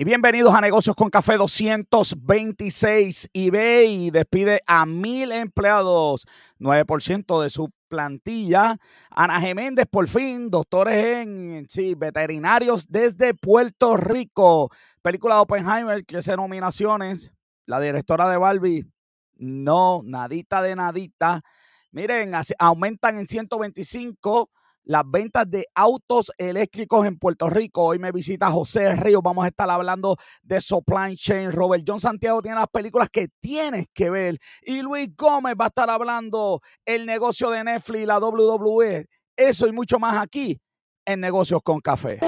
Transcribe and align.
Y 0.00 0.04
bienvenidos 0.04 0.54
a 0.54 0.60
Negocios 0.60 0.94
con 0.94 1.10
Café 1.10 1.36
226. 1.36 3.30
eBay 3.32 4.12
despide 4.12 4.62
a 4.64 4.86
mil 4.86 5.32
empleados, 5.32 6.24
9% 6.60 7.42
de 7.42 7.50
su 7.50 7.72
plantilla. 7.88 8.78
Ana 9.10 9.40
Geméndez, 9.40 9.86
por 9.90 10.06
fin, 10.06 10.50
doctores 10.50 10.94
en 10.94 11.66
sí, 11.68 11.96
veterinarios 11.96 12.86
desde 12.88 13.34
Puerto 13.34 13.96
Rico. 13.96 14.70
Película 15.02 15.34
de 15.34 15.40
Oppenheimer, 15.40 16.04
13 16.04 16.36
nominaciones. 16.36 17.32
La 17.66 17.80
directora 17.80 18.30
de 18.30 18.36
Barbie, 18.36 18.86
no, 19.38 20.02
nadita 20.04 20.62
de 20.62 20.76
nadita. 20.76 21.42
Miren, 21.90 22.34
aumentan 22.60 23.18
en 23.18 23.26
125 23.26 24.48
las 24.88 25.02
ventas 25.06 25.48
de 25.48 25.66
autos 25.74 26.32
eléctricos 26.38 27.06
en 27.06 27.18
Puerto 27.18 27.48
Rico. 27.50 27.84
Hoy 27.84 27.98
me 27.98 28.10
visita 28.10 28.50
José 28.50 28.96
Ríos. 28.96 29.22
Vamos 29.22 29.44
a 29.44 29.48
estar 29.48 29.68
hablando 29.70 30.16
de 30.42 30.60
supply 30.62 31.14
chain. 31.14 31.52
Robert 31.52 31.84
John 31.86 32.00
Santiago 32.00 32.40
tiene 32.40 32.56
las 32.56 32.68
películas 32.68 33.10
que 33.10 33.28
tienes 33.38 33.86
que 33.92 34.08
ver. 34.08 34.38
Y 34.62 34.80
Luis 34.80 35.14
Gómez 35.14 35.54
va 35.60 35.66
a 35.66 35.68
estar 35.68 35.90
hablando 35.90 36.60
el 36.86 37.04
negocio 37.04 37.50
de 37.50 37.64
Netflix 37.64 38.02
y 38.02 38.06
la 38.06 38.18
WWE. 38.18 39.06
Eso 39.36 39.68
y 39.68 39.72
mucho 39.72 39.98
más 39.98 40.16
aquí 40.16 40.58
en 41.04 41.20
Negocios 41.20 41.60
con 41.62 41.80
Café. 41.80 42.18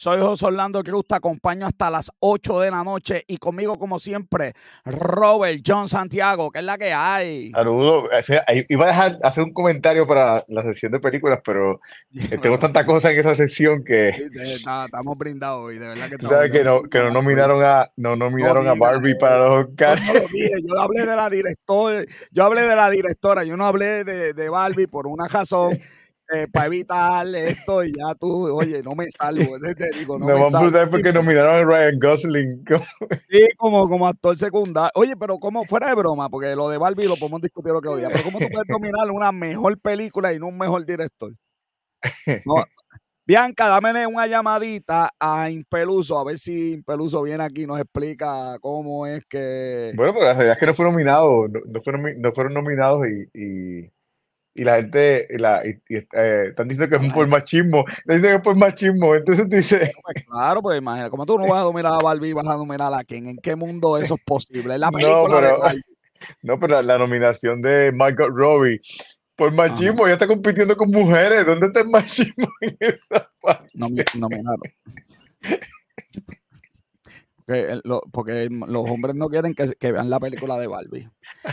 Soy 0.00 0.18
José 0.18 0.46
Orlando 0.46 0.82
Cruz, 0.82 1.04
te 1.06 1.14
acompaño 1.14 1.66
hasta 1.66 1.90
las 1.90 2.10
8 2.20 2.60
de 2.60 2.70
la 2.70 2.82
noche 2.82 3.22
y 3.26 3.36
conmigo, 3.36 3.78
como 3.78 3.98
siempre, 3.98 4.54
Robert 4.86 5.60
John 5.62 5.90
Santiago, 5.90 6.50
que 6.50 6.60
es 6.60 6.64
la 6.64 6.78
que 6.78 6.90
hay. 6.90 7.50
Saludos. 7.50 8.08
Iba 8.70 8.84
a 8.86 8.88
dejar 8.88 9.18
hacer 9.22 9.44
un 9.44 9.52
comentario 9.52 10.06
para 10.06 10.42
la 10.48 10.62
sesión 10.62 10.92
de 10.92 11.00
películas, 11.00 11.40
pero 11.44 11.82
tengo 12.40 12.58
tanta 12.58 12.86
cosa 12.86 13.12
en 13.12 13.18
esa 13.18 13.34
sesión 13.34 13.84
que. 13.84 14.08
estamos 14.08 15.18
brindados 15.18 15.66
hoy, 15.66 15.78
de 15.78 15.88
verdad 15.88 16.08
que 16.08 16.16
¿Sabes 16.26 16.50
que 16.50 16.64
no, 16.64 16.80
que 16.80 16.98
no 16.98 17.10
nominaron 17.10 17.62
a, 17.62 17.90
no 17.96 18.16
nominaron 18.16 18.66
a 18.68 18.72
Barbie 18.72 19.16
para 19.16 19.36
los 19.36 19.66
Oscars? 19.66 20.00
yo 20.00 20.80
hablé 20.80 21.04
de 21.04 21.14
la 21.14 21.28
directora, 21.28 22.04
yo 22.30 22.44
hablé 22.44 22.62
de 22.62 22.74
la 22.74 22.88
directora, 22.88 23.44
yo 23.44 23.54
no 23.54 23.66
hablé 23.66 24.04
de, 24.04 24.32
de 24.32 24.48
Barbie 24.48 24.86
por 24.86 25.06
una 25.06 25.28
razón. 25.28 25.72
Eh, 26.32 26.46
para 26.52 26.66
evitar 26.66 27.26
esto 27.34 27.82
y 27.82 27.88
ya 27.88 28.14
tú, 28.14 28.46
oye, 28.56 28.82
no 28.82 28.94
me 28.94 29.06
salgo. 29.10 29.58
Te 29.58 29.98
digo, 29.98 30.16
no 30.18 30.26
me, 30.26 30.34
me 30.34 30.50
salgo. 30.50 30.78
a 30.78 30.88
porque 30.88 31.12
nominaron 31.12 31.56
a 31.56 31.64
Ryan 31.64 31.98
Gosling. 31.98 32.64
sí, 33.30 33.48
como, 33.56 33.88
como 33.88 34.06
actor 34.06 34.36
secundario. 34.36 34.90
Oye, 34.94 35.14
pero 35.18 35.38
como 35.38 35.64
fuera 35.64 35.88
de 35.88 35.94
broma, 35.94 36.28
porque 36.28 36.54
lo 36.54 36.68
de 36.68 36.78
Barbie 36.78 37.08
lo 37.08 37.16
podemos 37.16 37.40
discutir 37.40 37.72
lo 37.72 37.80
que 37.80 37.96
día, 37.96 38.08
pero 38.10 38.22
¿cómo 38.24 38.38
tú 38.38 38.46
puedes 38.50 38.68
nominar 38.68 39.10
una 39.10 39.32
mejor 39.32 39.80
película 39.80 40.32
y 40.32 40.38
no 40.38 40.46
un 40.46 40.58
mejor 40.58 40.86
director? 40.86 41.32
Bianca, 43.26 43.68
dame 43.68 44.06
una 44.06 44.26
llamadita 44.26 45.10
a 45.18 45.50
Impeluso, 45.50 46.18
a 46.18 46.24
ver 46.24 46.38
si 46.38 46.72
Impeluso 46.72 47.22
viene 47.22 47.44
aquí 47.44 47.62
y 47.62 47.66
nos 47.66 47.80
explica 47.80 48.56
cómo 48.60 49.06
es 49.06 49.24
que... 49.26 49.92
Bueno, 49.94 50.12
pero 50.14 50.24
la 50.26 50.34
realidad 50.34 50.54
es 50.54 50.58
que 50.58 50.66
no 50.66 50.74
fueron 50.74 50.94
nominados, 50.94 51.50
no, 51.66 51.80
fueron, 51.80 52.02
no 52.20 52.32
fueron 52.32 52.54
nominados 52.54 53.06
y 53.06 53.28
y 53.32 53.90
la 54.54 54.76
gente 54.76 55.26
la, 55.38 55.62
y, 55.64 55.70
eh, 55.96 56.46
están 56.48 56.68
diciendo 56.68 56.98
que 56.98 57.04
es 57.04 57.12
por 57.12 57.26
machismo, 57.26 57.84
dicen 58.04 58.22
que 58.22 58.34
es 58.34 58.40
por 58.42 58.56
machismo, 58.56 59.14
entonces 59.14 59.48
tú 59.48 59.56
dices... 59.56 59.90
Pues 60.02 60.26
claro, 60.26 60.60
pues 60.62 60.78
imagina, 60.78 61.08
como 61.10 61.24
tú 61.24 61.38
no 61.38 61.46
vas 61.46 61.60
a 61.60 61.64
dominar 61.64 61.94
a 61.94 62.04
Barbie, 62.04 62.32
vas 62.32 62.48
a 62.48 62.54
dominar 62.54 62.92
a 62.92 63.04
quién, 63.04 63.28
¿en 63.28 63.38
qué 63.38 63.56
mundo 63.56 63.96
eso 63.96 64.14
es 64.14 64.22
posible? 64.22 64.76
La 64.78 64.90
película 64.92 65.16
no, 65.16 65.28
pero, 65.28 65.58
de 65.68 65.82
No, 66.42 66.58
pero 66.60 66.82
la 66.82 66.98
nominación 66.98 67.62
de 67.62 67.92
Michael 67.92 68.34
Robbie 68.34 68.80
por 69.36 69.52
machismo, 69.52 70.06
ya 70.06 70.14
está 70.14 70.26
compitiendo 70.26 70.76
con 70.76 70.90
mujeres, 70.90 71.46
¿dónde 71.46 71.68
está 71.68 71.80
el 71.80 71.88
machismo 71.88 72.46
en 72.60 72.76
esa 72.78 73.30
parte? 73.40 73.70
No, 73.72 73.88
nominaron 74.18 74.60
porque 78.12 78.48
los 78.50 78.84
hombres 78.88 79.14
no 79.14 79.28
quieren 79.28 79.54
que, 79.54 79.92
vean 79.92 80.10
la 80.10 80.20
película 80.20 80.58
de 80.58 80.66
Barbie. 80.66 81.08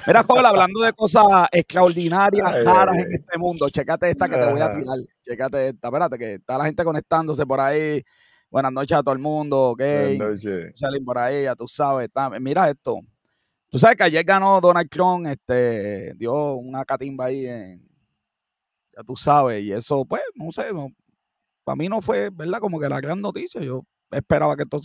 Mira, 0.06 0.24
joven, 0.24 0.46
hablando 0.46 0.82
de 0.82 0.94
cosas 0.94 1.24
extraordinarias, 1.52 2.64
raras 2.64 2.98
en 2.98 3.14
este 3.14 3.38
mundo, 3.38 3.70
chécate 3.70 4.10
esta 4.10 4.30
que 4.30 4.38
te 4.38 4.52
voy 4.52 4.62
a 4.62 4.70
tirar. 4.70 4.98
Chécate 5.22 5.70
esta, 5.70 5.88
espérate, 5.88 6.18
que 6.18 6.34
está 6.36 6.58
la 6.58 6.66
gente 6.66 6.84
conectándose 6.84 7.46
por 7.46 7.60
ahí. 7.60 8.04
Buenas 8.50 8.72
noches 8.72 8.98
a 8.98 9.04
todo 9.04 9.14
el 9.14 9.20
mundo, 9.20 9.72
ok. 9.72 9.80
Buenas 9.80 10.18
noches. 10.18 10.80
Salen 10.80 11.04
por 11.04 11.18
ahí, 11.18 11.44
ya 11.44 11.56
tú 11.56 11.68
sabes. 11.68 12.10
mira 12.40 12.70
esto. 12.70 13.00
Tú 13.70 13.80
sabes 13.80 13.98
que 13.98 14.04
ayer 14.04 14.24
ganó 14.24 14.62
Donald 14.62 14.90
Trump, 14.90 15.28
este, 15.28 16.14
dio 16.16 16.54
una 16.54 16.86
catimba 16.86 17.26
ahí 17.26 17.46
en, 17.46 17.86
ya 18.96 19.04
tú 19.04 19.18
sabes, 19.18 19.62
y 19.62 19.74
eso, 19.74 20.06
pues, 20.06 20.22
no 20.36 20.52
sé, 20.54 20.68
para 21.66 21.76
mí 21.76 21.90
no 21.90 22.02
fue, 22.02 22.30
¿verdad? 22.30 22.60
Como 22.60 22.80
que 22.80 22.88
la 22.88 23.02
gran 23.02 23.20
noticia, 23.20 23.60
yo 23.62 23.84
esperaba 24.10 24.56
que 24.56 24.64
esto 24.64 24.80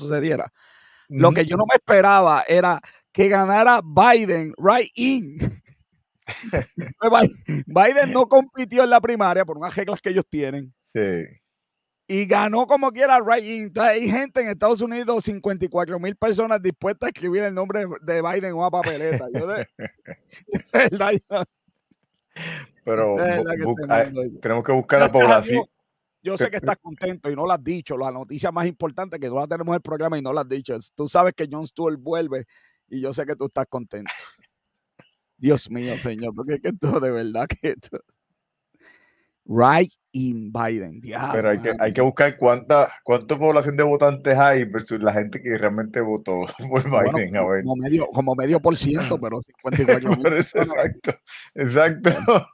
Lo 1.08 1.32
que 1.32 1.44
yo 1.44 1.56
no 1.56 1.64
me 1.70 1.76
esperaba 1.76 2.44
era 2.46 2.80
que 3.12 3.28
ganara 3.28 3.80
Biden 3.84 4.54
right 4.56 4.90
in. 4.94 5.38
Biden 7.66 8.12
no 8.12 8.26
compitió 8.28 8.84
en 8.84 8.90
la 8.90 9.00
primaria 9.00 9.44
por 9.44 9.58
unas 9.58 9.74
reglas 9.74 10.00
que 10.00 10.10
ellos 10.10 10.24
tienen. 10.28 10.72
Sí. 10.94 11.24
Y 12.08 12.26
ganó 12.26 12.66
como 12.66 12.90
quiera 12.90 13.20
right 13.20 13.44
in. 13.44 13.62
Entonces 13.64 13.94
hay 13.94 14.08
gente 14.08 14.40
en 14.40 14.48
Estados 14.48 14.80
Unidos, 14.80 15.24
54 15.24 15.98
mil 15.98 16.16
personas 16.16 16.60
dispuestas 16.60 17.08
a 17.08 17.10
escribir 17.10 17.42
el 17.44 17.54
nombre 17.54 17.84
de 18.02 18.22
Biden 18.22 18.50
en 18.50 18.54
una 18.54 18.70
papeleta. 18.70 19.26
Yo 19.32 19.46
de, 19.46 19.66
verdad, 20.72 21.12
Pero 22.84 23.16
tenemos 24.40 24.64
que 24.64 24.72
buscar 24.72 25.00
la 25.00 25.08
población. 25.08 25.64
Yo 26.22 26.38
sé 26.38 26.50
que 26.50 26.58
estás 26.58 26.76
contento 26.80 27.30
y 27.30 27.34
no 27.34 27.44
lo 27.44 27.52
has 27.52 27.62
dicho. 27.62 27.96
La 27.98 28.10
noticia 28.12 28.52
más 28.52 28.66
importante 28.66 29.18
que 29.18 29.28
no 29.28 29.40
la 29.40 29.48
tenemos 29.48 29.72
en 29.72 29.74
el 29.74 29.82
programa 29.82 30.18
y 30.18 30.22
no 30.22 30.32
lo 30.32 30.40
has 30.40 30.48
dicho. 30.48 30.76
Tú 30.94 31.08
sabes 31.08 31.34
que 31.34 31.48
John 31.50 31.66
Stewart 31.66 31.98
vuelve 31.98 32.46
y 32.88 33.00
yo 33.00 33.12
sé 33.12 33.26
que 33.26 33.34
tú 33.34 33.46
estás 33.46 33.66
contento. 33.68 34.12
Dios 35.36 35.68
mío, 35.70 35.98
Señor, 35.98 36.34
porque 36.34 36.54
es 36.54 36.60
que 36.60 36.68
esto 36.68 37.00
de 37.00 37.10
verdad 37.10 37.48
que 37.48 37.70
esto. 37.70 37.98
Right 39.44 39.92
in 40.12 40.52
Biden. 40.52 41.00
Pero 41.32 41.50
hay 41.50 41.58
que, 41.58 41.72
hay 41.78 41.92
que 41.92 42.00
buscar 42.00 42.36
cuánta, 42.36 42.92
cuánta 43.02 43.36
población 43.36 43.76
de 43.76 43.82
votantes 43.82 44.38
hay 44.38 44.64
versus 44.64 45.00
la 45.00 45.12
gente 45.12 45.42
que 45.42 45.56
realmente 45.56 46.00
votó 46.00 46.42
por 46.68 46.84
Biden. 46.84 47.34
Como, 47.34 47.76
medio, 47.76 48.06
como 48.08 48.34
medio 48.34 48.60
por 48.60 48.76
ciento, 48.76 49.18
pero 49.18 49.40
54 49.40 50.36
Exacto, 50.36 51.14
exacto. 51.54 52.46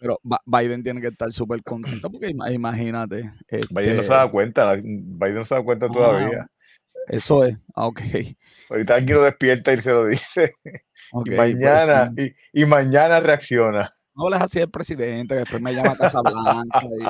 Pero 0.00 0.18
Biden 0.46 0.82
tiene 0.82 1.00
que 1.00 1.08
estar 1.08 1.30
súper 1.32 1.62
contento 1.62 2.10
porque 2.10 2.30
imagínate. 2.30 3.30
Biden 3.70 3.96
no 3.96 4.02
se 4.02 4.12
da 4.12 4.30
cuenta, 4.30 4.74
Biden 4.74 5.34
no 5.34 5.44
se 5.44 5.54
da 5.54 5.62
cuenta 5.62 5.88
todavía. 5.88 6.48
Eso 7.08 7.44
es, 7.44 7.56
ah, 7.74 7.86
ok. 7.86 8.00
Ahorita 8.70 8.94
alguien 8.94 9.18
lo 9.18 9.24
despierta 9.24 9.72
y 9.72 9.80
se 9.80 9.90
lo 9.90 10.06
dice. 10.06 10.54
y 11.24 11.30
mañana, 11.30 12.12
pues, 12.14 12.32
y, 12.52 12.62
y 12.62 12.64
mañana 12.64 13.18
reacciona 13.20 13.92
no 14.14 14.30
les 14.30 14.40
así 14.40 14.58
el 14.58 14.70
presidente, 14.70 15.34
después 15.34 15.60
me 15.60 15.74
llama 15.74 15.92
a 15.92 15.96
Casa 15.96 16.20
Blanca 16.20 16.80
y 16.82 17.02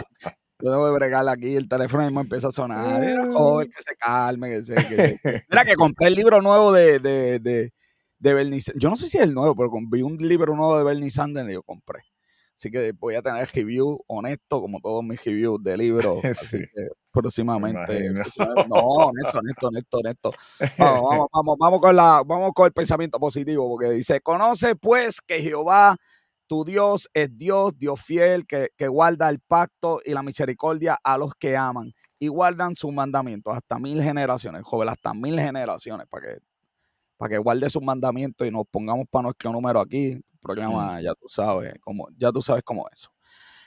yo 0.63 0.71
debo 0.71 0.87
de 0.87 0.93
bregar 0.93 1.29
aquí, 1.29 1.57
el 1.57 1.69
teléfono 1.69 2.05
mismo 2.05 2.21
empieza 2.21 2.49
a 2.49 2.53
sonar, 2.53 3.03
joven, 3.33 3.69
que 3.69 3.83
se 3.83 3.97
calme, 3.97 4.49
que 4.51 4.63
se... 4.63 5.45
Mira 5.51 5.65
que 5.65 5.75
compré 5.75 6.07
el 6.07 6.15
libro 6.15 6.41
nuevo 6.41 6.71
de, 6.71 7.01
de, 7.01 7.41
de, 7.41 7.73
de 8.21 8.35
Bernie 8.35 8.61
Yo 8.77 8.89
no 8.89 8.95
sé 8.95 9.09
si 9.09 9.19
es 9.19 9.25
el 9.25 9.35
nuevo, 9.35 9.57
pero 9.57 9.71
vi 9.91 10.03
un 10.03 10.17
libro 10.17 10.55
nuevo 10.55 10.79
de 10.79 10.85
Bernie 10.85 11.11
Sanders 11.11 11.51
y 11.51 11.55
yo 11.55 11.63
compré. 11.65 12.05
Así 12.57 12.71
que 12.71 12.93
voy 12.93 13.17
a 13.17 13.23
tener 13.23 13.49
review 13.53 14.05
honesto, 14.07 14.61
como 14.61 14.79
todos 14.81 15.03
mis 15.03 15.23
reviews 15.25 15.61
de 15.65 15.77
libros. 15.77 16.21
Así 16.41 16.59
que 16.59 16.89
próximamente. 17.11 18.13
no, 18.13 18.77
honesto, 18.77 19.39
honesto, 19.41 19.67
honesto, 19.67 19.99
honesto. 19.99 20.33
Vamos, 20.79 21.03
vamos, 21.03 21.29
vamos, 21.33 21.57
vamos, 21.59 21.81
con 21.81 21.97
la, 21.97 22.23
vamos 22.25 22.53
con 22.55 22.67
el 22.67 22.73
pensamiento 22.73 23.19
positivo, 23.19 23.69
porque 23.69 23.91
dice: 23.91 24.21
Conoce 24.21 24.77
pues 24.77 25.21
que 25.21 25.43
Jehová 25.43 25.97
tu 26.53 26.67
Dios 26.67 27.09
es 27.15 27.35
Dios, 27.35 27.79
Dios 27.79 27.99
fiel, 27.99 28.47
que, 28.47 28.69
guarda 28.87 29.31
el 29.31 29.41
pacto 29.41 30.03
y 30.05 30.11
la 30.11 30.23
misericordia 30.23 30.99
a 31.03 31.17
los 31.17 31.35
que 31.35 31.57
aman 31.57 31.95
y 32.19 32.29
guardan 32.29 32.77
sus 32.77 32.93
mandamientos 32.93 33.57
hasta 33.57 33.79
mil 33.79 34.03
generaciones, 34.03 34.63
joven, 34.63 34.91
hasta 34.91 35.15
mil 35.15 35.41
generaciones, 35.41 36.07
para 36.09 36.27
que, 36.27 36.41
para 37.17 37.31
que 37.31 37.39
guarde 37.39 37.71
sus 37.71 37.83
mandamientos 37.83 38.47
y 38.47 38.51
nos 38.51 38.65
pongamos 38.71 39.07
para 39.11 39.23
nuestro 39.23 39.51
número 39.51 39.81
aquí. 39.81 40.21
Programa, 40.43 41.01
ya 41.01 41.15
tú 41.15 41.27
sabes, 41.27 41.73
como, 41.81 42.11
ya 42.19 42.31
tú 42.31 42.43
sabes 42.43 42.63
cómo 42.63 42.87
es 42.93 42.99
eso. 42.99 43.11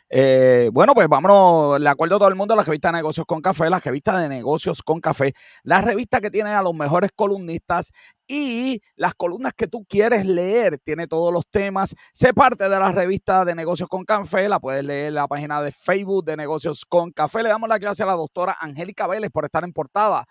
Eh, 0.09 0.69
bueno, 0.71 0.93
pues 0.93 1.07
vámonos, 1.07 1.79
le 1.79 1.89
acuerdo 1.89 2.17
a 2.17 2.19
todo 2.19 2.29
el 2.29 2.35
mundo, 2.35 2.55
la 2.55 2.63
revista 2.63 2.89
de 2.89 2.93
negocios 2.93 3.25
con 3.25 3.41
café, 3.41 3.69
la 3.71 3.79
revista 3.79 4.17
de 4.19 4.29
negocios 4.29 4.83
con 4.83 5.01
café, 5.01 5.33
la 5.63 5.81
revista 5.81 6.21
que 6.21 6.29
tiene 6.29 6.51
a 6.51 6.61
los 6.61 6.75
mejores 6.75 7.09
columnistas 7.15 7.91
y 8.27 8.81
las 8.95 9.15
columnas 9.15 9.53
que 9.57 9.67
tú 9.67 9.83
quieres 9.89 10.27
leer, 10.27 10.77
tiene 10.83 11.07
todos 11.07 11.33
los 11.33 11.47
temas, 11.49 11.95
se 12.13 12.33
parte 12.35 12.69
de 12.69 12.79
la 12.79 12.91
revista 12.91 13.45
de 13.45 13.55
negocios 13.55 13.89
con 13.89 14.05
café, 14.05 14.47
la 14.47 14.59
puedes 14.59 14.83
leer 14.85 15.07
en 15.07 15.15
la 15.15 15.27
página 15.27 15.59
de 15.61 15.71
Facebook 15.71 16.23
de 16.23 16.37
negocios 16.37 16.85
con 16.87 17.11
café. 17.11 17.41
Le 17.41 17.49
damos 17.49 17.67
la 17.67 17.79
clase 17.79 18.03
a 18.03 18.05
la 18.05 18.13
doctora 18.13 18.55
Angélica 18.59 19.07
Vélez 19.07 19.31
por 19.31 19.45
estar 19.45 19.63
en 19.63 19.73
portada. 19.73 20.25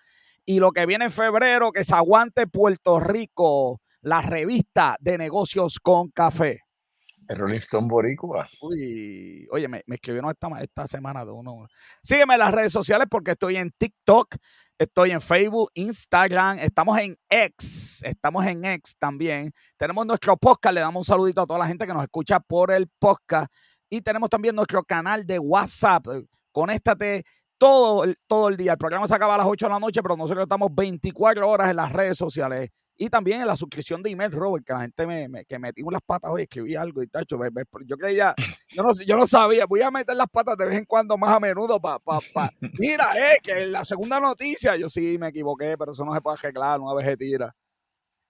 Y 0.46 0.60
lo 0.60 0.72
que 0.72 0.86
viene 0.86 1.06
en 1.06 1.10
febrero, 1.10 1.72
que 1.72 1.84
se 1.84 1.94
aguante 1.94 2.46
Puerto 2.46 3.00
Rico, 3.00 3.80
la 4.02 4.22
revista 4.22 4.96
de 5.00 5.18
negocios 5.18 5.78
con 5.80 6.10
café. 6.10 6.60
El 7.28 7.38
Rolling 7.38 7.58
Stone 7.58 7.88
Boricua. 7.88 8.48
Uy, 8.60 9.46
oye, 9.50 9.68
me, 9.68 9.82
me 9.86 9.96
escribieron 9.96 10.30
esta, 10.30 10.48
esta 10.60 10.86
semana 10.86 11.24
de 11.24 11.32
uno. 11.32 11.66
Sígueme 12.02 12.34
en 12.34 12.40
las 12.40 12.52
redes 12.52 12.72
sociales 12.72 13.06
porque 13.10 13.32
estoy 13.32 13.56
en 13.56 13.70
TikTok, 13.70 14.36
estoy 14.78 15.12
en 15.12 15.20
Facebook, 15.20 15.70
Instagram, 15.74 16.58
estamos 16.58 16.98
en 16.98 17.16
X, 17.28 18.02
estamos 18.04 18.44
en 18.46 18.64
X 18.64 18.96
también. 18.98 19.52
Tenemos 19.76 20.06
nuestro 20.06 20.36
podcast, 20.36 20.74
le 20.74 20.80
damos 20.80 21.00
un 21.00 21.04
saludito 21.04 21.42
a 21.42 21.46
toda 21.46 21.58
la 21.58 21.66
gente 21.66 21.86
que 21.86 21.94
nos 21.94 22.02
escucha 22.02 22.40
por 22.40 22.70
el 22.70 22.88
podcast. 22.98 23.52
Y 23.88 24.00
tenemos 24.00 24.28
también 24.28 24.54
nuestro 24.54 24.82
canal 24.82 25.24
de 25.24 25.38
WhatsApp. 25.38 26.06
Conéctate 26.52 27.24
todo, 27.58 28.04
todo 28.26 28.48
el 28.48 28.56
día. 28.56 28.72
El 28.72 28.78
programa 28.78 29.06
se 29.06 29.14
acaba 29.14 29.34
a 29.34 29.38
las 29.38 29.46
8 29.46 29.66
de 29.66 29.72
la 29.72 29.78
noche, 29.78 30.02
pero 30.02 30.16
nosotros 30.16 30.42
estamos 30.44 30.70
24 30.74 31.48
horas 31.48 31.70
en 31.70 31.76
las 31.76 31.92
redes 31.92 32.18
sociales. 32.18 32.70
Y 32.96 33.08
también 33.08 33.40
en 33.40 33.46
la 33.48 33.56
suscripción 33.56 34.02
de 34.02 34.10
email, 34.10 34.30
Robert, 34.30 34.64
que 34.64 34.72
la 34.72 34.80
gente 34.82 35.06
me, 35.06 35.28
me 35.28 35.44
que 35.44 35.58
metí 35.58 35.82
las 35.90 36.00
patas 36.02 36.30
hoy, 36.30 36.42
escribí 36.42 36.76
algo 36.76 37.02
y 37.02 37.08
tacho. 37.08 37.38
yo 37.84 37.96
creía, 37.96 38.34
yo 38.68 38.82
no, 38.82 38.92
yo 39.04 39.16
no 39.16 39.26
sabía, 39.26 39.66
voy 39.66 39.82
a 39.82 39.90
meter 39.90 40.14
las 40.14 40.28
patas 40.28 40.56
de 40.56 40.66
vez 40.66 40.78
en 40.78 40.84
cuando 40.84 41.18
más 41.18 41.30
a 41.30 41.40
menudo 41.40 41.80
para. 41.80 41.98
Pa, 41.98 42.20
pa. 42.32 42.50
Mira, 42.78 43.06
eh, 43.16 43.38
que 43.42 43.66
la 43.66 43.84
segunda 43.84 44.20
noticia, 44.20 44.76
yo 44.76 44.88
sí 44.88 45.18
me 45.18 45.28
equivoqué, 45.28 45.76
pero 45.76 45.92
eso 45.92 46.04
no 46.04 46.14
se 46.14 46.20
puede 46.20 46.36
arreglar, 46.38 46.80
una 46.80 46.94
vez 46.94 47.06
se 47.06 47.16
tira. 47.16 47.54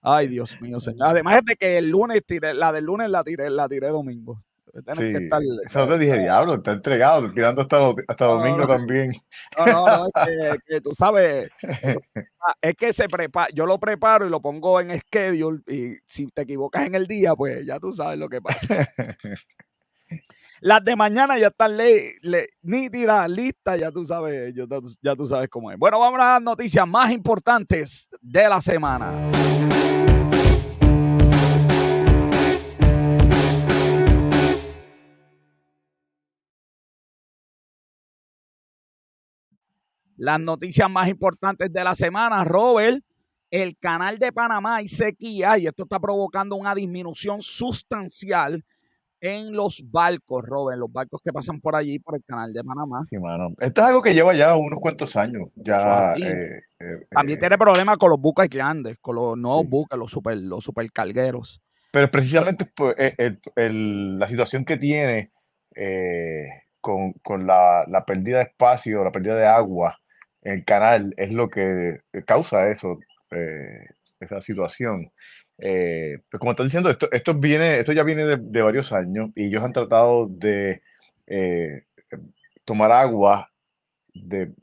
Ay, 0.01 0.27
Dios 0.27 0.59
mío, 0.61 0.79
señor. 0.79 1.07
Además 1.07 1.41
de 1.43 1.55
que 1.55 1.77
el 1.77 1.89
lunes 1.89 2.23
tiré, 2.25 2.53
la 2.53 2.71
del 2.71 2.85
lunes 2.85 3.09
la 3.09 3.23
tiré, 3.23 3.49
la 3.49 3.67
tiré 3.67 3.87
domingo. 3.87 4.43
Sí, 4.75 5.13
que 5.13 5.17
estar, 5.23 5.41
eso 5.65 5.87
te 5.87 5.97
dije, 5.97 6.19
diablo, 6.19 6.55
está 6.55 6.73
entregado, 6.73 7.31
tirando 7.31 7.61
hasta, 7.61 7.77
hasta 8.09 8.25
domingo 8.25 8.67
también. 8.67 9.13
No, 9.57 9.65
no, 9.65 9.87
no, 9.87 10.05
es 10.07 10.57
que, 10.67 10.81
tú 10.81 10.91
sabes, 10.93 11.49
es 12.61 12.75
que 12.75 12.91
se 12.91 13.07
prepara, 13.07 13.47
yo 13.53 13.65
lo 13.65 13.79
preparo 13.79 14.27
y 14.27 14.29
lo 14.29 14.41
pongo 14.41 14.81
en 14.81 14.99
schedule 14.99 15.61
y 15.67 15.95
si 16.05 16.27
te 16.27 16.41
equivocas 16.41 16.87
en 16.87 16.95
el 16.95 17.07
día, 17.07 17.35
pues 17.35 17.65
ya 17.65 17.79
tú 17.79 17.93
sabes 17.93 18.19
lo 18.19 18.27
que 18.27 18.41
pasa. 18.41 18.89
Las 20.59 20.83
de 20.83 20.95
mañana 20.95 21.37
ya 21.37 21.47
están 21.47 21.77
le, 21.77 22.11
nítidas, 22.61 23.29
listas, 23.29 23.79
ya 23.79 23.91
tú 23.91 24.03
sabes, 24.03 24.53
ya 25.01 25.15
tú 25.15 25.25
sabes 25.25 25.47
cómo 25.49 25.71
es. 25.71 25.77
Bueno, 25.77 25.99
vamos 25.99 26.19
a 26.19 26.33
las 26.33 26.41
noticias 26.41 26.87
más 26.87 27.11
importantes 27.11 28.09
de 28.21 28.49
la 28.49 28.59
semana. 28.59 29.31
Las 40.17 40.39
noticias 40.39 40.89
más 40.89 41.07
importantes 41.07 41.71
de 41.71 41.83
la 41.83 41.95
semana, 41.95 42.43
Robert, 42.43 43.03
el 43.51 43.77
canal 43.77 44.17
de 44.17 44.31
Panamá 44.31 44.81
y 44.81 44.87
sequía, 44.87 45.57
y 45.57 45.67
esto 45.67 45.83
está 45.83 45.99
provocando 45.99 46.55
una 46.55 46.73
disminución 46.73 47.41
sustancial 47.41 48.63
en 49.21 49.53
los 49.53 49.83
barcos, 49.89 50.43
Robert, 50.45 50.79
los 50.79 50.91
barcos 50.91 51.21
que 51.23 51.31
pasan 51.31 51.59
por 51.59 51.75
allí, 51.75 51.99
por 51.99 52.15
el 52.15 52.23
canal 52.23 52.53
de 52.53 52.63
Panamá. 52.63 53.05
Sí, 53.09 53.17
mano. 53.17 53.49
Esto 53.59 53.81
es 53.81 53.87
algo 53.87 54.01
que 54.01 54.13
lleva 54.13 54.33
ya 54.35 54.55
unos 54.55 54.79
cuantos 54.79 55.15
años. 55.15 55.49
Ya, 55.55 56.13
eh, 56.15 56.61
eh, 56.79 57.07
También 57.09 57.37
eh, 57.37 57.39
tiene 57.39 57.57
problemas 57.57 57.97
con 57.97 58.09
los 58.09 58.19
buques 58.19 58.49
grandes, 58.49 58.97
con 58.99 59.15
los 59.15 59.37
nuevos 59.37 59.67
buques, 59.67 59.97
los 59.97 60.11
super, 60.11 60.37
los 60.37 60.63
supercargueros. 60.63 61.61
Pero 61.91 62.11
precisamente 62.11 62.65
pues, 62.65 62.95
la 63.55 64.27
situación 64.27 64.65
que 64.65 64.77
tiene 64.77 65.31
con, 66.81 67.47
la, 67.47 67.85
la, 67.87 68.05
pérdida 68.05 68.37
de 68.37 68.43
espacio, 68.43 69.03
la 69.03 69.11
pérdida 69.11 69.35
de 69.37 69.47
agua, 69.47 69.97
el 70.45 70.63
canal 70.63 71.13
es 71.17 71.31
lo 71.31 71.49
que 71.49 72.01
causa 72.25 72.69
eso, 72.69 72.99
eh, 73.31 73.87
esa 74.19 74.41
situación. 74.41 75.11
Eh, 75.57 76.19
pues 76.29 76.39
como 76.39 76.51
están 76.51 76.67
diciendo, 76.67 76.89
esto, 76.89 77.09
esto, 77.11 77.33
viene, 77.33 77.79
esto 77.79 77.93
ya 77.93 78.03
viene 78.03 78.25
de, 78.37 78.61
varios 78.61 78.91
años 78.93 79.31
y 79.35 79.45
ellos 79.45 79.63
han 79.63 79.73
tratado 79.73 80.27
de 80.27 80.81
eh, 81.27 81.85
tomar 82.63 82.91
agua 82.91 83.49
de, 84.13 84.53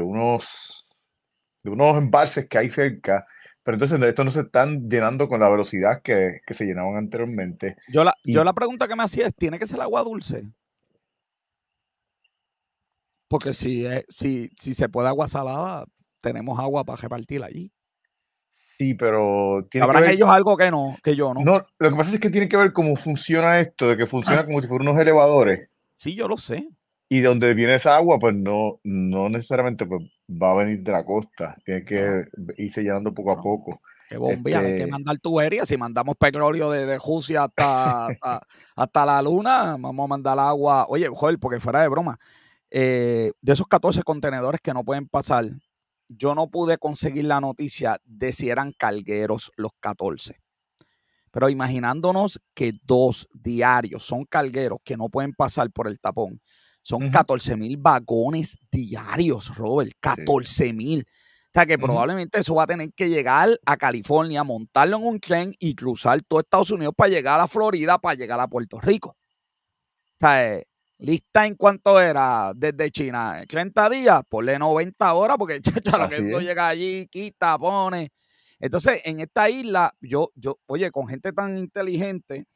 unos, 0.00 0.86
de 1.62 1.70
unos 1.70 1.96
embalses 1.96 2.48
que 2.48 2.58
hay 2.58 2.68
cerca, 2.68 3.26
pero 3.62 3.76
entonces 3.76 4.00
estos 4.02 4.24
no 4.24 4.30
se 4.32 4.40
están 4.40 4.88
llenando 4.88 5.28
con 5.28 5.40
la 5.40 5.48
velocidad 5.48 6.02
que, 6.02 6.40
se 6.48 6.64
llenaban 6.64 6.96
anteriormente. 6.96 7.76
Yo 7.88 8.02
la, 8.02 8.14
yo 8.24 8.42
la 8.42 8.52
pregunta 8.52 8.88
que 8.88 8.96
me 8.96 9.04
hacía 9.04 9.28
es, 9.28 9.34
¿tiene 9.36 9.60
que 9.60 9.66
ser 9.66 9.80
agua 9.80 10.02
dulce? 10.02 10.44
Porque 13.32 13.54
si, 13.54 13.86
si, 14.10 14.50
si 14.58 14.74
se 14.74 14.90
puede 14.90 15.08
agua 15.08 15.26
salada, 15.26 15.86
tenemos 16.20 16.58
agua 16.58 16.84
para 16.84 17.00
repartir 17.00 17.42
allí. 17.42 17.72
Sí, 18.76 18.92
pero... 18.92 19.66
¿Habrán 19.80 20.10
ellos 20.10 20.28
algo 20.28 20.54
que 20.54 20.70
no, 20.70 20.98
que 21.02 21.16
yo 21.16 21.32
no? 21.32 21.40
No, 21.40 21.66
lo 21.78 21.90
que 21.90 21.96
pasa 21.96 22.12
es 22.12 22.20
que 22.20 22.28
tiene 22.28 22.46
que 22.46 22.58
ver 22.58 22.74
cómo 22.74 22.94
funciona 22.94 23.58
esto, 23.58 23.88
de 23.88 23.96
que 23.96 24.06
funciona 24.06 24.44
como 24.44 24.60
si 24.60 24.68
fueran 24.68 24.86
unos 24.86 25.00
elevadores. 25.00 25.70
Sí, 25.96 26.14
yo 26.14 26.28
lo 26.28 26.36
sé. 26.36 26.68
Y 27.08 27.20
de 27.20 27.28
donde 27.28 27.54
viene 27.54 27.76
esa 27.76 27.96
agua, 27.96 28.18
pues 28.18 28.34
no, 28.34 28.80
no 28.84 29.30
necesariamente 29.30 29.86
pues, 29.86 30.02
va 30.28 30.52
a 30.52 30.56
venir 30.56 30.80
de 30.82 30.92
la 30.92 31.02
costa. 31.02 31.56
Tiene 31.64 31.86
que 31.86 32.26
irse 32.58 32.82
llenando 32.82 33.14
poco 33.14 33.32
a 33.32 33.40
poco. 33.40 33.80
Qué 34.10 34.18
bombilla, 34.18 34.58
hay 34.58 34.66
que 34.66 34.76
este 34.76 34.90
mandar 34.90 35.18
tuberías. 35.20 35.66
Si 35.66 35.78
mandamos 35.78 36.16
petróleo 36.16 36.70
Rusia 36.98 37.44
hasta, 37.44 38.08
hasta, 38.08 38.46
hasta, 38.76 39.06
la 39.06 39.22
luna, 39.22 39.78
vamos 39.78 40.04
a 40.04 40.08
mandar 40.08 40.38
agua. 40.38 40.84
Oye, 40.90 41.08
joder, 41.08 41.38
porque 41.38 41.60
fuera 41.60 41.80
de 41.80 41.88
broma, 41.88 42.20
eh, 42.74 43.32
de 43.42 43.52
esos 43.52 43.66
14 43.66 44.02
contenedores 44.02 44.60
que 44.62 44.72
no 44.72 44.82
pueden 44.82 45.06
pasar, 45.06 45.44
yo 46.08 46.34
no 46.34 46.48
pude 46.48 46.78
conseguir 46.78 47.26
la 47.26 47.38
noticia 47.38 48.00
de 48.04 48.32
si 48.32 48.48
eran 48.48 48.72
cargueros 48.72 49.52
los 49.56 49.72
14. 49.78 50.40
Pero 51.30 51.50
imaginándonos 51.50 52.40
que 52.54 52.72
dos 52.82 53.28
diarios 53.34 54.04
son 54.04 54.24
cargueros 54.24 54.78
que 54.84 54.96
no 54.96 55.10
pueden 55.10 55.34
pasar 55.34 55.70
por 55.70 55.86
el 55.86 56.00
tapón, 56.00 56.40
son 56.80 57.10
14 57.10 57.56
mil 57.56 57.76
vagones 57.76 58.56
diarios, 58.70 59.54
Robert, 59.54 59.92
14 60.00 60.72
mil. 60.72 61.06
O 61.06 61.50
sea 61.52 61.66
que 61.66 61.78
probablemente 61.78 62.40
eso 62.40 62.54
va 62.54 62.62
a 62.62 62.66
tener 62.66 62.90
que 62.94 63.10
llegar 63.10 63.50
a 63.66 63.76
California, 63.76 64.42
montarlo 64.42 64.96
en 64.96 65.04
un 65.04 65.20
tren 65.20 65.54
y 65.58 65.74
cruzar 65.74 66.22
todo 66.22 66.40
Estados 66.40 66.70
Unidos 66.70 66.94
para 66.96 67.10
llegar 67.10 67.38
a 67.38 67.46
Florida, 67.46 67.98
para 67.98 68.14
llegar 68.14 68.40
a 68.40 68.48
Puerto 68.48 68.80
Rico. 68.80 69.10
O 69.10 69.16
sea, 70.18 70.54
eh, 70.54 70.66
lista 71.02 71.46
en 71.46 71.56
cuanto 71.56 72.00
era 72.00 72.52
desde 72.54 72.90
China, 72.90 73.42
30 73.46 73.90
días, 73.90 74.22
ponle 74.28 74.58
90 74.58 75.14
horas, 75.14 75.36
porque 75.36 75.60
chacha, 75.60 75.98
lo 75.98 76.08
que 76.08 76.16
eso 76.16 76.40
llega 76.40 76.68
allí, 76.68 77.06
quita, 77.08 77.58
pone. 77.58 78.10
Entonces, 78.60 79.02
en 79.04 79.20
esta 79.20 79.50
isla, 79.50 79.92
yo, 80.00 80.30
yo, 80.36 80.58
oye, 80.66 80.90
con 80.92 81.08
gente 81.08 81.32
tan 81.32 81.58
inteligente, 81.58 82.46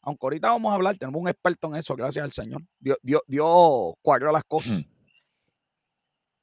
aunque 0.00 0.24
ahorita 0.24 0.48
vamos 0.50 0.72
a 0.72 0.74
hablar, 0.76 0.96
tenemos 0.96 1.20
un 1.20 1.28
experto 1.28 1.68
en 1.68 1.76
eso, 1.76 1.94
gracias 1.94 2.24
al 2.24 2.32
Señor. 2.32 2.62
Dios, 2.78 2.96
Dios, 3.02 3.22
Dios 3.26 3.94
cuadró 4.00 4.32
las 4.32 4.44
cosas. 4.44 4.84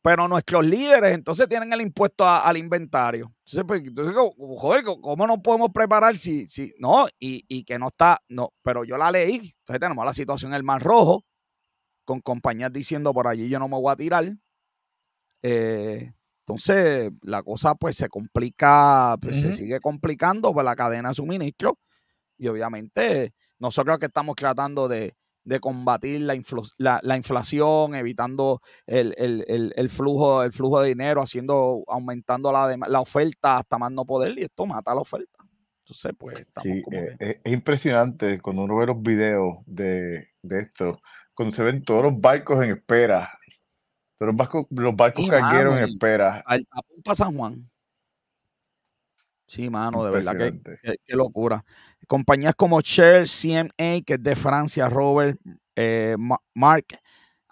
Pero 0.05 0.27
nuestros 0.27 0.63
líderes 0.63 1.15
entonces 1.15 1.49
tienen 1.49 1.73
el 1.73 1.81
impuesto 1.81 2.27
al 2.27 2.57
inventario. 2.57 3.33
Entonces, 3.39 3.63
pues, 3.67 3.81
joder, 4.37 4.83
¿cómo 5.01 5.25
nos 5.25 5.39
podemos 5.39 5.71
preparar 5.73 6.15
si, 6.15 6.47
si 6.47 6.75
no? 6.77 7.07
Y, 7.17 7.63
que 7.63 7.79
no 7.79 7.87
está, 7.87 8.21
no, 8.29 8.53
pero 8.61 8.83
yo 8.83 8.97
la 8.99 9.09
leí. 9.09 9.37
Entonces 9.37 9.79
tenemos 9.79 10.05
la 10.05 10.13
situación 10.13 10.51
en 10.51 10.57
el 10.57 10.63
Mar 10.63 10.83
Rojo, 10.83 11.25
con 12.03 12.21
compañías 12.21 12.71
diciendo 12.71 13.15
por 13.15 13.27
allí 13.27 13.49
yo 13.49 13.57
no 13.57 13.67
me 13.67 13.77
voy 13.77 13.91
a 13.91 13.95
tirar. 13.95 14.31
Eh, 15.41 16.13
entonces, 16.41 17.11
la 17.23 17.41
cosa 17.41 17.73
pues 17.73 17.95
se 17.97 18.07
complica, 18.07 19.17
pues 19.19 19.41
se 19.41 19.53
sigue 19.53 19.79
complicando 19.79 20.49
por 20.49 20.57
pues, 20.57 20.65
la 20.65 20.75
cadena 20.75 21.09
de 21.09 21.15
suministro. 21.15 21.79
Y 22.37 22.47
obviamente, 22.47 23.33
nosotros 23.57 23.97
que 23.97 24.05
estamos 24.05 24.35
tratando 24.35 24.87
de, 24.87 25.15
de 25.45 25.59
combatir 25.59 26.21
la, 26.21 26.99
la, 27.01 27.17
inflación, 27.17 27.95
evitando 27.95 28.61
el, 28.85 29.89
flujo, 29.89 30.43
el 30.43 30.51
flujo 30.51 30.81
de 30.81 30.89
dinero, 30.89 31.21
haciendo, 31.21 31.83
aumentando 31.87 32.51
la, 32.51 32.75
la 32.87 32.99
oferta 32.99 33.57
hasta 33.57 33.77
más 33.77 33.91
no 33.91 34.05
poder, 34.05 34.37
y 34.37 34.43
esto 34.43 34.65
mata 34.65 34.93
la 34.93 35.01
oferta. 35.01 35.45
Entonces, 35.85 36.13
pues, 36.17 36.39
estamos 36.39 36.63
sí, 36.63 36.83
eh, 36.91 37.39
es, 37.43 37.53
impresionante 37.53 38.41
cuando 38.41 38.63
uno 38.63 38.75
ve 38.77 38.87
los 38.87 38.99
videos 39.03 39.57
de, 39.67 40.29
esto, 40.41 40.99
cuando 41.35 41.55
se 41.55 41.61
ven 41.61 41.83
todos 41.83 42.01
los 42.05 42.19
barcos 42.19 42.63
en 42.63 42.71
espera, 42.71 43.29
todos 44.17 44.29
los 44.29 44.35
barcos, 44.35 44.65
los 44.71 44.95
barcos 44.95 45.25
en 45.25 45.77
espera. 45.83 46.43
Al 46.47 46.65
tapón 46.65 47.01
para 47.03 47.15
San 47.15 47.37
Juan. 47.37 47.69
Sí, 49.45 49.69
mano, 49.69 50.03
de 50.03 50.11
verdad 50.11 50.37
que, 50.37 50.97
qué 51.05 51.15
locura. 51.15 51.63
Compañías 52.07 52.55
como 52.55 52.81
Shell, 52.81 53.25
CMA, 53.27 54.01
que 54.05 54.15
es 54.15 54.23
de 54.23 54.35
Francia, 54.35 54.89
Robert, 54.89 55.39
eh, 55.75 56.15
Mark 56.53 56.85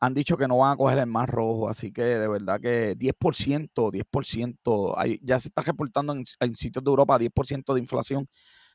han 0.03 0.13
dicho 0.13 0.35
que 0.35 0.47
no 0.47 0.57
van 0.57 0.73
a 0.73 0.75
coger 0.75 0.99
el 0.99 1.07
mar 1.07 1.29
rojo, 1.29 1.69
así 1.69 1.93
que 1.93 2.03
de 2.03 2.27
verdad 2.27 2.59
que 2.59 2.97
10%, 2.97 3.91
10%, 3.91 5.19
ya 5.21 5.39
se 5.39 5.47
está 5.47 5.61
reportando 5.61 6.13
en, 6.13 6.55
sitios 6.55 6.83
de 6.83 6.89
Europa 6.89 7.17
10% 7.17 7.73
de 7.73 7.79
inflación 7.79 8.27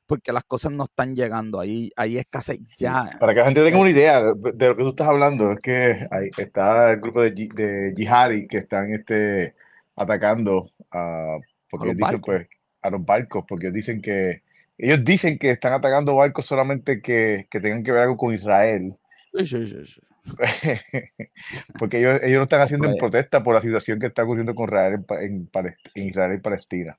porque 0.07 0.33
las 0.33 0.45
cosas 0.45 0.73
no 0.73 0.85
están 0.85 1.15
llegando, 1.15 1.61
ahí 1.61 1.91
hay 1.95 2.17
escasez 2.17 2.77
ya. 2.79 3.11
Para 3.21 3.35
que 3.35 3.41
la 3.41 3.45
gente 3.45 3.63
tenga 3.63 3.79
una 3.79 3.91
idea 3.91 4.23
de 4.23 4.69
lo 4.69 4.75
que 4.75 4.83
tú 4.83 4.89
estás 4.89 5.09
hablando, 5.09 5.53
es 5.53 5.59
que 5.59 6.09
ahí 6.11 6.31
está 6.39 6.93
el 6.93 7.01
grupo 7.01 7.21
de, 7.21 7.31
de 7.33 8.47
que 8.49 8.57
están 8.57 8.91
este, 8.95 9.55
atacando 9.97 10.71
a, 10.91 11.37
porque 11.71 11.95
dicen, 11.95 12.23
pues, 12.23 12.49
a 12.89 12.91
los 12.91 13.05
barcos, 13.05 13.45
porque 13.49 13.71
dicen 13.71 14.03
que 14.03 14.43
ellos 14.79 15.05
dicen 15.05 15.39
que 15.39 15.51
están 15.51 15.73
atacando 15.73 16.15
barcos 16.15 16.47
solamente 16.47 17.03
que, 17.03 17.49
que 17.51 17.61
tengan 17.61 17.83
que 17.83 17.93
ver 17.93 18.03
algo 18.03 18.17
con 18.17 18.35
Israel. 18.35 18.97
Sí, 19.35 19.47
sí, 19.47 19.85
sí. 19.85 20.01
porque 21.79 21.99
ellos, 21.99 22.21
ellos 22.23 22.39
lo 22.39 22.43
están 22.45 22.61
haciendo 22.61 22.89
en 22.89 22.97
protesta 22.97 23.43
por 23.43 23.55
la 23.55 23.63
situación 23.63 23.99
que 23.99 24.07
está 24.07 24.23
ocurriendo 24.23 24.55
con 24.55 24.67
Israel 24.67 25.05
en, 25.21 25.49
Israel 25.95 26.35
y 26.35 26.41
Palestina. 26.41 26.97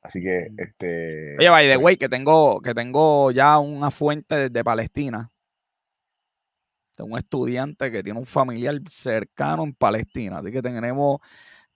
Así 0.00 0.22
que, 0.22 0.48
mm. 0.50 0.60
este. 0.60 1.36
Oye, 1.38 1.48
by 1.50 1.66
the 1.66 1.74
pues 1.74 1.84
way, 1.84 1.96
que 1.96 2.08
tengo, 2.08 2.60
que 2.60 2.74
tengo 2.74 3.30
ya 3.30 3.58
una 3.58 3.90
fuente 3.90 4.48
de 4.48 4.64
Palestina. 4.64 5.30
Tengo 6.96 7.12
un 7.12 7.18
estudiante 7.18 7.92
que 7.92 8.02
tiene 8.02 8.18
un 8.18 8.26
familiar 8.26 8.74
cercano 8.88 9.64
en 9.64 9.72
Palestina. 9.72 10.38
Así 10.38 10.50
que 10.50 10.62
tenemos 10.62 11.20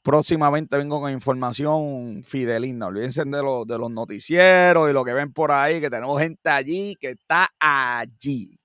próximamente 0.03 0.77
vengo 0.77 1.01
con 1.01 1.11
información 1.13 2.23
fidelina. 2.25 2.87
Olvídense 2.87 3.25
de, 3.25 3.43
lo, 3.43 3.65
de 3.65 3.79
los 3.79 3.91
noticieros 3.91 4.91
y 4.91 4.93
lo 4.93 5.05
que 5.05 5.15
ven 5.15 5.33
por 5.33 5.53
ahí, 5.53 5.81
que 5.81 5.91
tenemos 5.91 6.21
gente 6.21 6.51
allí 6.51 6.97
que 7.01 7.11
está 7.11 7.49
allí. 7.59 8.59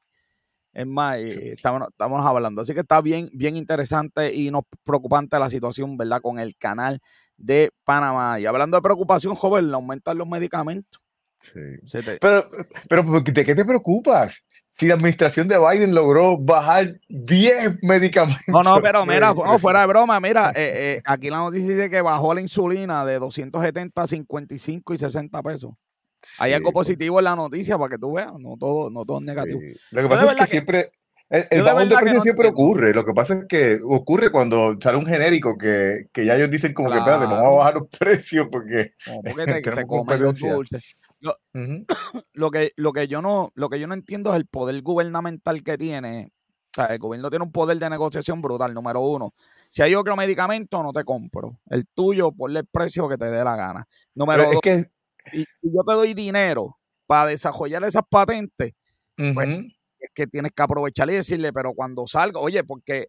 Es 0.74 0.86
más, 0.86 1.18
eh, 1.18 1.54
estamos, 1.54 1.88
estamos, 1.90 2.24
hablando. 2.24 2.62
Así 2.62 2.74
que 2.74 2.82
está 2.82 3.02
bien, 3.02 3.30
bien 3.34 3.56
interesante 3.56 4.32
y 4.32 4.52
no 4.52 4.68
preocupante 4.84 5.40
la 5.40 5.50
situación, 5.50 5.98
¿verdad? 5.98 6.22
Con 6.22 6.38
el 6.38 6.56
canal 6.56 7.00
de 7.36 7.72
Panamá. 7.84 8.40
Y 8.40 8.46
hablando 8.46 8.78
de 8.78 8.84
preocupación, 8.84 9.34
joven, 9.34 9.74
aumentan 9.74 10.18
los 10.20 10.28
medicamentos. 10.28 11.02
Sí. 11.42 11.60
Pero, 12.20 12.50
pero, 12.90 13.22
¿de 13.22 13.46
qué 13.46 13.56
te 13.56 13.66
preocupas? 13.66 14.44
Si 14.78 14.88
la 14.88 14.94
administración 14.94 15.48
de 15.48 15.58
Biden 15.58 15.96
logró 15.96 16.38
bajar 16.38 17.00
10 17.10 17.80
medicamentos. 17.82 18.44
No, 18.48 18.62
no, 18.62 18.80
pero 18.82 19.06
mira, 19.06 19.34
fuera 19.60 19.82
de 19.82 19.88
broma, 19.88 20.20
mira, 20.20 20.52
eh, 20.52 20.98
eh, 20.98 21.02
aquí 21.06 21.30
la 21.30 21.38
noticia 21.38 21.68
dice 21.68 21.90
que 21.90 22.02
bajó 22.02 22.34
la 22.34 22.42
insulina 22.42 23.04
de 23.04 23.18
270 23.18 24.02
a 24.02 24.08
55 24.08 24.94
y 24.94 24.98
60 24.98 25.44
pesos. 25.44 25.72
Hay 26.40 26.54
algo 26.54 26.72
pues. 26.72 26.88
positivo 26.88 27.20
en 27.20 27.26
la 27.26 27.36
noticia 27.36 27.78
para 27.78 27.90
que 27.90 27.98
tú 27.98 28.14
veas, 28.14 28.34
no 28.40 28.56
todo, 28.60 28.90
no 28.92 29.04
todo 29.04 29.18
es 29.18 29.24
negativo. 29.24 29.60
Lo 29.92 30.02
que 30.04 30.08
pasa 30.10 30.32
es 30.32 30.38
que, 30.38 30.48
siempre, 30.48 30.92
el, 31.30 31.64
bajón 31.64 31.90
de 31.90 31.98
precio 31.98 32.20
siempre 32.22 32.48
ocurre. 32.50 32.94
Lo 32.94 33.04
que 33.04 33.14
pasa 33.14 33.34
es 33.34 33.46
que 33.50 33.80
ocurre 33.84 34.32
cuando 34.32 34.78
sale 34.80 34.98
un 34.98 35.06
genérico 35.08 35.58
que, 35.58 36.08
que 36.14 36.26
ya 36.26 36.36
ellos 36.36 36.52
dicen 36.52 36.74
como 36.74 36.92
que 36.92 37.00
espérate, 37.00 37.26
vamos 37.26 37.40
a 37.42 37.58
bajar 37.58 37.74
los 37.76 37.90
precios 38.00 38.48
porque, 38.52 38.94
porque 39.24 39.46
te, 39.46 39.62
te 39.72 39.86
comen 39.88 40.22
los 40.22 40.40
dulces. 40.40 40.84
Lo, 41.20 42.52
que, 42.52 42.72
lo, 42.76 42.94
que 42.94 43.08
yo 43.08 43.22
no, 43.22 43.52
lo 43.56 43.70
que 43.70 43.80
yo 43.80 43.88
no 43.88 43.94
entiendo 43.94 44.32
es 44.32 44.38
el 44.38 44.46
poder 44.46 44.82
gubernamental 44.82 45.64
que 45.64 45.78
tiene. 45.78 46.32
O 46.72 46.76
sea, 46.76 46.86
el 46.88 47.00
gobierno 47.00 47.30
tiene 47.30 47.44
un 47.44 47.52
poder 47.52 47.80
de 47.80 47.90
negociación 47.90 48.42
brutal, 48.42 48.74
número 48.74 49.02
uno. 49.02 49.34
Si 49.70 49.82
hay 49.82 49.96
otro 49.96 50.16
medicamento, 50.16 50.82
no 50.84 50.94
te 50.94 51.04
compro. 51.04 51.60
El 51.70 51.88
tuyo, 51.88 52.32
ponle 52.32 52.60
el 52.60 52.68
precio 52.68 53.10
que 53.10 53.18
te 53.18 53.26
dé 53.26 53.44
la 53.44 53.56
gana. 53.56 53.88
Número 54.14 54.52
dos, 54.52 54.62
que... 54.62 54.90
si, 55.32 55.46
yo 55.62 55.84
te 55.84 55.94
doy 55.94 56.14
dinero 56.14 56.78
para 57.08 57.28
desarrollar 57.28 57.84
esas 57.84 58.04
patentes, 58.08 58.74
pues, 59.16 59.50
es 60.00 60.10
que 60.14 60.28
tienes 60.28 60.52
que 60.56 60.62
aprovechar 60.62 61.10
y 61.10 61.16
decirle, 61.16 61.52
pero 61.52 61.74
cuando 61.74 62.06
salga, 62.06 62.40
oye, 62.40 62.64
porque 62.64 63.08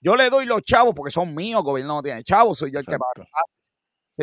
yo 0.00 0.14
le 0.14 0.30
doy 0.30 0.46
los 0.46 0.62
chavos 0.62 0.94
porque 0.94 1.10
son 1.10 1.34
míos, 1.34 1.58
el 1.58 1.64
gobierno 1.64 1.94
no 1.94 2.02
tiene 2.02 2.22
chavos, 2.22 2.58
soy 2.58 2.70
yo 2.70 2.78
el 2.78 2.86
que 2.86 2.96
paga 2.96 3.26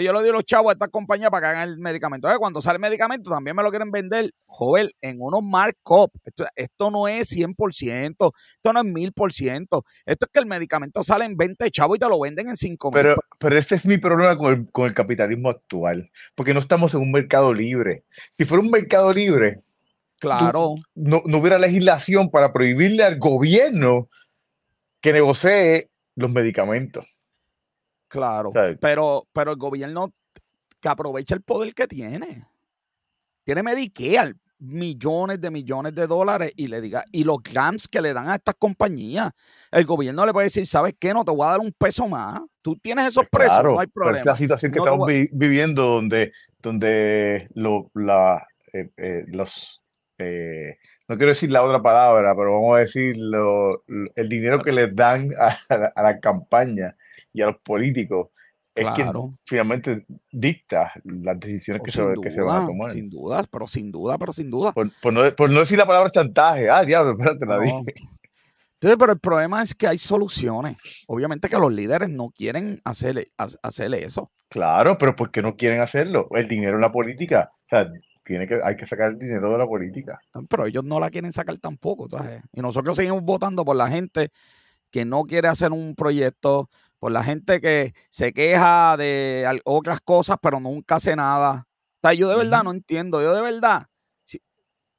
yo 0.03 0.11
le 0.13 0.21
doy 0.21 0.31
los 0.31 0.43
chavos 0.43 0.71
a 0.71 0.73
esta 0.73 0.87
compañía 0.89 1.29
para 1.29 1.47
que 1.47 1.57
hagan 1.57 1.69
el 1.69 1.77
medicamento. 1.77 2.27
cuando 2.37 2.61
sale 2.61 2.75
el 2.75 2.81
medicamento, 2.81 3.29
también 3.29 3.55
me 3.55 3.63
lo 3.63 3.69
quieren 3.69 3.91
vender, 3.91 4.31
joven, 4.45 4.89
en 5.01 5.21
unos 5.21 5.41
markup. 5.41 6.11
Esto, 6.23 6.45
esto 6.55 6.91
no 6.91 7.07
es 7.07 7.31
100%, 7.31 8.31
esto 8.55 8.73
no 8.73 8.79
es 8.79 8.85
1000%. 8.85 9.83
Esto 10.05 10.25
es 10.25 10.31
que 10.31 10.39
el 10.39 10.45
medicamento 10.45 11.01
sale 11.01 11.25
en 11.25 11.37
20 11.37 11.71
chavos 11.71 11.97
y 11.97 11.99
te 11.99 12.09
lo 12.09 12.19
venden 12.19 12.49
en 12.49 12.57
5 12.57 12.91
pero, 12.91 13.15
pero 13.39 13.57
ese 13.57 13.75
es 13.75 13.85
mi 13.85 13.97
problema 13.97 14.37
con 14.37 14.85
el, 14.85 14.93
capitalismo 14.93 15.49
actual, 15.49 16.11
porque 16.35 16.53
no 16.53 16.59
estamos 16.59 16.93
en 16.93 17.01
un 17.01 17.11
mercado 17.11 17.53
libre. 17.53 18.03
Si 18.37 18.45
fuera 18.45 18.63
un 18.63 18.71
mercado 18.71 19.13
libre, 19.13 19.61
claro. 20.19 20.75
no, 20.93 21.21
no 21.25 21.37
hubiera 21.37 21.57
legislación 21.57 22.29
para 22.29 22.51
prohibirle 22.51 23.03
al 23.03 23.17
gobierno 23.17 24.09
que 25.01 25.13
negocie 25.13 25.89
los 26.15 26.31
medicamentos. 26.31 27.05
Claro, 28.07 28.51
pero, 28.79 29.27
pero 29.33 29.51
el 29.51 29.57
gobierno 29.57 30.13
que 30.79 30.89
aprovecha 30.89 31.35
el 31.35 31.41
poder 31.41 31.73
que 31.73 31.87
tiene. 31.87 32.45
Tiene 33.43 33.63
Medicare, 33.63 34.35
millones 34.59 35.41
de 35.41 35.51
millones 35.51 35.93
de 35.93 36.07
dólares 36.07 36.53
y 36.55 36.67
le 36.67 36.81
diga, 36.81 37.03
y 37.11 37.23
los 37.23 37.37
grants 37.41 37.87
que 37.87 38.01
le 38.01 38.13
dan 38.13 38.29
a 38.29 38.35
estas 38.35 38.55
compañías, 38.55 39.31
el 39.71 39.85
gobierno 39.85 40.25
le 40.25 40.33
puede 40.33 40.45
decir, 40.45 40.65
¿sabes 40.65 40.95
qué? 40.99 41.13
No 41.13 41.25
te 41.25 41.31
voy 41.31 41.45
a 41.45 41.51
dar 41.51 41.59
un 41.59 41.71
peso 41.71 42.07
más. 42.07 42.41
Tú 42.61 42.75
tienes 42.77 43.07
esos 43.07 43.25
pues 43.29 43.45
precios, 43.45 43.63
no 43.63 43.79
hay 43.79 43.87
problema. 43.87 44.17
es 44.17 44.25
la 44.25 44.35
situación 44.35 44.71
que 44.71 44.79
estamos 44.79 45.07
viviendo 45.31 45.83
donde, 45.83 46.31
donde 46.59 47.47
lo, 47.53 47.85
la, 47.93 48.47
eh, 48.73 48.89
eh, 48.97 49.23
los 49.27 49.81
eh, 50.17 50.77
no 51.07 51.17
quiero 51.17 51.29
decir 51.29 51.51
la 51.51 51.63
otra 51.63 51.81
palabra, 51.81 52.35
pero 52.35 52.53
vamos 52.53 52.77
a 52.77 52.79
decir 52.79 53.15
el 54.15 54.29
dinero 54.29 54.63
que 54.63 54.71
les 54.71 54.95
dan 54.95 55.29
a 55.37 56.01
la 56.01 56.19
campaña 56.19 56.95
y 57.35 57.41
a 57.41 57.47
los 57.47 57.57
políticos 57.57 58.29
es 58.73 58.85
que 58.91 59.09
finalmente 59.45 60.05
dicta 60.31 60.91
las 61.05 61.39
decisiones 61.39 61.81
que, 61.83 61.91
se, 61.91 62.01
van 62.41 62.63
a 62.63 62.65
tomar. 62.65 62.91
Sin 62.91 63.09
dudas, 63.09 63.47
pero 63.47 63.67
sin 63.67 63.89
duda, 63.89 64.17
pero 64.17 64.33
sin 64.33 64.49
duda. 64.51 64.73
Por, 64.73 65.13
no, 65.13 65.59
decir 65.59 65.77
la 65.77 65.85
palabra 65.85 66.09
chantaje. 66.09 66.69
Ah, 66.69 66.83
diablo, 66.83 67.11
espérate, 67.19 67.45
la 67.45 67.59
dije. 67.59 67.93
Entonces, 68.73 68.97
pero 68.99 69.13
el 69.13 69.19
problema 69.19 69.61
es 69.61 69.73
que 69.73 69.87
hay 69.87 69.97
soluciones. 69.97 70.75
Obviamente 71.07 71.47
que 71.47 71.57
los 71.57 71.71
líderes 71.71 72.09
no 72.09 72.31
quieren 72.31 72.81
hacerle, 72.83 73.31
hacerle 73.37 74.03
eso. 74.03 74.29
Claro, 74.49 74.97
pero 74.97 75.15
¿por 75.15 75.31
qué 75.31 75.41
no 75.41 75.55
quieren 75.55 75.79
hacerlo? 75.79 76.27
El 76.31 76.47
dinero 76.49 76.75
en 76.75 76.81
la 76.81 76.91
política. 76.91 77.51
O 77.53 77.67
sea, 77.69 77.89
tiene 78.25 78.45
que, 78.45 78.59
hay 78.61 78.75
que 78.75 78.85
sacar 78.85 79.11
el 79.11 79.19
dinero 79.19 79.53
de 79.53 79.57
la 79.57 79.65
política. 79.65 80.19
Pero 80.49 80.65
ellos 80.65 80.83
no 80.83 80.99
la 80.99 81.09
quieren 81.09 81.31
sacar 81.31 81.57
tampoco. 81.59 82.09
y 82.51 82.61
nosotros 82.61 82.97
seguimos 82.97 83.23
votando 83.23 83.63
por 83.63 83.77
la 83.77 83.87
gente 83.87 84.31
que 84.91 85.05
no 85.05 85.23
quiere 85.23 85.47
hacer 85.47 85.71
un 85.71 85.93
proyecto, 85.95 86.69
por 87.05 87.11
la 87.11 87.23
gente 87.23 87.61
que 87.61 87.93
se 88.09 88.33
queja 88.33 88.97
de 88.97 89.61
otras 89.63 90.01
cosas, 90.01 90.37
pero 90.41 90.59
nunca 90.59 90.95
hace 90.95 91.15
nada. 91.15 91.67
O 91.67 91.99
sea, 92.01 92.13
yo 92.15 92.27
de 92.27 92.35
verdad 92.35 92.63
no 92.63 92.71
entiendo. 92.71 93.21
Yo 93.21 93.35
de 93.35 93.41
verdad, 93.41 93.85
si, 94.23 94.41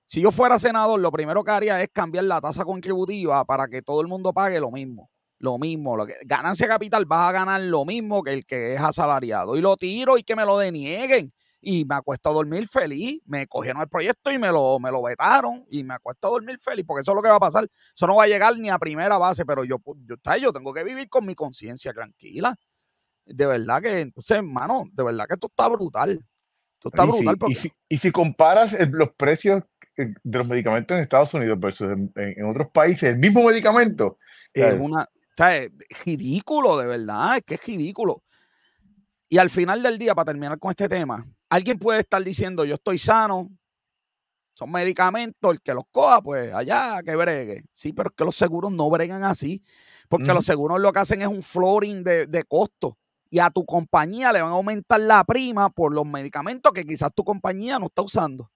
si, 0.07 0.21
yo 0.21 0.31
fuera 0.31 0.57
senador, 0.61 1.01
lo 1.01 1.11
primero 1.11 1.43
que 1.43 1.51
haría 1.51 1.83
es 1.83 1.89
cambiar 1.93 2.23
la 2.23 2.41
tasa 2.41 2.65
contributiva 2.65 3.45
para 3.45 3.67
que 3.67 3.83
todo 3.83 4.01
el 4.03 4.07
mundo 4.07 4.33
pague 4.33 4.61
lo 4.61 4.71
mismo. 4.71 5.11
Lo 5.41 5.59
mismo. 5.59 5.97
Lo 5.97 6.07
que, 6.07 6.15
ganancia 6.25 6.69
capital 6.69 7.07
vas 7.07 7.29
a 7.29 7.33
ganar 7.33 7.61
lo 7.63 7.85
mismo 7.85 8.23
que 8.23 8.35
el 8.35 8.47
que 8.47 8.75
es 8.75 8.81
asalariado. 8.81 9.57
Y 9.57 9.61
lo 9.61 9.77
tiro 9.77 10.17
y 10.17 10.23
que 10.23 10.37
me 10.37 10.45
lo 10.45 10.59
denieguen 10.59 11.33
y 11.61 11.85
me 11.85 11.97
acuesto 11.97 12.31
a 12.31 12.33
dormir 12.33 12.69
feliz. 12.69 13.21
Me 13.25 13.47
cogieron 13.47 13.83
el 13.83 13.89
proyecto 13.89 14.31
y 14.31 14.39
me 14.39 14.49
lo, 14.49 14.79
me 14.79 14.91
lo 14.91 15.03
vetaron 15.03 15.65
y 15.71 15.85
me 15.85 15.95
acuesto 15.95 16.29
a 16.29 16.31
dormir 16.31 16.59
feliz, 16.61 16.85
porque 16.87 17.03
eso 17.03 17.13
es 17.13 17.17
lo 17.17 17.23
que 17.23 17.29
va 17.29 17.37
a 17.37 17.41
pasar. 17.41 17.67
Eso 17.95 18.07
no 18.07 18.17
va 18.17 18.25
a 18.25 18.29
llegar 18.29 18.59
ni 18.59 18.71
a 18.71 18.79
primera 18.79 19.19
base, 19.19 19.45
pero 19.45 19.65
yo, 19.65 19.79
yo, 20.05 20.17
yo 20.41 20.53
tengo 20.53 20.73
que 20.73 20.85
vivir 20.85 21.09
con 21.09 21.27
mi 21.27 21.35
conciencia 21.35 21.93
tranquila. 21.93 22.55
De 23.25 23.47
verdad 23.47 23.83
que, 23.83 24.01
entonces, 24.01 24.37
hermano, 24.37 24.85
de 24.93 25.03
verdad 25.03 25.27
que 25.27 25.35
esto 25.35 25.49
está 25.49 25.69
brutal. 25.69 26.11
Esto 26.11 26.89
está 26.89 27.05
brutal. 27.05 27.37
y, 27.89 27.99
si, 27.99 28.11
comparas 28.13 28.77
los 28.91 29.11
precios 29.17 29.65
eh, 29.97 30.15
de 30.23 30.39
los 30.39 30.47
medicamentos 30.47 30.97
en 30.97 31.03
Estados 31.03 31.35
Unidos 31.35 31.59
versus 31.59 31.89
en, 31.91 32.45
otros 32.45 32.69
países, 32.73 33.11
el 33.11 33.19
mismo 33.19 33.43
medicamento. 33.43 34.19
Es 34.53 34.79
una, 34.79 35.09
es 35.37 35.71
ridículo, 36.05 36.79
de 36.79 36.87
verdad, 36.87 37.39
es 37.39 37.43
que 37.45 37.55
es 37.55 37.67
ridículo. 37.67 38.23
Y 39.29 39.39
al 39.39 39.51
final 39.51 39.83
del 39.83 39.99
día, 39.99 40.15
para 40.15 40.27
terminar 40.27 40.59
con 40.59 40.71
este 40.71 40.89
tema, 40.89 41.27
alguien 41.49 41.79
puede 41.79 42.01
estar 42.01 42.23
diciendo, 42.23 42.65
yo 42.65 42.75
estoy 42.75 42.99
sano, 42.99 43.51
son 44.55 44.73
medicamentos, 44.73 45.53
el 45.53 45.61
que 45.61 45.75
los 45.75 45.85
coja, 45.91 46.23
pues 46.23 46.53
allá 46.53 47.03
que 47.05 47.15
bregue. 47.15 47.65
Sí, 47.73 47.93
pero 47.93 48.09
es 48.09 48.17
que 48.17 48.25
los 48.25 48.37
seguros 48.37 48.73
no 48.73 48.89
bregan 48.89 49.23
así, 49.23 49.63
porque 50.09 50.33
los 50.33 50.47
seguros 50.47 50.81
lo 50.81 50.93
que 50.93 51.01
hacen 51.01 51.21
es 51.21 51.29
un 51.29 51.43
flooring 51.43 52.03
de, 52.03 52.27
de 52.27 52.43
costo. 52.45 52.99
Y 53.29 53.41
a 53.41 53.51
tu 53.51 53.67
compañía 53.67 54.33
le 54.33 54.41
van 54.41 54.53
a 54.53 54.55
aumentar 54.55 55.01
la 55.01 55.23
prima 55.25 55.69
por 55.69 55.93
los 55.93 56.07
medicamentos 56.07 56.73
que 56.73 56.85
quizás 56.85 57.11
tu 57.15 57.23
compañía 57.25 57.79
no 57.79 57.87
está 57.87 58.03
usando. 58.03 58.51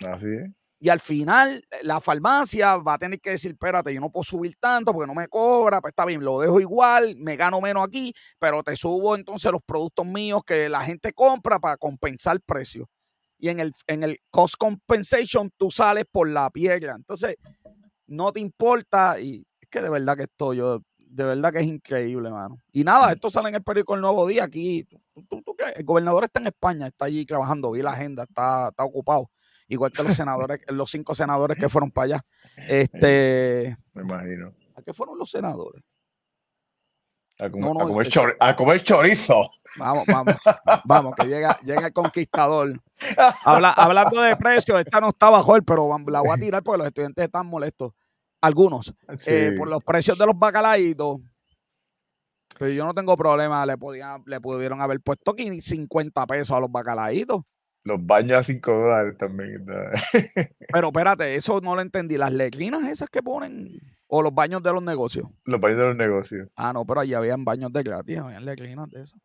Así 0.00 0.26
es. 0.26 0.50
Y 0.78 0.90
al 0.90 1.00
final, 1.00 1.64
eh, 1.70 1.78
la 1.82 2.00
farmacia 2.00 2.76
va 2.76 2.94
a 2.94 2.98
tener 2.98 3.20
que 3.20 3.30
decir, 3.30 3.52
espérate, 3.52 3.94
yo 3.94 4.00
no 4.00 4.10
puedo 4.10 4.24
subir 4.24 4.56
tanto 4.60 4.92
porque 4.92 5.06
no 5.06 5.14
me 5.14 5.28
cobra, 5.28 5.80
pues 5.80 5.92
está 5.92 6.04
bien, 6.04 6.22
lo 6.22 6.40
dejo 6.40 6.60
igual, 6.60 7.16
me 7.16 7.36
gano 7.36 7.60
menos 7.60 7.86
aquí, 7.86 8.12
pero 8.38 8.62
te 8.62 8.76
subo 8.76 9.16
entonces 9.16 9.50
los 9.50 9.62
productos 9.62 10.04
míos 10.04 10.42
que 10.46 10.68
la 10.68 10.82
gente 10.82 11.12
compra 11.12 11.58
para 11.58 11.76
compensar 11.78 12.36
el 12.36 12.42
precio. 12.42 12.88
Y 13.38 13.48
en 13.48 13.60
el, 13.60 13.72
en 13.86 14.02
el 14.02 14.18
cost 14.30 14.56
compensation 14.58 15.50
tú 15.56 15.70
sales 15.70 16.04
por 16.10 16.28
la 16.28 16.50
piedra. 16.50 16.94
Entonces, 16.96 17.36
no 18.06 18.32
te 18.32 18.40
importa 18.40 19.20
y 19.20 19.46
es 19.60 19.68
que 19.68 19.80
de 19.80 19.88
verdad 19.88 20.16
que 20.16 20.24
esto 20.24 20.54
yo, 20.54 20.80
de 20.98 21.24
verdad 21.24 21.52
que 21.52 21.60
es 21.60 21.66
increíble, 21.66 22.30
mano. 22.30 22.58
Y 22.72 22.84
nada, 22.84 23.12
esto 23.12 23.30
sale 23.30 23.48
en 23.48 23.56
el 23.56 23.62
periódico 23.62 23.94
El 23.94 24.02
Nuevo 24.02 24.26
Día 24.26 24.44
aquí. 24.44 24.86
El 25.74 25.84
gobernador 25.84 26.24
está 26.24 26.40
en 26.40 26.48
España, 26.48 26.86
está 26.86 27.06
allí 27.06 27.24
trabajando, 27.24 27.70
vi 27.70 27.82
la 27.82 27.92
agenda, 27.92 28.24
está, 28.24 28.68
está 28.68 28.84
ocupado. 28.84 29.30
Igual 29.68 29.92
que 29.92 30.02
los 30.02 30.14
senadores, 30.16 30.60
los 30.68 30.90
cinco 30.90 31.14
senadores 31.14 31.58
que 31.58 31.68
fueron 31.68 31.90
para 31.90 32.04
allá. 32.04 32.26
Este, 32.68 33.76
Me 33.94 34.02
imagino. 34.02 34.52
¿A 34.74 34.82
qué 34.82 34.92
fueron 34.92 35.18
los 35.18 35.30
senadores? 35.30 35.82
A, 37.38 37.50
comer, 37.50 37.66
No, 37.66 37.74
no, 37.74 37.80
a 37.82 37.86
comer 37.86 38.36
a 38.40 38.56
comer 38.56 38.82
chorizo. 38.82 39.42
Vamos, 39.76 40.04
vamos, 40.06 40.36
vamos, 40.84 41.14
que 41.14 41.26
llega, 41.26 41.58
llega 41.62 41.86
el 41.86 41.92
conquistador. 41.92 42.80
Habla, 43.44 43.72
hablando 43.72 44.22
de 44.22 44.36
precios, 44.36 44.80
esta 44.80 45.00
no 45.00 45.10
está 45.10 45.28
bajo 45.28 45.54
él, 45.54 45.62
pero 45.62 45.86
la 46.08 46.20
voy 46.20 46.30
a 46.30 46.36
tirar 46.36 46.62
porque 46.62 46.78
los 46.78 46.86
estudiantes 46.86 47.24
están 47.24 47.46
molestos. 47.46 47.92
Algunos, 48.40 48.94
eh, 49.26 49.54
por 49.56 49.68
los 49.68 49.82
precios 49.82 50.16
de 50.16 50.26
los 50.26 50.38
bacalaitos. 50.38 51.20
Pero 52.58 52.70
yo 52.70 52.84
no 52.84 52.94
tengo 52.94 53.16
problema, 53.16 53.66
le, 53.66 53.76
podían, 53.76 54.22
le 54.24 54.40
pudieron 54.40 54.80
haber 54.80 55.00
puesto 55.00 55.34
15 55.34 55.60
50 55.60 56.26
pesos 56.26 56.56
a 56.56 56.60
los 56.60 56.70
bacalaitos. 56.70 57.42
Los 57.86 58.04
baños 58.04 58.38
a 58.38 58.42
5 58.42 58.72
dólares 58.72 59.16
también. 59.16 59.64
Pero 60.72 60.88
espérate, 60.88 61.36
eso 61.36 61.60
no 61.60 61.76
lo 61.76 61.80
entendí. 61.80 62.16
Las 62.16 62.32
letrinas 62.32 62.82
esas 62.90 63.08
que 63.08 63.22
ponen, 63.22 63.80
o 64.08 64.22
los 64.22 64.34
baños 64.34 64.60
de 64.60 64.72
los 64.72 64.82
negocios. 64.82 65.28
Los 65.44 65.60
baños 65.60 65.78
de 65.78 65.84
los 65.84 65.96
negocios. 65.96 66.48
Ah, 66.56 66.72
no, 66.72 66.84
pero 66.84 67.00
allí 67.00 67.14
habían 67.14 67.44
baños 67.44 67.72
de 67.72 67.84
gratis, 67.84 68.18
habían 68.18 68.44
letrinas 68.44 68.90
de 68.90 69.02
esas. 69.04 69.20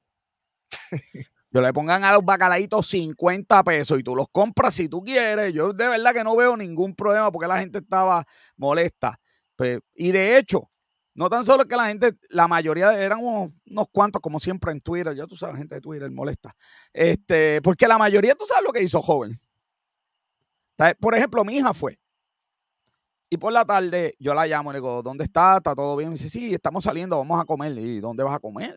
Yo 1.49 1.59
le 1.59 1.73
pongan 1.73 2.03
a 2.03 2.13
los 2.13 2.23
bacalaitos 2.23 2.87
50 2.87 3.63
pesos 3.63 3.99
y 3.99 4.03
tú 4.03 4.15
los 4.15 4.27
compras 4.31 4.75
si 4.75 4.87
tú 4.87 5.03
quieres. 5.03 5.51
Yo 5.53 5.73
de 5.73 5.87
verdad 5.87 6.13
que 6.13 6.23
no 6.23 6.35
veo 6.35 6.55
ningún 6.55 6.95
problema 6.95 7.31
porque 7.31 7.47
la 7.47 7.57
gente 7.57 7.79
estaba 7.79 8.25
molesta. 8.57 9.19
Pues, 9.55 9.79
y 9.95 10.11
de 10.11 10.37
hecho, 10.37 10.70
no 11.13 11.29
tan 11.29 11.43
solo 11.43 11.65
que 11.65 11.75
la 11.75 11.87
gente, 11.87 12.13
la 12.29 12.47
mayoría 12.47 12.97
eran 12.97 13.19
unos, 13.21 13.87
cuantos, 13.91 14.21
como 14.21 14.39
siempre 14.39 14.71
en 14.71 14.81
Twitter, 14.81 15.15
ya 15.15 15.27
tú 15.27 15.35
sabes, 15.35 15.53
la 15.53 15.59
gente 15.59 15.75
de 15.75 15.81
Twitter 15.81 16.09
molesta. 16.09 16.55
Este, 16.93 17.61
porque 17.61 17.87
la 17.87 17.97
mayoría, 17.97 18.35
tú 18.35 18.45
sabes 18.45 18.63
lo 18.63 18.71
que 18.71 18.83
hizo 18.83 19.01
joven. 19.01 19.39
Por 20.99 21.15
ejemplo, 21.15 21.43
mi 21.43 21.57
hija 21.57 21.73
fue. 21.73 21.99
Y 23.29 23.37
por 23.37 23.53
la 23.53 23.63
tarde 23.63 24.15
yo 24.19 24.33
la 24.33 24.45
llamo 24.45 24.71
y 24.71 24.73
le 24.73 24.79
digo, 24.79 25.01
¿dónde 25.01 25.23
está? 25.23 25.57
¿Está 25.57 25.73
todo 25.75 25.95
bien? 25.95 26.09
Me 26.09 26.15
dice, 26.15 26.29
sí, 26.29 26.53
estamos 26.53 26.83
saliendo, 26.83 27.17
vamos 27.17 27.39
a 27.39 27.45
comer. 27.45 27.77
¿Y 27.77 27.99
dónde 27.99 28.23
vas 28.23 28.35
a 28.35 28.39
comer? 28.39 28.75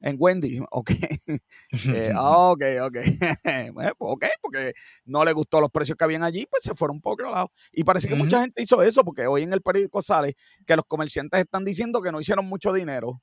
En 0.00 0.16
Wendy. 0.18 0.60
Ok. 0.70 0.90
Eh, 0.90 2.12
ah, 2.14 2.50
ok, 2.50 2.62
ok. 2.82 2.96
Bueno, 3.72 3.92
pues, 3.96 4.12
ok, 4.12 4.24
porque 4.42 4.72
no 5.04 5.24
le 5.24 5.32
gustó 5.32 5.60
los 5.60 5.70
precios 5.70 5.96
que 5.96 6.04
habían 6.04 6.22
allí, 6.22 6.46
pues 6.50 6.62
se 6.62 6.74
fueron 6.74 6.96
un 6.96 7.00
poco 7.00 7.22
lado. 7.22 7.50
Y 7.72 7.84
parece 7.84 8.08
que 8.08 8.14
mucha 8.14 8.40
gente 8.40 8.62
hizo 8.62 8.82
eso, 8.82 9.04
porque 9.04 9.26
hoy 9.26 9.42
en 9.42 9.52
el 9.52 9.62
periódico 9.62 10.02
sale 10.02 10.36
que 10.66 10.76
los 10.76 10.84
comerciantes 10.86 11.40
están 11.40 11.64
diciendo 11.64 12.02
que 12.02 12.12
no 12.12 12.20
hicieron 12.20 12.46
mucho 12.46 12.72
dinero. 12.72 13.22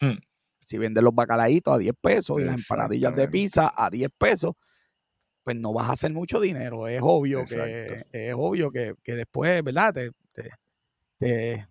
Hmm. 0.00 0.18
Si 0.60 0.78
venden 0.78 1.04
los 1.04 1.14
bacalaitos 1.14 1.74
a 1.74 1.78
10 1.78 1.94
pesos 2.00 2.40
y 2.40 2.44
las 2.44 2.56
empanadillas 2.56 3.14
de 3.14 3.28
pizza 3.28 3.72
a 3.74 3.88
10 3.88 4.10
pesos, 4.18 4.54
pues 5.44 5.56
no 5.56 5.72
vas 5.72 5.88
a 5.88 5.92
hacer 5.92 6.12
mucho 6.12 6.40
dinero. 6.40 6.88
Es 6.88 7.00
obvio 7.02 7.44
que, 7.44 8.04
es 8.10 8.34
obvio 8.36 8.70
que, 8.72 8.94
que 9.02 9.12
después, 9.14 9.62
¿verdad? 9.62 9.94
Te, 9.94 10.10
te- 10.32 10.50
te- 11.18 11.68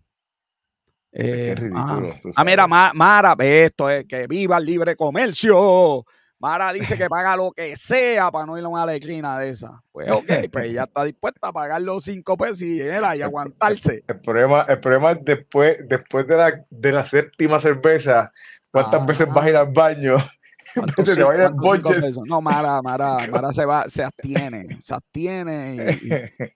eh, 1.17 1.53
Es 1.53 1.59
ah, 1.59 1.61
ridículo. 1.61 2.15
Ah, 2.35 2.43
mira, 2.43 2.67
Mara, 2.67 3.35
esto 3.39 3.89
es 3.89 4.05
que 4.05 4.27
viva 4.27 4.57
el 4.57 4.65
libre 4.65 4.95
comercio. 4.95 6.05
Mara 6.39 6.73
dice 6.73 6.97
que 6.97 7.07
paga 7.07 7.37
lo 7.37 7.51
que 7.51 7.77
sea 7.77 8.29
para 8.29 8.45
no 8.45 8.57
ir 8.57 8.65
a 8.65 8.67
una 8.67 8.85
letrina 8.85 9.39
de 9.39 9.49
esa. 9.49 9.81
Pues 9.93 10.11
ok, 10.11 10.25
pues 10.51 10.65
ella 10.65 10.83
está 10.83 11.05
dispuesta 11.05 11.47
a 11.47 11.53
pagar 11.53 11.81
los 11.81 12.03
cinco 12.03 12.35
pesos 12.35 12.61
y, 12.61 12.81
mira, 12.81 13.15
y 13.15 13.21
aguantarse. 13.21 14.03
El 14.05 14.19
problema, 14.19 14.63
el 14.67 14.79
problema 14.81 15.11
es 15.13 15.19
después, 15.23 15.77
después 15.87 16.27
de, 16.27 16.35
la, 16.35 16.65
de 16.69 16.91
la 16.91 17.05
séptima 17.05 17.61
cerveza, 17.61 18.33
¿cuántas 18.69 19.07
veces 19.07 19.27
vas 19.33 19.45
a 19.45 19.49
ir 19.49 19.55
al 19.55 19.71
baño? 19.71 20.17
¿Cuántos 20.75 21.07
Se 21.07 21.15
te 21.15 21.21
cin- 21.21 21.25
va 21.25 21.95
a 22.01 22.11
cinco? 22.11 22.25
No, 22.25 22.41
Mara, 22.41 22.81
Mara, 22.81 23.19
Mara 23.31 23.53
se 23.53 23.63
va, 23.63 23.87
se 23.87 24.03
abstiene, 24.03 24.77
se 24.83 24.93
abstiene 24.93 25.75
y, 26.01 26.13
y 26.13 26.51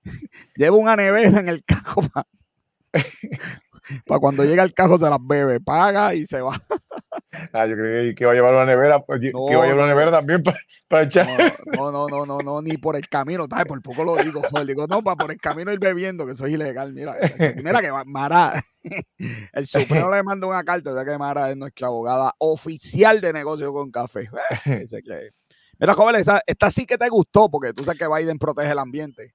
lleva 0.56 0.76
una 0.76 0.98
nevera 0.98 1.40
en 1.40 1.48
el 1.48 1.64
cajo 1.64 2.02
para 2.02 2.28
cuando 4.20 4.44
llega 4.44 4.64
el 4.64 4.74
cajo 4.74 4.98
se 4.98 5.10
las 5.10 5.20
bebe, 5.22 5.60
paga 5.60 6.14
y 6.16 6.26
se 6.26 6.42
va. 6.42 6.60
Ah, 7.54 7.66
yo 7.66 7.76
creo 7.76 8.14
que, 8.16 8.26
va 8.26 8.32
a 8.32 8.36
llevar 8.36 8.54
una 8.54 8.66
nevera, 8.66 9.00
pues, 9.02 9.22
que 9.22 9.32
No, 9.32 9.46
va 9.46 9.64
a 9.64 9.68
llevar 9.68 9.76
una 9.76 9.88
nevera 9.88 10.12
también 10.12 10.44
para, 10.44 10.58
para 10.88 11.04
echar. 11.04 11.28
No, 11.76 11.92
no, 11.92 12.08
no, 12.08 12.26
no, 12.26 12.40
no, 12.40 12.62
ni 12.62 12.78
por 12.78 12.96
el 12.96 13.08
camino, 13.08 13.46
¿sabes? 13.50 13.66
Por 13.66 13.82
poco 13.82 14.04
lo 14.04 14.16
digo, 14.18 14.42
joder. 14.50 14.68
Digo, 14.68 14.88
no, 14.88 15.04
para 15.04 15.16
por 15.16 15.32
el 15.32 15.38
camino 15.38 15.72
ir 15.72 15.80
bebiendo, 15.80 16.26
que 16.26 16.34
eso 16.34 16.46
es 16.46 16.54
ilegal. 16.54 16.94
Mira, 16.94 17.16
mira 17.64 17.82
que 17.82 17.92
va- 17.92 18.04
Mara, 18.06 18.62
el 19.54 19.68
Supremo 19.68 20.12
le 20.12 20.24
manda 20.24 20.48
una 20.48 20.64
carta, 20.64 20.92
o 20.92 20.96
sea 20.96 21.06
que 21.06 21.18
Mara 21.18 21.50
es 21.50 21.58
nuestra 21.58 21.88
abogada 21.88 22.34
oficial 22.40 23.22
de 23.22 23.34
negocio 23.34 23.72
con 23.74 23.92
café. 23.92 24.30
Eh, 24.66 24.82
ese 24.84 25.02
que- 25.02 25.32
Mira, 25.80 25.94
jóvenes, 25.94 26.22
esta, 26.22 26.42
esta 26.46 26.70
sí 26.72 26.86
que 26.86 26.98
te 26.98 27.08
gustó, 27.08 27.50
porque 27.50 27.74
tú 27.74 27.86
sabes 27.86 28.00
que 28.00 28.08
Biden 28.08 28.38
protege 28.38 28.72
el 28.72 28.80
ambiente. 28.80 29.34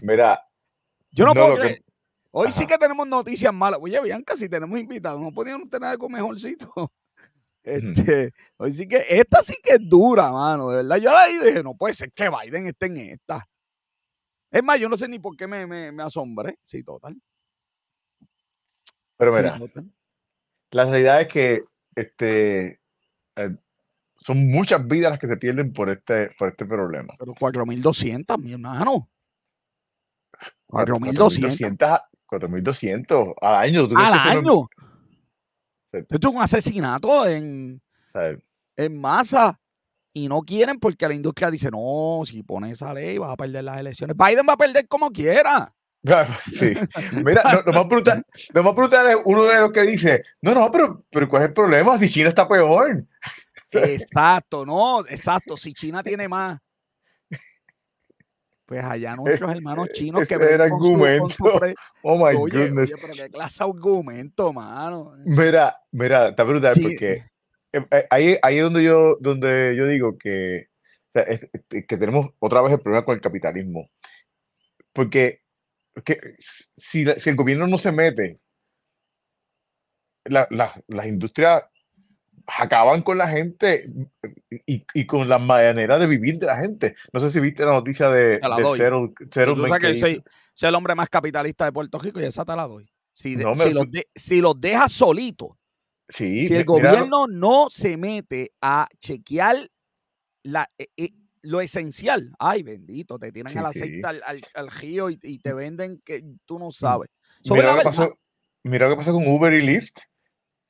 Mira, 0.00 0.40
Yo 1.10 1.26
no, 1.26 1.34
No, 1.34 1.48
puedo 1.52 1.62
que- 1.62 1.82
Hoy 2.34 2.50
sí 2.50 2.66
que 2.66 2.78
tenemos 2.78 3.06
noticias 3.06 3.52
malas. 3.52 3.78
Oye, 3.82 4.00
Bianca, 4.00 4.36
si 4.38 4.48
tenemos 4.48 4.78
invitados, 4.78 5.20
no 5.20 5.30
podíamos 5.32 5.68
tener 5.68 5.90
algo 5.90 6.08
mejorcito. 6.08 6.72
Este, 7.64 8.32
hoy 8.56 8.72
sí 8.72 8.88
que, 8.88 9.04
esta 9.08 9.40
sí 9.40 9.54
que 9.62 9.74
es 9.74 9.88
dura, 9.88 10.32
mano. 10.32 10.70
De 10.70 10.78
verdad, 10.78 10.96
yo 10.96 11.12
la 11.12 11.30
y 11.30 11.38
dije, 11.38 11.62
no 11.62 11.76
puede 11.76 11.94
ser 11.94 12.10
que 12.10 12.28
Biden 12.28 12.66
esté 12.66 12.86
en 12.86 12.96
esta. 12.96 13.48
Es 14.50 14.64
más, 14.64 14.80
yo 14.80 14.88
no 14.88 14.96
sé 14.96 15.06
ni 15.06 15.20
por 15.20 15.36
qué 15.36 15.46
me, 15.46 15.64
me, 15.64 15.92
me 15.92 16.02
asombré. 16.02 16.58
Sí, 16.64 16.82
total. 16.82 17.16
pero 19.16 19.32
Sí, 19.32 19.38
mira, 19.38 19.58
total. 19.60 19.92
la 20.72 20.84
realidad 20.86 21.20
es 21.20 21.28
que 21.28 21.64
este, 21.94 22.80
eh, 23.36 23.56
son 24.16 24.50
muchas 24.50 24.84
vidas 24.84 25.12
las 25.12 25.20
que 25.20 25.28
se 25.28 25.36
pierden 25.36 25.72
por 25.72 25.88
este, 25.88 26.30
por 26.36 26.48
este 26.48 26.66
problema. 26.66 27.14
Pero 27.16 27.32
4.200, 27.34 28.38
mi 28.40 28.54
hermano. 28.54 29.08
4.200 30.66 32.00
4.200 32.40 33.06
4.200 33.06 33.34
al 33.40 33.54
año. 33.54 33.88
¿tú 33.88 33.94
crees 33.94 34.08
al 34.10 34.42
no- 34.42 34.50
año. 34.50 34.68
Esto 35.92 36.28
es 36.28 36.34
un 36.34 36.40
asesinato 36.42 37.26
en, 37.28 37.82
en 38.76 39.00
masa 39.00 39.60
y 40.14 40.26
no 40.28 40.40
quieren 40.40 40.78
porque 40.78 41.06
la 41.06 41.14
industria 41.14 41.50
dice, 41.50 41.70
no, 41.70 42.22
si 42.24 42.42
pones 42.42 42.72
esa 42.72 42.94
ley 42.94 43.18
vas 43.18 43.30
a 43.32 43.36
perder 43.36 43.64
las 43.64 43.78
elecciones. 43.78 44.16
Biden 44.16 44.46
va 44.48 44.54
a 44.54 44.56
perder 44.58 44.88
como 44.88 45.10
quiera. 45.10 45.72
Sí. 46.52 46.74
Mira, 47.24 47.42
lo, 47.54 47.62
lo 47.62 47.72
más 47.72 47.86
brutal, 47.88 48.22
lo 48.52 48.62
más 48.62 48.74
brutal 48.74 49.10
es 49.10 49.16
uno 49.24 49.44
de 49.44 49.60
los 49.60 49.70
que 49.70 49.82
dice, 49.82 50.24
no, 50.40 50.54
no, 50.54 50.72
pero, 50.72 51.04
pero 51.10 51.28
¿cuál 51.28 51.42
es 51.42 51.48
el 51.48 51.54
problema? 51.54 51.98
Si 51.98 52.08
China 52.10 52.30
está 52.30 52.48
peor. 52.48 53.04
Exacto, 53.70 54.66
no, 54.66 55.00
exacto. 55.00 55.56
Si 55.56 55.72
China 55.72 56.02
tiene 56.02 56.26
más, 56.28 56.58
pues 58.72 58.84
allá 58.84 59.14
nuestros 59.16 59.50
hermanos 59.50 59.88
chinos 59.92 60.26
que 60.26 60.34
era 60.34 60.68
con 60.70 60.82
su- 60.82 60.94
argumento. 60.94 61.58
pre- 61.60 61.74
Oh 62.02 62.16
my 62.16 62.34
Oye, 62.36 62.68
goodness. 62.68 62.90
oye, 62.92 63.00
pero 63.00 63.12
qué 63.14 63.28
clase 63.30 63.62
argumento, 63.62 64.52
mano. 64.52 65.12
Mira, 65.24 65.76
mira, 65.92 66.28
está 66.30 66.42
brutal 66.44 66.74
Sí. 66.74 66.82
porque 66.82 67.12
eh, 67.74 67.86
eh, 67.90 68.06
ahí, 68.10 68.36
ahí 68.42 68.56
es 68.58 68.62
donde 68.64 68.82
yo, 68.82 69.16
donde 69.20 69.74
yo 69.76 69.86
digo 69.86 70.16
que, 70.18 70.68
o 71.08 71.10
sea, 71.12 71.22
es- 71.24 71.48
es 71.52 71.86
que 71.86 71.96
tenemos 71.98 72.30
otra 72.38 72.62
vez 72.62 72.72
el 72.72 72.80
problema 72.80 73.04
con 73.04 73.14
el 73.14 73.20
capitalismo. 73.20 73.88
Porque 74.92 75.40
que 76.04 76.18
si, 76.76 77.04
si 77.18 77.30
el 77.30 77.36
gobierno 77.36 77.66
no 77.66 77.76
se 77.78 77.92
mete, 77.92 78.40
la- 80.24 80.48
la- 80.50 80.82
las 80.88 81.06
industrias 81.06 81.64
acaban 82.46 83.02
con 83.02 83.18
la 83.18 83.28
gente 83.28 83.88
y, 84.66 84.84
y 84.94 85.06
con 85.06 85.28
la 85.28 85.38
manera 85.38 85.98
de 85.98 86.06
vivir 86.06 86.38
de 86.38 86.46
la 86.46 86.56
gente. 86.58 86.96
No 87.12 87.20
sé 87.20 87.30
si 87.30 87.40
viste 87.40 87.64
la 87.64 87.72
noticia 87.72 88.08
de, 88.10 88.40
la 88.40 88.56
de 88.56 88.62
doy. 88.62 88.78
Settle- 88.78 89.14
Tú 89.16 89.66
sabes 89.66 89.80
que 89.80 89.92
que 89.92 89.98
soy, 90.54 90.68
el 90.68 90.74
hombre 90.74 90.94
más 90.94 91.08
capitalista 91.08 91.64
de 91.64 91.72
Puerto 91.72 91.98
Rico 91.98 92.20
y 92.20 92.24
esa 92.24 92.44
te 92.44 92.54
la 92.56 92.66
doy. 92.66 92.88
Si, 93.14 93.36
de- 93.36 93.44
No, 93.44 93.54
me- 93.54 93.64
si, 93.64 93.72
los, 93.72 93.86
de- 93.88 94.08
si 94.14 94.40
los 94.40 94.60
dejas 94.60 94.92
solitos, 94.92 95.50
Sí, 96.08 96.46
si 96.46 96.54
el 96.54 96.64
mira, 96.66 96.90
gobierno 96.90 97.26
no 97.26 97.68
se 97.70 97.96
mete 97.96 98.52
a 98.60 98.86
chequear 98.98 99.56
la, 100.42 100.68
eh, 100.76 100.88
eh, 100.96 101.10
lo 101.42 101.60
esencial, 101.60 102.32
ay 102.38 102.62
bendito, 102.62 103.18
te 103.18 103.32
tiran 103.32 103.52
Sí, 103.52 103.58
el 103.58 103.64
sí. 103.64 103.70
aceite 103.70 104.06
al, 104.06 104.22
al- 104.26 104.42
al 104.54 104.70
río 104.70 105.08
y, 105.10 105.18
y 105.22 105.38
te 105.38 105.54
venden 105.54 106.02
que 106.04 106.22
tú 106.44 106.58
no 106.58 106.70
sabes. 106.70 107.08
Mira 107.44 107.46
Sobre 107.48 107.62
lo, 107.66 107.78
que 107.78 107.84
pasó, 107.84 108.18
mira 108.64 108.88
lo 108.88 108.92
que 108.94 108.98
pasó 108.98 109.12
con 109.12 109.26
Uber 109.26 109.52
y 109.54 109.62
Lyft, 109.62 109.98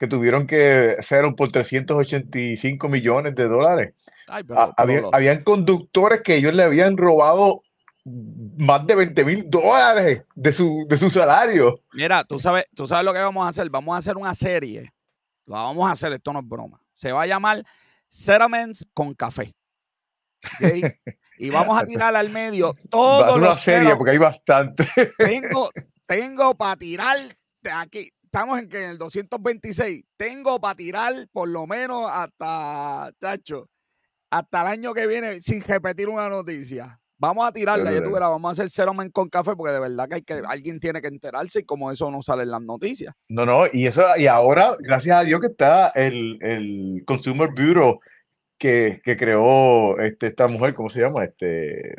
que 0.02 0.08
tuvieron 0.08 0.48
que 0.48 0.96
hacer 0.98 1.24
por 1.36 1.52
385 1.52 2.88
millones 2.88 3.36
de 3.36 3.44
dólares. 3.46 3.94
ay, 4.26 4.42
pero- 4.42 4.74
pero 4.76 5.10
habían 5.14 5.44
conductores 5.44 6.22
que 6.22 6.34
ellos 6.34 6.52
le 6.54 6.64
habían 6.64 6.96
robado 6.96 7.62
más 8.04 8.84
de 8.84 8.96
20 8.96 9.24
mil 9.24 9.48
dólares 9.48 10.24
de 10.34 10.52
su, 10.52 10.86
de 10.88 10.96
su 10.96 11.08
salario. 11.08 11.78
Mira, 11.92 12.24
tú 12.24 12.40
sabes, 12.40 12.64
tú 12.74 12.88
sabes 12.88 13.04
lo 13.04 13.12
que 13.12 13.20
vamos 13.20 13.46
a 13.46 13.50
hacer. 13.50 13.70
Vamos 13.70 13.94
a 13.94 13.98
hacer 13.98 14.16
una 14.16 14.34
serie. 14.34 14.92
La 15.46 15.58
vamos 15.62 15.88
a 15.88 15.92
hacer, 15.92 16.12
esto 16.12 16.32
no 16.32 16.40
es 16.40 16.48
broma. 16.48 16.80
Se 16.92 17.12
va 17.12 17.22
a 17.22 17.26
llamar 17.26 17.62
Settlements 18.08 18.84
con 18.92 19.14
café. 19.14 19.54
Y 21.38 21.50
vamos 21.50 21.80
a 21.80 21.84
tirar 21.86 22.16
al 22.16 22.28
medio 22.30 22.74
todo 22.90 23.36
una 23.36 23.54
serie 23.56 23.94
porque 23.94 24.10
hay 24.10 24.18
bastante. 24.18 24.84
Tengo, 25.16 25.70
tengo 26.06 26.56
para 26.56 26.74
tirar 26.76 27.18
de 27.60 27.70
aquí. 27.70 28.08
Estamos 28.34 28.60
en 28.60 28.68
que 28.70 28.82
en 28.82 28.90
el 28.92 28.96
226. 28.96 30.04
Tengo 30.16 30.58
para 30.58 30.74
tirar 30.74 31.12
por 31.32 31.46
lo 31.50 31.66
menos 31.66 32.10
hasta, 32.10 33.12
chacho, 33.20 33.68
hasta 34.30 34.62
el 34.62 34.68
año 34.68 34.94
que 34.94 35.06
viene 35.06 35.42
sin 35.42 35.62
repetir 35.62 36.08
una 36.08 36.30
noticia. 36.30 36.98
Vamos 37.18 37.46
a 37.46 37.52
tirarla, 37.52 37.92
ya 37.92 38.02
tú 38.02 38.10
vamos 38.10 38.48
a 38.48 38.52
hacer 38.52 38.70
cero 38.70 38.94
men 38.94 39.10
con 39.10 39.28
café 39.28 39.54
porque 39.54 39.74
de 39.74 39.80
verdad 39.80 40.08
que, 40.08 40.14
hay 40.14 40.22
que 40.22 40.42
alguien 40.46 40.80
tiene 40.80 41.02
que 41.02 41.08
enterarse 41.08 41.58
y 41.58 41.64
como 41.64 41.92
eso 41.92 42.10
no 42.10 42.22
sale 42.22 42.44
en 42.44 42.52
las 42.52 42.62
noticias. 42.62 43.14
No, 43.28 43.44
no, 43.44 43.66
y 43.70 43.86
eso, 43.86 44.02
y 44.16 44.26
ahora, 44.26 44.76
gracias 44.80 45.14
a 45.14 45.24
Dios 45.24 45.38
que 45.42 45.48
está 45.48 45.88
el, 45.88 46.38
el 46.40 47.02
Consumer 47.06 47.50
Bureau 47.50 48.00
que, 48.56 49.02
que, 49.04 49.18
creó 49.18 50.00
este, 50.00 50.28
esta 50.28 50.48
mujer, 50.48 50.72
¿cómo 50.72 50.88
se 50.88 51.02
llama? 51.02 51.24
Este, 51.24 51.96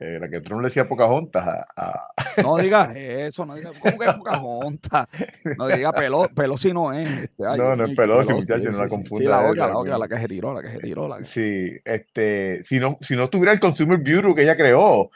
eh, 0.00 0.18
la 0.20 0.28
que 0.28 0.40
Trump 0.40 0.62
le 0.62 0.68
decía 0.68 0.88
Pocahontas 0.88 1.44
a, 1.44 1.66
a... 1.76 2.12
No 2.42 2.56
digas 2.56 2.92
eso, 2.96 3.44
no 3.44 3.56
digas, 3.56 3.72
¿cómo 3.80 3.98
que 3.98 4.12
Pocahontas? 4.12 5.08
No 5.56 5.66
digas 5.66 5.92
pelo, 5.92 6.56
si 6.56 6.72
no 6.72 6.92
es. 6.92 7.22
Este, 7.22 7.42
no, 7.42 7.74
no 7.74 7.84
es 7.84 7.96
Pelosi, 7.96 8.32
muchachos, 8.32 8.76
no 8.76 8.84
la 8.84 8.88
confunda. 8.88 9.24
Sí, 9.24 9.24
la 9.24 9.50
otra, 9.50 9.66
la 9.66 9.78
otra, 9.78 9.98
la 9.98 10.08
que 10.08 10.18
se 10.18 10.28
tiró, 10.28 10.54
la 10.54 10.62
que 10.62 10.68
se 10.68 10.78
tiró. 10.78 11.08
La 11.08 11.22
Sí, 11.24 11.72
este, 11.84 12.62
si 12.62 12.78
no, 12.78 12.96
si 13.00 13.16
no 13.16 13.28
tuviera 13.28 13.52
el 13.52 13.58
Consumer 13.58 13.98
Bureau 13.98 14.34
que 14.34 14.42
ella 14.42 14.56
creó, 14.56 15.10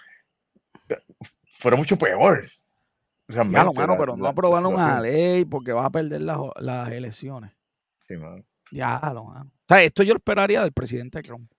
fuera 1.52 1.76
mucho 1.76 1.96
peor. 1.96 2.48
O 3.28 3.32
sea, 3.32 3.46
ya, 3.46 3.62
lo 3.62 3.72
mano, 3.72 3.94
pero 3.96 4.16
no 4.16 4.26
aprobaron 4.26 4.74
una 4.74 5.00
ley 5.00 5.44
porque 5.44 5.72
vas 5.72 5.86
a 5.86 5.90
perder 5.90 6.22
las, 6.22 6.38
las 6.56 6.90
elecciones. 6.90 7.52
Sí, 8.08 8.16
mano. 8.16 8.44
Ya, 8.72 9.00
lo 9.14 9.24
mano. 9.26 9.52
O 9.54 9.64
sea, 9.68 9.80
esto 9.82 10.02
yo 10.02 10.12
lo 10.12 10.18
esperaría 10.18 10.62
del 10.62 10.72
presidente 10.72 11.22
Trump 11.22 11.51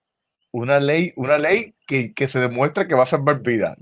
una 0.54 0.78
ley, 0.78 1.12
una 1.16 1.36
ley 1.36 1.74
que, 1.84 2.14
que 2.14 2.28
se 2.28 2.38
demuestra 2.38 2.86
que 2.86 2.94
va 2.94 3.02
a 3.02 3.06
salvar 3.06 3.42
vidas. 3.42 3.76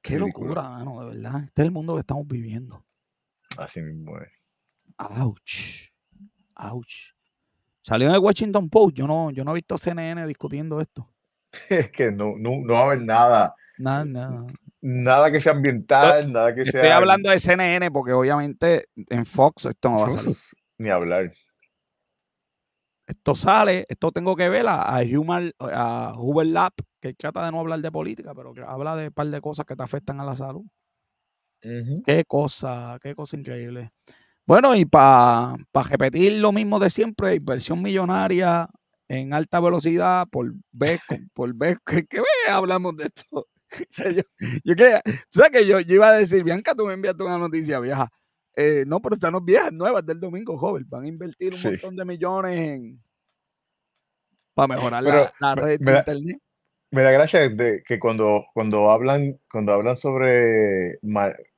Qué 0.00 0.16
locura, 0.16 0.62
mano, 0.62 1.00
de 1.00 1.16
verdad. 1.16 1.42
Este 1.42 1.62
es 1.62 1.66
el 1.66 1.72
mundo 1.72 1.94
que 1.94 2.00
estamos 2.00 2.24
viviendo. 2.28 2.84
Así 3.58 3.82
mismo 3.82 4.16
es. 4.20 4.30
Ouch. 4.96 5.90
Ouch. 6.54 7.14
Salió 7.82 8.08
en 8.08 8.14
el 8.14 8.20
Washington 8.20 8.70
Post. 8.70 8.96
Yo 8.96 9.08
no, 9.08 9.32
yo 9.32 9.42
no 9.42 9.50
he 9.50 9.54
visto 9.54 9.76
CNN 9.76 10.24
discutiendo 10.24 10.80
esto. 10.80 11.10
Es 11.68 11.90
que 11.90 12.12
no, 12.12 12.34
no, 12.36 12.60
no 12.64 12.74
va 12.74 12.80
a 12.80 12.84
haber 12.84 13.02
nada. 13.02 13.54
Nada, 13.76 14.04
nada. 14.04 14.46
Nada 14.80 15.32
que 15.32 15.40
sea 15.40 15.52
ambiental, 15.52 16.32
nada 16.32 16.54
que 16.54 16.62
sea. 16.62 16.80
Estoy 16.80 16.92
hablando 16.92 17.30
de 17.30 17.40
CNN 17.40 17.90
porque 17.90 18.12
obviamente 18.12 18.88
en 18.94 19.26
Fox 19.26 19.64
esto 19.64 19.90
no 19.90 19.98
va 19.98 20.06
a 20.06 20.10
salir. 20.10 20.36
Ni 20.78 20.90
hablar 20.90 21.32
esto 23.06 23.34
sale, 23.34 23.84
esto 23.88 24.12
tengo 24.12 24.34
que 24.36 24.48
ver 24.48 24.66
a, 24.68 25.00
Human, 25.02 25.52
a 25.58 26.14
Hoover 26.16 26.46
Lab, 26.46 26.72
que 27.00 27.14
trata 27.14 27.44
de 27.44 27.52
no 27.52 27.60
hablar 27.60 27.80
de 27.80 27.92
política, 27.92 28.34
pero 28.34 28.54
que 28.54 28.62
habla 28.62 28.96
de 28.96 29.08
un 29.08 29.12
par 29.12 29.26
de 29.26 29.40
cosas 29.40 29.66
que 29.66 29.76
te 29.76 29.82
afectan 29.82 30.20
a 30.20 30.24
la 30.24 30.36
salud. 30.36 30.64
Qué 32.04 32.24
cosa, 32.26 32.98
qué 33.02 33.14
cosa 33.14 33.36
increíble. 33.36 33.90
Bueno, 34.46 34.74
y 34.76 34.84
para 34.84 35.56
repetir 35.88 36.34
lo 36.34 36.52
mismo 36.52 36.78
de 36.78 36.90
siempre, 36.90 37.34
inversión 37.34 37.82
millonaria 37.82 38.68
en 39.08 39.32
alta 39.32 39.60
velocidad 39.60 40.26
por 40.30 40.52
vez, 40.72 41.00
por 41.34 41.54
vez, 41.54 41.78
¿qué, 41.86 42.04
qué 42.06 42.20
hablamos 42.50 42.96
de 42.96 43.04
esto? 43.04 43.48
yo, 44.14 44.22
yo 44.64 44.76
que, 44.76 45.00
¿sabes 45.30 45.50
que 45.50 45.66
yo, 45.66 45.80
iba 45.80 46.08
a 46.08 46.12
decir, 46.12 46.44
Bianca, 46.44 46.74
tú 46.74 46.86
me 46.86 46.94
enviaste 46.94 47.22
una 47.24 47.38
noticia 47.38 47.80
vieja. 47.80 48.08
Eh, 48.56 48.84
no, 48.86 49.00
pero 49.00 49.16
están 49.16 49.32
las 49.32 49.44
viejas 49.44 49.72
nuevas 49.72 50.04
del 50.06 50.20
domingo, 50.20 50.56
joven. 50.56 50.86
Van 50.88 51.04
a 51.04 51.08
invertir 51.08 51.54
un 51.54 51.62
montón 51.62 51.96
de 51.96 52.04
millones 52.04 52.60
en 52.60 53.04
para 54.54 54.68
mejorar 54.68 55.02
la, 55.40 55.54
red 55.54 55.80
de 55.80 55.98
internet. 55.98 56.38
Me 56.90 57.02
da 57.02 57.10
gracia 57.10 57.48
de 57.48 57.82
que 57.86 57.98
cuando, 57.98 58.46
cuando 58.54 58.90
hablan, 58.90 59.36
cuando 59.50 59.72
hablan 59.72 59.96
sobre 59.96 60.98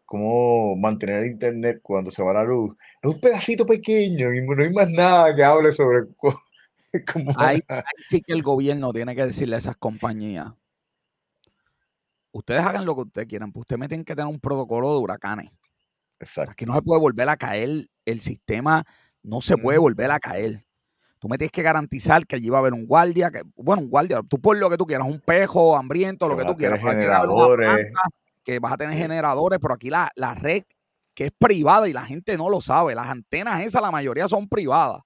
cómo 0.07 0.77
mantener 0.77 1.27
internet 1.27 1.81
cuando 1.83 2.11
se 2.11 2.23
va 2.23 2.33
la 2.33 2.45
luz, 2.45 2.75
es 3.03 3.11
un 3.11 3.21
pedacito 3.21 3.67
pequeño 3.67 4.33
y 4.33 4.41
no 4.41 4.63
hay 4.63 4.73
más 4.73 4.89
nada 4.89 5.37
que 5.37 5.45
hable 5.45 5.73
sobre 5.73 6.07
cómo. 7.13 7.33
Ahí, 7.37 7.61
sí 8.09 8.23
que 8.23 8.33
el 8.33 8.43
gobierno 8.43 8.93
tiene 8.95 9.15
que 9.15 9.27
decirle 9.27 9.57
a 9.57 9.59
esas 9.59 9.77
compañías. 9.77 10.55
Ustedes 12.33 12.63
hagan 12.63 12.87
lo 12.87 12.95
que 12.95 13.03
ustedes 13.03 13.29
quieran, 13.29 13.53
pues 13.53 13.63
ustedes 13.63 13.89
tienen 13.89 14.05
que 14.05 14.15
tener 14.15 14.31
un 14.31 14.41
protocolo 14.41 14.93
de 14.93 15.01
huracanes. 15.01 15.51
Exacto. 16.21 16.53
Aquí 16.53 16.67
no 16.67 16.75
se 16.75 16.83
puede 16.83 17.01
volver 17.01 17.29
a 17.29 17.37
caer, 17.37 17.89
el 18.05 18.21
sistema 18.21 18.85
no 19.23 19.41
se 19.41 19.57
puede 19.57 19.79
volver 19.79 20.11
a 20.11 20.21
caer. 20.21 20.65
Tú 21.19 21.29
me 21.29 21.39
tienes 21.39 21.53
que 21.53 21.63
garantizar 21.63 22.27
que 22.27 22.37
allí 22.37 22.49
va 22.51 22.59
a 22.59 22.61
haber 22.61 22.75
un 22.75 22.87
guardia, 22.87 23.31
que, 23.31 23.43
bueno, 23.57 23.83
un 23.83 23.89
guardia, 23.89 24.21
tú 24.29 24.41
por 24.41 24.57
lo 24.57 24.71
que 24.71 24.77
tú 24.77 24.87
quieras, 24.87 25.07
un 25.07 25.21
pejo, 25.21 25.77
hambriento, 25.77 26.29
lo 26.29 26.37
que, 26.37 26.45
tú 26.45 26.57
quieras. 26.57 26.79
Generadores. 26.81 27.89
Que 28.45 28.59
vas 28.61 28.73
a 28.73 28.77
tener 28.77 28.97
generadores, 28.97 29.59
pero 29.61 29.75
aquí 29.75 29.91
la, 29.91 30.11
la 30.15 30.35
red 30.35 30.63
que 31.17 31.25
es 31.25 31.33
privada 31.37 31.89
y 31.89 31.95
la 31.95 32.05
gente 32.05 32.37
no 32.37 32.51
lo 32.51 32.61
sabe, 32.61 32.95
las 32.95 33.09
antenas 33.09 33.63
esas, 33.63 33.81
la 33.81 33.91
mayoría 33.91 34.29
son 34.29 34.49
privadas. 34.49 35.01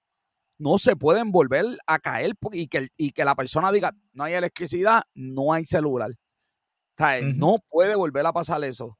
No 0.59 0.77
se 0.77 0.95
pueden 0.95 1.31
volver 1.31 1.65
a 1.87 1.99
caer 1.99 2.33
y 2.51 2.67
que, 2.67 2.89
y 2.97 3.11
que 3.11 3.25
la 3.25 3.33
persona 3.33 3.71
diga, 3.71 3.93
no 4.11 4.25
hay 4.25 4.33
electricidad, 4.33 5.03
no 5.15 5.53
hay 5.53 5.65
celular. 5.65 6.11
O 6.11 7.03
sea, 7.03 7.21
no 7.21 7.57
puede 7.69 7.95
volver 7.95 8.25
a 8.27 8.33
pasar 8.33 8.63
eso. 8.63 8.97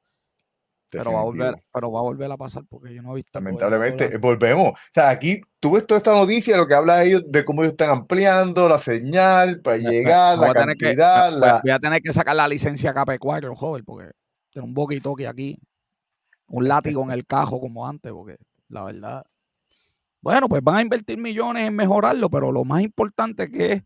Pero 0.98 1.12
va, 1.12 1.20
a 1.20 1.24
volver, 1.24 1.54
pero 1.72 1.90
va 1.90 2.00
a 2.00 2.02
volver 2.02 2.30
a 2.30 2.36
pasar 2.36 2.64
porque 2.68 2.94
yo 2.94 3.00
no 3.00 3.12
he 3.12 3.16
visto. 3.16 3.30
Lamentablemente, 3.32 4.14
volvemos. 4.18 4.72
O 4.72 4.92
sea, 4.92 5.08
aquí 5.08 5.40
tú 5.58 5.72
ves 5.72 5.86
toda 5.86 5.98
esta 5.98 6.12
noticia, 6.12 6.56
lo 6.56 6.66
que 6.66 6.74
habla 6.74 6.98
de 6.98 7.06
ellos, 7.06 7.22
de 7.26 7.44
cómo 7.46 7.62
ellos 7.62 7.72
están 7.72 7.90
ampliando 7.90 8.68
la 8.68 8.78
señal 8.78 9.62
para 9.62 9.78
llegar, 9.78 10.38
la 10.38 10.52
cantidad. 10.52 11.32
la... 11.32 11.62
Voy 11.62 11.70
a 11.70 11.78
tener 11.78 12.02
que 12.02 12.12
sacar 12.12 12.36
la 12.36 12.46
licencia 12.46 12.92
KP4, 12.92 13.54
joven, 13.54 13.84
porque 13.84 14.10
tengo 14.52 14.66
un 14.66 14.74
boquito 14.74 15.14
que 15.14 15.26
aquí, 15.26 15.58
un 16.48 16.68
látigo 16.68 17.02
en 17.04 17.12
el 17.12 17.24
cajo 17.26 17.58
como 17.58 17.88
antes, 17.88 18.12
porque 18.12 18.36
la 18.68 18.84
verdad. 18.84 19.24
Bueno, 20.20 20.48
pues 20.48 20.62
van 20.62 20.76
a 20.76 20.82
invertir 20.82 21.16
millones 21.16 21.66
en 21.66 21.74
mejorarlo, 21.74 22.28
pero 22.28 22.52
lo 22.52 22.64
más 22.64 22.82
importante 22.82 23.50
que 23.50 23.72
es 23.72 23.82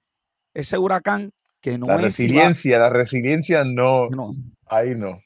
ese 0.54 0.76
huracán 0.76 1.32
que 1.60 1.78
no 1.78 1.86
la 1.86 1.98
Resiliencia, 1.98 2.78
la 2.78 2.90
resiliencia 2.90 3.62
no, 3.64 4.10
no. 4.10 4.34
Ahí 4.66 4.94
no. 4.94 5.20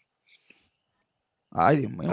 Ay, 1.50 1.78
Dios 1.78 1.92
mío, 1.92 2.10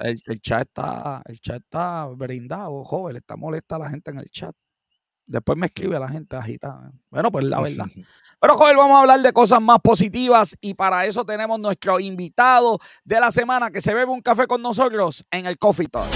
el, 0.00 0.40
chat 0.40 0.62
está, 0.62 1.22
el 1.26 1.40
chat 1.40 1.62
está 1.62 2.06
brindado, 2.06 2.82
joven, 2.84 3.16
está 3.16 3.36
molesta 3.36 3.78
la 3.78 3.88
gente 3.88 4.10
en 4.10 4.18
el 4.18 4.28
chat. 4.30 4.54
Después 5.26 5.56
me 5.56 5.66
escribe 5.66 5.96
la 5.96 6.08
gente 6.08 6.36
agitada. 6.36 6.90
Bueno, 7.08 7.30
pues 7.30 7.44
la 7.44 7.60
verdad. 7.60 7.86
Pero, 8.40 8.54
joven, 8.54 8.76
vamos 8.76 8.96
a 8.96 9.00
hablar 9.02 9.20
de 9.20 9.32
cosas 9.32 9.60
más 9.60 9.78
positivas 9.78 10.56
y 10.60 10.74
para 10.74 11.06
eso 11.06 11.24
tenemos 11.24 11.60
nuestro 11.60 12.00
invitado 12.00 12.80
de 13.04 13.20
la 13.20 13.30
semana 13.30 13.70
que 13.70 13.80
se 13.80 13.94
bebe 13.94 14.10
un 14.10 14.22
café 14.22 14.46
con 14.46 14.60
nosotros 14.60 15.24
en 15.30 15.46
el 15.46 15.56
Coffee 15.56 15.86
Talk. 15.86 16.08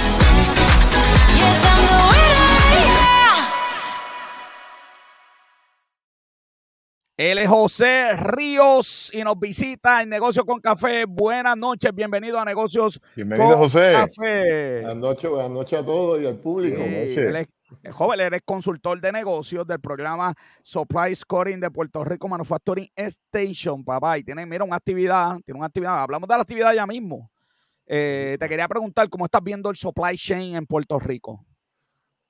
Él 7.17 7.39
es 7.39 7.49
José 7.49 8.17
Ríos 8.17 9.09
y 9.15 9.23
nos 9.23 9.39
visita 9.39 10.03
en 10.03 10.09
Negocios 10.09 10.45
con 10.45 10.59
Café. 10.59 11.05
Buenas 11.05 11.57
noches, 11.57 11.95
bienvenido 11.95 12.41
a 12.41 12.45
Negocios 12.45 13.01
bienvenido, 13.15 13.57
José. 13.57 13.93
Café. 13.93 14.81
Buenas 14.81 14.97
noches, 14.97 15.31
buenas 15.31 15.51
noches 15.53 15.79
a 15.79 15.85
todos 15.85 16.21
y 16.21 16.27
al 16.27 16.35
público. 16.39 16.81
Eh, 16.83 17.47
joven, 17.93 18.19
eres 18.19 18.43
consultor 18.45 19.01
de 19.01 19.13
negocios 19.13 19.65
del 19.65 19.79
programa 19.79 20.35
Supply 20.65 21.15
Scoring 21.15 21.61
de 21.61 21.71
Puerto 21.71 22.03
Rico 22.03 22.27
Manufacturing 22.27 22.91
Station, 22.97 23.85
papá. 23.85 24.19
Y 24.19 24.25
tiene, 24.25 24.45
mira, 24.45 24.65
una 24.65 24.75
actividad, 24.75 25.37
tiene 25.45 25.59
una 25.59 25.67
actividad. 25.67 26.03
Hablamos 26.03 26.29
de 26.29 26.35
la 26.35 26.43
actividad 26.43 26.75
ya 26.75 26.85
mismo. 26.85 27.31
Eh, 27.87 28.37
te 28.41 28.49
quería 28.49 28.67
preguntar 28.67 29.09
cómo 29.09 29.27
estás 29.27 29.43
viendo 29.45 29.71
el 29.71 29.77
supply 29.77 30.17
chain 30.17 30.57
en 30.57 30.67
Puerto 30.67 30.99
Rico. 30.99 31.47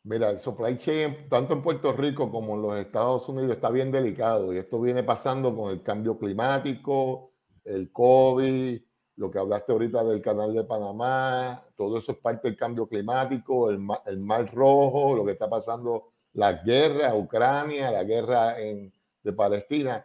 Mira, 0.07 0.29
el 0.29 0.39
supply 0.39 0.77
chain, 0.77 1.29
tanto 1.31 1.55
en 1.55 1.63
Puerto 1.63 1.91
Rico 1.95 2.31
como 2.31 2.57
en 2.57 2.63
los 2.63 2.77
Estados 2.77 3.27
Unidos, 3.31 3.53
está 3.53 3.71
bien 3.71 3.91
delicado 3.91 4.53
y 4.53 4.59
esto 4.59 4.79
viene 4.79 5.03
pasando 5.03 5.57
con 5.57 5.71
el 5.71 5.83
cambio 5.83 6.19
climático, 6.19 7.33
el 7.65 7.91
COVID, 7.91 8.83
lo 9.17 9.31
que 9.31 9.39
hablaste 9.39 9.73
ahorita 9.73 10.05
del 10.05 10.21
canal 10.21 10.53
de 10.53 10.63
Panamá, 10.65 11.63
todo 11.75 11.99
eso 11.99 12.13
es 12.13 12.19
parte 12.19 12.49
del 12.49 12.57
cambio 12.57 12.87
climático, 12.87 13.71
el, 13.71 13.79
el 14.05 14.21
Mar 14.21 14.53
Rojo, 14.55 15.15
lo 15.17 15.25
que 15.25 15.33
está 15.33 15.49
pasando, 15.49 16.11
la 16.35 16.53
guerra, 16.53 17.15
Ucrania, 17.15 17.91
la 17.91 18.05
guerra 18.05 18.61
en, 18.61 18.93
de 19.23 19.33
Palestina. 19.33 20.05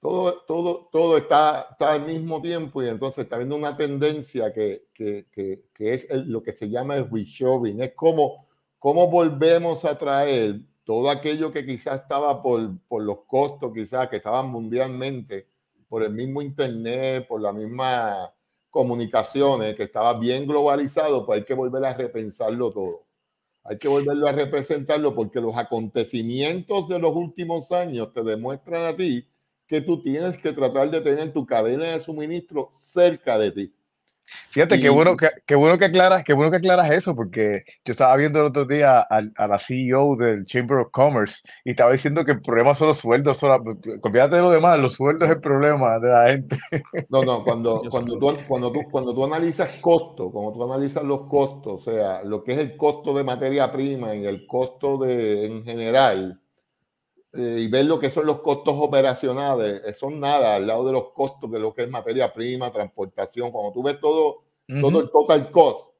Todo, 0.00 0.42
todo, 0.42 0.90
todo 0.92 1.16
está, 1.16 1.68
está, 1.70 1.94
al 1.94 2.04
mismo 2.04 2.42
tiempo 2.42 2.82
y 2.82 2.88
entonces 2.88 3.24
está 3.24 3.38
viendo 3.38 3.56
una 3.56 3.74
tendencia 3.74 4.52
que, 4.52 4.88
que, 4.92 5.26
que, 5.32 5.64
que 5.72 5.94
es 5.94 6.06
lo 6.10 6.42
que 6.42 6.52
se 6.52 6.68
llama 6.68 6.96
el 6.96 7.10
reshoring. 7.10 7.80
Es 7.80 7.94
como 7.94 8.47
¿Cómo 8.78 9.10
volvemos 9.10 9.84
a 9.84 9.98
traer 9.98 10.60
todo 10.84 11.10
aquello 11.10 11.52
que 11.52 11.66
quizás 11.66 12.02
estaba 12.02 12.42
por, 12.42 12.78
por 12.88 13.02
los 13.02 13.24
costos, 13.26 13.72
quizás 13.74 14.08
que 14.08 14.16
estaban 14.16 14.50
mundialmente, 14.50 15.48
por 15.88 16.02
el 16.02 16.12
mismo 16.12 16.42
Internet, 16.42 17.26
por 17.26 17.40
las 17.40 17.54
mismas 17.54 18.30
comunicaciones, 18.70 19.74
que 19.74 19.84
estaba 19.84 20.18
bien 20.18 20.46
globalizado, 20.46 21.26
pues 21.26 21.40
hay 21.40 21.46
que 21.46 21.54
volver 21.54 21.84
a 21.84 21.94
repensarlo 21.94 22.72
todo. 22.72 23.06
hay 23.64 23.78
que 23.78 23.88
volverlo 23.88 24.28
a 24.28 24.32
representarlo 24.32 25.14
porque 25.14 25.40
los 25.40 25.56
acontecimientos 25.56 26.88
de 26.88 26.98
los 26.98 27.14
últimos 27.14 27.72
años 27.72 28.12
te 28.14 28.22
demuestran 28.22 28.84
a 28.84 28.96
ti 28.96 29.28
que 29.66 29.82
tú 29.82 30.02
tienes 30.02 30.38
que 30.38 30.52
tratar 30.52 30.90
de 30.90 31.00
tener 31.02 31.32
tu 31.32 31.44
cadena 31.44 31.84
de 31.84 32.00
suministro 32.00 32.72
cerca 32.74 33.38
de 33.38 33.52
ti. 33.52 33.74
Fíjate, 34.50 34.80
qué 34.80 34.88
bueno 34.88 35.16
que, 35.16 35.28
qué 35.46 35.54
bueno 35.54 35.78
que 35.78 35.86
aclaras, 35.86 36.24
qué 36.24 36.32
bueno 36.32 36.50
que 36.50 36.58
aclaras 36.58 36.90
eso, 36.90 37.14
porque 37.14 37.64
yo 37.84 37.92
estaba 37.92 38.16
viendo 38.16 38.40
el 38.40 38.46
otro 38.46 38.64
día 38.66 39.00
a, 39.00 39.20
a, 39.36 39.46
la 39.46 39.58
CEO 39.58 40.16
del 40.16 40.46
Chamber 40.46 40.78
of 40.78 40.88
Commerce 40.90 41.40
y 41.64 41.70
estaba 41.70 41.92
diciendo 41.92 42.24
que 42.24 42.32
el 42.32 42.42
problema 42.42 42.74
son 42.74 42.88
los 42.88 42.98
sueldos, 42.98 43.38
solo, 43.38 43.62
olvídate 44.02 44.36
de 44.36 44.42
lo 44.42 44.50
demás, 44.50 44.78
los 44.78 44.94
sueldos 44.94 45.28
es 45.28 45.36
el 45.36 45.40
problema 45.40 45.98
de 45.98 46.08
la 46.08 46.28
gente. 46.28 46.58
No, 47.08 47.22
no, 47.22 47.44
cuando, 47.44 47.82
cuando, 47.90 48.18
tú, 48.18 48.38
cuando, 48.46 48.72
tú, 48.72 48.80
cuando 48.90 49.14
tú 49.14 49.24
analizas 49.24 49.80
costo, 49.80 50.30
cuando 50.30 50.52
tú 50.52 50.64
analizas 50.64 51.04
los 51.04 51.26
costos, 51.28 51.86
o 51.86 51.90
sea, 51.90 52.22
lo 52.24 52.42
que 52.42 52.52
es 52.52 52.58
el 52.58 52.76
costo 52.76 53.14
de 53.14 53.24
materia 53.24 53.70
prima 53.72 54.14
y 54.14 54.26
el 54.26 54.46
costo 54.46 54.98
de, 54.98 55.46
en 55.46 55.64
general, 55.64 56.40
eh, 57.38 57.60
y 57.60 57.68
ver 57.68 57.86
lo 57.86 58.00
que 58.00 58.10
son 58.10 58.26
los 58.26 58.40
costos 58.40 58.74
operacionales, 58.76 59.80
eh, 59.86 59.92
son 59.92 60.18
nada 60.18 60.56
al 60.56 60.66
lado 60.66 60.84
de 60.84 60.92
los 60.92 61.12
costos 61.12 61.48
de 61.50 61.60
lo 61.60 61.72
que 61.72 61.84
es 61.84 61.90
materia 61.90 62.32
prima, 62.32 62.72
transportación. 62.72 63.52
Cuando 63.52 63.72
tú 63.72 63.82
ves 63.82 64.00
todo, 64.00 64.42
todo 64.66 65.00
el 65.00 65.08
total 65.08 65.50
cost, 65.52 65.94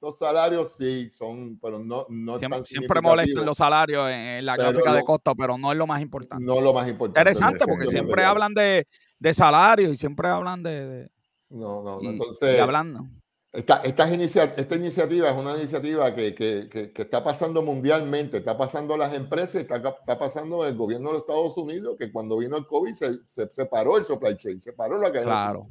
los 0.00 0.16
salarios 0.16 0.74
sí 0.76 1.10
son, 1.10 1.58
pero 1.60 1.80
no, 1.80 2.06
no 2.08 2.38
siempre, 2.38 2.62
siempre 2.62 3.00
molestan 3.00 3.44
los 3.44 3.56
salarios 3.56 4.08
en, 4.08 4.46
la 4.46 4.56
gráfica 4.56 4.94
de 4.94 5.02
costo, 5.02 5.34
pero 5.34 5.58
no 5.58 5.72
es 5.72 5.78
lo 5.78 5.86
más 5.86 6.00
importante. 6.00 6.44
No 6.44 6.60
lo 6.60 6.72
más 6.72 6.88
importante. 6.88 7.18
Interesante, 7.18 7.64
porque 7.66 7.88
siempre 7.88 8.22
hablan 8.22 8.54
de, 8.54 8.86
de 9.18 9.34
salarios 9.34 9.92
y 9.92 9.96
siempre 9.96 10.28
hablan 10.28 10.62
de. 10.62 11.10
no, 11.48 11.82
no, 11.82 12.08
entonces. 12.08 12.60
hablando. 12.60 13.08
Esta, 13.54 13.76
esta, 13.84 14.12
esta, 14.12 14.74
iniciativa 14.74 15.30
es 15.30 15.36
una 15.40 15.56
iniciativa 15.56 16.12
que, 16.12 16.34
que, 16.34 16.68
que, 16.68 17.02
está 17.02 17.22
pasando 17.22 17.62
mundialmente, 17.62 18.38
está 18.38 18.58
pasando 18.58 18.96
las 18.96 19.14
empresas, 19.14 19.62
está, 19.62 19.76
está 19.76 20.18
pasando 20.18 20.66
el 20.66 20.76
gobierno 20.76 21.06
de 21.08 21.12
los 21.12 21.20
Estados 21.20 21.56
Unidos, 21.56 21.94
que 21.96 22.10
cuando 22.10 22.38
vino 22.38 22.56
el 22.56 22.66
COVID 22.66 22.92
se, 22.94 23.18
se, 23.28 23.48
se 23.52 23.66
paró 23.66 23.96
el 23.96 24.04
supply 24.04 24.36
chain, 24.36 24.60
se 24.60 24.72
paró 24.72 24.98
la 24.98 25.12
cadena. 25.12 25.30
Claro. 25.30 25.66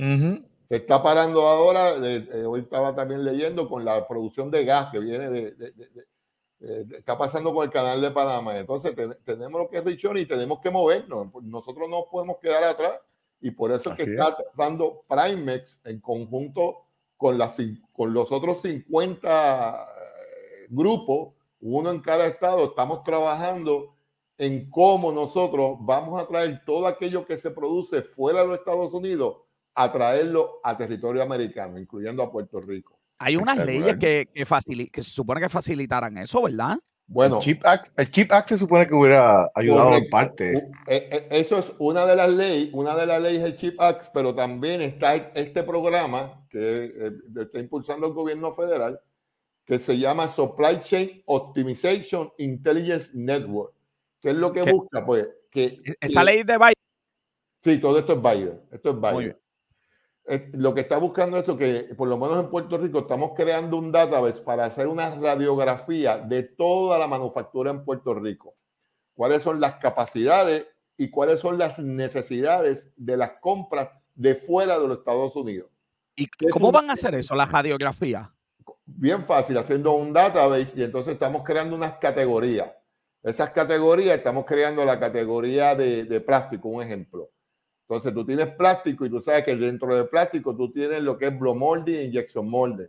Se 0.69 0.77
está 0.77 1.03
parando 1.03 1.41
ahora, 1.41 1.95
eh, 2.01 2.45
hoy 2.45 2.61
estaba 2.61 2.95
también 2.95 3.25
leyendo 3.25 3.67
con 3.67 3.83
la 3.83 4.07
producción 4.07 4.49
de 4.49 4.63
gas 4.63 4.89
que 4.89 4.99
viene 4.99 5.29
de, 5.29 5.51
de 5.51 5.73
está 6.97 7.17
pasando 7.17 7.53
con 7.53 7.65
el 7.65 7.69
canal 7.69 7.99
de 7.99 8.11
Panamá. 8.11 8.57
Entonces 8.57 8.95
tenemos 9.25 9.61
lo 9.61 9.69
que 9.69 9.79
es 9.79 9.83
Richón 9.83 10.17
y 10.17 10.25
tenemos 10.25 10.61
que 10.61 10.69
movernos. 10.69 11.27
Nosotros 11.43 11.89
no 11.89 12.05
podemos 12.09 12.37
quedar 12.41 12.63
atrás 12.63 12.93
y 13.41 13.51
por 13.51 13.73
eso 13.73 13.91
es 13.91 13.97
que 13.97 14.03
está 14.03 14.37
dando 14.55 15.03
Primex 15.09 15.81
en 15.83 15.99
conjunto 15.99 16.85
con, 17.23 17.39
con 17.93 18.13
los 18.13 18.33
otros 18.33 18.61
50 18.63 19.71
eh, 19.71 20.67
grupos, 20.69 21.33
uno 21.61 21.89
en 21.89 22.01
cada 22.01 22.27
estado, 22.27 22.65
estamos 22.65 23.01
trabajando 23.05 23.95
en 24.37 24.69
cómo 24.69 25.13
nosotros 25.13 25.77
vamos 25.79 26.21
a 26.21 26.27
traer 26.27 26.61
todo 26.65 26.85
aquello 26.85 27.25
que 27.25 27.37
se 27.37 27.51
produce 27.51 28.01
fuera 28.01 28.41
de 28.41 28.47
los 28.47 28.59
Estados 28.59 28.93
Unidos, 28.93 29.37
a 29.73 29.89
traerlo 29.89 30.59
a 30.63 30.75
territorio 30.75 31.23
americano, 31.23 31.79
incluyendo 31.79 32.21
a 32.21 32.29
Puerto 32.29 32.59
Rico. 32.59 32.99
Hay 33.19 33.37
unas 33.37 33.65
leyes 33.65 33.95
que, 33.95 34.27
que, 34.33 34.45
que 34.91 35.01
se 35.01 35.09
supone 35.09 35.39
que 35.39 35.47
facilitaran 35.47 36.17
eso, 36.17 36.41
¿verdad? 36.41 36.77
Bueno, 37.07 37.35
el 37.35 37.41
Chip, 37.41 37.65
Act, 37.65 37.99
el 37.99 38.09
Chip 38.11 38.31
Act 38.31 38.49
se 38.49 38.57
supone 38.57 38.87
que 38.87 38.93
hubiera 38.93 39.51
ayudado 39.53 39.93
en 39.93 40.09
parte. 40.09 40.57
Eh, 40.87 41.09
eh, 41.11 41.27
eso 41.31 41.59
es 41.59 41.71
una 41.77 42.05
de 42.05 42.15
las 42.15 42.31
leyes, 42.31 42.69
una 42.73 42.95
de 42.95 43.05
las 43.05 43.21
leyes 43.21 43.43
del 43.43 43.57
Chip 43.57 43.79
Act, 43.79 44.11
pero 44.13 44.33
también 44.33 44.81
está 44.81 45.15
este 45.15 45.63
programa 45.63 46.45
que 46.49 46.85
eh, 46.85 47.11
está 47.41 47.59
impulsando 47.59 48.07
el 48.07 48.13
gobierno 48.13 48.53
federal, 48.53 48.99
que 49.65 49.79
se 49.79 49.97
llama 49.97 50.29
Supply 50.29 50.79
Chain 50.81 51.23
Optimization 51.25 52.31
Intelligence 52.37 53.11
Network. 53.13 53.73
¿Qué 54.21 54.29
es 54.29 54.35
lo 54.35 54.53
que 54.53 54.63
busca? 54.63 55.05
Pues 55.05 55.27
que... 55.51 55.65
E-, 55.65 55.95
¿Esa 55.99 56.23
ley 56.23 56.43
de 56.43 56.57
Biden? 56.57 56.73
Sí, 57.61 57.79
todo 57.79 57.99
esto 57.99 58.13
es 58.13 58.21
Biden. 58.21 58.61
Esto 58.71 58.89
es 58.89 58.95
Biden. 58.99 59.37
Lo 60.53 60.73
que 60.73 60.81
está 60.81 60.97
buscando 60.97 61.37
es 61.37 61.43
que, 61.43 61.93
por 61.95 62.07
lo 62.07 62.17
menos 62.17 62.37
en 62.37 62.49
Puerto 62.49 62.77
Rico, 62.77 62.99
estamos 62.99 63.31
creando 63.35 63.77
un 63.77 63.91
database 63.91 64.41
para 64.41 64.65
hacer 64.65 64.87
una 64.87 65.13
radiografía 65.13 66.17
de 66.17 66.43
toda 66.43 66.97
la 66.97 67.07
manufactura 67.07 67.71
en 67.71 67.83
Puerto 67.83 68.13
Rico. 68.13 68.55
¿Cuáles 69.13 69.43
son 69.43 69.59
las 69.59 69.75
capacidades 69.75 70.65
y 70.97 71.09
cuáles 71.09 71.41
son 71.41 71.57
las 71.57 71.77
necesidades 71.77 72.89
de 72.95 73.17
las 73.17 73.33
compras 73.41 73.89
de 74.15 74.35
fuera 74.35 74.79
de 74.79 74.87
los 74.87 74.99
Estados 74.99 75.35
Unidos? 75.35 75.69
¿Y 76.15 76.27
cómo 76.49 76.71
van 76.71 76.89
a 76.89 76.93
hacer 76.93 77.15
eso, 77.15 77.35
la 77.35 77.45
radiografía? 77.45 78.33
Bien 78.85 79.23
fácil, 79.25 79.57
haciendo 79.57 79.91
un 79.91 80.13
database 80.13 80.79
y 80.79 80.83
entonces 80.83 81.15
estamos 81.15 81.43
creando 81.43 81.75
unas 81.75 81.97
categorías. 81.97 82.71
Esas 83.21 83.49
categorías, 83.49 84.17
estamos 84.17 84.45
creando 84.45 84.85
la 84.85 84.99
categoría 84.99 85.75
de, 85.75 86.05
de 86.05 86.21
plástico, 86.21 86.69
un 86.69 86.83
ejemplo 86.83 87.29
entonces 87.83 88.13
tú 88.13 88.25
tienes 88.25 88.47
plástico 88.55 89.05
y 89.05 89.09
tú 89.09 89.19
sabes 89.19 89.43
que 89.43 89.55
dentro 89.55 89.95
de 89.95 90.05
plástico 90.05 90.55
tú 90.55 90.71
tienes 90.71 91.03
lo 91.03 91.17
que 91.17 91.27
es 91.27 91.39
blow 91.39 91.53
molding 91.53 91.95
e 91.95 92.03
injection 92.05 92.49
molding. 92.49 92.87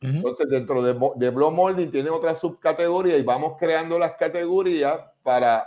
Entonces 0.00 0.48
dentro 0.48 0.82
de, 0.82 0.94
de 1.16 1.30
blow 1.30 1.50
molding 1.50 1.90
tiene 1.90 2.10
otra 2.10 2.34
subcategoría 2.34 3.16
y 3.16 3.22
vamos 3.22 3.54
creando 3.58 3.98
las 3.98 4.12
categorías 4.12 5.00
para, 5.22 5.66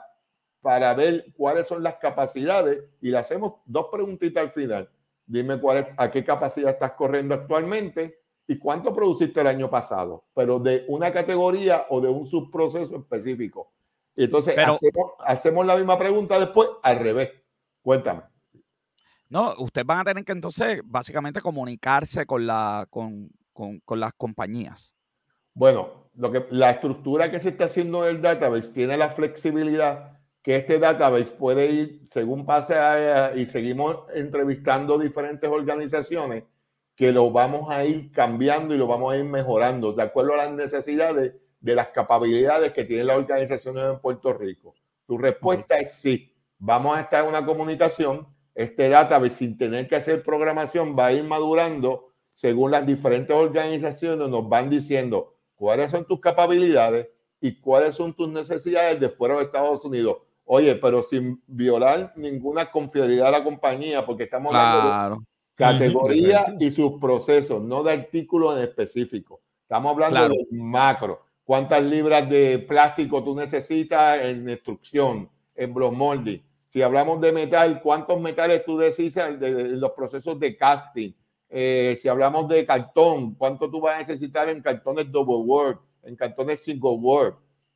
para 0.61 0.93
ver 0.93 1.25
cuáles 1.35 1.67
son 1.67 1.83
las 1.83 1.95
capacidades 1.95 2.83
y 3.01 3.11
le 3.11 3.17
hacemos 3.17 3.55
dos 3.65 3.87
preguntitas 3.91 4.43
al 4.43 4.51
final. 4.51 4.89
Dime 5.25 5.59
cuál 5.59 5.77
es, 5.77 5.87
a 5.97 6.09
qué 6.09 6.23
capacidad 6.23 6.71
estás 6.71 6.93
corriendo 6.93 7.35
actualmente 7.35 8.21
y 8.47 8.57
cuánto 8.57 8.95
produciste 8.95 9.41
el 9.41 9.47
año 9.47 9.69
pasado, 9.69 10.23
pero 10.33 10.57
de 10.59 10.85
una 10.87 11.11
categoría 11.11 11.85
o 11.89 11.99
de 11.99 12.07
un 12.07 12.25
subproceso 12.25 12.95
específico. 12.95 13.71
Entonces 14.15 14.57
hacemos, 14.57 15.11
hacemos 15.19 15.65
la 15.65 15.75
misma 15.75 15.99
pregunta 15.99 16.39
después 16.39 16.69
al 16.81 16.97
revés. 16.99 17.31
Cuéntame. 17.81 18.28
No, 19.29 19.53
ustedes 19.59 19.85
van 19.85 19.99
a 19.99 20.03
tener 20.03 20.25
que 20.25 20.31
entonces 20.31 20.81
básicamente 20.83 21.39
comunicarse 21.39 22.25
con, 22.25 22.47
la, 22.47 22.87
con, 22.89 23.29
las 23.87 24.13
compañías. 24.13 24.95
Bueno, 25.53 26.09
lo 26.15 26.31
que, 26.31 26.47
la 26.49 26.71
estructura 26.71 27.29
que 27.29 27.39
se 27.39 27.49
está 27.49 27.65
haciendo 27.65 28.03
del 28.03 28.21
database 28.21 28.69
tiene 28.69 28.97
la 28.97 29.09
flexibilidad 29.09 30.17
que 30.41 30.55
este 30.55 30.79
database 30.79 31.31
puede 31.31 31.69
ir 31.69 32.01
según 32.09 32.45
pase 32.45 32.75
y 33.35 33.45
seguimos 33.45 33.97
entrevistando 34.15 34.97
diferentes 34.97 35.49
organizaciones 35.49 36.43
que 36.95 37.11
lo 37.11 37.29
vamos 37.31 37.69
a 37.69 37.85
ir 37.85 38.11
cambiando 38.11 38.73
y 38.73 38.77
lo 38.77 38.87
vamos 38.87 39.13
a 39.13 39.17
ir 39.17 39.25
mejorando 39.25 39.93
de 39.93 40.03
acuerdo 40.03 40.33
a 40.33 40.37
las 40.37 40.51
necesidades 40.51 41.35
de 41.59 41.75
las 41.75 41.89
capacidades 41.89 42.73
que 42.73 42.85
tienen 42.85 43.07
las 43.07 43.17
organizaciones 43.17 43.83
en 43.83 43.99
Puerto 43.99 44.33
Rico. 44.33 44.73
Tu 45.05 45.17
respuesta 45.17 45.77
es 45.77 45.93
sí. 45.93 46.33
Vamos 46.57 46.97
a 46.97 47.01
estar 47.01 47.23
en 47.23 47.29
una 47.29 47.45
comunicación 47.45 48.27
este 48.59 48.89
database 48.89 49.35
sin 49.35 49.55
tener 49.55 49.87
que 49.87 49.95
hacer 49.95 50.21
programación 50.21 50.93
va 50.97 51.07
a 51.07 51.13
ir 51.13 51.23
madurando 51.23 52.09
según 52.21 52.71
las 52.71 52.85
diferentes 52.85 53.33
organizaciones 53.33 54.27
nos 54.27 54.49
van 54.49 54.69
diciendo 54.69 55.35
cuáles 55.55 55.91
son 55.91 56.05
tus 56.05 56.19
capacidades 56.19 57.07
y 57.39 57.55
cuáles 57.55 57.95
son 57.95 58.13
tus 58.13 58.27
necesidades 58.27 58.99
de 58.99 59.07
fuera 59.07 59.37
de 59.37 59.43
Estados 59.43 59.85
Unidos. 59.85 60.17
Oye, 60.43 60.75
pero 60.75 61.03
sin 61.03 61.41
violar 61.47 62.11
ninguna 62.17 62.69
confidencialidad 62.69 63.27
de 63.27 63.31
la 63.31 63.43
compañía, 63.45 64.05
porque 64.05 64.23
estamos 64.23 64.53
hablando 64.53 65.15
de 65.15 65.25
categoría 65.55 66.53
y 66.59 66.69
sus 66.71 66.99
procesos, 66.99 67.63
no 67.63 67.81
de 67.81 67.93
artículos 67.93 68.57
en 68.57 68.63
específico. 68.63 69.39
Estamos 69.61 69.93
hablando 69.93 70.35
de 70.35 70.47
macro. 70.51 71.21
¿Cuántas 71.45 71.81
libras 71.81 72.29
de 72.29 72.59
plástico 72.59 73.23
tú 73.23 73.35
necesitas 73.35 74.21
en 74.25 74.49
instrucción, 74.49 75.29
en 75.55 75.73
blow 75.73 75.93
molding? 75.93 76.41
Si 76.69 76.83
hablamos 76.83 77.19
de 77.19 77.31
metal, 77.31 77.81
¿cuántos 77.81 78.21
metales 78.21 78.63
tú 78.63 78.77
decís 78.77 79.15
de, 79.15 79.69
los 79.69 79.91
procesos 79.91 80.39
de 80.39 80.55
casting? 80.55 81.13
Eh, 81.49 81.97
si 81.99 82.07
hablamos 82.07 82.47
de 82.47 82.63
cartón, 82.63 83.33
¿cuánto 83.33 83.71
tú 83.71 83.81
vas 83.81 83.95
a 83.95 83.99
necesitar 83.99 84.47
en 84.49 84.61
cartones 84.61 85.11
double 85.11 85.43
word, 85.43 85.79
en 86.03 86.15
cartones 86.15 86.63
single 86.63 86.97
word? 86.99 87.33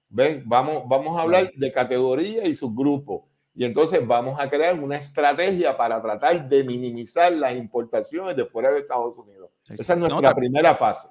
¿Ves? 0.10 0.44
Vamos, 0.46 0.84
vamos 0.88 1.18
a 1.18 1.24
hablar 1.24 1.52
de 1.56 1.72
categoría 1.72 2.46
y 2.46 2.54
subgrupos. 2.54 3.24
Y 3.56 3.66
entonces 3.66 4.06
vamos 4.06 4.40
a 4.40 4.48
crear 4.48 4.80
una 4.80 4.98
estrategia 4.98 5.76
para 5.76 6.00
tratar 6.00 6.48
de 6.48 6.64
minimizar 6.64 7.34
las 7.34 7.56
importaciones 7.56 8.36
de 8.36 8.46
fuera 8.46 8.72
de 8.72 8.80
Estados 8.80 9.18
Unidos. 9.18 9.50
Esa 9.70 9.94
es 9.94 10.00
nuestra 10.00 10.36
primera 10.36 10.76
fase. 10.76 11.08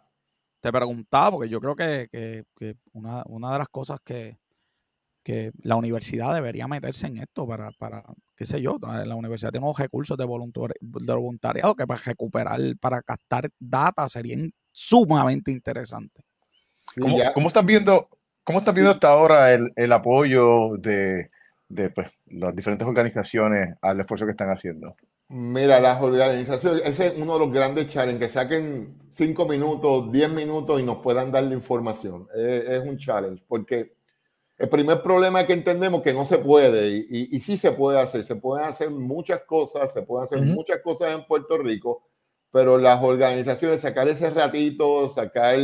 Te 0.60 0.70
preguntaba, 0.70 1.32
porque 1.32 1.48
yo 1.48 1.60
creo 1.60 1.74
que, 1.74 2.08
que, 2.12 2.44
que 2.56 2.76
una, 2.92 3.24
una 3.26 3.52
de 3.52 3.58
las 3.58 3.68
cosas 3.68 3.98
que, 4.04 4.38
que 5.22 5.52
la 5.62 5.76
universidad 5.76 6.34
debería 6.34 6.66
meterse 6.68 7.06
en 7.06 7.18
esto 7.18 7.46
para, 7.46 7.70
para 7.72 8.04
qué 8.36 8.46
sé 8.46 8.60
yo, 8.60 8.78
la 8.80 9.14
universidad 9.14 9.50
tiene 9.50 9.66
unos 9.66 9.78
recursos 9.78 10.16
de, 10.16 10.24
voluntariado 10.24 11.74
que 11.74 11.86
para 11.86 12.00
recuperar, 12.04 12.60
para 12.80 13.02
captar 13.02 13.48
data 13.58 14.08
serían 14.08 14.52
sumamente 14.70 15.52
interesantes. 15.52 16.24
¿Cómo, 17.34 17.46
estás 17.46 17.64
viendo, 17.64 18.08
cómo 18.42 18.58
estás 18.58 18.74
viendo 18.74 18.90
hasta 18.90 19.08
ahora 19.08 19.52
el, 19.52 19.72
el 19.76 19.92
apoyo 19.92 20.76
de, 20.78 21.26
de 21.68 21.90
pues, 21.90 22.10
las 22.26 22.54
diferentes 22.54 22.86
organizaciones 22.86 23.76
al 23.80 24.00
esfuerzo 24.00 24.26
que 24.26 24.32
están 24.32 24.50
haciendo? 24.50 24.94
Mira, 25.28 25.80
las 25.80 26.02
organizaciones, 26.02 26.82
ese 26.84 27.06
es 27.06 27.16
uno 27.16 27.34
de 27.34 27.38
los 27.38 27.52
grandes 27.52 27.88
challenges, 27.88 28.18
que 28.20 28.28
saquen 28.28 28.98
cinco 29.10 29.48
minutos, 29.48 30.12
diez 30.12 30.30
minutos 30.30 30.78
y 30.78 30.84
nos 30.84 30.98
puedan 30.98 31.32
dar 31.32 31.44
la 31.44 31.54
información. 31.54 32.28
Es, 32.34 32.80
un 32.80 32.98
challenge, 32.98 33.42
porque 33.48 33.94
el 34.58 34.68
primer 34.68 35.02
problema 35.02 35.40
es 35.40 35.46
que 35.46 35.52
entendemos 35.54 36.02
que 36.02 36.12
no 36.12 36.26
se 36.26 36.38
puede 36.38 36.88
y, 36.88 37.28
y, 37.36 37.40
sí 37.40 37.56
se 37.56 37.72
puede 37.72 37.98
hacer. 37.98 38.24
Se 38.24 38.36
pueden 38.36 38.66
hacer 38.66 38.90
muchas 38.90 39.42
cosas, 39.42 39.92
se 39.92 40.02
pueden 40.02 40.24
hacer 40.24 40.40
muchas 40.42 40.80
cosas 40.80 41.12
en 41.12 41.26
Puerto 41.26 41.58
Rico, 41.58 42.04
pero 42.50 42.78
las 42.78 43.02
organizaciones 43.02 43.80
sacar 43.80 44.08
ese 44.08 44.30
ratito, 44.30 45.08
sacar 45.08 45.56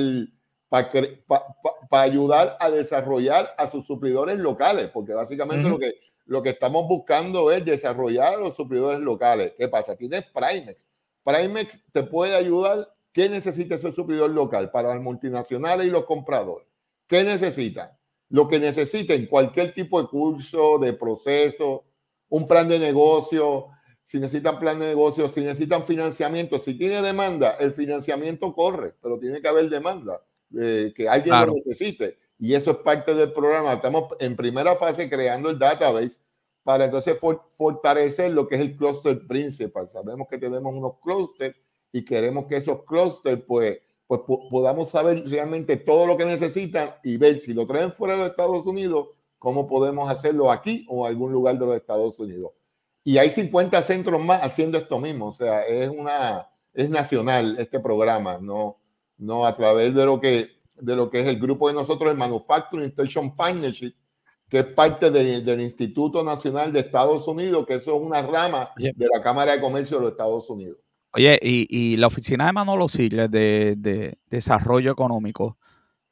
para 0.68 2.02
ayudar 2.02 2.56
a 2.60 2.70
desarrollar 2.70 3.54
a 3.56 3.70
sus 3.70 3.86
suplidores 3.86 4.38
locales, 4.38 4.88
porque 4.88 5.14
básicamente 5.14 5.68
lo 5.68 5.78
que 5.78 5.94
lo 6.28 6.42
que 6.42 6.50
estamos 6.50 6.86
buscando 6.86 7.50
es 7.50 7.64
desarrollar 7.64 8.34
a 8.34 8.36
los 8.36 8.54
suplidores 8.54 9.00
locales. 9.00 9.54
¿Qué 9.56 9.66
pasa? 9.66 9.96
Tienes 9.96 10.26
Primex. 10.26 10.86
Primex 11.24 11.82
te 11.90 12.02
puede 12.02 12.36
ayudar. 12.36 12.92
¿Qué 13.12 13.30
necesita 13.30 13.76
ese 13.76 13.92
suplidor 13.92 14.30
local 14.30 14.70
para 14.70 14.90
las 14.90 15.00
multinacionales 15.00 15.86
y 15.86 15.90
los 15.90 16.04
compradores? 16.04 16.68
¿Qué 17.06 17.24
necesitan? 17.24 17.97
Lo 18.30 18.48
que 18.48 18.58
necesiten, 18.58 19.26
cualquier 19.26 19.74
tipo 19.74 20.00
de 20.00 20.08
curso, 20.08 20.78
de 20.78 20.92
proceso, 20.92 21.84
un 22.28 22.46
plan 22.46 22.68
de 22.68 22.78
negocio, 22.78 23.68
si 24.04 24.18
necesitan 24.18 24.58
plan 24.58 24.78
de 24.78 24.86
negocio, 24.86 25.28
si 25.28 25.40
necesitan 25.40 25.84
financiamiento, 25.84 26.58
si 26.58 26.74
tiene 26.74 27.02
demanda, 27.02 27.56
el 27.60 27.72
financiamiento 27.72 28.54
corre, 28.54 28.94
pero 29.02 29.18
tiene 29.18 29.40
que 29.40 29.48
haber 29.48 29.68
demanda, 29.68 30.22
de 30.48 30.92
que 30.94 31.08
alguien 31.08 31.34
lo 31.34 31.52
necesite 31.52 32.18
y 32.38 32.54
eso 32.54 32.70
es 32.70 32.76
parte 32.78 33.14
del 33.14 33.32
programa. 33.32 33.74
Estamos 33.74 34.04
en 34.20 34.36
primera 34.36 34.76
fase 34.76 35.10
creando 35.10 35.50
el 35.50 35.58
database 35.58 36.20
para 36.62 36.84
entonces 36.84 37.16
fortalecer 37.56 38.30
lo 38.30 38.46
que 38.46 38.54
es 38.54 38.60
el 38.60 38.76
cluster 38.76 39.26
principal. 39.26 39.88
Sabemos 39.90 40.28
que 40.28 40.38
tenemos 40.38 40.72
unos 40.72 40.98
clusters 41.02 41.56
y 41.92 42.04
queremos 42.04 42.46
que 42.46 42.56
esos 42.56 42.84
clusters 42.84 43.42
pues, 43.46 43.78
pues 44.08 44.22
podamos 44.50 44.88
saber 44.88 45.22
realmente 45.28 45.76
todo 45.76 46.06
lo 46.06 46.16
que 46.16 46.24
necesitan 46.24 46.94
y 47.04 47.18
ver 47.18 47.38
si 47.38 47.52
lo 47.52 47.66
traen 47.66 47.92
fuera 47.92 48.14
de 48.14 48.20
los 48.20 48.30
Estados 48.30 48.64
Unidos, 48.64 49.08
cómo 49.38 49.68
podemos 49.68 50.10
hacerlo 50.10 50.50
aquí 50.50 50.86
o 50.88 51.06
en 51.06 51.12
algún 51.12 51.30
lugar 51.30 51.58
de 51.58 51.66
los 51.66 51.76
Estados 51.76 52.18
Unidos. 52.18 52.52
Y 53.04 53.18
hay 53.18 53.30
50 53.30 53.80
centros 53.82 54.20
más 54.20 54.42
haciendo 54.42 54.78
esto 54.78 54.98
mismo, 54.98 55.28
o 55.28 55.32
sea, 55.32 55.62
es 55.62 55.90
una 55.90 56.48
es 56.72 56.88
nacional 56.88 57.56
este 57.58 57.80
programa, 57.80 58.38
no 58.40 58.78
no 59.18 59.46
a 59.46 59.54
través 59.54 59.94
de 59.94 60.04
lo 60.06 60.20
que 60.20 60.48
de 60.76 60.96
lo 60.96 61.10
que 61.10 61.20
es 61.20 61.26
el 61.26 61.38
grupo 61.38 61.68
de 61.68 61.74
nosotros, 61.74 62.10
el 62.10 62.16
Manufacturing 62.16 62.88
Station 62.88 63.34
Partnership, 63.34 63.92
que 64.48 64.60
es 64.60 64.66
parte 64.66 65.10
del 65.10 65.60
Instituto 65.60 66.24
Nacional 66.24 66.72
de 66.72 66.80
Estados 66.80 67.28
Unidos, 67.28 67.66
que 67.66 67.74
eso 67.74 67.94
es 67.94 68.00
una 68.00 68.22
rama 68.22 68.70
de 68.76 69.08
la 69.12 69.22
Cámara 69.22 69.52
de 69.52 69.60
Comercio 69.60 69.98
de 69.98 70.04
los 70.04 70.12
Estados 70.12 70.48
Unidos. 70.48 70.78
Oye, 71.14 71.38
y, 71.42 71.96
la 71.96 72.06
oficina 72.06 72.46
de 72.46 72.52
Manolo 72.52 72.88
Sigles 72.88 73.30
de, 73.30 74.18
Desarrollo 74.26 74.92
Económico, 74.92 75.58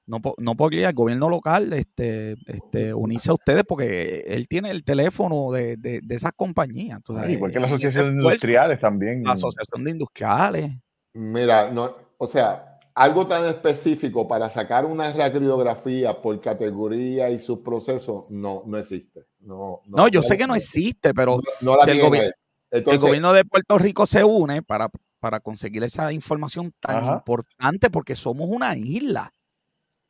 no, 0.07 0.21
no 0.39 0.55
podría 0.57 0.89
el 0.91 0.95
gobierno 0.95 1.29
local 1.29 1.73
este, 1.73 2.37
este, 2.47 2.95
unirse 2.95 3.31
a 3.31 3.35
ustedes 3.35 3.65
porque 3.67 4.25
él 4.27 4.47
tiene 4.47 4.71
el 4.71 4.85
teléfono 4.85 5.51
de, 5.51 5.77
de, 5.77 6.03
esas 6.11 6.33
compañías. 6.35 7.01
igual 7.29 7.53
que 7.53 7.61
la 7.61 7.67
Asociación 7.67 8.17
de 8.17 8.23
Industriales 8.23 8.79
también. 8.79 9.25
La 9.25 9.33
Asociación 9.33 9.85
de 9.85 9.91
Industriales. 9.91 10.73
Mira, 11.13 11.71
no, 11.71 11.95
o 12.19 12.27
sea, 12.27 12.79
algo 12.95 13.27
tan 13.27 13.45
específico 13.47 14.27
para 14.27 14.49
sacar 14.49 14.87
una 14.87 15.13
radiografía 15.13 16.19
por 16.19 16.41
categoría 16.41 17.29
y 17.29 17.39
sus 17.39 17.61
procesos 17.61 18.31
no, 18.31 18.63
no 18.65 18.79
existe. 18.79 19.27
No, 19.41 19.83
no, 19.87 20.09
yo 20.09 20.23
sé 20.23 20.37
que 20.39 20.47
no 20.47 20.55
existe, 20.55 21.13
pero 21.13 21.39
el, 21.61 22.01
gobierno 22.01 22.33
de 22.70 23.44
Puerto 23.44 23.79
Rico 23.79 24.07
se 24.07 24.24
une 24.24 24.62
para, 24.62 24.88
para 25.20 25.40
conseguir 25.40 25.83
esa 25.85 26.12
información 26.12 26.72
tan 26.81 27.05
importante 27.05 27.90
porque 27.90 28.16
somos 28.16 28.48
una 28.50 28.76
isla. 28.76 29.33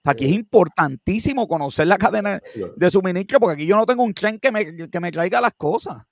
Aquí 0.04 0.24
es 0.24 0.32
importantísimo 0.32 1.48
conocer 1.48 1.88
la 1.88 1.98
cadena 1.98 2.40
de 2.76 2.90
suministro 2.90 3.40
porque 3.40 3.54
aquí 3.54 3.66
yo 3.66 3.76
no 3.76 3.86
tengo 3.86 4.04
un 4.04 4.14
tren 4.14 4.38
que 4.38 4.52
me, 4.52 4.88
que 4.88 5.00
me 5.00 5.10
traiga 5.10 5.40
las 5.40 5.54
cosas. 5.54 6.02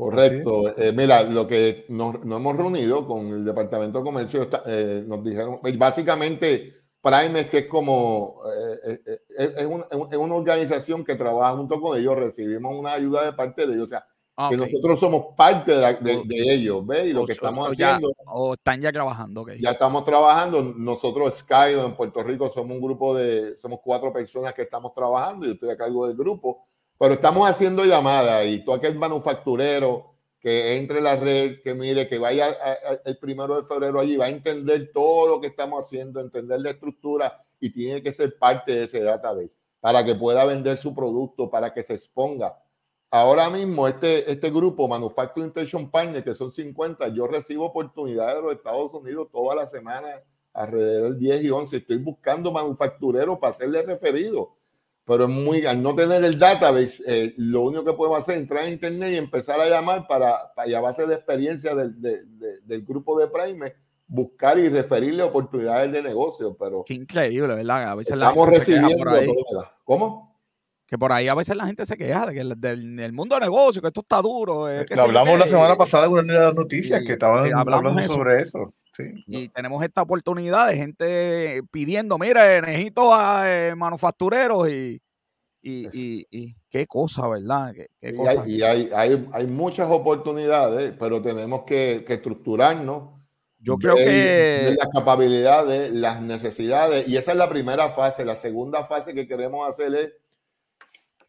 Correcto. 0.00 0.76
Eh, 0.78 0.92
mira, 0.92 1.22
lo 1.24 1.46
que 1.46 1.84
nos, 1.88 2.14
hemos 2.16 2.56
reunido 2.56 3.06
con 3.06 3.28
el 3.28 3.44
Departamento 3.44 3.98
de 3.98 4.04
Comercio, 4.04 4.48
eh, 4.66 5.04
nos 5.06 5.22
dijeron, 5.22 5.60
básicamente, 5.76 6.74
Prime 7.02 7.40
es 7.40 7.48
que 7.48 7.58
es 7.58 7.66
como, 7.66 8.40
eh, 8.86 8.98
es, 9.36 9.66
una, 9.66 10.34
organización 10.34 11.04
que 11.04 11.16
trabaja 11.16 11.54
junto 11.56 11.80
con 11.80 11.98
ellos, 11.98 12.16
recibimos 12.16 12.78
una 12.78 12.92
ayuda 12.92 13.26
de 13.26 13.32
parte 13.34 13.66
de 13.66 13.74
ellos, 13.74 13.84
o 13.84 13.88
sea, 13.88 14.06
que 14.48 14.56
nosotros 14.56 15.00
somos 15.00 15.34
parte 15.36 15.72
de, 15.76 16.22
ellos, 16.30 16.86
¿ves? 16.86 17.08
Y 17.08 17.12
lo 17.12 17.26
que 17.26 17.32
estamos 17.32 17.70
haciendo... 17.70 18.12
o 18.26 18.54
están 18.54 18.80
ya 18.80 18.92
trabajando, 18.92 19.44
Ya 19.60 19.72
estamos 19.72 20.04
trabajando, 20.04 20.62
nosotros 20.62 21.36
Sky 21.38 21.74
en 21.76 21.94
Puerto 21.94 22.22
Rico 22.22 22.48
somos 22.48 22.76
un 22.76 22.82
grupo 22.82 23.14
de, 23.14 23.56
somos 23.56 23.80
cuatro 23.82 24.12
personas 24.12 24.54
que 24.54 24.62
estamos 24.62 24.94
trabajando, 24.94 25.46
yo 25.46 25.52
estoy 25.52 25.70
a 25.70 25.76
cargo 25.76 26.06
del 26.06 26.16
grupo, 26.16 26.66
pero 26.98 27.14
estamos 27.14 27.48
haciendo 27.48 27.84
llamadas 27.84 28.46
y 28.46 28.64
tú 28.64 28.72
aquel 28.72 28.94
manufacturero 28.96 30.10
que 30.40 30.76
entre 30.76 30.98
en 30.98 31.04
la 31.04 31.16
red, 31.16 31.60
que 31.62 31.74
mire, 31.74 32.08
que 32.08 32.18
vaya 32.18 32.56
el 33.04 33.18
primero 33.18 33.60
de 33.60 33.66
febrero 33.66 34.00
allí, 34.00 34.16
va 34.16 34.24
a 34.24 34.30
entender 34.30 34.90
todo 34.92 35.28
lo 35.28 35.40
que 35.40 35.48
estamos 35.48 35.84
haciendo, 35.84 36.18
entender 36.20 36.60
la 36.60 36.70
estructura 36.70 37.38
y 37.60 37.70
tiene 37.70 38.02
que 38.02 38.12
ser 38.12 38.38
parte 38.38 38.74
de 38.74 38.84
ese 38.84 39.02
database 39.02 39.52
para 39.80 40.04
que 40.04 40.14
pueda 40.14 40.44
vender 40.44 40.78
su 40.78 40.94
producto, 40.94 41.50
para 41.50 41.72
que 41.72 41.82
se 41.82 41.94
exponga. 41.94 42.54
Ahora 43.10 43.50
mismo 43.50 43.88
este, 43.88 44.30
este 44.30 44.50
grupo, 44.50 44.86
Manufacturing 44.86 45.48
Intention 45.48 45.90
Partner, 45.90 46.22
que 46.22 46.34
son 46.34 46.50
50, 46.50 47.08
yo 47.08 47.26
recibo 47.26 47.66
oportunidades 47.66 48.36
de 48.36 48.42
los 48.42 48.52
Estados 48.54 48.94
Unidos 48.94 49.28
toda 49.32 49.56
la 49.56 49.66
semana, 49.66 50.08
alrededor 50.52 51.10
del 51.10 51.18
10 51.18 51.44
y 51.44 51.50
11. 51.50 51.76
Estoy 51.76 51.98
buscando 51.98 52.52
manufactureros 52.52 53.38
para 53.38 53.52
hacerle 53.52 53.82
referido 53.82 54.56
pero 55.10 55.24
es 55.24 55.30
muy, 55.30 55.66
al 55.66 55.82
no 55.82 55.92
tener 55.92 56.22
el 56.22 56.38
database, 56.38 57.02
eh, 57.04 57.34
lo 57.36 57.62
único 57.62 57.84
que 57.84 57.94
podemos 57.94 58.20
hacer 58.20 58.36
es 58.36 58.42
entrar 58.42 58.64
en 58.64 58.74
internet 58.74 59.12
y 59.12 59.16
empezar 59.16 59.60
a 59.60 59.68
llamar 59.68 60.06
para, 60.06 60.54
para 60.54 60.78
a 60.78 60.80
base 60.80 61.04
de 61.04 61.16
experiencia 61.16 61.74
del, 61.74 62.00
del 62.00 62.84
grupo 62.84 63.18
de 63.18 63.26
Prime, 63.26 63.74
buscar 64.06 64.56
y 64.60 64.68
referirle 64.68 65.24
oportunidades 65.24 65.90
de 65.90 66.00
negocio. 66.00 66.56
Pero 66.56 66.84
Qué 66.86 66.94
increíble, 66.94 67.56
¿verdad? 67.56 67.90
A 67.90 67.94
veces 67.96 68.14
estamos 68.14 68.48
la 68.48 68.58
recibiendo 68.58 68.96
por 68.98 69.08
ahí. 69.08 69.28
¿Cómo? 69.82 70.29
Que 70.90 70.98
por 70.98 71.12
ahí 71.12 71.28
a 71.28 71.34
veces 71.36 71.54
la 71.56 71.66
gente 71.66 71.86
se 71.86 71.96
queja 71.96 72.26
de 72.26 72.34
que 72.34 72.40
el, 72.40 72.60
del, 72.60 73.12
mundo 73.12 73.36
de 73.36 73.42
negocio, 73.42 73.80
que 73.80 73.86
esto 73.86 74.00
está 74.00 74.20
duro. 74.20 74.66
lo 74.66 75.02
hablamos 75.02 75.38
la 75.38 75.46
semana 75.46 75.76
pasada 75.76 76.06
en 76.06 76.12
una 76.12 76.22
de 76.32 76.40
las 76.40 76.54
noticias 76.54 77.00
que 77.06 77.12
estaban 77.12 77.48
hablando 77.54 78.02
sobre 78.02 78.42
eso. 78.42 78.74
Y 79.26 79.48
tenemos 79.48 79.82
esta 79.84 80.02
oportunidad 80.02 80.68
de 80.68 80.76
gente 80.76 81.62
pidiendo, 81.70 82.18
mira, 82.18 82.60
necesito 82.60 83.14
a 83.14 83.44
eh, 83.46 83.74
manufactureros 83.76 84.68
y, 84.68 85.00
y, 85.62 86.56
qué 86.68 86.86
cosa, 86.86 87.28
¿verdad? 87.28 87.72
y, 88.46 88.62
Hay, 88.62 88.90
hay, 88.94 89.28
hay, 89.32 89.46
muchas 89.46 89.90
oportunidades, 89.90 90.94
pero 90.98 91.20
tenemos 91.22 91.64
que, 91.64 92.04
estructurarnos. 92.08 93.20
Yo 93.58 93.76
creo 93.76 93.94
que... 93.94 94.02
De 94.04 94.74
las 94.74 94.88
capacidades, 94.88 95.92
las 95.92 96.22
necesidades, 96.22 97.06
y 97.08 97.16
esa 97.16 97.32
es 97.32 97.38
la 97.38 97.48
primera 97.48 97.90
fase. 97.90 98.24
La 98.24 98.36
segunda 98.36 98.84
fase 98.84 99.12
que 99.12 99.28
queremos 99.28 99.68
hacer 99.68 99.94
es, 99.94 100.12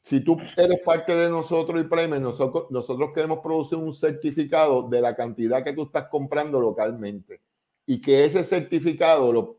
si 0.01 0.23
tú 0.23 0.37
eres 0.57 0.79
parte 0.83 1.15
de 1.15 1.29
nosotros 1.29 1.79
y 1.79 1.87
Prime, 1.87 2.19
nosotros, 2.19 2.65
nosotros 2.69 3.11
queremos 3.13 3.39
producir 3.39 3.77
un 3.77 3.93
certificado 3.93 4.87
de 4.89 5.01
la 5.01 5.15
cantidad 5.15 5.63
que 5.63 5.73
tú 5.73 5.83
estás 5.83 6.07
comprando 6.07 6.59
localmente 6.59 7.41
y 7.85 8.01
que 8.01 8.25
ese 8.25 8.43
certificado 8.43 9.31
lo, 9.31 9.57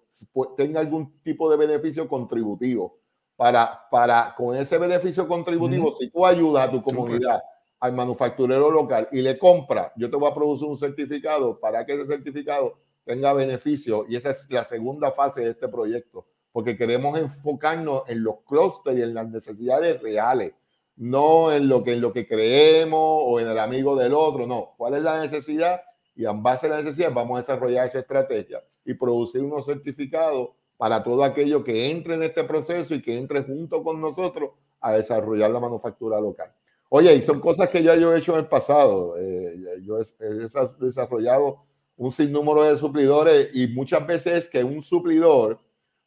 tenga 0.56 0.80
algún 0.80 1.20
tipo 1.22 1.50
de 1.50 1.56
beneficio 1.56 2.08
contributivo. 2.08 2.98
Para, 3.36 3.88
para 3.90 4.34
con 4.36 4.54
ese 4.54 4.78
beneficio 4.78 5.26
contributivo, 5.26 5.96
si 5.96 6.10
tú 6.10 6.24
ayudas 6.24 6.68
a 6.68 6.70
tu 6.70 6.82
comunidad, 6.82 7.40
al 7.80 7.92
manufacturero 7.92 8.70
local 8.70 9.08
y 9.10 9.22
le 9.22 9.36
compra, 9.36 9.92
yo 9.96 10.08
te 10.08 10.16
voy 10.16 10.30
a 10.30 10.34
producir 10.34 10.68
un 10.68 10.78
certificado 10.78 11.58
para 11.58 11.84
que 11.84 11.94
ese 11.94 12.06
certificado 12.06 12.78
tenga 13.04 13.32
beneficio. 13.32 14.06
Y 14.08 14.14
esa 14.14 14.30
es 14.30 14.46
la 14.50 14.62
segunda 14.62 15.10
fase 15.10 15.40
de 15.40 15.50
este 15.50 15.66
proyecto, 15.66 16.26
porque 16.52 16.76
queremos 16.76 17.18
enfocarnos 17.18 18.02
en 18.08 18.22
los 18.22 18.36
clústeres 18.46 19.00
y 19.00 19.02
en 19.02 19.14
las 19.14 19.28
necesidades 19.28 20.00
reales, 20.00 20.52
no 20.96 21.52
en 21.52 21.68
lo 21.68 21.82
que, 21.82 21.94
en 21.94 22.00
lo 22.00 22.12
que 22.12 22.26
creemos 22.26 23.00
o 23.00 23.40
en 23.40 23.48
el 23.48 23.58
amigo 23.58 23.96
del 23.96 24.14
otro, 24.14 24.46
no. 24.46 24.74
¿Cuál 24.76 24.94
es 24.94 25.02
la 25.02 25.20
necesidad? 25.20 25.80
y 26.14 26.24
en 26.26 26.42
base 26.42 26.66
a 26.66 26.70
la 26.70 26.82
necesidad 26.82 27.12
vamos 27.12 27.38
a 27.38 27.40
desarrollar 27.40 27.86
esa 27.86 28.00
estrategia 28.00 28.62
y 28.84 28.94
producir 28.94 29.42
unos 29.42 29.64
certificados 29.64 30.50
para 30.76 31.02
todo 31.02 31.22
aquello 31.22 31.62
que 31.62 31.90
entre 31.90 32.14
en 32.14 32.24
este 32.24 32.44
proceso 32.44 32.94
y 32.94 33.02
que 33.02 33.16
entre 33.16 33.42
junto 33.42 33.82
con 33.82 34.00
nosotros 34.00 34.50
a 34.80 34.92
desarrollar 34.92 35.50
la 35.50 35.60
manufactura 35.60 36.20
local. 36.20 36.52
Oye, 36.88 37.14
y 37.14 37.22
son 37.22 37.40
cosas 37.40 37.68
que 37.70 37.82
ya 37.82 37.94
yo 37.94 38.12
he 38.12 38.18
hecho 38.18 38.32
en 38.32 38.40
el 38.40 38.48
pasado. 38.48 39.16
Eh, 39.18 39.80
yo 39.82 39.98
he, 39.98 40.84
desarrollado 40.84 41.62
un 41.96 42.12
sinnúmero 42.12 42.64
de 42.64 42.76
suplidores 42.76 43.50
y 43.54 43.68
muchas 43.68 44.06
veces 44.06 44.48
que 44.48 44.64
un 44.64 44.82
suplidor 44.82 45.60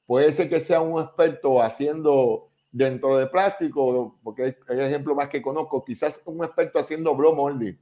puede 0.05 0.31
ser 0.33 0.49
que 0.49 0.59
sea 0.59 0.81
un 0.81 1.01
experto 1.01 1.61
haciendo 1.61 2.49
dentro 2.71 3.17
de 3.17 3.27
plástico, 3.27 4.19
porque 4.23 4.47
es 4.47 4.55
el 4.67 4.79
ejemplo 4.81 5.15
más 5.15 5.29
que 5.29 5.41
conozco, 5.41 5.83
quizás 5.83 6.21
un 6.25 6.43
experto 6.43 6.79
haciendo 6.79 7.15
blow 7.15 7.35
molding 7.35 7.75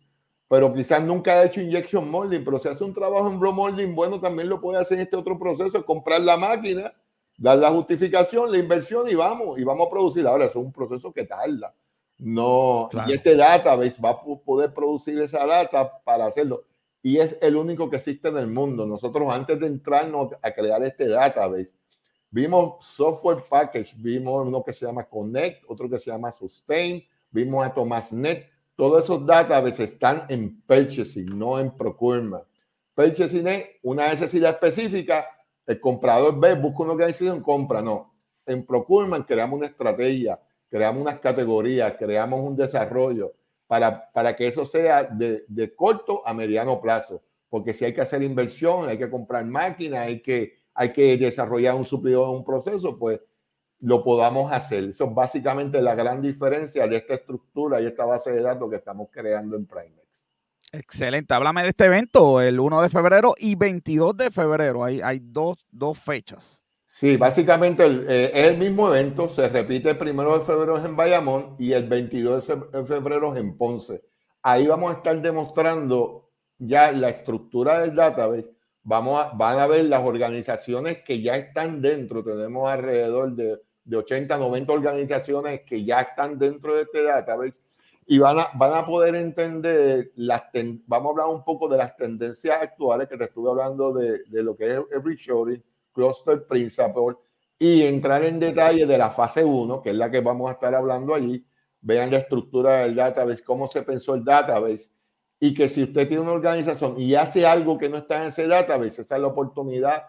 pero 0.54 0.72
quizás 0.72 1.02
nunca 1.02 1.32
ha 1.34 1.46
hecho 1.46 1.62
injection 1.62 2.08
molding, 2.12 2.44
pero 2.44 2.60
si 2.60 2.68
hace 2.68 2.84
un 2.84 2.94
trabajo 2.94 3.28
en 3.28 3.40
blow 3.40 3.54
molding, 3.54 3.96
bueno, 3.96 4.20
también 4.20 4.50
lo 4.50 4.62
puede 4.62 4.80
hacer 4.80 5.00
en 5.00 5.06
este 5.06 5.16
otro 5.16 5.40
proceso, 5.40 5.84
comprar 5.84 6.22
la 6.22 6.38
máquina, 6.38 6.94
dar 7.40 7.58
la 7.58 7.72
justificación, 7.72 8.52
la 8.52 8.60
inversión 8.60 9.10
y 9.10 9.16
vamos, 9.16 9.58
y 9.58 9.64
vamos 9.64 9.88
a 9.88 9.90
producir. 9.90 10.28
Ahora, 10.28 10.46
eso 10.46 10.60
es 10.60 10.66
un 10.66 10.72
proceso 10.72 11.12
que 11.12 11.24
tarda. 11.24 11.74
No, 12.20 12.88
y 13.08 13.14
este 13.14 13.36
database 13.36 14.00
va 14.00 14.12
a 14.12 14.22
poder 14.22 14.72
producir 14.76 15.20
esa 15.20 15.44
data 15.44 15.90
para 16.04 16.28
hacerlo. 16.28 16.66
Y 17.02 17.18
es 17.18 17.36
el 17.42 17.56
único 17.56 17.90
que 17.90 17.96
existe 17.96 18.28
en 18.28 18.38
el 18.38 18.46
mundo. 18.46 18.86
Nosotros 18.86 19.28
antes 19.34 19.60
de 19.60 19.66
entrarnos 19.66 20.34
a 20.40 20.52
crear 20.52 20.84
este 20.84 21.08
database, 21.08 21.74
vimos 22.34 22.84
software 22.84 23.44
package, 23.48 23.94
vimos 23.96 24.48
uno 24.48 24.64
que 24.64 24.74
se 24.74 24.88
llama 24.88 25.04
Connect, 25.04 25.64
otro 25.68 25.88
que 25.88 26.00
se 26.00 26.10
llama 26.10 26.32
Sustain, 26.32 27.06
vimos 27.32 27.64
a 27.64 27.72
ThomasNet, 27.72 28.50
todos 28.76 29.04
esos 29.04 29.24
databases 29.24 29.92
están 29.92 30.26
en 30.30 30.60
purchasing, 30.64 31.38
no 31.38 31.60
en 31.60 31.70
procurement. 31.70 32.44
Purchasing 32.96 33.48
es 33.48 33.66
una 33.84 34.10
necesidad 34.10 34.50
específica, 34.50 35.28
el 35.68 35.80
comprador 35.80 36.40
ve, 36.40 36.56
busca 36.56 36.82
una 36.82 36.94
organización, 36.94 37.40
compra, 37.40 37.84
no. 37.84 38.12
En 38.48 38.66
procurement 38.66 39.28
creamos 39.28 39.60
una 39.60 39.68
estrategia, 39.68 40.42
creamos 40.70 41.04
unas 41.04 41.20
categorías, 41.20 41.96
creamos 42.00 42.42
un 42.42 42.56
desarrollo 42.56 43.34
para, 43.68 44.12
para 44.12 44.36
que 44.36 44.48
eso 44.48 44.66
sea 44.66 45.04
de, 45.04 45.46
de 45.48 45.76
corto 45.76 46.28
a 46.28 46.34
mediano 46.34 46.82
plazo. 46.82 47.22
Porque 47.48 47.76
si 47.76 47.86
hay 47.86 47.94
que 47.94 48.02
hacer 48.02 48.24
inversión, 48.24 48.90
hay 48.90 48.98
que 48.98 49.12
comprar 49.12 49.46
máquinas, 49.46 50.08
hay 50.08 50.20
que, 50.20 50.63
hay 50.74 50.92
que 50.92 51.18
desarrollar 51.18 51.76
un 51.76 51.86
suplidor, 51.86 52.30
un 52.30 52.44
proceso, 52.44 52.98
pues 52.98 53.20
lo 53.80 54.04
podamos 54.04 54.52
hacer. 54.52 54.86
Eso 54.86 55.06
es 55.06 55.14
básicamente 55.14 55.82
la 55.82 55.94
gran 55.94 56.22
diferencia 56.22 56.88
de 56.88 56.98
esta 56.98 57.16
estructura 57.16 57.82
y 57.82 57.86
esta 57.86 58.06
base 58.06 58.32
de 58.32 58.42
datos 58.42 58.70
que 58.70 58.78
estamos 58.78 59.10
creando 59.12 59.56
en 59.58 59.66
Primex. 59.66 60.04
Excelente. 60.72 61.34
Háblame 61.34 61.64
de 61.64 61.70
este 61.70 61.86
evento, 61.86 62.42
el 62.42 62.60
1 62.60 62.82
de 62.82 62.90
febrero 62.90 63.36
y 63.38 63.56
22 63.56 64.18
de 64.18 64.32
febrero. 64.32 64.84
Hay, 64.84 65.02
hay 65.02 65.20
dos, 65.22 65.66
dos 65.70 66.00
fechas. 66.00 66.66
Sí, 66.86 67.18
básicamente 67.18 67.86
eh, 67.86 68.32
es 68.34 68.52
el 68.52 68.58
mismo 68.58 68.88
evento. 68.88 69.28
Se 69.28 69.50
repite 69.50 69.92
el 69.92 69.98
1 70.00 70.40
de 70.40 70.46
febrero 70.46 70.84
en 70.84 70.96
Bayamón 70.96 71.56
y 71.60 71.74
el 71.74 71.88
22 71.88 72.48
de 72.72 72.86
febrero 72.86 73.36
en 73.36 73.56
Ponce. 73.56 74.02
Ahí 74.42 74.68
vamos 74.68 74.92
a 74.92 74.98
estar 74.98 75.22
demostrando 75.22 76.30
ya 76.58 76.92
la 76.92 77.10
estructura 77.10 77.82
del 77.82 77.96
database. 77.96 78.53
Vamos 78.84 79.20
a, 79.20 79.32
van 79.34 79.60
a 79.60 79.68
ver 79.68 79.86
las 79.86 80.06
organizaciones 80.06 81.04
que 81.04 81.22
ya 81.22 81.36
están 81.38 81.82
dentro. 81.82 82.24
Tenemos 82.24 82.70
alrededor 82.70 83.34
de 83.34 83.60
de 83.86 83.98
80, 83.98 84.38
90 84.38 84.74
organizaciones 84.74 85.62
que 85.62 85.84
ya 85.84 86.02
están 86.02 86.38
dentro 86.38 86.76
de 86.76 86.84
este 86.84 87.04
database 87.04 87.60
y 88.06 88.20
van 88.20 88.40
a, 88.40 88.48
van 88.56 88.74
a 88.76 88.86
poder 88.86 89.16
entender, 89.16 90.12
las 90.16 90.44
vamos 90.86 91.08
a 91.08 91.12
hablar 91.12 91.28
un 91.36 91.44
poco 91.44 91.68
de 91.68 91.78
las 91.78 91.96
tendencias 91.96 92.62
actuales 92.62 93.08
que 93.08 93.18
te 93.18 93.26
estuve 93.26 93.50
hablando 93.50 93.94
de, 93.94 94.24
de 94.28 94.44
lo 94.44 94.56
que 94.56 94.68
es 94.68 94.80
reshoring, 95.04 95.64
cluster 95.94 96.46
principal 96.46 97.18
y 97.58 97.84
entrar 97.84 98.24
en 98.26 98.40
detalle 98.40 98.86
de 98.86 98.98
la 98.98 99.12
fase 99.12 99.44
1, 99.44 99.82
que 99.82 99.92
es 99.92 99.96
la 99.96 100.12
que 100.12 100.20
vamos 100.20 100.50
a 100.50 100.54
estar 100.54 100.76
hablando 100.76 101.14
allí. 101.14 101.46
Vean 101.80 102.12
la 102.12 102.18
estructura 102.18 102.80
del 102.80 102.96
database, 102.96 103.44
cómo 103.44 103.68
se 103.68 103.84
pensó 103.84 104.16
el 104.16 104.24
database 104.24 104.90
y 105.44 105.54
que 105.54 105.68
si 105.68 105.84
usted 105.84 106.08
tiene 106.08 106.24
una 106.24 106.32
organización 106.32 106.96
y 106.98 107.16
hace 107.16 107.46
algo 107.46 107.78
que 107.78 107.90
no 107.90 107.98
está 107.98 108.22
en 108.22 108.30
ese 108.30 108.48
database, 108.48 109.02
esa 109.02 109.16
es 109.16 109.22
la 109.22 109.28
oportunidad 109.28 110.04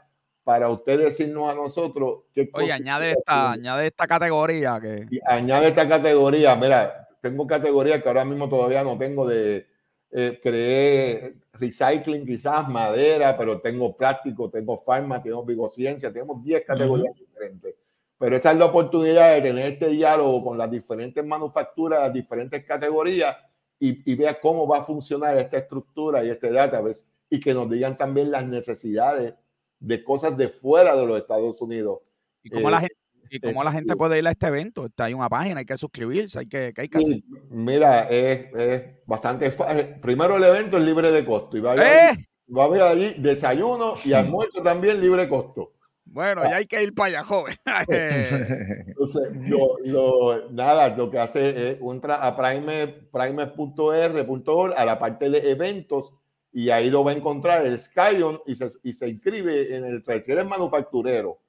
para 0.44 0.68
usted 0.68 0.96
decirnos 1.00 1.50
a 1.50 1.56
nosotros 1.56 2.26
qué 2.32 2.48
Oye, 2.52 2.70
añade 2.70 3.10
esta, 3.10 3.50
añade 3.50 3.88
esta 3.88 4.06
categoría 4.06 4.78
que. 4.80 5.08
añade 5.26 5.66
esta 5.66 5.88
categoría. 5.88 6.54
Mira, 6.54 7.08
tengo 7.20 7.48
categorías 7.48 8.00
que 8.00 8.08
ahora 8.08 8.24
mismo 8.24 8.48
todavía 8.48 8.84
no 8.84 8.96
tengo 8.96 9.26
de 9.26 9.66
eh, 10.12 10.38
creé 10.40 11.34
recycling, 11.54 12.24
quizás 12.24 12.68
madera, 12.68 13.36
pero 13.36 13.60
tengo 13.60 13.96
plástico, 13.96 14.48
tengo 14.48 14.78
farma, 14.84 15.20
tengo 15.20 15.44
bigociencia, 15.44 16.12
tenemos 16.12 16.44
10 16.44 16.64
categorías 16.64 17.12
diferentes. 17.16 17.74
Pero 18.18 18.36
esta 18.36 18.52
es 18.52 18.58
la 18.58 18.66
oportunidad 18.66 19.34
de 19.34 19.40
tener 19.40 19.72
este 19.72 19.88
diálogo 19.88 20.44
con 20.44 20.56
las 20.56 20.70
diferentes 20.70 21.26
manufacturas, 21.26 22.02
las 22.02 22.12
diferentes 22.12 22.64
categorías 22.64 23.34
y, 23.78 24.10
y 24.10 24.14
ver 24.14 24.38
cómo 24.40 24.66
va 24.66 24.78
a 24.78 24.84
funcionar 24.84 25.36
esta 25.36 25.58
estructura 25.58 26.24
y 26.24 26.30
este 26.30 26.50
database 26.50 27.04
y 27.30 27.40
que 27.40 27.54
nos 27.54 27.68
digan 27.68 27.96
también 27.96 28.30
las 28.30 28.46
necesidades 28.46 29.34
de 29.80 30.04
cosas 30.04 30.36
de 30.36 30.48
fuera 30.48 30.96
de 30.96 31.06
los 31.06 31.18
Estados 31.18 31.60
Unidos. 31.60 32.00
¿Y 32.42 32.50
cómo, 32.50 32.70
la, 32.70 32.78
eh, 32.78 32.80
gente, 32.80 32.96
y 33.30 33.40
cómo 33.40 33.64
la 33.64 33.72
gente 33.72 33.96
puede 33.96 34.18
ir 34.18 34.26
a 34.26 34.30
este 34.30 34.46
evento? 34.46 34.88
Hay 34.98 35.14
una 35.14 35.28
página, 35.28 35.60
hay 35.60 35.66
que 35.66 35.76
suscribirse, 35.76 36.38
hay 36.38 36.46
que, 36.46 36.72
hay 36.76 36.88
que 36.88 36.98
hacer. 36.98 37.22
Mira, 37.50 38.02
es, 38.08 38.54
es 38.54 38.82
bastante 39.06 39.50
fácil. 39.50 39.96
Primero 40.00 40.36
el 40.36 40.44
evento 40.44 40.78
es 40.78 40.84
libre 40.84 41.10
de 41.10 41.24
costo 41.24 41.56
y 41.56 41.60
va 41.60 41.70
a 41.70 41.72
haber, 41.72 41.86
¡Eh! 41.86 42.28
va 42.56 42.62
a 42.62 42.66
haber 42.66 42.82
allí 42.82 43.14
desayuno 43.18 43.96
y 44.04 44.12
almuerzo 44.12 44.62
también 44.62 45.00
libre 45.00 45.22
de 45.22 45.28
costo. 45.28 45.72
Bueno, 46.14 46.44
ya 46.44 46.58
hay 46.58 46.66
que 46.66 46.80
ir 46.80 46.94
para 46.94 47.08
allá, 47.08 47.24
joven. 47.24 47.56
Entonces, 48.86 49.22
lo, 49.48 49.78
lo, 49.84 50.48
nada, 50.52 50.96
lo 50.96 51.10
que 51.10 51.18
hace 51.18 51.72
es 51.72 51.78
entra 51.80 52.24
a 52.24 52.36
prime.r.org 52.36 53.14
a 54.76 54.84
la 54.84 54.98
parte 55.00 55.28
de 55.28 55.50
eventos 55.50 56.12
y 56.52 56.70
ahí 56.70 56.88
lo 56.88 57.02
va 57.02 57.10
a 57.10 57.14
encontrar 57.14 57.66
el 57.66 57.80
Skyon 57.80 58.42
y 58.46 58.54
se, 58.54 58.70
y 58.84 58.92
se 58.92 59.08
inscribe 59.08 59.74
en 59.76 59.84
el 59.84 60.04
Si 60.22 60.30
eres 60.30 60.46
manufacturero 60.46 61.40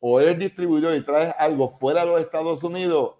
o 0.00 0.20
eres 0.20 0.38
distribuidor 0.38 0.94
y 0.96 1.00
traes 1.02 1.32
algo 1.38 1.70
fuera 1.78 2.02
de 2.02 2.08
los 2.08 2.20
Estados 2.20 2.62
Unidos, 2.62 3.14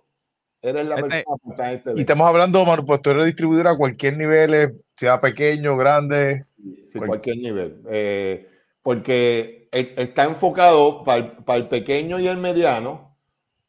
eres 0.61 0.86
la 0.86 0.96
este, 0.96 1.24
persona 1.24 1.72
este 1.72 1.92
Y 1.96 2.01
estamos 2.01 2.26
hablando 2.26 2.59
de 2.59 2.66
manufacturero 2.66 3.24
distribuidor 3.24 3.68
a 3.68 3.76
cualquier 3.78 4.18
nivel, 4.18 4.53
eh, 4.53 4.74
sea 4.98 5.18
pequeño, 5.18 5.78
grande. 5.78 6.44
Sí, 6.92 6.98
cualquier 6.98 7.38
nivel. 7.38 7.80
Eh, 7.90 8.46
porque 8.82 9.60
está 9.73 10.25
enfocado 10.25 11.05
para 11.05 11.37
para 11.39 11.59
el 11.59 11.68
pequeño 11.68 12.18
y 12.18 12.27
el 12.27 12.39
mediano 12.39 13.16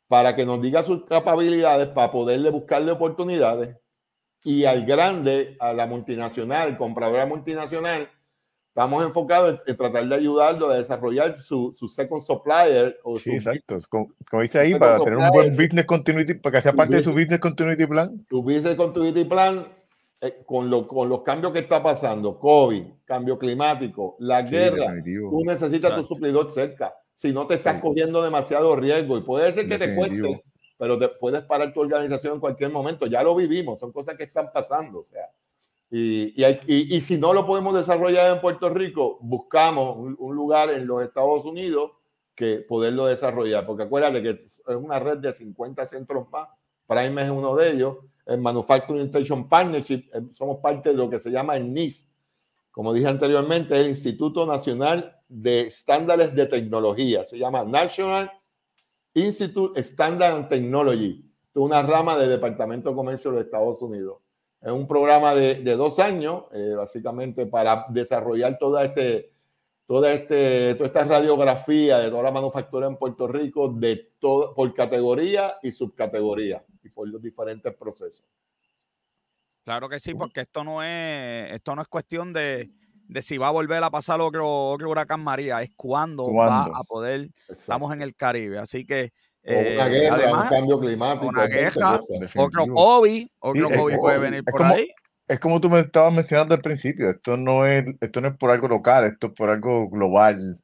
para 0.08 0.36
que 0.36 0.46
nos 0.46 0.62
diga 0.62 0.84
sus 0.84 1.06
capacidades, 1.06 1.88
para 1.88 2.12
poderle 2.12 2.50
buscarle 2.50 2.92
oportunidades 2.92 3.78
y 4.44 4.66
al 4.66 4.86
grande, 4.86 5.56
a 5.60 5.74
la 5.74 5.88
multinacional, 5.88 6.78
compradora 6.78 7.26
multinacional, 7.26 8.10
estamos 8.70 9.06
enfocados 9.06 9.62
en, 9.68 9.76
tratar 9.76 10.06
de 10.08 10.16
ayudarlo 10.16 10.70
a 10.70 10.78
desarrollar 10.78 11.38
su, 11.40 11.74
su 11.78 11.88
second 11.88 12.22
supplier. 12.24 13.00
O 13.04 13.18
sí, 13.18 13.32
exacto. 13.32 13.80
Como, 13.90 14.14
dice 14.42 14.60
ahí, 14.60 14.78
para 14.78 15.00
tener 15.00 15.18
un 15.18 15.30
buen 15.30 15.56
business 15.56 15.86
continuity, 15.86 16.34
para 16.36 16.58
que 16.58 16.64
sea 16.64 16.74
parte 16.74 16.96
de 16.96 17.04
su 17.04 17.12
business 17.12 17.40
continuity 17.40 17.86
plan. 17.86 18.26
Tu 18.28 18.42
business 18.42 18.76
continuity 18.76 19.26
plan, 19.26 19.66
eh, 20.22 20.34
con, 20.46 20.70
lo, 20.70 20.88
con 20.88 21.10
los 21.10 21.22
cambios 21.24 21.52
que 21.52 21.60
está 21.60 21.84
pasando, 21.84 22.40
COVID, 22.40 22.84
cambio 23.06 23.38
climático, 23.38 24.16
la 24.20 24.42
guerra, 24.44 24.94
tú 25.04 25.44
necesitas 25.46 25.96
tu 25.96 26.04
suplidor 26.04 26.52
cerca. 26.52 26.94
Si 27.16 27.34
no 27.34 27.46
te 27.46 27.56
estás 27.56 27.82
cogiendo 27.82 28.22
demasiado 28.22 28.76
riesgo 28.76 29.18
y 29.18 29.22
puede 29.22 29.52
ser 29.52 29.68
que 29.68 29.78
te 29.78 29.96
cueste 29.96 30.44
pero 30.82 30.98
te 30.98 31.10
puedes 31.10 31.44
parar 31.44 31.72
tu 31.72 31.80
organización 31.80 32.34
en 32.34 32.40
cualquier 32.40 32.72
momento. 32.72 33.06
Ya 33.06 33.22
lo 33.22 33.36
vivimos, 33.36 33.80
son 33.80 33.92
cosas 33.92 34.18
que 34.18 34.24
están 34.24 34.52
pasando. 34.52 35.02
O 35.02 35.04
sea, 35.04 35.30
y, 35.92 36.34
y, 36.36 36.96
y, 36.96 37.02
si 37.02 37.20
no 37.20 37.36
lo 37.36 37.46
podemos 37.46 37.76
desarrollar 37.76 38.34
en 38.34 38.42
Puerto 38.42 38.68
Rico, 38.68 39.20
buscamos 39.22 39.96
un, 39.96 40.36
lugar 40.36 40.72
en 40.72 40.88
los 40.88 41.04
Estados 41.04 41.46
Unidos 41.46 41.92
que 42.34 42.66
poderlo 42.68 43.06
desarrollar. 43.06 43.64
Porque 43.68 43.84
acuérdate 43.84 44.24
que 44.24 44.30
es 44.44 44.64
una 44.66 44.98
red 44.98 45.20
de 45.20 45.32
50 45.32 45.86
centros 45.86 46.28
más. 46.32 46.50
Prime 46.88 47.26
es 47.26 47.30
uno 47.30 47.56
de 47.56 47.74
ellos. 47.74 47.98
El 48.26 48.40
Manufacturing 48.40 49.06
Station 49.06 49.48
Partnership, 49.48 50.04
eh, 50.14 50.22
somos 50.38 50.60
parte 50.60 50.90
de 50.90 50.96
lo 50.96 51.10
que 51.10 51.20
se 51.20 51.32
llama 51.32 51.58
el 51.58 51.72
NIS. 51.74 52.08
Como 52.72 52.94
dije 52.94 53.08
anteriormente, 53.08 53.80
el 53.80 53.90
Instituto 53.90 54.46
Nacional 54.46 55.18
de 55.28 55.62
Estándares 55.62 56.34
de 56.36 56.46
Tecnología. 56.46 57.26
Se 57.26 57.38
llama 57.38 57.64
National 57.64 58.32
Institute 59.14 59.80
Standard 59.82 60.36
and 60.36 60.50
Technology, 60.50 61.26
una 61.54 61.82
rama 61.82 62.18
del 62.18 62.30
Departamento 62.30 62.90
de 62.90 62.96
Comercio 62.96 63.32
de 63.32 63.42
Estados 63.42 63.82
Unidos. 63.82 64.20
Es 64.62 64.72
un 64.72 64.88
programa 64.88 65.34
de, 65.34 65.64
dos 65.76 66.00
años, 66.00 66.44
eh, 66.54 66.76
básicamente 66.78 67.46
para 67.46 67.86
desarrollar 67.90 68.58
toda, 68.60 68.86
este, 68.86 69.32
toda, 69.92 70.14
este, 70.14 70.74
toda 70.76 70.88
esta 70.88 71.04
radiografía 71.04 72.00
de 72.00 72.10
toda 72.10 72.24
la 72.24 72.32
manufactura 72.32 72.88
en 72.88 72.96
Puerto 72.96 73.28
Rico 73.28 73.68
de 73.68 74.02
todo, 74.22 74.54
por 74.54 74.74
categoría 74.74 75.58
y 75.62 75.74
subcategoría 75.74 76.64
y 76.82 76.88
por 76.88 77.10
los 77.10 77.22
diferentes 77.22 77.76
procesos. 77.76 78.26
Claro 79.66 79.90
que 79.90 80.00
sí, 80.00 80.14
porque 80.14 80.40
esto 80.40 80.64
no 80.64 80.82
es, 80.82 81.52
esto 81.52 81.76
no 81.76 81.82
es 81.82 81.90
cuestión 81.90 82.32
de, 82.32 82.72
de 83.06 83.22
si 83.22 83.38
va 83.38 83.50
a 83.50 83.52
volver 83.52 83.84
a 83.84 83.90
pasar 83.90 84.22
otro, 84.22 84.70
otro 84.70 84.90
huracán 84.90 85.22
María, 85.22 85.62
es 85.62 85.72
cuándo, 85.76 86.34
va 86.34 86.64
a 86.64 86.84
poder. 86.86 87.28
Estamos 87.50 87.92
en 87.92 88.02
el 88.02 88.16
Caribe, 88.16 88.60
así 88.60 88.86
que. 88.86 89.12
Eh, 89.44 89.74
una 89.76 89.88
guerra, 89.90 90.44
un 90.44 90.48
cambio 90.48 90.80
climático. 90.80 91.28
Una 91.28 91.48
guerra, 91.48 92.00
otro 92.38 92.66
COVID, 92.66 93.28
otro 93.40 93.70
COVID 93.70 93.98
puede 93.98 94.18
venir 94.20 94.44
por 94.46 94.64
ahí. 94.64 94.88
Es 95.32 95.40
como 95.40 95.62
tú 95.62 95.70
me 95.70 95.80
estabas 95.80 96.14
mencionando 96.14 96.54
al 96.54 96.62
principio, 96.62 97.10
esto 97.10 97.38
no 97.38 97.66
es, 97.66 97.86
esto 98.02 98.22
no 98.22 98.28
es 98.30 98.38
por 98.38 98.52
algo 98.52 98.68
local, 98.68 99.06
esto 99.06 99.28
es 99.28 99.34
por 99.34 99.50
algo 99.50 99.90
global. 99.90 100.60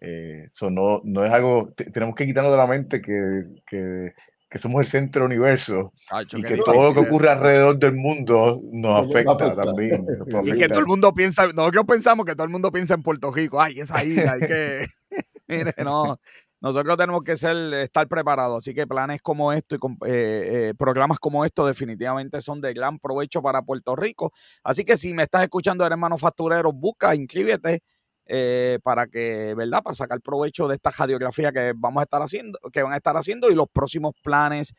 Eh, 0.00 0.48
eso 0.52 0.70
no, 0.70 1.00
no 1.04 1.24
es 1.24 1.32
algo, 1.32 1.72
tenemos 1.92 2.14
que 2.14 2.26
quitarnos 2.26 2.52
de 2.52 2.58
la 2.58 2.66
mente 2.66 3.00
que, 3.00 3.44
que 3.66 4.12
que 4.50 4.58
somos 4.58 4.80
el 4.80 4.86
centro 4.86 5.22
del 5.22 5.32
universo 5.32 5.92
y 6.32 6.42
que 6.42 6.56
todo 6.56 6.88
lo 6.88 6.94
que 6.94 7.00
ocurre 7.00 7.28
alrededor 7.28 7.78
del 7.78 7.92
mundo 7.92 8.60
nos 8.72 9.06
afecta 9.06 9.32
afectar. 9.32 9.66
también. 9.66 10.06
nos 10.26 10.46
Y 10.46 10.46
que 10.46 10.50
afecta. 10.52 10.68
todo 10.68 10.80
el 10.80 10.86
mundo 10.86 11.12
piensa, 11.12 11.46
nosotros 11.48 11.84
pensamos 11.86 12.24
que 12.24 12.34
todo 12.34 12.44
el 12.44 12.50
mundo 12.50 12.72
piensa 12.72 12.94
en 12.94 13.02
Puerto 13.02 13.30
Rico. 13.30 13.60
Ay, 13.60 13.80
esa 13.80 14.02
isla, 14.02 14.32
hay 14.32 14.40
que. 14.40 14.86
Mire, 15.48 15.74
no. 15.84 16.18
Nosotros 16.60 16.96
tenemos 16.96 17.22
que 17.22 17.36
ser, 17.36 17.56
estar 17.74 18.08
preparados. 18.08 18.58
Así 18.58 18.74
que 18.74 18.86
planes 18.86 19.22
como 19.22 19.52
esto 19.52 19.76
y 19.76 19.78
eh, 19.78 20.68
eh, 20.70 20.74
programas 20.76 21.18
como 21.18 21.44
esto 21.44 21.66
definitivamente 21.66 22.42
son 22.42 22.60
de 22.60 22.74
gran 22.74 22.98
provecho 22.98 23.40
para 23.42 23.62
Puerto 23.62 23.94
Rico. 23.96 24.32
Así 24.64 24.84
que 24.84 24.96
si 24.96 25.14
me 25.14 25.24
estás 25.24 25.42
escuchando, 25.42 25.86
eres 25.86 25.98
manufacturero, 25.98 26.72
busca, 26.72 27.14
inscríbete 27.14 27.82
eh, 28.26 28.78
para 28.82 29.06
que, 29.06 29.54
¿verdad? 29.56 29.82
Para 29.82 29.94
sacar 29.94 30.20
provecho 30.20 30.68
de 30.68 30.74
esta 30.74 30.90
radiografía 30.90 31.52
que 31.52 31.72
vamos 31.76 32.00
a 32.00 32.04
estar 32.04 32.22
haciendo, 32.22 32.58
que 32.72 32.82
van 32.82 32.92
a 32.92 32.96
estar 32.96 33.16
haciendo 33.16 33.50
y 33.50 33.54
los 33.54 33.68
próximos 33.72 34.12
planes 34.22 34.74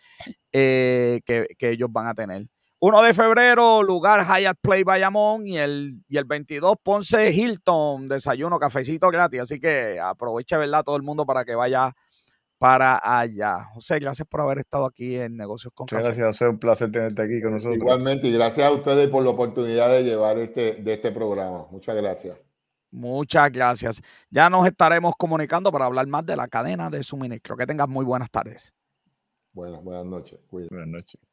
eh, 0.52 1.22
que 1.26 1.48
ellos 1.62 1.90
van 1.92 2.08
a 2.08 2.14
tener. 2.14 2.48
1 2.82 3.02
de 3.02 3.14
febrero, 3.14 3.84
lugar 3.84 4.26
Hyatt 4.26 4.58
Play 4.62 4.84
Bayamón 4.84 5.46
y 5.46 5.58
el, 5.58 6.02
y 6.08 6.16
el 6.16 6.24
22 6.24 6.78
Ponce 6.82 7.30
Hilton, 7.32 8.08
desayuno, 8.08 8.58
cafecito 8.58 9.10
gratis. 9.10 9.42
Así 9.42 9.60
que 9.60 10.00
aproveche, 10.00 10.56
¿verdad? 10.56 10.84
Todo 10.84 10.96
el 10.96 11.04
mundo 11.04 11.26
para 11.26 11.44
que 11.44 11.56
vaya 11.56 11.94
para 12.58 13.00
allá. 13.04 13.66
José, 13.74 14.00
gracias 14.00 14.26
por 14.28 14.40
haber 14.40 14.60
estado 14.60 14.86
aquí 14.86 15.18
en 15.18 15.36
Negocios 15.36 15.74
con 15.74 15.86
Muchas 15.86 16.06
gracias, 16.06 16.26
José. 16.26 16.48
Un 16.48 16.58
placer 16.58 16.90
tenerte 16.90 17.22
aquí 17.22 17.42
con 17.42 17.52
nosotros. 17.52 17.78
Igualmente, 17.78 18.28
y 18.28 18.34
gracias 18.34 18.68
a 18.68 18.72
ustedes 18.72 19.10
por 19.10 19.24
la 19.26 19.32
oportunidad 19.32 19.90
de 19.90 20.04
llevar 20.04 20.38
este, 20.38 20.76
de 20.76 20.94
este 20.94 21.12
programa. 21.12 21.66
Muchas 21.72 21.98
gracias. 21.98 22.38
Muchas 22.92 23.52
gracias. 23.52 24.02
Ya 24.30 24.50
nos 24.50 24.66
estaremos 24.66 25.16
comunicando 25.18 25.70
para 25.70 25.86
hablar 25.86 26.08
más 26.08 26.26
de 26.26 26.38
la 26.38 26.48
cadena 26.48 26.90
de 26.90 27.04
suministro. 27.04 27.58
Que 27.58 27.66
tengas 27.68 27.90
muy 27.90 28.06
buenas 28.06 28.32
tardes. 28.32 28.74
Buenas, 29.52 29.84
buenas 29.84 30.06
noches. 30.06 30.40
Buenas 30.50 30.88
noches. 30.88 31.29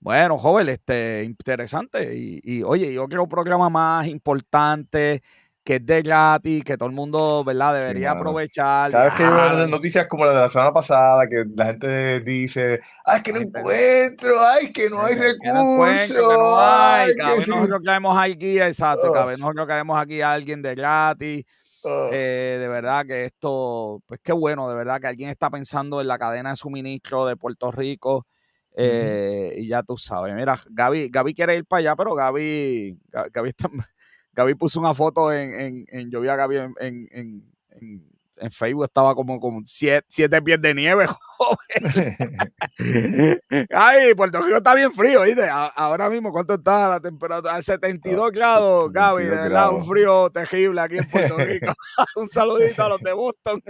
Bueno, 0.00 0.38
joven, 0.38 0.68
este, 0.70 1.24
interesante. 1.24 2.16
Y, 2.16 2.40
y, 2.42 2.62
oye, 2.62 2.92
yo 2.92 3.06
creo 3.06 3.24
un 3.24 3.28
programa 3.28 3.68
más 3.68 4.06
importante, 4.06 5.22
que 5.62 5.74
es 5.76 5.84
de 5.84 6.00
gratis, 6.00 6.64
que 6.64 6.78
todo 6.78 6.88
el 6.88 6.94
mundo, 6.94 7.44
¿verdad? 7.44 7.74
Debería 7.74 8.12
aprovechar. 8.12 8.90
Cada 8.92 9.04
vez 9.04 9.14
que 9.14 9.24
veo 9.24 9.66
noticias 9.66 10.06
como 10.08 10.24
la 10.24 10.32
de 10.32 10.40
la 10.40 10.48
semana 10.48 10.72
pasada, 10.72 11.28
que 11.28 11.44
la 11.54 11.66
gente 11.66 12.20
dice, 12.20 12.80
ay, 13.04 13.16
es 13.18 13.22
que 13.22 13.32
no 13.34 13.40
encuentro, 13.40 14.40
ay, 14.42 14.72
que 14.72 14.88
no 14.88 15.02
hay 15.02 15.14
Que 15.16 15.20
recursos, 15.20 16.06
que 16.06 16.22
no 16.22 16.58
hay. 16.58 17.10
ay, 17.10 17.14
Cada 17.16 17.28
que 17.32 17.36
vez 17.36 17.44
sí". 17.44 17.50
nosotros 17.50 17.80
caemos 17.84 18.18
aquí, 18.18 18.58
exacto. 18.60 19.12
Cada 19.12 19.24
Oh. 19.26 19.28
vez 19.28 19.38
nosotros 19.38 19.66
caemos 19.66 20.00
aquí 20.00 20.22
a 20.22 20.32
alguien 20.32 20.62
de 20.62 20.74
gratis. 20.74 21.44
Oh, 21.82 22.08
Eh, 22.12 22.56
de 22.58 22.68
verdad 22.68 23.04
que 23.06 23.26
esto, 23.26 24.00
pues 24.06 24.18
qué 24.22 24.32
bueno, 24.32 24.68
de 24.68 24.76
verdad 24.76 24.98
que 25.00 25.06
alguien 25.08 25.28
está 25.30 25.50
pensando 25.50 26.00
en 26.00 26.08
la 26.08 26.18
cadena 26.18 26.50
de 26.50 26.56
suministro 26.56 27.26
de 27.26 27.36
Puerto 27.36 27.70
Rico. 27.70 28.26
Eh, 28.82 29.54
Y 29.58 29.68
ya 29.68 29.82
tú 29.82 29.96
sabes, 29.96 30.34
mira, 30.34 30.56
Gaby, 30.70 31.08
Gaby 31.10 31.34
quiere 31.34 31.56
ir 31.56 31.64
para 31.66 31.78
allá, 31.80 31.96
pero 31.96 32.14
Gaby, 32.14 32.98
Ga- 33.10 33.30
Gaby, 33.32 33.48
está- 33.50 33.68
Gaby 34.32 34.54
puso 34.54 34.80
una 34.80 34.94
foto 34.94 35.32
en, 35.32 35.54
en, 35.60 35.84
en- 35.88 36.10
yo 36.10 36.20
vi 36.20 36.28
a 36.28 36.36
Gaby 36.36 36.56
en, 36.56 36.74
en, 36.80 37.08
en- 37.10 38.10
Facebook, 38.52 38.84
estaba 38.84 39.14
como 39.14 39.38
con 39.38 39.66
siete, 39.66 40.06
siete 40.08 40.40
pies 40.40 40.62
de 40.62 40.72
nieve, 40.74 41.06
joven. 41.36 42.16
Ay, 43.70 44.14
Puerto 44.14 44.40
Rico 44.42 44.56
está 44.56 44.74
bien 44.74 44.90
frío, 44.92 45.22
¿viste? 45.22 45.44
A- 45.44 45.66
Ahora 45.66 46.08
mismo, 46.08 46.32
¿cuánto 46.32 46.54
está 46.54 46.88
la 46.88 47.00
temperatura? 47.00 47.54
A 47.54 47.60
72 47.62 48.32
grados, 48.32 48.90
Gaby, 48.92 49.24
de 49.24 49.28
72 49.30 49.42
verdad, 49.52 49.72
un 49.74 49.84
frío 49.84 50.30
terrible 50.30 50.80
aquí 50.80 50.96
en 50.98 51.08
Puerto 51.10 51.36
Rico. 51.36 51.72
un 52.16 52.28
saludito 52.30 52.82
a 52.82 52.88
los 52.88 53.00
de 53.00 53.12
Boston. 53.12 53.62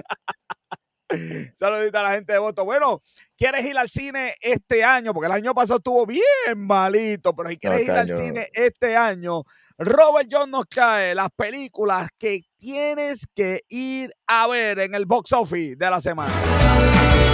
saludito 1.55 1.99
a 1.99 2.03
la 2.03 2.13
gente 2.13 2.33
de 2.33 2.39
Boston. 2.39 2.67
Bueno, 2.67 3.03
¿quieres 3.37 3.65
ir 3.65 3.77
al 3.77 3.89
cine 3.89 4.35
este 4.41 4.85
año? 4.85 5.13
Porque 5.13 5.27
el 5.27 5.33
año 5.33 5.55
pasado 5.55 5.79
estuvo 5.79 6.07
bien 6.07 6.23
malito, 6.57 7.35
pero 7.35 7.51
si 7.51 7.57
quieres 7.57 7.83
ir 7.85 7.93
al 7.93 8.15
cine 8.15 8.49
este 8.53 8.97
año, 8.97 9.45
Robert 9.79 10.29
John 10.31 10.51
nos 10.51 10.69
trae 10.69 11.15
las 11.15 11.31
películas 11.31 12.09
que 12.19 12.43
tienes 12.57 13.27
que 13.35 13.63
ir 13.69 14.13
a 14.27 14.47
ver 14.47 14.79
en 14.81 14.95
el 14.95 15.07
box 15.07 15.33
office 15.33 15.77
de 15.77 15.91
la 15.91 16.01
semana. 16.01 17.30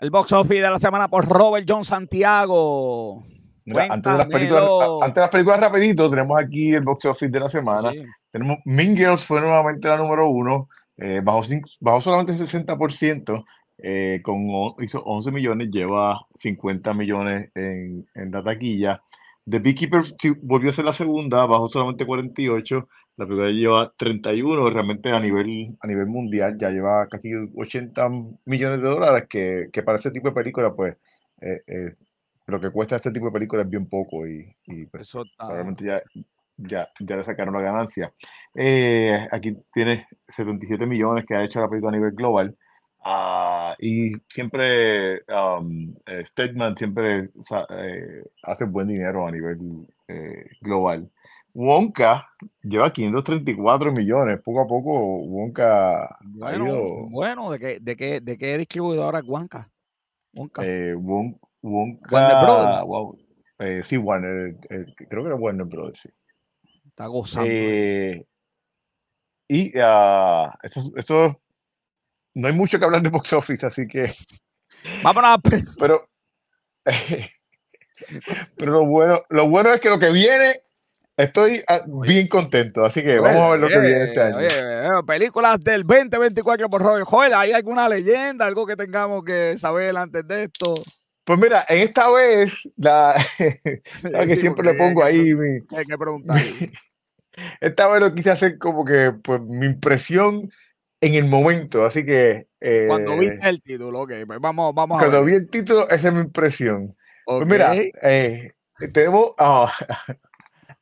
El 0.00 0.10
box 0.10 0.32
office 0.32 0.62
de 0.62 0.70
la 0.70 0.78
semana 0.78 1.08
por 1.08 1.26
Robert 1.28 1.66
John 1.68 1.82
Santiago. 1.82 3.24
Mira, 3.64 3.88
antes, 3.90 4.12
de 4.12 4.18
las 4.18 4.26
películas, 4.26 4.64
antes 5.02 5.14
de 5.16 5.20
las 5.20 5.30
películas 5.30 5.60
rapidito, 5.60 6.08
tenemos 6.08 6.38
aquí 6.40 6.72
el 6.72 6.82
box 6.82 7.04
office 7.06 7.28
de 7.30 7.40
la 7.40 7.48
semana. 7.48 7.90
Sí. 7.90 8.04
Tenemos 8.30 8.58
Mean 8.64 8.96
Girls 8.96 9.24
fue 9.24 9.40
nuevamente 9.40 9.88
la 9.88 9.96
número 9.96 10.28
uno, 10.28 10.68
eh, 10.96 11.20
bajó, 11.22 11.42
bajó 11.80 12.00
solamente 12.00 12.32
60%, 12.34 13.44
eh, 13.78 14.20
con, 14.22 14.46
hizo 14.80 15.02
11 15.02 15.32
millones, 15.32 15.68
lleva 15.70 16.20
50 16.38 16.94
millones 16.94 17.50
en, 17.56 18.06
en 18.14 18.30
la 18.30 18.42
taquilla. 18.42 19.02
The 19.48 19.58
Beekeeper 19.58 20.02
volvió 20.42 20.70
a 20.70 20.74
ser 20.74 20.84
la 20.84 20.92
segunda, 20.92 21.44
bajó 21.46 21.68
solamente 21.68 22.06
48, 22.06 22.88
la 23.18 23.26
película 23.26 23.50
lleva 23.50 23.92
31, 23.96 24.70
realmente 24.70 25.10
a 25.10 25.18
nivel, 25.18 25.76
a 25.80 25.86
nivel 25.88 26.06
mundial 26.06 26.56
ya 26.56 26.70
lleva 26.70 27.08
casi 27.08 27.32
80 27.34 28.08
millones 28.44 28.80
de 28.80 28.88
dólares, 28.88 29.28
que, 29.28 29.68
que 29.72 29.82
para 29.82 29.98
ese 29.98 30.12
tipo 30.12 30.28
de 30.28 30.34
película, 30.34 30.72
pues, 30.72 30.96
eh, 31.40 31.62
eh, 31.66 31.94
lo 32.46 32.60
que 32.60 32.70
cuesta 32.70 32.96
ese 32.96 33.10
tipo 33.10 33.26
de 33.26 33.32
película 33.32 33.62
es 33.62 33.68
bien 33.68 33.86
poco 33.86 34.24
y, 34.26 34.54
y, 34.66 34.86
pues, 34.86 35.08
Eso 35.08 35.24
probablemente 35.36 35.84
ya, 35.84 36.00
ya, 36.56 36.88
ya 37.00 37.16
le 37.16 37.24
sacaron 37.24 37.54
la 37.54 37.60
ganancia. 37.60 38.12
Eh, 38.54 39.26
aquí 39.32 39.56
tiene 39.74 40.06
77 40.28 40.86
millones 40.86 41.26
que 41.26 41.34
ha 41.34 41.44
hecho 41.44 41.60
la 41.60 41.68
película 41.68 41.90
a 41.90 41.96
nivel 41.96 42.12
global. 42.12 42.56
Ah, 43.04 43.74
y 43.80 44.12
siempre, 44.28 45.22
um, 45.28 45.92
eh, 46.06 46.24
Statement 46.24 46.78
siempre 46.78 47.30
hace 48.44 48.64
buen 48.64 48.86
dinero 48.86 49.26
a 49.26 49.32
nivel 49.32 49.58
global. 50.60 51.10
Wonka 51.54 52.28
lleva 52.62 52.92
534 52.92 53.92
millones. 53.92 54.40
Poco 54.44 54.60
a 54.60 54.66
poco, 54.66 55.18
Wonka 55.24 56.04
ha 56.04 56.18
Bueno, 56.22 56.66
ido. 56.66 56.86
bueno, 57.10 57.50
¿de 57.50 57.58
qué, 57.58 57.78
de 57.80 57.96
qué, 57.96 58.20
de 58.20 58.38
qué 58.38 58.58
distribuidora 58.58 59.18
es 59.18 59.24
Wonka? 59.26 59.70
Wonka. 60.34 60.62
eh, 60.64 60.94
Won- 60.94 61.38
Wonka. 61.62 62.14
Warner 62.14 62.36
Brothers. 62.44 62.84
wow, 62.86 63.18
eh, 63.58 63.82
sí, 63.84 63.96
Warner. 63.96 64.56
eh, 64.70 64.86
creo 65.08 65.22
que 65.22 65.28
era 65.28 65.34
Warner 65.36 65.66
Brothers, 65.66 66.00
sí. 66.00 66.08
está 66.86 67.06
gozando. 67.06 67.48
Eh, 67.50 68.24
y 69.48 69.72
ah, 69.80 70.56
eso, 70.62 70.92
eso- 70.96 71.40
no 72.34 72.46
hay 72.46 72.54
mucho 72.54 72.78
que 72.78 72.84
hablar 72.84 73.02
de 73.02 73.08
box 73.08 73.32
office, 73.32 73.66
así 73.66 73.86
que, 73.88 74.12
Vámonos 75.02 75.38
pero, 75.78 76.06
pero 78.56 78.72
lo 78.72 78.86
bueno, 78.86 79.22
lo 79.30 79.48
bueno 79.48 79.70
es 79.72 79.80
que 79.80 79.88
lo 79.90 79.98
que 79.98 80.10
viene, 80.10 80.60
estoy 81.18 81.62
ah, 81.68 81.82
bien 81.86 82.26
contento, 82.28 82.84
así 82.84 83.02
que 83.02 83.18
vamos 83.18 83.42
a 83.42 83.50
ver 83.50 83.60
lo 83.60 83.68
que 83.68 83.78
viene 83.80 84.04
este 84.04 84.20
año. 84.20 84.36
oye, 84.38 85.02
películas 85.06 85.60
del 85.60 85.82
2024 85.84 86.70
por 86.70 86.82
Robert 86.82 87.06
Joel. 87.06 87.34
¿Hay 87.34 87.52
alguna 87.52 87.88
leyenda, 87.88 88.46
algo 88.46 88.66
que 88.66 88.76
tengamos 88.76 89.22
que 89.24 89.58
saber 89.58 89.96
antes 89.96 90.26
de 90.26 90.44
esto? 90.44 90.74
Pues 91.24 91.38
mira, 91.38 91.66
en 91.68 91.80
esta 91.80 92.10
vez, 92.10 92.68
la, 92.76 93.14
que 93.36 93.82
Sí, 93.96 94.40
siempre 94.40 94.64
le 94.64 94.74
pongo 94.78 95.04
hay 95.04 95.14
que 95.14 95.20
ahí 95.20 95.34
pre- 95.34 95.60
mi, 95.60 95.76
Hay 95.76 95.84
que 95.84 95.98
preguntar. 95.98 96.36
esta 97.60 97.88
vez 97.88 98.00
lo 98.00 98.14
quise 98.14 98.30
hacer 98.30 98.56
como 98.58 98.84
que, 98.84 99.12
pues, 99.22 99.40
mi 99.42 99.66
impresión 99.66 100.50
en 101.00 101.14
el 101.14 101.26
momento, 101.26 101.84
así 101.84 102.04
que, 102.04 102.46
Cuando 102.86 103.12
eh, 103.12 103.18
viste 103.20 103.48
el 103.48 103.62
título, 103.62 104.00
ok, 104.00 104.12
pues 104.26 104.40
vamos, 104.40 104.74
vamos 104.74 104.96
a 104.96 105.00
cuando 105.00 105.18
ver. 105.22 105.30
vi 105.30 105.36
el 105.36 105.50
título, 105.50 105.88
esa 105.90 106.08
es 106.08 106.14
mi 106.14 106.20
impresión. 106.20 106.96
Pues 107.26 107.42
Ok, 107.42 107.46
mira, 107.46 107.72
eh, 108.02 108.52
tenemos 108.92 109.32
a 109.38 109.66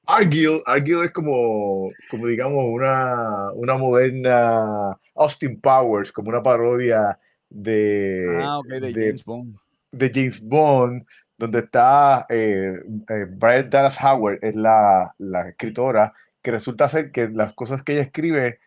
Argyll. 0.07 0.63
Argyll 0.67 1.05
es 1.05 1.11
como, 1.11 1.91
como 2.11 2.27
digamos, 2.27 2.65
una, 2.67 3.53
una 3.53 3.77
moderna 3.77 4.99
Austin 5.15 5.61
Powers, 5.61 6.13
como 6.13 6.29
una 6.31 6.43
parodia 6.43 7.19
de, 7.49 8.39
ah, 8.43 8.61
de 8.69 8.81
de, 8.81 8.93
James 8.93 9.25
Bond. 9.25 9.57
de 9.93 10.11
James 10.15 10.41
Bond, 10.41 11.07
donde 11.39 11.59
está 11.61 12.27
eh, 12.29 12.73
eh, 13.09 13.27
Dallas 13.69 13.99
Howard, 14.03 14.39
es 14.43 14.57
la, 14.57 15.15
la 15.19 15.49
escritora, 15.49 16.13
que 16.43 16.51
resulta 16.51 16.89
ser 16.89 17.11
que 17.13 17.29
las 17.29 17.53
cosas 17.55 17.83
que 17.83 17.93
ella 17.93 18.03
escribe, 18.03 18.61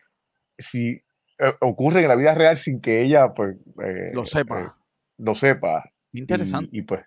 si 0.58 1.02
eh, 1.38 1.54
ocurren 1.60 2.02
en 2.02 2.08
la 2.08 2.16
vida 2.16 2.34
real 2.34 2.56
sin 2.56 2.80
que 2.80 3.02
ella 3.02 3.32
pues, 3.32 3.56
eh, 3.82 4.10
Lo 4.12 4.26
sepa. 4.26 4.76
lo 5.18 5.34
sepa. 5.34 5.90
Interesante. 6.12 6.68
Y, 6.72 6.80
y, 6.80 6.82
pues, 6.82 7.00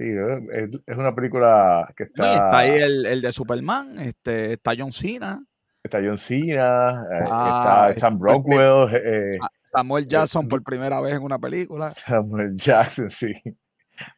sí, 0.00 0.06
eh, 0.08 0.40
es, 0.52 0.70
es 0.86 0.96
una 0.96 1.14
película 1.14 1.92
que 1.94 2.06
No, 2.14 2.24
y 2.24 2.28
está 2.30 2.58
ahí 2.58 2.70
está, 2.70 2.86
el, 2.86 3.06
el 3.06 3.20
de 3.20 3.32
Superman, 3.32 3.98
este, 3.98 4.54
está 4.54 4.72
John 4.76 4.92
Cena, 4.92 5.44
está 5.82 5.98
John 6.02 6.16
Cena, 6.16 7.04
eh, 7.12 7.24
Ah, 7.30 7.90
está 7.90 8.00
Sam 8.00 8.14
este- 8.14 8.24
Rockwell, 8.32 8.94
eh, 8.94 9.32
Sa- 9.40 9.50
Samuel 9.72 10.06
Jackson 10.08 10.48
por 10.48 10.62
primera 10.62 11.00
vez 11.00 11.14
en 11.14 11.22
una 11.22 11.38
película. 11.38 11.90
Samuel 11.90 12.56
Jackson, 12.56 13.10
sí. 13.10 13.32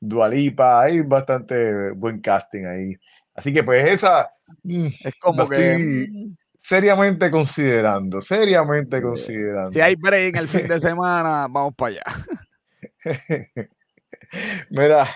Dualipa, 0.01 0.83
hay 0.83 1.01
bastante 1.01 1.91
buen 1.91 2.21
casting 2.21 2.65
ahí. 2.65 2.95
Así 3.35 3.53
que 3.53 3.65
pues 3.65 3.91
esa 3.91 4.31
mm, 4.63 4.87
es 5.05 5.15
como 5.17 5.49
que 5.49 6.31
seriamente 6.63 7.31
considerando, 7.31 8.23
seriamente 8.23 8.99
eh, 8.99 9.03
considerando. 9.03 9.71
Si 9.71 9.81
hay 9.81 9.97
break 9.97 10.37
el 10.37 10.47
fin 10.49 10.69
de 10.69 10.79
semana, 10.79 11.49
vamos 11.51 11.75
para 11.75 11.91
allá. 11.97 12.03
Mira, 14.71 15.07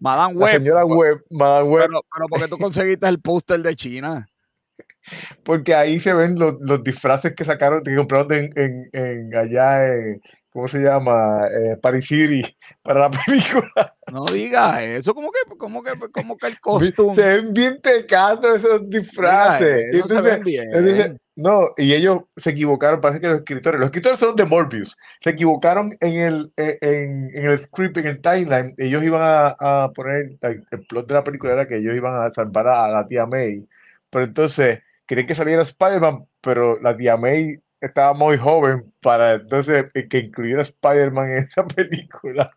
Madame 0.00 0.34
Web. 0.34 0.52
señora 0.52 0.84
Web, 0.84 1.22
Madame 1.30 1.68
Web. 1.68 1.86
Pero, 1.88 2.00
pero 2.14 2.26
porque 2.28 2.48
tú 2.48 2.58
conseguiste 2.58 3.06
el 3.06 3.20
póster 3.20 3.60
de 3.60 3.76
China. 3.76 4.26
Porque 5.44 5.74
ahí 5.74 5.98
se 5.98 6.12
ven 6.12 6.38
los, 6.38 6.54
los 6.60 6.84
disfraces 6.84 7.34
que 7.34 7.44
sacaron, 7.44 7.82
que 7.82 7.96
compraron 7.96 8.32
en, 8.32 8.52
en, 8.54 8.90
en 8.92 9.34
allá 9.34 9.84
en, 9.84 10.20
¿cómo 10.50 10.68
se 10.68 10.78
llama? 10.78 11.40
Eh, 11.48 11.76
Paris 11.80 12.06
City 12.06 12.42
para 12.82 13.00
la 13.00 13.10
película. 13.26 13.96
No 14.12 14.24
digas 14.26 14.80
eso, 14.82 15.14
como 15.14 15.30
que, 15.30 15.56
como 15.56 15.82
que, 15.82 15.92
como 16.12 16.36
que 16.36 16.46
el 16.48 16.60
costume. 16.60 17.14
Se 17.14 17.22
ven 17.22 17.52
bien 17.52 17.80
tecatos 17.80 18.56
esos 18.56 18.88
disfraces. 18.88 20.06
se 20.06 20.20
ven 20.20 20.44
bien. 20.44 21.20
No, 21.40 21.70
y 21.76 21.94
ellos 21.94 22.20
se 22.36 22.50
equivocaron, 22.50 23.00
parece 23.00 23.20
que 23.20 23.28
los 23.28 23.38
escritores, 23.38 23.80
los 23.80 23.86
escritores 23.88 24.18
son 24.18 24.36
de 24.36 24.44
Morbius, 24.44 24.96
se 25.20 25.30
equivocaron 25.30 25.92
en 26.00 26.12
el, 26.14 26.52
eh, 26.56 26.78
en, 26.80 27.30
en 27.34 27.46
el 27.46 27.58
script, 27.58 27.96
en 27.96 28.06
el 28.06 28.20
timeline, 28.20 28.74
ellos 28.76 29.02
iban 29.02 29.22
a, 29.22 29.84
a 29.84 29.92
poner, 29.92 30.36
el 30.42 30.86
plot 30.86 31.08
de 31.08 31.14
la 31.14 31.24
película 31.24 31.52
era 31.52 31.66
que 31.66 31.78
ellos 31.78 31.96
iban 31.96 32.22
a 32.22 32.30
salvar 32.30 32.68
a, 32.68 32.88
la 32.88 33.06
tía 33.06 33.26
May, 33.26 33.66
pero 34.10 34.26
entonces 34.26 34.80
querían 35.06 35.26
que 35.26 35.34
saliera 35.34 35.62
Spider-Man, 35.62 36.26
pero 36.40 36.78
la 36.80 36.96
tía 36.96 37.16
May 37.16 37.58
estaba 37.80 38.12
muy 38.12 38.36
joven 38.36 38.92
para 39.00 39.34
entonces 39.34 39.86
que 39.92 40.18
incluyera 40.18 40.62
Spider-Man 40.62 41.30
en 41.30 41.38
esa 41.38 41.64
película. 41.66 42.50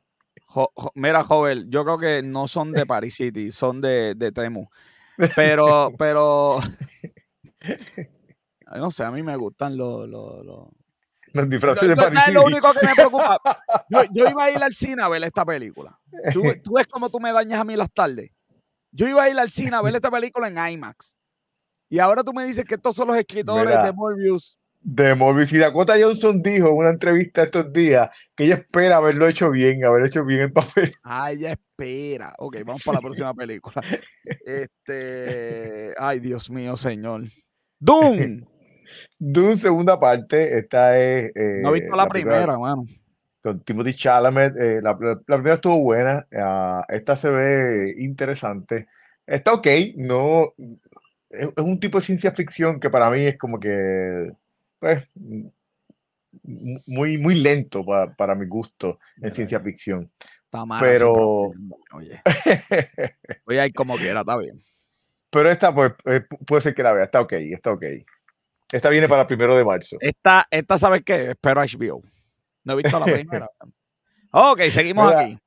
mira, 0.96 1.24
joven, 1.24 1.70
yo 1.70 1.86
creo 1.86 1.98
que 1.98 2.22
no 2.22 2.48
son 2.48 2.74
de 2.74 2.86
Paris 2.86 3.16
City, 3.16 3.52
son 3.52 3.82
de, 3.82 4.14
de 4.16 4.32
Temu. 4.32 4.68
Pero, 5.36 5.92
pero. 5.98 6.60
No 8.74 8.92
sé, 8.92 9.04
a 9.04 9.12
mí 9.12 9.24
me 9.24 9.36
gustan 9.36 9.78
los. 9.78 10.08
los, 10.08 10.46
los... 10.46 11.50
disfraces 11.50 11.90
de 11.90 11.96
Paris. 11.96 12.20
Es 12.28 12.34
lo 12.34 12.44
único 12.44 12.74
que 12.74 12.86
me 12.86 12.96
preocupa. 12.96 13.40
Yo, 13.90 14.30
iba 14.30 14.44
a 14.44 14.52
ir 14.52 14.64
al 14.64 14.74
cine 14.74 15.04
a 15.04 15.08
ver 15.08 15.24
esta 15.24 15.46
película. 15.46 16.00
¿Tú, 16.32 16.42
tú 16.64 16.74
ves 16.74 16.88
cómo 16.88 17.10
tú 17.10 17.20
me 17.20 17.32
dañas 17.32 17.62
a 17.62 17.64
mí 17.64 17.76
las 17.76 17.92
tardes. 17.92 18.32
Yo 18.92 19.08
iba 19.08 19.24
a 19.24 19.30
ir 19.30 19.40
al 19.40 19.50
cine 19.50 19.76
a 19.76 19.82
ver 19.82 19.96
esta 19.96 20.12
película 20.12 20.48
en 20.48 20.74
IMAX. 20.74 21.18
Y 21.90 22.00
ahora 22.00 22.24
tú 22.24 22.34
me 22.34 22.46
dices 22.46 22.66
que 22.66 22.76
estos 22.76 22.96
son 22.96 23.08
los 23.08 23.18
escritores 23.18 23.84
de 23.84 23.92
Morbius 23.92 24.58
de 24.84 25.16
Morbius. 25.16 25.54
Y 25.54 25.58
Dakota 25.58 25.96
Johnson 26.00 26.42
dijo 26.42 26.68
en 26.68 26.76
una 26.76 26.90
entrevista 26.90 27.44
estos 27.44 27.72
días 27.74 28.10
que 28.36 28.46
ella 28.46 28.56
espera 28.56 28.98
haberlo 28.98 29.28
hecho 29.28 29.50
bien, 29.50 29.84
haber 29.84 30.06
hecho 30.06 30.24
bien 30.26 30.42
el 30.42 30.52
papel. 30.52 30.92
Ah, 31.04 31.32
ella 31.32 31.54
espera. 31.54 32.34
Ok, 32.38 32.58
vamos 32.66 32.84
para 32.84 32.98
la 32.98 33.02
próxima 33.02 33.34
película. 33.34 33.82
Este. 34.46 35.94
Ay, 35.98 36.20
Dios 36.20 36.50
mío, 36.50 36.76
señor. 36.76 37.24
Doom. 37.80 38.46
Doom, 39.18 39.58
segunda 39.58 40.00
parte. 40.00 40.58
Esta 40.58 40.98
es. 41.00 41.36
Eh, 41.36 41.60
no 41.62 41.70
he 41.76 41.82
visto 41.82 41.96
la, 41.96 42.08
primera, 42.08 42.58
mano. 42.58 42.86
Con 43.42 43.62
Timothy 43.62 43.94
Chalamet. 43.94 44.56
Eh, 44.58 44.80
la, 44.82 44.98
primera 44.98 45.56
estuvo 45.56 45.82
buena. 45.82 46.28
Ah, 46.36 46.86
esta 46.90 47.16
se 47.16 47.30
ve 47.30 47.96
interesante. 48.00 48.88
Está 49.26 49.54
ok. 49.54 49.68
No. 49.96 50.54
Es, 51.30 51.48
es 51.56 51.64
un 51.64 51.80
tipo 51.80 52.00
de 52.00 52.06
ciencia 52.06 52.32
ficción 52.32 52.80
que 52.80 52.90
para 52.90 53.10
mí 53.10 53.26
es 53.26 53.38
como 53.38 53.60
que 53.60 54.32
pues, 54.84 55.08
muy, 56.86 57.18
muy 57.18 57.36
lento 57.36 57.86
para, 58.18 58.36
mi 58.36 58.46
gusto 58.48 59.00
en 59.22 59.34
ciencia 59.34 59.60
ficción. 59.62 60.12
pero. 60.80 61.52
Oye. 61.94 62.22
Oye, 63.46 63.74
como 63.74 63.96
quiera, 63.96 64.20
está 64.22 64.38
bien. 64.38 64.60
Pero 65.30 65.50
esta 65.50 65.74
pues, 65.74 65.94
eh, 66.06 66.26
puede 66.46 66.62
ser 66.62 66.76
que 66.76 66.84
la 66.84 66.92
vea, 66.92 67.06
está 67.06 67.22
ok, 67.22 67.34
está 67.34 67.72
ok. 67.72 67.84
Esta 68.74 68.90
viene 68.90 69.08
para 69.08 69.22
el 69.22 69.28
primero 69.28 69.56
de 69.56 69.64
marzo. 69.64 69.98
Esta, 70.00 70.48
esta 70.50 70.80
¿sabes 70.80 71.04
qué? 71.04 71.30
Espero 71.30 71.62
HBO. 71.62 72.02
No 72.64 72.74
he 72.74 72.78
visto 72.78 73.00
la 73.00 73.06
primera. 73.14 73.48
ok, 74.32 74.62
seguimos 74.72 75.14
aquí. 75.14 75.38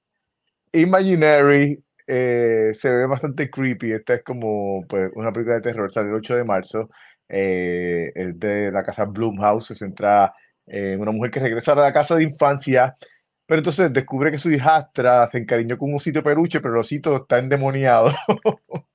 Imaginary 0.72 1.82
eh, 2.06 2.70
se 2.78 2.88
ve 2.88 3.06
bastante 3.06 3.50
creepy. 3.50 3.90
Esta 3.90 4.14
es 4.14 4.22
como 4.22 4.84
pues, 4.88 5.10
una 5.16 5.32
película 5.32 5.56
de 5.56 5.62
terror, 5.62 5.90
sale 5.90 6.08
el 6.08 6.14
8 6.14 6.36
de 6.36 6.44
marzo 6.44 6.88
eh, 7.28 8.12
es 8.14 8.38
de 8.38 8.70
la 8.70 8.84
casa 8.84 9.04
Bloomhouse, 9.04 9.66
se 9.66 9.74
centra 9.74 10.32
en 10.64 11.00
una 11.00 11.10
mujer 11.10 11.32
que 11.32 11.40
regresa 11.40 11.72
a 11.72 11.76
la 11.76 11.92
casa 11.92 12.14
de 12.14 12.22
infancia, 12.22 12.96
pero 13.44 13.58
entonces 13.58 13.92
descubre 13.92 14.30
que 14.30 14.38
su 14.38 14.52
hijastra 14.52 15.26
se 15.26 15.38
encariñó 15.38 15.76
con 15.78 15.90
un 15.90 15.96
osito 15.96 16.22
peluche, 16.22 16.60
pero 16.60 16.74
el 16.74 16.80
osito 16.80 17.16
está 17.16 17.38
endemoniado. 17.38 18.12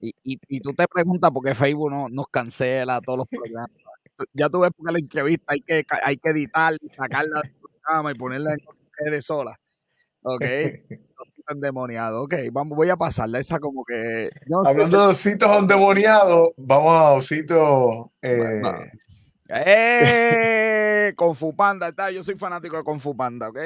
Y, 0.00 0.14
y, 0.22 0.60
tú 0.60 0.72
te 0.74 0.86
preguntas 0.86 1.30
por 1.30 1.44
qué 1.44 1.54
Facebook 1.54 1.90
no, 1.90 2.08
nos 2.08 2.28
cancela 2.28 3.00
todos 3.00 3.18
los 3.18 3.26
programas. 3.26 3.70
Ya 4.32 4.48
tú 4.48 4.60
ves 4.60 4.70
porque 4.76 4.92
la 4.92 4.98
entrevista 4.98 5.52
hay 5.52 5.60
que, 5.60 5.84
hay 6.04 6.16
que 6.16 6.30
editar, 6.30 6.74
sacarla 6.96 7.40
del 7.42 7.54
programa 7.54 8.12
y 8.12 8.14
ponerla 8.14 8.52
en 8.52 9.10
de 9.10 9.20
sola. 9.22 9.58
¿Ok? 10.22 10.44
endemoniado. 11.50 12.22
Ok, 12.22 12.34
vamos, 12.52 12.76
voy 12.76 12.90
a 12.90 12.96
pasarla 12.96 13.38
esa 13.38 13.58
como 13.58 13.84
que. 13.84 14.30
Hablando 14.66 15.00
de 15.00 15.06
ositos 15.12 15.56
endemoniados, 15.56 16.50
vamos 16.56 16.94
a 16.94 17.12
ositos. 17.12 18.06
Eh... 18.22 18.62
Eh, 19.50 21.14
Con 21.16 21.34
Fupanda, 21.34 21.88
está. 21.88 22.10
Yo 22.10 22.22
soy 22.22 22.36
fanático 22.36 22.76
de 22.76 22.84
Con 22.84 23.00
Fupanda, 23.00 23.48
¿ok? 23.48 23.58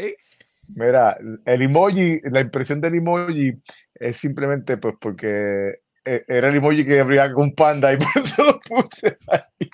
Mira, 0.68 1.18
el 1.44 1.62
emoji, 1.62 2.20
la 2.30 2.40
impresión 2.40 2.80
del 2.80 2.94
emoji 2.94 3.52
es 3.94 4.16
simplemente 4.16 4.76
pues 4.76 4.94
porque 5.00 5.81
era 6.04 6.48
el 6.48 6.56
emoji 6.56 6.84
que 6.84 7.00
abría 7.00 7.32
con 7.32 7.52
panda 7.52 7.92
y 7.92 7.96
por 7.98 8.22
eso 8.22 8.42
lo 8.42 8.60
puse 8.60 9.18
ahí. 9.28 9.70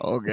Ok. 0.00 0.28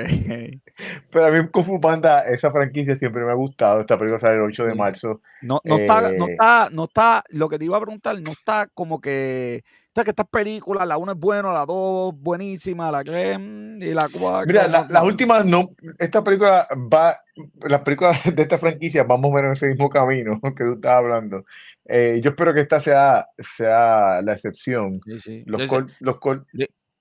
Pero 1.12 1.26
a 1.26 1.32
mí 1.32 1.48
con 1.50 1.66
Fu 1.66 1.80
Panda, 1.80 2.22
esa 2.22 2.52
franquicia 2.52 2.98
siempre 2.98 3.24
me 3.24 3.32
ha 3.32 3.36
gustado. 3.36 3.82
Esta 3.82 3.98
película 3.98 4.20
sale 4.20 4.36
el 4.36 4.42
8 4.42 4.66
de 4.66 4.76
marzo. 4.76 5.22
No, 5.42 5.62
no, 5.64 5.78
está, 5.78 6.02
no, 6.14 6.28
eh, 6.28 6.32
está, 6.32 6.70
no 6.72 6.84
está, 6.86 7.24
lo 7.30 7.50
que 7.50 7.60
te 7.60 7.66
iba 7.66 7.78
a 7.78 7.82
preguntar, 7.82 8.20
no 8.22 8.32
está 8.32 8.68
como 8.74 9.00
que, 9.00 9.64
está 9.94 10.04
que 10.04 10.10
estas 10.10 10.28
películas, 10.28 10.88
la 10.88 10.98
1 10.98 11.12
es 11.12 11.18
buena, 11.20 11.54
la 11.54 11.68
2 11.68 12.16
buenísima, 12.16 12.90
la 12.90 13.04
3 13.04 13.38
mm, 13.38 13.78
y 13.80 13.94
la 13.94 14.10
4. 14.12 14.48
Mira, 14.48 14.68
las 14.68 15.04
últimas 15.04 15.46
no, 15.46 15.70
esta 16.00 16.24
película 16.24 16.68
va, 16.92 17.16
las 17.62 17.82
películas 17.82 18.20
de 18.36 18.42
esta 18.42 18.58
franquicia 18.58 19.04
vamos 19.04 19.32
a 19.32 19.36
ver 19.36 19.46
en 19.46 19.52
ese 19.52 19.68
mismo 19.68 19.92
camino 19.92 20.42
que 20.58 20.64
tú 20.64 20.74
estás 20.74 20.94
hablando. 20.94 21.46
Eh, 21.86 22.20
yo 22.24 22.32
espero 22.32 22.56
que 22.56 22.62
esta 22.62 22.80
sea, 22.80 23.28
sea 23.38 24.24
la 24.24 24.34
excepción. 24.34 25.00
Los, 25.46 25.62
los 26.00 26.18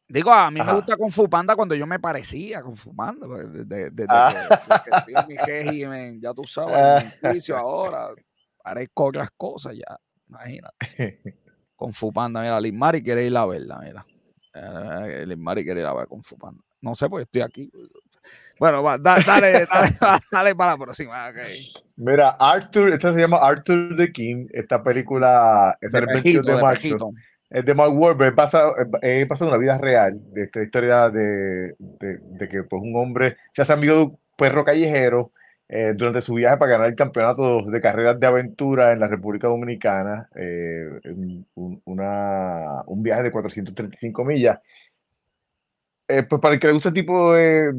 Digo, 0.09 0.31
a 0.31 0.51
mí 0.51 0.61
me 0.61 0.75
gusta 0.75 0.95
con 0.99 1.11
Fupanda 1.11 1.57
cuando 1.57 1.75
yo 1.75 1.87
me 1.87 1.99
parecía 1.99 2.61
con 2.61 2.77
Fupanda. 2.77 3.27
Desde, 3.27 3.91
pues, 3.91 4.09
ah. 4.11 4.85
que, 4.85 5.15
mi 5.29 5.37
régimen, 5.39 6.21
ya 6.21 6.35
tú 6.35 6.45
sabes, 6.45 7.05
en 7.05 7.31
juicio 7.31 7.57
ahora, 7.57 8.09
parezco 8.63 9.07
otras 9.07 9.31
cosas 9.35 9.75
ya, 9.75 9.97
imagínate. 10.29 11.41
Con 11.83 11.93
Fupanda, 11.93 12.41
mira, 12.41 12.61
Liz 12.61 12.73
Mari 12.73 13.03
quiere 13.03 13.27
ir 13.27 13.37
a 13.37 13.45
verla, 13.45 13.81
mira. 13.83 14.07
Eh, 14.55 15.25
Liz 15.27 15.37
Mari 15.37 15.65
quiere 15.65 15.81
ir 15.81 15.87
a 15.87 15.93
ver 15.93 16.07
con 16.07 16.23
Fupanda. 16.23 16.63
No 16.81 16.95
sé, 16.95 17.09
porque 17.09 17.25
estoy 17.25 17.43
aquí. 17.43 17.73
Bueno, 18.61 18.85
va, 18.85 18.99
dale, 18.99 19.25
dale, 19.27 19.67
dale, 20.31 20.55
para 20.55 20.71
la 20.71 20.79
próxima. 20.79 21.33
Mira, 21.97 22.37
Arthur, 22.39 22.91
esta 22.91 23.13
se 23.13 23.19
llama 23.19 23.39
Arthur 23.39 23.97
the 23.97 24.13
King, 24.13 24.47
esta 24.53 24.81
película 24.81 25.77
es 25.81 25.93
el 25.93 26.07
21 26.07 26.43
de, 26.43 26.63
marzo 26.63 27.11
es 27.51 27.65
de 27.65 27.75
Mark 27.75 27.93
Wahlberg, 27.93 28.37
pasa, 28.37 28.63
eh, 29.03 29.27
pasa 29.29 29.45
una 29.45 29.57
vida 29.57 29.77
real, 29.79 30.21
de 30.33 30.45
esta 30.45 30.63
historia 30.63 31.11
de, 31.11 31.75
de, 31.81 32.49
que 32.49 32.63
pues, 32.63 32.81
un 32.81 32.95
hombre 32.95 33.39
se 33.53 33.63
hace 33.63 33.73
amigo 33.73 33.95
de 33.97 34.03
un 34.03 34.19
perro 34.37 34.65
callejero 34.65 35.33
eh, 35.73 35.95
durante 35.97 36.23
su 36.23 36.35
viaje 36.35 36.59
para 36.59 36.73
ganar 36.73 36.89
el 36.89 36.95
campeonato 36.95 37.63
de 37.63 37.81
carreras 37.81 38.21
de 38.21 38.27
aventura 38.27 38.93
en 38.93 39.01
la 39.01 39.09
República 39.09 39.49
Dominicana, 39.49 40.29
eh, 40.37 41.01
un, 41.55 41.83
una, 41.85 42.83
un 42.87 43.03
viaje 43.03 43.25
de 43.25 43.31
435 43.31 44.25
millas. 44.25 44.61
pues 46.07 46.41
para 46.41 46.55
el 46.55 46.61
que 46.61 46.67
le 46.67 46.75
gusta 46.75 46.91
el 46.91 46.95
tipo 46.95 47.35
de, 47.35 47.73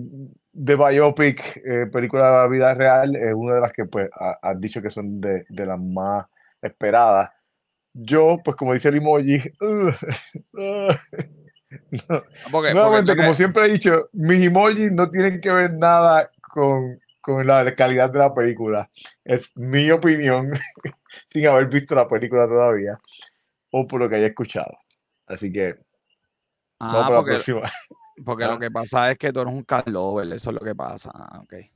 de 0.52 0.76
biopic, 0.76 1.62
película 1.92 2.44
de 2.44 2.50
vida 2.50 2.74
real, 2.74 3.16
es 3.16 3.34
una 3.34 3.56
de 3.56 3.62
las 3.62 3.72
que 3.72 3.86
pues 3.86 4.10
han 4.42 4.60
dicho 4.60 4.82
que 4.82 4.90
son 4.90 5.22
de, 5.22 5.46
de 5.50 5.66
las 5.66 5.80
más 5.80 6.26
esperadas 6.62 7.30
yo, 7.94 8.42
pues 8.44 8.58
como 8.58 8.74
dice 8.74 8.90
el 8.90 8.98
emoji, 8.98 9.40
nuevamente, 12.74 13.16
como 13.16 13.34
siempre 13.34 13.66
he 13.66 13.72
dicho, 13.72 14.10
mis 14.14 14.46
emojis 14.46 14.92
no 14.92 15.10
tienen 15.10 15.40
que 15.40 15.52
ver 15.52 15.74
nada 15.74 16.30
con, 16.42 17.00
con 17.24 17.48
la 17.48 17.74
calidad 17.74 18.12
de 18.12 18.20
la 18.20 18.34
película. 18.34 18.90
Es 19.24 19.50
mi 19.56 19.90
opinión, 19.90 20.52
sin 21.32 21.48
haber 21.48 21.68
visto 21.68 21.96
la 21.96 22.08
película 22.08 22.46
todavía, 22.48 23.00
o 23.72 23.88
por 23.88 24.02
lo 24.02 24.10
que 24.10 24.18
haya 24.18 24.28
escuchado. 24.28 24.78
Así 25.26 25.52
que, 25.52 25.76
ah, 26.80 27.06
porque, 27.08 27.14
la 27.14 27.24
próxima. 27.24 27.62
Porque 28.26 28.46
lo 28.46 28.54
ah. 28.54 28.60
que 28.60 28.70
pasa 28.70 29.10
es 29.10 29.18
que 29.18 29.32
tú 29.32 29.40
eres 29.40 29.54
un 29.54 29.64
Carl 29.64 29.96
eso 30.34 30.50
es 30.50 30.54
lo 30.54 30.60
que 30.60 30.76
pasa. 30.76 31.12
Okay. 31.44 31.72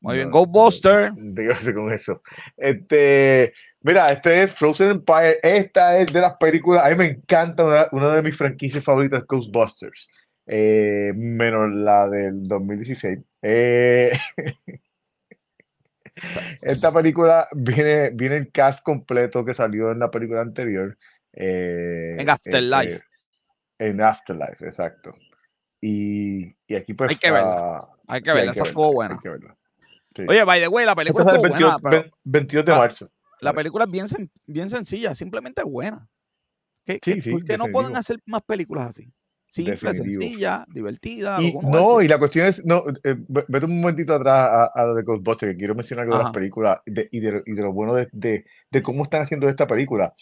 Muy 0.00 0.16
bien, 0.16 0.30
Ghostbuster. 0.30 1.12
Dígase 1.16 1.72
con 1.74 1.90
eso. 1.92 2.22
Este, 2.56 3.54
mira, 3.80 4.08
este 4.12 4.42
es 4.42 4.54
Frozen 4.54 4.90
Empire. 4.90 5.40
Esta 5.42 5.98
es 5.98 6.12
de 6.12 6.20
las 6.20 6.36
películas. 6.36 6.84
A 6.84 6.90
mí 6.90 6.94
me 6.94 7.06
encanta 7.06 7.88
una, 7.90 8.14
de 8.14 8.22
mis 8.22 8.36
franquicias 8.36 8.84
favoritas, 8.84 9.24
Ghostbusters. 9.26 10.08
Eh, 10.46 11.12
menos 11.14 11.74
la 11.74 12.08
del 12.08 12.46
2016. 12.46 13.18
Eh, 13.42 14.12
esta 16.62 16.92
película 16.92 17.48
viene, 17.52 18.10
viene 18.10 18.36
el 18.36 18.52
cast 18.52 18.82
completo 18.82 19.44
que 19.44 19.54
salió 19.54 19.90
en 19.90 19.98
la 19.98 20.10
película 20.10 20.40
anterior. 20.40 20.96
Eh, 21.32 22.16
en 22.18 22.30
Afterlife. 22.30 22.94
Este, 22.94 23.04
en 23.78 24.00
Afterlife, 24.00 24.66
exacto. 24.66 25.16
Y, 25.80 26.54
y 26.66 26.74
aquí 26.74 26.94
pues... 26.94 27.10
Hay 27.10 27.16
que 27.16 27.30
verla. 27.30 27.88
Hay 28.06 28.22
que 28.22 28.32
verla, 28.32 28.52
esa 28.52 28.62
estuvo 28.62 28.92
buena. 28.92 29.20
Oye, 30.28 30.44
by 30.44 30.60
the 30.60 30.68
way, 30.68 30.86
la 30.86 30.94
película 30.94 31.24
estuvo 31.24 31.42
22, 31.42 31.82
buena. 31.82 32.06
22 32.24 32.64
de 32.64 32.72
marzo. 32.72 33.10
La 33.40 33.52
película 33.52 33.84
es 33.84 33.90
bien, 33.90 34.06
bien 34.46 34.70
sencilla, 34.70 35.14
simplemente 35.14 35.62
buena. 35.62 36.08
¿Qué, 36.84 37.00
sí, 37.02 37.20
sí, 37.20 37.32
¿Por 37.32 37.44
qué 37.44 37.58
no 37.58 37.66
pueden 37.66 37.96
hacer 37.96 38.18
más 38.24 38.42
películas 38.42 38.90
así? 38.90 39.12
Simple, 39.64 39.94
sencilla, 39.94 40.66
divertida. 40.68 41.38
no, 41.62 42.02
y 42.02 42.08
la 42.08 42.18
cuestión 42.18 42.46
es, 42.46 42.62
no, 42.64 42.82
eh, 43.02 43.16
vete 43.26 43.64
un 43.64 43.80
momentito 43.80 44.14
atrás 44.14 44.70
a, 44.74 44.84
lo 44.84 44.94
de 44.94 45.02
Ghostbusters, 45.02 45.52
que 45.52 45.58
quiero 45.58 45.74
mencionar 45.74 46.04
algo 46.04 46.18
de 46.18 46.24
las 46.24 46.32
películas 46.32 46.80
y, 46.84 46.90
de, 46.92 47.08
y, 47.10 47.20
de, 47.20 47.62
lo 47.62 47.72
bueno 47.72 47.94
de, 47.94 48.08
de, 48.12 48.82
cómo 48.82 49.02
están 49.02 49.22
haciendo 49.22 49.48
esta 49.48 49.66
película. 49.66 50.14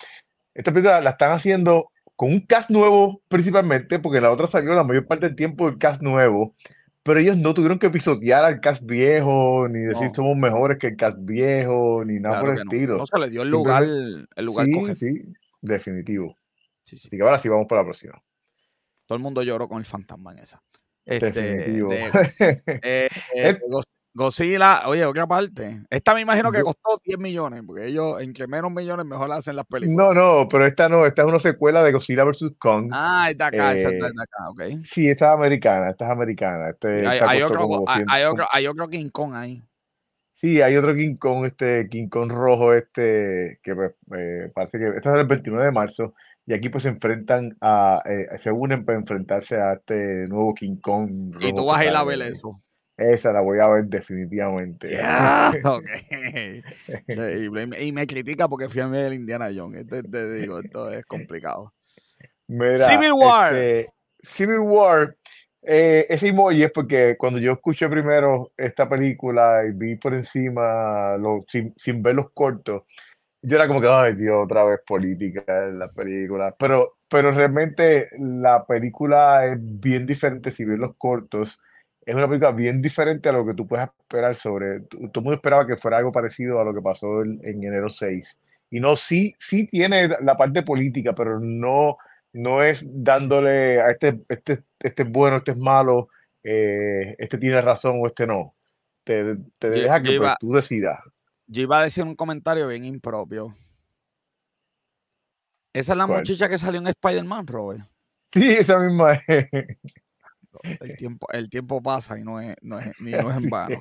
Esta 0.55 0.73
película 0.73 1.01
la 1.01 1.11
están 1.11 1.33
haciendo 1.33 1.91
con 2.15 2.33
un 2.33 2.41
cast 2.47 2.71
nuevo 2.71 3.23
principalmente, 3.27 3.99
porque 3.99 4.21
la 4.21 4.31
otra 4.31 4.47
salió 4.47 4.73
la 4.73 4.85
mayor 4.85 5.07
parte 5.07 5.27
del 5.27 5.35
tiempo 5.35 5.69
el 5.69 5.79
cast 5.79 6.01
nuevo, 6.01 6.55
pero 7.03 7.19
ellos 7.19 7.37
no 7.37 7.55
tuvieron 7.55 7.81
que 7.81 7.91
pisotear 7.91 8.45
al 8.45 8.61
cast 8.61 8.85
viejo, 8.85 9.67
ni 9.69 9.81
decir 9.81 10.11
somos 10.15 10.37
mejores 10.37 10.79
que 10.79 10.89
el 10.89 10.97
cast 10.97 11.19
viejo, 11.21 12.05
ni 12.05 12.21
nada 12.21 12.39
por 12.39 12.51
el 12.51 12.59
estilo. 12.59 12.99
No 12.99 13.07
se 13.07 13.19
le 13.19 13.31
dio 13.31 13.43
el 13.43 13.49
lugar, 13.49 13.83
el 13.83 14.45
lugar 14.45 14.67
Sí, 14.67 14.95
sí, 14.97 15.23
definitivo. 15.61 16.37
Sí, 16.83 16.99
sí. 16.99 17.09
Así 17.09 17.17
que 17.17 17.23
ahora 17.25 17.39
sí 17.39 17.49
vamos 17.49 17.67
para 17.67 17.81
la 17.81 17.87
próxima. 17.87 18.23
Todo 19.07 19.17
el 19.17 19.23
mundo 19.23 19.43
lloró 19.43 19.69
con 19.69 19.79
el 19.79 19.85
fantasma 19.85 20.33
en 20.33 20.39
esa. 20.39 20.63
Este, 21.05 21.31
definitivo. 21.31 21.91
Eh, 22.83 23.09
eh, 23.35 23.59
Godzilla, 24.17 24.83
oye, 24.87 25.05
otra 25.05 25.27
parte. 25.27 25.83
Esta 25.91 26.15
me 26.15 26.21
imagino 26.21 26.53
que 26.53 26.63
costó 26.63 27.01
10 27.05 27.19
millones, 27.19 27.63
porque 27.67 27.87
ellos, 27.87 28.23
entre 28.23 28.47
menos 28.47 28.71
millones, 28.71 29.05
mejor 29.05 29.31
hacen 29.33 29.57
las 29.57 29.67
películas. 29.67 30.15
No, 30.15 30.15
no, 30.15 30.49
pero 30.49 30.69
esta 30.69 30.89
no, 30.89 31.05
esta 31.05 31.23
es 31.23 31.29
una 31.29 31.41
secuela 31.41 31.83
de 31.83 31.91
Godzilla 31.91 32.23
vs. 32.23 32.53
Kong. 32.57 32.91
Ah, 32.93 33.27
está 33.29 33.49
acá, 33.49 33.75
esa 33.75 33.89
está 33.89 34.07
eh, 34.07 34.11
acá, 34.17 34.51
ok. 34.51 34.63
Sí, 34.85 35.09
esta 35.09 35.31
es 35.33 35.35
americana, 35.35 35.91
esta 35.91 36.05
es 36.05 36.11
americana. 36.13 36.71
Este, 36.71 37.05
hay, 37.05 37.43
otro, 37.43 37.85
hay, 37.89 38.23
otro, 38.23 38.47
hay, 38.53 38.67
otro, 38.69 38.89
King 38.89 39.11
Kong 39.11 39.35
ahí. 39.35 39.61
Sí, 40.37 40.63
hay 40.63 40.77
otro 40.77 40.95
King 40.95 41.17
Kong, 41.17 41.47
este 41.47 41.89
King 41.91 42.09
Kong 42.09 42.31
rojo, 42.31 42.73
este, 42.73 43.59
que 43.65 43.75
pues, 43.75 43.95
eh, 44.17 44.49
parece 44.55 44.79
que 44.79 44.89
este 44.97 45.09
es 45.09 45.19
el 45.19 45.27
29 45.27 45.67
de 45.67 45.73
marzo. 45.73 46.15
Y 46.47 46.53
aquí 46.53 46.69
pues 46.69 46.83
se 46.83 46.91
enfrentan 46.91 47.57
a, 47.61 48.03
eh, 48.05 48.27
se 48.39 48.51
unen 48.51 48.85
para 48.85 48.99
enfrentarse 48.99 49.57
a 49.57 49.75
este 49.75 50.27
nuevo 50.29 50.55
King 50.55 50.77
Kong. 50.77 51.37
Y 51.41 51.55
tú 51.55 51.67
vas 51.67 51.81
a 51.81 51.87
ir 51.87 51.97
a 51.97 52.05
ver 52.05 52.21
eso. 52.23 52.61
Esa 52.97 53.33
la 53.33 53.41
voy 53.41 53.59
a 53.59 53.67
ver 53.67 53.87
definitivamente. 53.87 54.89
y, 57.81 57.93
me 57.93 58.07
critica 58.07 58.47
porque 58.47 58.69
fui 58.69 58.83
a 58.83 58.87
ver 58.87 59.07
el 59.07 59.15
Indiana 59.15 59.49
Jones. 59.55 59.81
Este, 59.81 60.05
te, 60.05 60.33
digo, 60.35 60.61
esto 60.61 60.91
es 60.91 61.05
complicado. 61.07 61.73
Civil 62.47 63.15
War. 63.15 63.57
Este, 63.57 63.93
Civil 64.23 64.61
War. 64.61 65.17
Eh, 65.67 66.07
ese 66.11 66.29
emoji 66.29 66.63
es 66.63 66.71
porque 66.71 67.17
cuando 67.19 67.39
yo 67.39 67.53
escuché 67.53 67.89
primero 67.89 68.53
esta 68.55 68.87
película 68.87 69.63
y 69.67 69.73
vi 69.73 69.97
por 69.97 70.13
encima, 70.13 71.17
sin, 71.49 71.73
sin, 71.77 72.03
ver 72.03 72.17
los 72.17 72.33
cortos, 72.33 72.83
yo 73.45 73.57
era 73.57 73.69
como 73.69 73.81
que, 73.81 73.89
ay 73.89 74.15
Dios, 74.15 74.45
otra 74.45 74.65
vez 74.65 74.81
política 74.87 75.67
en 75.67 75.79
la 75.79 75.89
película. 75.89 76.55
Pero, 76.59 76.97
pero 77.09 77.31
realmente 77.33 78.09
la 78.19 78.65
película 78.67 79.45
es 79.47 79.59
bien 79.61 80.07
diferente 80.07 80.51
si 80.51 80.65
ves 80.65 80.79
los 80.79 80.97
cortos 80.97 81.61
es 82.07 82.15
una 82.15 82.29
película 82.29 82.53
bien 82.53 82.83
diferente 82.83 83.29
a 83.29 83.33
lo 83.33 83.47
que 83.47 83.55
tú 83.55 83.67
puedes 83.67 83.89
esperar 83.89 84.35
sobre. 84.35 84.81
Todo 84.81 85.11
el 85.15 85.23
mundo 85.23 85.35
esperaba 85.35 85.67
que 85.67 85.77
fuera 85.77 85.99
algo 85.99 86.13
parecido 86.13 86.61
a 86.61 86.65
lo 86.65 86.75
que 86.75 86.83
pasó 86.83 87.23
en, 87.23 87.41
enero 87.43 87.89
6. 87.89 88.39
Y 88.71 88.81
no, 88.81 88.97
sí, 88.97 89.35
sí 89.39 89.67
tiene 89.69 90.09
la 90.21 90.37
parte 90.37 90.63
política, 90.63 91.15
pero 91.15 91.41
no, 91.41 91.97
no 92.33 92.63
es 92.63 92.85
dándole 92.87 93.81
a 93.81 93.91
este, 93.91 94.21
este, 94.29 94.63
este 94.81 95.03
es 95.03 95.11
bueno, 95.11 95.37
este 95.37 95.53
es 95.53 95.59
malo, 95.59 96.09
eh, 96.43 97.15
este 97.19 97.39
tiene 97.39 97.61
razón 97.61 97.99
o 98.01 98.07
este 98.07 98.27
no. 98.27 98.55
Te, 99.05 99.37
te 99.59 99.71
deja 99.71 100.03
que 100.03 100.19
pues, 100.19 100.35
tú 100.41 100.53
decidas. 100.53 100.99
Yo 101.47 101.63
iba 101.63 101.81
a 101.81 101.85
decir 101.85 102.05
un 102.05 102.15
comentario 102.15 102.67
bien 102.69 102.85
impropio. 102.85 103.55
Esa 105.75 105.93
es 105.93 105.99
la 105.99 106.07
muchacha 106.07 106.49
que 106.49 106.57
salió 106.57 106.81
en 106.81 106.87
Spider-Man, 106.87 107.47
Robert. 107.47 107.85
Sí, 108.33 108.49
esa 108.53 108.79
misma 108.79 109.15
es. 109.27 109.49
El 110.81 110.97
tiempo, 110.97 111.27
el 111.33 111.51
tiempo 111.51 111.83
pasa 111.83 112.19
y 112.19 112.23
no 112.23 112.41
es, 112.41 112.55
no 112.63 112.79
es, 112.79 112.93
ni 113.01 113.11
no 113.11 113.31
es 113.31 113.43
en 113.43 113.51
vano. 113.51 113.79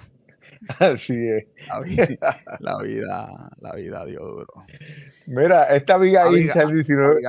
Así 0.79 1.13
es. 1.13 1.45
La 1.67 1.79
vida, 1.81 2.41
la 2.59 2.77
vida, 2.81 3.49
la 3.57 3.73
vida 3.73 4.05
dio 4.05 4.19
duro. 4.19 4.65
Mira, 5.27 5.65
esta 5.75 5.95
amiga 5.95 6.27
el 6.27 6.35
19, 6.35 7.21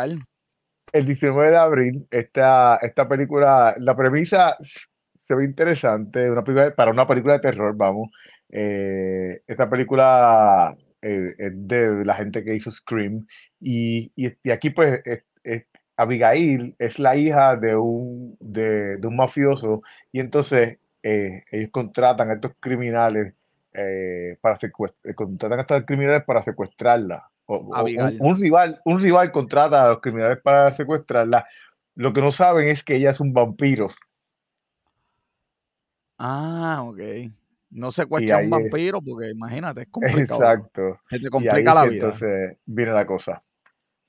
el 0.93 1.07
19 1.07 1.51
de 1.51 1.57
abril, 1.57 2.09
esta, 2.11 2.77
esta 2.77 3.09
película, 3.09 3.75
la 3.79 3.97
premisa 3.97 4.57
se 4.61 5.35
ve 5.35 5.45
interesante, 5.45 6.31
una 6.31 6.45
película, 6.45 6.75
para 6.75 6.91
una 6.91 7.07
película 7.07 7.35
de 7.35 7.41
terror, 7.41 7.75
vamos. 7.77 8.11
Eh, 8.57 9.43
esta 9.49 9.69
película 9.69 10.77
eh, 11.03 11.35
es 11.37 11.53
de 11.67 12.05
la 12.05 12.15
gente 12.15 12.45
que 12.45 12.55
hizo 12.55 12.71
Scream 12.71 13.27
y, 13.59 14.13
y, 14.15 14.49
aquí 14.49 14.71
pues 14.71 15.03
es, 15.43 15.65
Abigail 15.97 16.77
es 16.79 17.01
la 17.01 17.17
hija 17.17 17.57
de 17.57 17.75
un, 17.75 18.37
de, 18.39 19.01
un 19.03 19.17
mafioso 19.17 19.83
y 20.13 20.21
entonces 20.21 20.79
eh, 21.03 21.43
ellos 21.51 21.71
contratan 21.73 22.31
a 22.31 22.35
estos 22.35 22.53
criminales 22.61 23.35
para 24.41 24.55
secuestrar, 24.55 25.17
contratan 25.17 25.59
a 25.59 25.63
estos 25.63 25.83
criminales 25.85 26.23
para 26.23 26.41
secuestrarla. 26.41 27.29
un, 27.49 28.41
rival, 28.41 28.81
un 28.85 29.01
rival 29.01 29.33
contrata 29.33 29.85
a 29.85 29.89
los 29.89 30.01
criminales 30.01 30.41
para 30.41 30.73
secuestrarla. 30.73 31.45
Lo 31.97 32.13
que 32.13 32.21
no 32.21 32.31
saben 32.31 32.69
es 32.69 32.85
que 32.85 32.95
ella 32.95 33.11
es 33.11 33.19
un 33.19 33.33
vampiro. 33.33 33.89
Ah, 36.19 36.85
ok. 36.85 37.01
No 37.75 37.91
secuestra 37.91 38.39
a 38.39 38.41
un 38.41 38.51
vampiro 38.51 39.03
porque 39.03 39.31
imagínate, 39.31 39.83
es 39.83 39.89
complicado. 39.91 40.43
Exacto. 40.43 41.01
Se 41.11 41.19
te 41.19 41.29
complica 41.29 41.75
la 41.75 41.85
vida. 41.85 42.05
Entonces 42.05 42.59
viene 42.65 42.93
la 42.93 43.07
cosa. 43.07 43.43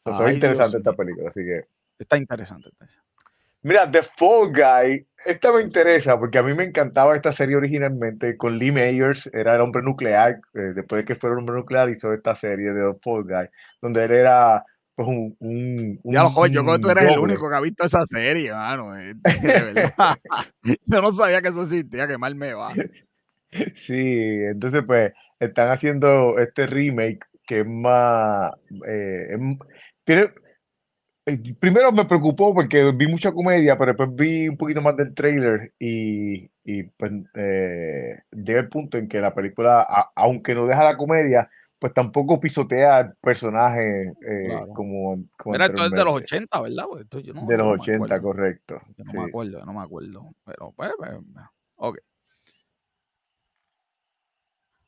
Entonces, 0.06 0.28
es 0.30 0.36
interesante 0.36 0.78
esta 0.78 0.94
película, 0.94 1.30
así 1.30 1.40
que 1.42 1.66
Está 1.98 2.18
interesante. 2.18 2.70
Mira, 3.62 3.90
The 3.90 4.04
Fall 4.04 4.52
Guy, 4.54 5.08
esta 5.26 5.52
me 5.52 5.62
interesa 5.62 6.20
porque 6.20 6.38
a 6.38 6.44
mí 6.44 6.54
me 6.54 6.66
encantaba 6.66 7.16
esta 7.16 7.32
serie 7.32 7.56
originalmente 7.56 8.38
con 8.38 8.58
Lee 8.58 8.72
Mayers, 8.72 9.28
era 9.34 9.56
el 9.56 9.62
hombre 9.62 9.82
nuclear, 9.82 10.40
eh, 10.54 10.74
después 10.76 11.02
de 11.02 11.06
que 11.06 11.20
fuera 11.20 11.34
el 11.34 11.40
hombre 11.40 11.56
nuclear 11.56 11.90
hizo 11.90 12.14
esta 12.14 12.36
serie 12.36 12.74
de 12.74 12.92
The 12.92 13.00
Fall 13.02 13.24
Guy, 13.24 13.50
donde 13.82 14.06
él 14.06 14.12
era 14.12 14.64
pues 14.94 15.08
un... 15.08 15.36
un, 15.40 16.00
ya 16.04 16.24
lo 16.24 16.30
joven, 16.30 16.54
yo 16.54 16.64
creo 16.64 16.76
que 16.76 16.82
tú 16.82 16.90
eres 16.90 17.12
el 17.12 17.20
único 17.20 17.50
que 17.50 17.56
ha 17.56 17.60
visto 17.60 17.86
esa 17.86 18.06
serie, 18.06 18.52
mano. 18.52 18.96
Eh, 18.98 19.16
yo 20.86 21.02
no 21.02 21.12
sabía 21.12 21.42
que 21.42 21.50
eso 21.50 21.64
existía, 21.64 22.08
que 22.08 22.18
mal 22.18 22.36
me 22.36 22.54
va. 22.54 22.72
Sí, 23.76 24.42
entonces 24.44 24.84
pues 24.86 25.14
están 25.40 25.70
haciendo 25.70 26.38
este 26.40 26.68
remake 26.68 27.26
que 27.46 27.60
es 27.62 27.68
más... 27.68 28.52
Eh, 28.88 29.38
tiene, 30.04 30.30
eh, 31.28 31.56
primero 31.60 31.92
me 31.92 32.06
preocupó 32.06 32.54
porque 32.54 32.92
vi 32.92 33.08
mucha 33.08 33.32
comedia, 33.32 33.78
pero 33.78 33.94
después 33.94 34.10
vi 34.14 34.48
un 34.48 34.58
poquito 34.58 34.82
más 34.82 34.96
del 34.96 35.14
trailer 35.14 35.74
y, 35.80 36.50
y 36.64 36.84
pues 36.84 37.12
eh, 37.36 38.20
llega 38.32 38.60
el 38.60 38.70
punto 38.70 38.98
en 38.98 39.08
que 39.08 39.20
la 39.20 39.34
película, 39.34 39.82
aunque 40.16 40.54
no 40.54 40.68
deja 40.68 40.84
la 40.84 40.98
comedia, 40.98 41.50
pues 41.80 41.94
tampoco 41.94 42.40
pisotea 42.40 42.98
al 42.98 43.16
personaje 43.16 44.14
eh, 44.28 44.50
como, 44.74 45.24
como 45.38 45.56
Era 45.56 45.68
de 45.68 46.04
los 46.04 46.14
80, 46.14 46.62
¿verdad? 46.62 46.86
Pues 46.90 47.10
de 47.10 47.58
los 47.58 47.80
80, 47.80 48.22
correcto. 48.22 48.82
no 48.98 49.14
me 49.14 49.28
acuerdo, 49.28 49.66
no 49.66 49.74
me 49.74 49.82
acuerdo. 49.82 50.32
Pero, 50.46 50.74
pues, 50.76 50.92
pues, 50.98 51.12
ok. 51.76 51.98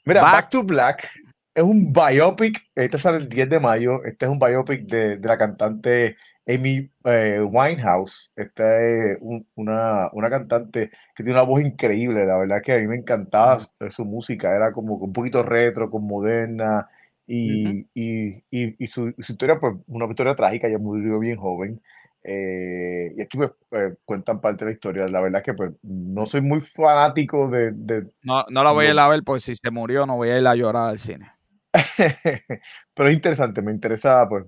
Mira, 0.08 0.22
Back 0.22 0.49
to 0.49 0.64
Black 0.64 1.10
es 1.53 1.64
un 1.64 1.91
biopic, 1.91 2.62
este 2.74 2.97
sale 2.97 3.18
el 3.18 3.28
10 3.28 3.49
de 3.49 3.60
mayo, 3.60 4.05
este 4.05 4.26
es 4.26 4.32
un 4.32 4.39
biopic 4.39 4.86
de, 4.86 5.18
de 5.18 5.28
la 5.28 5.38
cantante 5.38 6.16
Amy 6.47 6.89
eh, 7.03 7.41
Winehouse. 7.41 8.32
Esta 8.36 8.82
es 8.82 9.18
una, 9.55 10.10
una, 10.14 10.30
cantante 10.30 10.91
que 11.14 11.24
tiene 11.24 11.34
una 11.34 11.41
voz 11.41 11.62
increíble, 11.62 12.26
la 12.26 12.38
verdad 12.38 12.62
que 12.64 12.74
a 12.74 12.80
mí 12.80 12.88
me 12.88 12.95
encantaba 12.95 13.68
su 13.89 14.05
música, 14.05 14.55
era 14.55 14.72
como 14.72 14.95
un 14.95 15.12
poquito 15.12 15.43
retro, 15.43 15.91
con 15.91 16.08
moderna, 16.08 16.88
y, 17.28 17.86
y, 17.93 18.41
y, 18.49 18.88
su, 18.88 19.14
su, 19.20 19.34
historia, 19.34 19.60
pues 19.60 19.76
una 19.88 20.05
historia 20.05 20.36
trágica, 20.36 20.68
ella 20.68 20.78
murió 20.78 21.20
bien 21.20 21.38
joven. 21.38 21.82
Eh, 22.30 23.13
y 23.15 23.21
aquí 23.21 23.38
pues 23.38 23.51
eh, 23.71 23.95
cuentan 24.03 24.41
parte 24.41 24.65
de 24.65 24.71
la 24.71 24.75
historia. 24.75 25.07
La 25.07 25.21
verdad 25.21 25.39
es 25.39 25.45
que 25.45 25.53
pues 25.53 25.71
no 25.82 26.25
soy 26.25 26.41
muy 26.41 26.59
fanático 26.59 27.47
de... 27.49 27.71
de 27.73 28.07
no, 28.23 28.43
no 28.49 28.63
la 28.65 28.71
voy 28.73 28.88
a 28.88 28.91
ir 28.91 28.99
a 28.99 29.07
ver 29.07 29.23
porque 29.23 29.39
si 29.39 29.55
se 29.55 29.71
murió 29.71 30.05
no 30.05 30.17
voy 30.17 30.30
a 30.30 30.38
ir 30.38 30.45
a 30.45 30.53
llorar 30.53 30.89
al 30.89 30.99
cine. 30.99 31.32
Pero 32.93 33.09
es 33.09 33.15
interesante, 33.15 33.61
me 33.61 33.71
interesa, 33.71 34.28
pues 34.28 34.43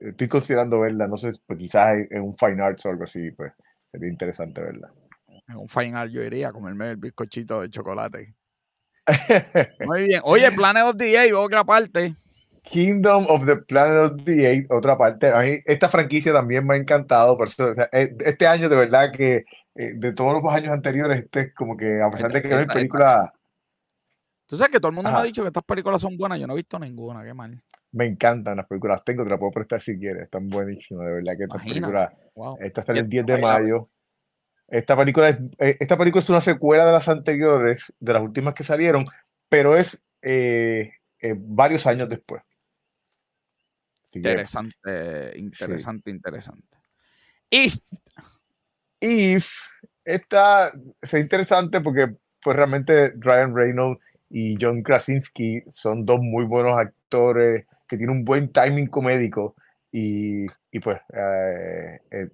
estoy 0.00 0.28
considerando 0.28 0.80
verla, 0.80 1.06
no 1.06 1.16
sé, 1.16 1.32
pues 1.46 1.58
quizás 1.58 1.96
en, 2.10 2.20
un 2.20 2.36
Fine 2.36 2.62
Arts 2.62 2.84
o 2.84 2.90
algo 2.90 3.04
así, 3.04 3.30
pues 3.30 3.52
sería 3.90 4.08
interesante 4.08 4.60
verla. 4.60 4.92
En 5.48 5.56
un 5.56 5.68
Fine 5.68 5.96
Arts 5.96 6.12
yo 6.12 6.22
iría 6.22 6.48
a 6.48 6.52
comerme 6.52 6.90
el 6.90 6.96
bizcochito 6.96 7.62
de 7.62 7.70
chocolate. 7.70 8.34
Muy 9.86 10.04
bien. 10.04 10.20
Oye, 10.24 10.50
Planet 10.52 10.82
of 10.82 10.96
the 10.96 11.18
Apes, 11.18 11.32
otra 11.32 11.64
parte. 11.64 12.16
Kingdom 12.70 13.26
of 13.28 13.46
the 13.46 13.56
Planet 13.56 14.12
of 14.12 14.24
the 14.24 14.46
Apes, 14.46 14.70
otra 14.70 14.96
parte. 14.96 15.30
A 15.30 15.40
mí 15.40 15.58
esta 15.64 15.88
franquicia 15.88 16.32
también 16.32 16.66
me 16.66 16.74
ha 16.74 16.78
encantado. 16.78 17.36
Por 17.36 17.48
eso, 17.48 17.72
eh, 17.92 18.14
este 18.20 18.46
año, 18.46 18.68
de 18.68 18.76
verdad 18.76 19.12
que 19.12 19.44
eh, 19.74 19.92
de 19.94 20.12
todos 20.12 20.42
los 20.42 20.52
años 20.52 20.72
anteriores, 20.72 21.24
este 21.24 21.40
es 21.40 21.54
como 21.54 21.76
que, 21.76 22.00
a 22.02 22.10
pesar 22.10 22.32
de 22.32 22.42
que 22.42 22.48
no 22.48 22.56
hay 22.56 22.66
película. 22.66 23.32
Tú 24.46 24.56
sabes 24.56 24.72
que 24.72 24.80
todo 24.80 24.88
el 24.88 24.94
mundo 24.94 25.10
me 25.10 25.16
ha 25.16 25.22
dicho 25.22 25.42
que 25.42 25.48
estas 25.48 25.64
películas 25.64 26.00
son 26.00 26.16
buenas. 26.16 26.38
Yo 26.38 26.46
no 26.46 26.54
he 26.54 26.56
visto 26.56 26.78
ninguna, 26.78 27.22
qué 27.22 27.34
mal. 27.34 27.62
Me 27.92 28.06
encantan 28.06 28.56
las 28.56 28.66
películas. 28.66 29.02
Tengo, 29.04 29.24
te 29.24 29.30
las 29.30 29.38
puedo 29.38 29.52
prestar 29.52 29.80
si 29.80 29.98
quieres. 29.98 30.24
Están 30.24 30.48
buenísimas, 30.48 31.06
de 31.06 31.12
verdad 31.12 31.32
que 31.36 31.44
estas 31.44 31.62
películas. 31.62 32.12
Esta 32.60 32.82
sale 32.82 33.00
el 33.00 33.08
10 33.08 33.26
de 33.26 33.38
mayo. 33.42 33.88
Esta 34.68 34.96
película, 34.96 35.30
es, 35.30 35.38
eh, 35.58 35.76
esta 35.80 35.96
película 35.96 36.20
es 36.20 36.28
una 36.28 36.42
secuela 36.42 36.84
de 36.84 36.92
las 36.92 37.08
anteriores, 37.08 37.92
de 37.98 38.12
las 38.12 38.22
últimas 38.22 38.52
que 38.52 38.64
salieron, 38.64 39.06
pero 39.48 39.76
es 39.76 40.02
eh, 40.20 40.92
eh, 41.20 41.34
varios 41.36 41.86
años 41.86 42.08
después. 42.08 42.42
Interesante, 44.12 45.32
interesante, 45.36 46.10
interesante. 46.10 46.78
If. 47.50 47.78
If. 49.00 49.50
Esta 50.04 50.72
es 51.02 51.14
interesante 51.14 51.80
porque 51.80 52.16
pues 52.42 52.56
realmente 52.56 53.12
Ryan 53.18 53.54
Reynolds 53.54 54.00
y 54.30 54.56
John 54.60 54.82
Krasinski 54.82 55.62
son 55.70 56.06
dos 56.06 56.20
muy 56.20 56.44
buenos 56.44 56.78
actores 56.78 57.66
que 57.86 57.96
tienen 57.96 58.16
un 58.16 58.24
buen 58.24 58.50
timing 58.50 58.86
comédico 58.86 59.54
y, 59.92 60.46
y 60.70 60.80
pues 60.80 60.98
es 62.10 62.30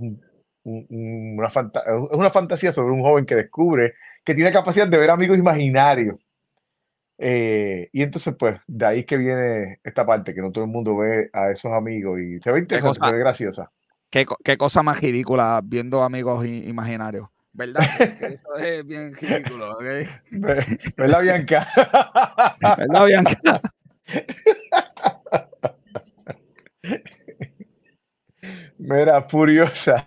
un 0.00 0.20
una 0.68 1.46
es 1.46 2.18
una 2.18 2.30
fantasía 2.30 2.72
sobre 2.72 2.92
un 2.92 3.02
joven 3.02 3.24
que 3.24 3.34
descubre 3.34 3.94
que 4.24 4.34
tiene 4.34 4.52
capacidad 4.52 4.86
de 4.86 4.98
ver 4.98 5.10
amigos 5.10 5.38
imaginarios. 5.38 6.16
Eh, 7.18 7.88
y 7.92 8.02
entonces, 8.02 8.34
pues, 8.38 8.60
de 8.68 8.86
ahí 8.86 9.04
que 9.04 9.16
viene 9.16 9.80
esta 9.82 10.06
parte, 10.06 10.32
que 10.32 10.40
no 10.40 10.52
todo 10.52 10.64
el 10.64 10.70
mundo 10.70 10.96
ve 10.96 11.28
a 11.32 11.50
esos 11.50 11.72
amigos 11.72 12.20
y 12.20 12.38
se 12.40 12.52
ve 12.52 12.60
interesante, 12.60 13.00
se 13.04 13.12
ve 13.12 13.18
graciosa. 13.18 13.70
Qué, 14.08 14.24
qué, 14.44 14.56
cosa 14.56 14.82
más 14.82 15.00
ridícula 15.00 15.60
viendo 15.62 16.02
amigos 16.02 16.46
imaginarios. 16.46 17.28
¿Verdad? 17.52 17.82
Eso 18.00 18.54
es 18.56 18.86
bien 18.86 19.14
ridículo, 19.14 19.72
¿ok? 19.72 19.84
¿Verdad, 20.96 21.22
Bianca? 21.22 21.66
¿Verdad, 22.78 23.06
Bianca? 23.06 23.60
Mira, 28.78 29.22
Furiosa. 29.28 30.04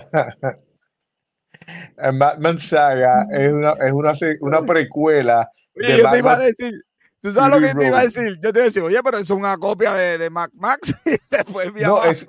Batman 2.13 2.59
Saga 2.59 3.27
es 3.31 3.51
una, 3.51 3.73
es 3.73 3.91
una, 3.91 4.13
una 4.39 4.65
precuela. 4.65 5.51
Oye, 5.75 5.97
yo 5.97 6.09
te 6.09 6.17
iba 6.17 6.33
a 6.33 6.39
decir, 6.39 6.73
¿tú 7.21 7.31
sabes 7.31 7.55
lo 7.55 7.67
que 7.67 7.73
te 7.75 7.87
iba 7.87 7.99
a 7.99 8.03
decir? 8.03 8.39
Yo 8.41 8.51
te 8.51 8.59
iba 8.59 8.63
a 8.63 8.65
decir, 8.65 8.83
oye, 8.83 8.99
pero 9.03 9.17
es 9.17 9.29
una 9.29 9.57
copia 9.57 9.93
de, 9.93 10.17
de 10.17 10.29
Mad 10.29 10.49
Max. 10.53 10.93
después 11.29 11.73
no, 11.75 12.03
es, 12.03 12.25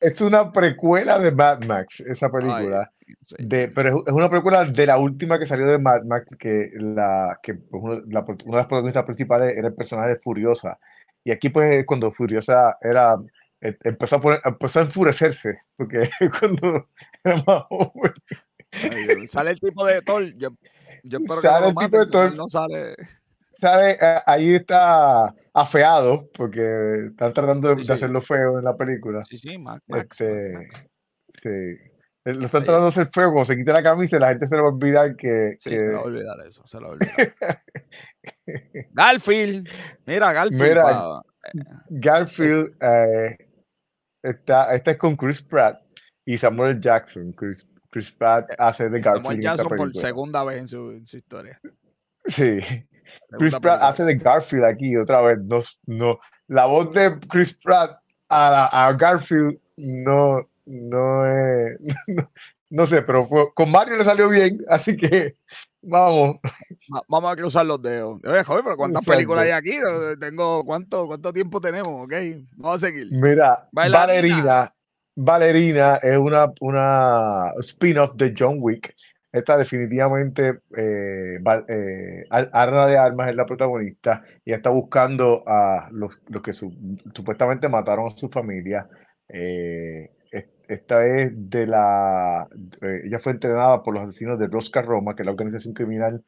es, 0.00 0.20
una 0.20 0.52
precuela 0.52 1.18
de 1.18 1.32
Mad 1.32 1.64
Max, 1.64 2.00
esa 2.00 2.30
película. 2.30 2.90
de, 3.38 3.68
pero 3.68 4.04
es 4.06 4.12
una 4.12 4.30
precuela 4.30 4.64
de 4.64 4.86
la 4.86 4.98
última 4.98 5.38
que 5.38 5.46
salió 5.46 5.66
de 5.66 5.78
Mad 5.78 6.04
Max, 6.04 6.36
que, 6.38 6.70
la, 6.74 7.38
que 7.42 7.54
pues, 7.54 7.82
una, 7.82 7.94
la, 8.08 8.20
una 8.20 8.36
de 8.36 8.56
las 8.56 8.66
protagonistas 8.66 9.04
principales 9.04 9.56
era 9.56 9.68
el 9.68 9.74
personaje 9.74 10.10
de 10.10 10.20
Furiosa. 10.20 10.78
Y 11.24 11.32
aquí, 11.32 11.48
pues, 11.48 11.84
cuando 11.86 12.12
Furiosa 12.12 12.78
era 12.80 13.16
eh, 13.60 13.76
empezó 13.84 14.16
a, 14.16 14.40
empezó 14.44 14.80
a 14.80 14.82
enfurecerse, 14.82 15.62
porque 15.76 16.10
cuando 16.40 16.88
era 17.24 17.42
más 17.46 17.64
joven. 17.68 18.12
sale 19.26 19.50
el 19.50 19.60
tipo 19.60 19.84
de 19.86 20.02
Thor. 20.02 20.24
Yo, 20.36 20.50
yo 21.02 21.18
espero 21.18 21.40
sale 21.40 21.74
que 21.74 21.84
el 21.84 21.90
tipo 21.90 21.98
de 21.98 22.06
Thor. 22.06 22.36
No 22.36 22.48
sale. 22.48 22.94
Sale, 23.60 23.92
eh, 24.00 24.20
ahí 24.26 24.54
está 24.54 25.34
afeado, 25.54 26.28
porque 26.34 27.06
están 27.10 27.32
tratando 27.32 27.74
de, 27.74 27.80
hacerlo 27.80 28.20
feo 28.20 28.58
en 28.58 28.64
la 28.64 28.76
película. 28.76 29.24
Sí, 29.24 29.38
sí, 29.38 29.56
Max. 29.56 29.82
Max, 29.88 30.20
este, 30.20 30.68
Sí. 31.42 31.48
Eh, 32.26 32.34
lo 32.34 32.46
están 32.46 32.64
tratando 32.64 32.82
de 32.82 32.88
hacer 32.88 33.08
feo, 33.12 33.32
como 33.32 33.44
se 33.44 33.56
quita 33.56 33.72
la 33.72 33.82
camisa 33.82 34.16
y 34.16 34.20
la 34.20 34.30
gente 34.30 34.46
se 34.48 34.56
le 34.56 34.62
va 34.62 34.68
a 34.68 34.72
olvidar 34.72 35.16
que. 35.16 35.56
Sí, 35.60 35.78
se 35.78 35.84
le 35.84 35.92
va 35.92 36.00
a 36.00 36.02
olvidar 36.02 36.46
eso, 36.46 36.66
se 36.66 36.78
le 36.78 36.84
va 36.84 36.90
a 36.90 36.92
olvidar. 36.94 37.62
Garfield, 38.92 39.68
mira, 40.06 40.32
Garfield. 40.32 40.62
Mira, 40.62 41.22
Garfield, 41.88 42.76
eh, 42.82 43.36
Esta, 44.22 44.74
esta 44.74 44.90
es 44.90 44.96
con 44.98 45.16
Chris 45.16 45.40
Pratt 45.40 45.80
y 46.24 46.36
Samuel 46.36 46.80
Jackson. 46.80 47.32
Chris, 47.32 47.66
Chris 47.90 48.10
Pratt 48.10 48.50
hace 48.58 48.90
de 48.90 49.00
Garfield. 49.00 49.22
Samuel 49.22 49.40
Jackson 49.40 49.76
por 49.76 49.94
segunda 49.94 50.42
vez 50.42 50.58
en 50.58 50.68
su, 50.68 50.90
en 50.90 51.06
su 51.06 51.16
historia. 51.16 51.60
Sí. 52.26 52.58
Chris 53.38 53.58
Pratt 53.58 53.82
hace 53.82 54.04
de 54.04 54.16
Garfield 54.16 54.64
aquí 54.64 54.96
otra 54.96 55.22
vez. 55.22 55.38
No, 55.44 55.58
no, 55.86 56.18
la 56.48 56.66
voz 56.66 56.92
de 56.92 57.18
Chris 57.28 57.54
Pratt 57.54 57.98
a, 58.28 58.86
a 58.86 58.92
Garfield 58.92 59.58
no, 59.76 60.48
no 60.64 61.26
es. 61.26 61.78
No, 62.08 62.30
no 62.68 62.86
sé, 62.86 63.02
pero 63.02 63.28
con 63.54 63.70
Mario 63.70 63.96
le 63.96 64.04
salió 64.04 64.28
bien, 64.28 64.64
así 64.68 64.96
que 64.96 65.36
vamos. 65.82 66.36
Vamos 67.08 67.32
a 67.32 67.36
cruzar 67.36 67.64
los 67.64 67.80
dedos. 67.80 68.20
Oye, 68.24 68.42
joder, 68.42 68.64
pero 68.64 68.76
¿cuántas 68.76 69.04
películas 69.04 69.44
hay 69.44 69.50
aquí? 69.50 69.78
Tengo, 70.18 70.64
¿cuánto, 70.64 71.06
¿Cuánto 71.06 71.32
tiempo 71.32 71.60
tenemos? 71.60 72.04
Ok, 72.04 72.12
vamos 72.56 72.82
a 72.82 72.86
seguir. 72.86 73.08
Mira, 73.10 73.68
Valerina. 73.72 74.72
Valerina 75.18 75.96
es 75.96 76.18
una, 76.18 76.52
una 76.60 77.52
spin-off 77.60 78.16
de 78.16 78.34
John 78.36 78.56
Wick. 78.60 78.94
Esta 79.36 79.58
definitivamente, 79.58 80.60
eh, 80.78 81.36
eh 81.68 82.24
de 82.26 82.98
Armas 82.98 83.28
es 83.28 83.36
la 83.36 83.44
protagonista 83.44 84.22
y 84.42 84.54
está 84.54 84.70
buscando 84.70 85.44
a 85.46 85.90
los, 85.92 86.16
que 86.42 86.54
supuestamente 86.54 87.68
mataron 87.68 88.12
a 88.12 88.16
su 88.16 88.30
familia. 88.30 88.88
Eh, 89.28 90.10
esta 90.68 91.06
es 91.06 91.32
de 91.34 91.66
la. 91.66 92.48
Ella 92.80 93.18
fue 93.18 93.32
entrenada 93.32 93.82
por 93.82 93.92
los 93.92 94.04
asesinos 94.04 94.38
de 94.38 94.46
Rosca 94.46 94.80
Roma, 94.80 95.14
que 95.14 95.22
es 95.22 95.26
la 95.26 95.32
organización 95.32 95.74
criminal 95.74 96.24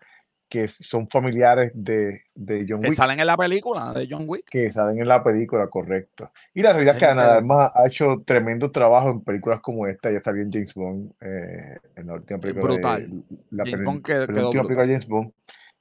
que 0.49 0.69
son 0.69 1.09
familiares 1.09 1.71
de, 1.75 2.23
de 2.35 2.67
John 2.69 2.81
Wick. 2.81 2.89
Que 2.89 2.97
salen 2.97 3.21
en 3.21 3.27
la 3.27 3.37
película 3.37 3.93
de 3.93 4.09
John 4.11 4.25
Wick. 4.27 4.47
Que 4.49 4.73
salen 4.73 5.01
en 5.01 5.09
la 5.09 5.23
película, 5.23 5.67
correcto. 5.69 6.33
Y 6.55 6.63
la 6.63 6.73
realidad 6.73 6.97
es 6.97 7.01
que 7.01 7.07
Ana 7.07 7.33
además 7.33 7.71
ha 7.75 7.87
hecho 7.87 8.23
tremendo 8.25 8.71
trabajo 8.71 9.11
en 9.11 9.21
películas 9.21 9.61
como 9.61 9.87
esta. 9.87 10.11
Ya 10.11 10.21
salió 10.21 10.43
en 10.43 10.53
James 10.53 10.75
Bond, 10.75 11.13
eh, 11.21 11.79
en 11.97 12.07
la 12.07 12.15
última 12.15 12.41
película. 12.41 12.65
Brutal. 12.65 13.25
la, 13.51 13.65
James 13.65 13.85
Bond 13.85 14.03
quedó, 14.03 14.23
última 14.23 14.63
película 14.63 14.87
de 14.87 14.93
James 14.93 15.07
Bond. 15.07 15.33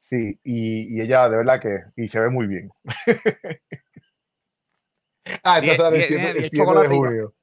Sí, 0.02 0.40
y, 0.44 0.98
y, 0.98 1.02
ella 1.02 1.30
de 1.30 1.38
verdad 1.38 1.62
que. 1.62 1.84
Y 1.96 2.10
se 2.10 2.20
ve 2.20 2.30
muy 2.30 2.48
bien. 2.48 2.70
ah, 5.44 5.60
esa 5.60 5.76
sale 5.76 5.98
el 5.98 6.50
7 6.50 6.50
de 6.50 6.88
julio. 6.88 7.34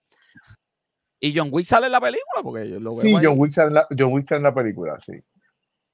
¿Y 1.20 1.34
John 1.34 1.48
Wick 1.50 1.64
sale 1.64 1.86
en 1.86 1.92
la 1.92 2.00
película? 2.02 2.42
Porque 2.42 2.68
yo 2.68 2.78
lo 2.78 2.96
veo 2.96 3.00
sí, 3.00 3.14
John 3.14 3.38
Wick, 3.38 3.52
sale 3.52 3.68
en 3.68 3.74
la, 3.74 3.86
John 3.98 4.12
Wick 4.12 4.28
sale 4.28 4.38
en 4.38 4.42
la 4.42 4.54
película, 4.54 5.00
sí. 5.00 5.14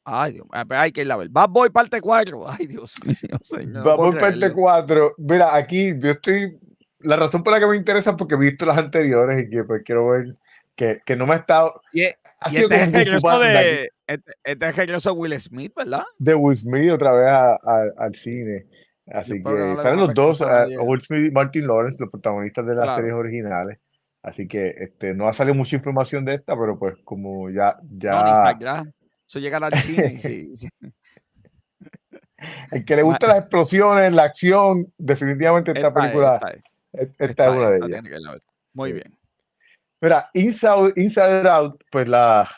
Ay, 0.04 0.32
Dios 0.32 0.46
mío, 0.46 0.64
hay 0.70 0.92
que 0.92 1.02
ir 1.02 1.12
a 1.12 1.16
ver. 1.16 1.28
Bad 1.28 1.50
Boy 1.50 1.70
parte 1.70 2.00
4. 2.00 2.46
Ay, 2.58 2.66
Dios 2.66 2.94
mío, 3.04 3.38
señor. 3.42 3.84
Bad 3.84 3.96
Boy 3.96 4.18
parte 4.18 4.52
4. 4.52 5.14
Mira, 5.18 5.54
aquí 5.54 5.92
yo 5.98 6.10
estoy. 6.10 6.58
La 7.00 7.16
razón 7.16 7.42
por 7.42 7.52
la 7.52 7.60
que 7.60 7.66
me 7.66 7.76
interesa 7.76 8.10
es 8.10 8.16
porque 8.16 8.34
he 8.34 8.38
visto 8.38 8.66
las 8.66 8.76
anteriores 8.76 9.46
y 9.46 9.50
que 9.50 9.64
pues 9.64 9.82
quiero 9.84 10.08
ver 10.10 10.36
que, 10.74 11.00
que 11.04 11.16
no 11.16 11.26
me 11.26 11.34
ha 11.34 11.36
estado. 11.36 11.80
Y, 11.92 12.04
ha 12.40 12.50
sido 12.50 12.68
este, 12.70 12.82
es 12.82 12.92
regreso 12.92 13.38
de, 13.38 13.90
este, 14.06 14.32
este, 14.44 14.66
es 14.68 14.76
regreso 14.76 15.12
de 15.12 15.18
Will 15.18 15.40
Smith, 15.40 15.72
¿verdad? 15.76 16.04
De 16.18 16.34
Will 16.34 16.56
Smith 16.56 16.90
otra 16.90 17.12
vez 17.12 17.30
a, 17.30 17.52
a, 17.52 17.84
al 17.98 18.14
cine. 18.14 18.66
Así 19.06 19.42
que 19.42 19.76
salen 19.82 20.00
los 20.00 20.14
dos, 20.14 20.42
Will 20.82 21.02
Smith 21.02 21.28
y 21.28 21.30
Martin 21.30 21.66
Lawrence, 21.66 21.96
los 21.98 22.10
protagonistas 22.10 22.64
de 22.66 22.74
las 22.74 22.96
series 22.96 23.14
originales. 23.14 23.78
Así 24.22 24.46
que 24.46 24.74
este, 24.78 25.14
no 25.14 25.26
ha 25.26 25.32
salido 25.32 25.54
mucha 25.54 25.76
información 25.76 26.24
de 26.24 26.34
esta, 26.34 26.56
pero 26.56 26.78
pues 26.78 26.94
como 27.04 27.50
ya... 27.50 27.78
ya... 27.82 28.54
No, 28.60 28.92
Eso 29.30 29.38
llegará 29.38 29.68
al 29.68 29.74
cine. 29.74 30.18
sí, 30.18 30.56
sí. 30.56 30.68
El 32.72 32.84
que 32.84 32.96
le 32.96 33.02
gusta 33.02 33.28
las 33.28 33.38
explosiones, 33.38 34.12
la 34.12 34.24
acción, 34.24 34.92
definitivamente 34.98 35.70
esta, 35.70 35.94
película, 35.94 36.40
esta, 36.92 37.44
es, 37.44 37.50
una 37.52 37.70
de 37.70 37.78
ellas. 37.78 38.02
Muy 38.72 38.92
bien. 38.92 39.16
Mira, 40.00 40.30
Inside, 40.34 40.94
Inside 40.96 41.48
Out, 41.48 41.80
pues 41.92 42.08
la, 42.08 42.48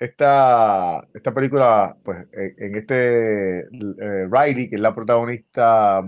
esta, 0.00 1.00
esta 1.14 1.32
película, 1.32 1.96
pues 2.04 2.26
en 2.32 2.76
este 2.76 3.60
eh, 3.60 4.28
Riley, 4.30 4.68
que 4.68 4.76
es 4.76 4.82
la 4.82 4.94
protagonista, 4.94 6.02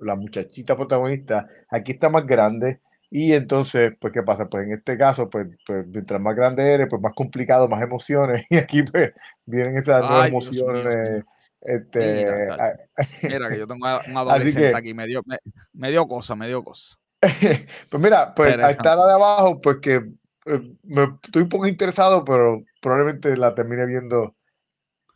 la 0.00 0.14
muchachita 0.16 0.74
protagonista, 0.74 1.46
aquí 1.68 1.92
está 1.92 2.08
más 2.08 2.26
grande, 2.26 2.80
Y 3.10 3.32
entonces, 3.32 3.92
pues, 4.00 4.12
¿qué 4.12 4.22
pasa? 4.22 4.48
Pues 4.48 4.64
en 4.64 4.72
este 4.74 4.96
caso, 4.96 5.28
pues, 5.28 5.48
pues 5.66 5.84
mientras 5.88 6.20
más 6.20 6.36
grande 6.36 6.72
eres, 6.72 6.86
pues 6.88 7.02
más 7.02 7.12
complicado, 7.12 7.68
más 7.68 7.82
emociones. 7.82 8.46
Y 8.50 8.56
aquí, 8.56 8.84
pues, 8.84 9.12
vienen 9.44 9.76
esas 9.76 10.08
nuevas 10.08 10.28
emociones. 10.28 11.24
Este, 11.60 12.48
mira, 13.22 13.48
que 13.50 13.58
yo 13.58 13.66
tengo 13.66 13.86
un 14.06 14.16
adolescente 14.16 14.74
aquí, 14.74 14.94
me 14.94 15.06
dio, 15.06 15.22
me, 15.72 15.90
dio 15.90 16.06
cosa, 16.06 16.36
me 16.36 16.46
dio 16.46 16.62
cosa. 16.62 16.96
pues 17.90 18.02
mira, 18.02 18.32
pues 18.34 18.54
ahí 18.54 18.70
está 18.70 18.96
la 18.96 19.06
de 19.06 19.12
abajo, 19.12 19.60
pues 19.60 19.76
que 19.82 19.96
eh, 20.46 20.76
me, 20.84 21.18
estoy 21.22 21.42
un 21.42 21.48
poco 21.48 21.66
interesado, 21.66 22.24
pero 22.24 22.64
probablemente 22.80 23.36
la 23.36 23.54
termine 23.54 23.84
viendo 23.84 24.34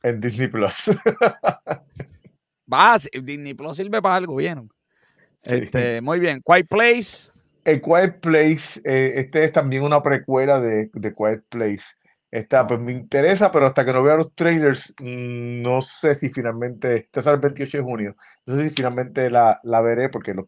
en 0.03 0.21
Disney 0.21 0.49
Plus. 0.49 0.91
Va, 2.71 2.99
Disney 3.23 3.55
Plus 3.55 3.77
sirve 3.77 4.03
para 4.03 4.17
algo, 4.17 4.37
¿vieron? 4.37 4.69
Este, 5.43 6.01
muy 6.03 6.19
bien. 6.19 6.43
Quiet 6.45 6.67
Place. 6.69 7.34
El 7.65 7.81
Quiet 7.81 8.21
Place, 8.21 8.81
eh, 8.85 9.15
este 9.17 9.45
es 9.45 9.53
también 9.53 9.83
una 9.83 10.03
precuela 10.03 10.61
de, 10.61 10.91
de 10.93 11.15
Quiet 11.15 11.45
Place. 11.49 11.85
Esta, 12.31 12.67
pues 12.67 12.81
me 12.81 12.93
interesa, 12.93 13.53
pero 13.53 13.67
hasta 13.67 13.85
que 13.85 13.93
no 13.93 14.03
vea 14.03 14.17
los 14.17 14.35
trailers, 14.35 14.93
mm, 14.99 15.63
no 15.63 15.81
sé 15.81 16.15
si 16.17 16.31
finalmente, 16.31 16.97
este 16.97 17.23
sale 17.23 17.37
el 17.37 17.41
28 17.43 17.79
de 17.79 17.85
junio, 17.85 18.17
no 18.47 18.57
sé 18.57 18.69
si 18.69 18.75
finalmente 18.75 19.31
la, 19.31 19.61
la 19.63 19.81
veré 19.81 20.09
porque 20.09 20.35
los, 20.35 20.45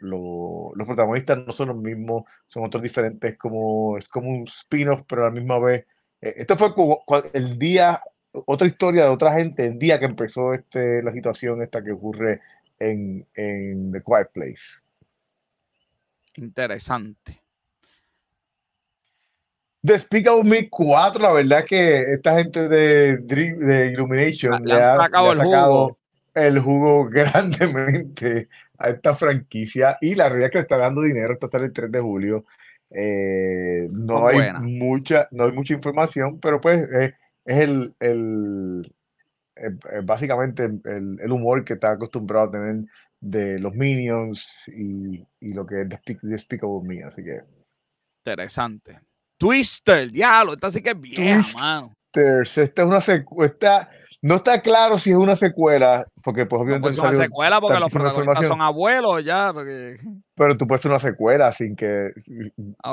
los 0.00 0.86
protagonistas 0.86 1.38
no 1.44 1.52
son 1.52 1.68
los 1.68 1.76
mismos, 1.76 2.24
son 2.46 2.64
otros 2.64 2.82
diferentes, 2.82 3.36
como, 3.36 3.98
es 3.98 4.08
como 4.08 4.30
un 4.30 4.44
spin-off, 4.44 5.02
pero 5.08 5.22
a 5.22 5.24
la 5.26 5.32
misma 5.32 5.58
vez. 5.58 5.86
Eh, 6.20 6.34
esto 6.36 6.56
fue 6.56 6.72
como 6.74 7.02
el 7.32 7.58
día, 7.58 8.00
otra 8.32 8.66
historia 8.68 9.04
de 9.04 9.10
otra 9.10 9.34
gente, 9.34 9.66
el 9.66 9.78
día 9.78 9.98
que 9.98 10.06
empezó 10.06 10.54
este, 10.54 11.02
la 11.02 11.12
situación 11.12 11.62
esta 11.62 11.82
que 11.82 11.92
ocurre 11.92 12.40
en, 12.78 13.26
en 13.34 13.92
The 13.92 14.02
Quiet 14.02 14.30
Place. 14.32 14.85
Interesante. 16.36 17.42
Despicable 19.82 20.42
Me 20.42 20.68
4, 20.68 21.22
la 21.22 21.32
verdad 21.32 21.64
que 21.64 22.14
esta 22.14 22.38
gente 22.38 22.68
de, 22.68 23.18
de 23.18 23.86
Illumination 23.92 24.60
le, 24.64 24.74
ha, 24.74 24.82
sacado, 24.82 25.32
el, 25.32 25.38
jugo. 25.38 25.98
el 26.34 26.58
jugo 26.58 27.04
grandemente 27.10 28.48
a 28.78 28.90
esta 28.90 29.14
franquicia 29.14 29.96
y 30.00 30.16
la 30.16 30.28
realidad 30.28 30.48
es 30.48 30.52
que 30.52 30.58
está 30.58 30.76
dando 30.76 31.02
dinero 31.02 31.34
hasta 31.34 31.48
sale 31.48 31.66
el 31.66 31.72
3 31.72 31.92
de 31.92 32.00
julio. 32.00 32.44
Eh, 32.90 33.88
no, 33.92 34.26
hay 34.26 34.52
mucha, 34.60 35.28
no 35.30 35.44
hay 35.44 35.52
mucha 35.52 35.74
información, 35.74 36.40
pero 36.40 36.60
pues 36.60 36.88
eh, 36.92 37.14
es 37.44 37.58
el, 37.58 37.94
el 38.00 38.92
eh, 39.54 39.70
básicamente 40.02 40.64
el, 40.64 41.18
el, 41.20 41.32
humor 41.32 41.64
que 41.64 41.74
está 41.74 41.92
acostumbrado 41.92 42.48
a 42.48 42.50
tener 42.50 42.84
de 43.20 43.58
los 43.58 43.74
Minions 43.74 44.64
y, 44.68 45.26
y 45.40 45.52
lo 45.52 45.66
que 45.66 45.82
es 45.82 45.88
Despicable 46.22 46.80
Me, 46.82 47.04
así 47.04 47.22
que... 47.22 47.40
Interesante. 48.24 49.00
Twister, 49.38 50.10
diablo, 50.10 50.54
esta 50.54 50.70
sí 50.70 50.82
que 50.82 50.90
es 50.90 51.00
bien, 51.00 51.42
mano. 51.54 51.92
Esta 52.14 52.82
es 52.82 52.86
una 52.86 53.00
secuela. 53.00 53.90
No 54.22 54.36
está 54.36 54.60
claro 54.60 54.96
si 54.96 55.10
es 55.10 55.16
una 55.16 55.36
secuela, 55.36 56.06
porque 56.22 56.46
pues 56.46 56.60
obviamente. 56.60 56.88
No 56.88 56.90
es 56.90 56.98
una 56.98 57.14
secuela 57.14 57.60
porque 57.60 57.78
los 57.78 57.92
protagonistas 57.92 58.48
son 58.48 58.60
abuelos 58.60 59.24
ya. 59.24 59.52
Pero 60.34 60.56
tú 60.56 60.66
puedes 60.66 60.80
hacer 60.80 60.90
una 60.90 60.98
secuela 60.98 61.52
sin 61.52 61.76
que. 61.76 62.10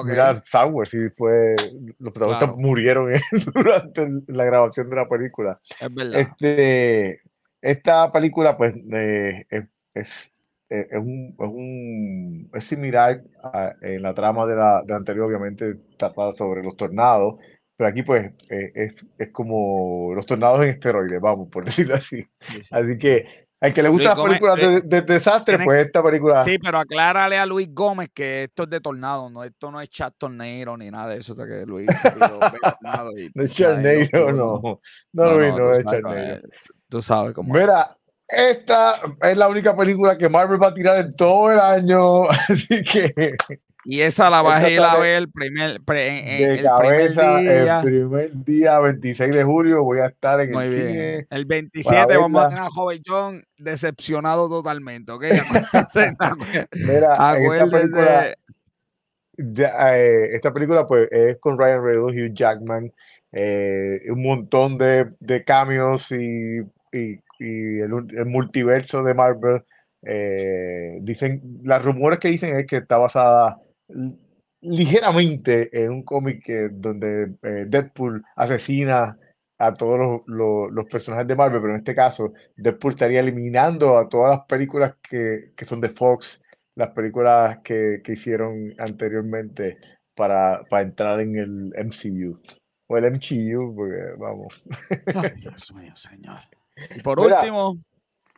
Mira, 0.06 0.42
Sour, 0.46 0.88
si 0.88 1.10
fue. 1.12 1.56
Los 1.98 2.14
protagonistas 2.14 2.56
murieron 2.56 3.14
durante 3.56 4.08
la 4.28 4.44
grabación 4.44 4.90
de 4.90 4.96
la 4.96 5.08
película. 5.08 5.58
Es 5.80 5.94
verdad. 5.94 6.20
Este, 6.20 7.22
esta 7.62 8.12
película, 8.12 8.58
pues, 8.58 8.76
eh, 8.76 9.46
es 9.50 9.64
eh, 9.96 10.88
es, 10.92 10.98
un, 10.98 11.36
es, 11.40 11.48
un, 11.48 12.50
es 12.54 12.64
similar 12.64 13.22
en 13.82 14.02
la 14.02 14.14
trama 14.14 14.46
de 14.46 14.56
la, 14.56 14.82
de 14.86 14.94
anterior, 14.94 15.28
obviamente, 15.28 15.76
tapada 15.98 16.34
sobre 16.34 16.64
los 16.64 16.76
tornados, 16.76 17.36
pero 17.76 17.90
aquí 17.90 18.04
pues 18.04 18.32
eh, 18.50 18.72
es, 18.76 19.06
es, 19.18 19.32
como 19.32 20.14
los 20.14 20.26
tornados 20.26 20.64
en 20.64 20.70
esteroides, 20.70 21.20
vamos, 21.22 21.50
por 21.50 21.66
decirlo 21.66 21.96
así. 21.96 22.26
Así 22.72 22.98
que 22.98 23.44
al 23.64 23.74
que 23.74 23.82
le 23.82 23.88
gusta 23.88 24.14
las 24.14 24.22
películas 24.22 24.58
de, 24.58 24.82
de, 24.82 25.02
desastre, 25.04 25.58
pues 25.64 25.86
esta 25.86 26.04
película. 26.04 26.44
Sí, 26.44 26.60
pero 26.60 26.80
aclárale 26.80 27.38
a 27.38 27.46
Luis 27.46 27.70
Gómez 27.74 28.10
que 28.14 28.44
esto 28.44 28.64
es 28.64 28.70
de 28.70 28.82
tornado, 28.82 29.30
no, 29.30 29.42
esto 29.46 29.72
no 29.72 29.80
es 29.80 29.90
chat 29.90 30.14
tornado 30.18 30.76
ni 30.76 30.92
nada 30.92 31.08
de 31.08 31.20
eso. 31.20 31.34
Que 31.34 31.66
Luis, 31.66 31.88
y, 31.90 33.30
no 33.34 33.44
es 33.44 33.52
Charneiro, 33.52 34.34
no. 34.34 34.82
No, 35.14 35.26
no, 35.26 35.38
no, 35.38 35.58
no, 35.58 35.72
es 35.72 35.86
Charneiro. 35.86 36.42
Tú 36.90 37.02
sabes 37.02 37.34
cómo. 37.34 37.54
Mira, 37.54 37.98
esta 38.28 38.96
es 39.22 39.38
la 39.38 39.48
única 39.48 39.76
película 39.76 40.18
que 40.18 40.30
Marvel 40.30 40.62
va 40.62 40.68
a 40.68 40.74
tirar 40.74 40.98
en 41.00 41.12
todo 41.16 41.52
el 41.52 41.60
año, 41.60 42.30
así 42.50 42.82
que... 42.84 43.36
Y 43.86 44.00
esa 44.00 44.30
la 44.30 44.42
bajé 44.42 44.76
y 44.76 44.78
la 44.78 44.96
ver 44.96 45.18
el 45.18 45.30
primer, 45.30 45.72
el 45.72 46.64
cabeza, 46.64 47.36
primer 47.36 47.42
día. 47.42 47.80
El 47.80 47.84
primer 47.84 48.32
día, 48.46 48.80
26 48.80 49.34
de 49.34 49.44
julio, 49.44 49.84
voy 49.84 50.00
a 50.00 50.06
estar 50.06 50.40
en 50.40 50.56
el 50.56 50.72
cine. 50.72 51.28
El 51.30 51.46
27 51.46 52.16
vamos 52.16 52.46
a 52.46 52.48
tener 52.48 52.64
a 52.64 52.70
Joven 52.70 53.02
John 53.06 53.44
decepcionado 53.58 54.48
totalmente, 54.48 55.12
¿ok? 55.12 55.26
Mira, 56.72 57.36
esta 57.36 57.68
película, 57.70 58.36
eh, 59.38 60.30
esta 60.32 60.54
película 60.54 60.88
pues 60.88 61.10
es 61.12 61.38
con 61.42 61.60
Ryan 61.60 61.84
Reynolds, 61.84 62.22
Hugh 62.22 62.34
Jackman, 62.34 62.94
eh, 63.34 64.00
un 64.10 64.24
montón 64.24 64.78
de, 64.78 65.12
de 65.20 65.44
cambios 65.44 66.10
y, 66.14 66.60
y 66.94 67.20
y 67.44 67.80
el, 67.80 68.26
multiverso 68.26 69.04
de 69.04 69.14
Marvel. 69.14 69.64
Eh, 70.06 70.98
dicen, 71.02 71.62
las 71.64 71.84
rumores 71.84 72.20
que 72.20 72.30
dicen 72.30 72.58
es 72.58 72.66
que 72.66 72.78
está 72.78 72.98
basada 72.98 73.58
ligeramente 74.62 75.70
en 75.84 75.92
un 75.92 76.04
cómic 76.04 76.46
donde 76.72 77.36
eh, 77.42 77.66
Deadpool 77.68 78.24
asesina 78.36 79.18
a 79.58 79.74
todos 79.74 80.24
los, 80.28 80.86
personajes 80.86 81.28
de 81.28 81.36
Marvel, 81.36 81.62
pero 81.62 81.74
en 81.74 81.80
este 81.80 81.96
caso 81.96 82.34
Deadpool 82.56 82.92
estaría 82.92 83.20
eliminando 83.20 83.98
a 83.98 84.10
todas 84.10 84.38
las 84.38 84.46
películas 84.46 84.96
que, 85.02 85.54
son 85.62 85.82
de 85.82 85.90
Fox, 85.90 86.42
las 86.76 86.90
películas 86.90 87.60
que, 87.64 88.02
hicieron 88.08 88.74
anteriormente 88.78 89.78
para, 90.16 90.64
para, 90.70 90.84
entrar 90.84 91.20
en 91.22 91.38
el 91.38 91.74
MCU. 91.86 92.40
O 92.88 92.98
el 92.98 93.12
MCU, 93.12 93.74
porque 93.76 94.04
vamos. 94.18 94.64
Dios 95.42 95.74
mío, 95.74 95.96
señor. 95.96 96.40
Y 96.96 97.02
por 97.02 97.20
último. 97.20 97.78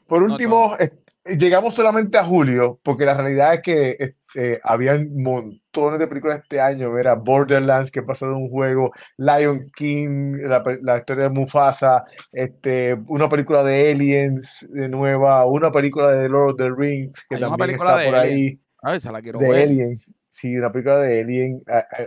Por 0.07 0.21
último, 0.21 0.77
llegamos 1.25 1.73
solamente 1.73 2.17
a 2.17 2.23
julio, 2.23 2.79
porque 2.83 3.05
la 3.05 3.15
realidad 3.15 3.55
es 3.55 3.61
que 3.61 3.95
este, 3.99 4.59
habían 4.63 5.15
montones 5.15 5.99
de 5.99 6.07
películas 6.07 6.41
este 6.43 6.61
año. 6.61 6.97
Era 6.97 7.15
Borderlands, 7.15 7.91
que 7.91 8.03
pasó 8.03 8.27
de 8.27 8.33
un 8.33 8.49
juego, 8.49 8.91
Lion 9.17 9.61
King, 9.75 10.38
la, 10.43 10.97
historia 10.97 11.25
de 11.25 11.29
Mufasa, 11.29 12.03
este, 12.31 12.95
una 13.07 13.27
película 13.27 13.63
de 13.63 13.91
Aliens 13.91 14.67
de 14.69 14.88
nueva, 14.88 15.45
una 15.45 15.71
película 15.71 16.11
de 16.11 16.29
Lord 16.29 16.51
of 16.51 16.57
the 16.57 16.69
Rings, 16.69 17.25
que 17.27 17.38
también 17.38 17.71
está 17.71 18.05
por 18.05 18.15
ahí. 18.15 18.59
A 18.83 18.91
ver, 18.91 19.01
se 19.01 19.11
la 19.11 19.21
quiero 19.21 19.39
de 19.39 19.49
ver. 19.49 19.69
Sí, 20.29 20.55
una 20.57 20.69
película 20.69 20.99
de 20.99 21.21
Alien, 21.21 21.63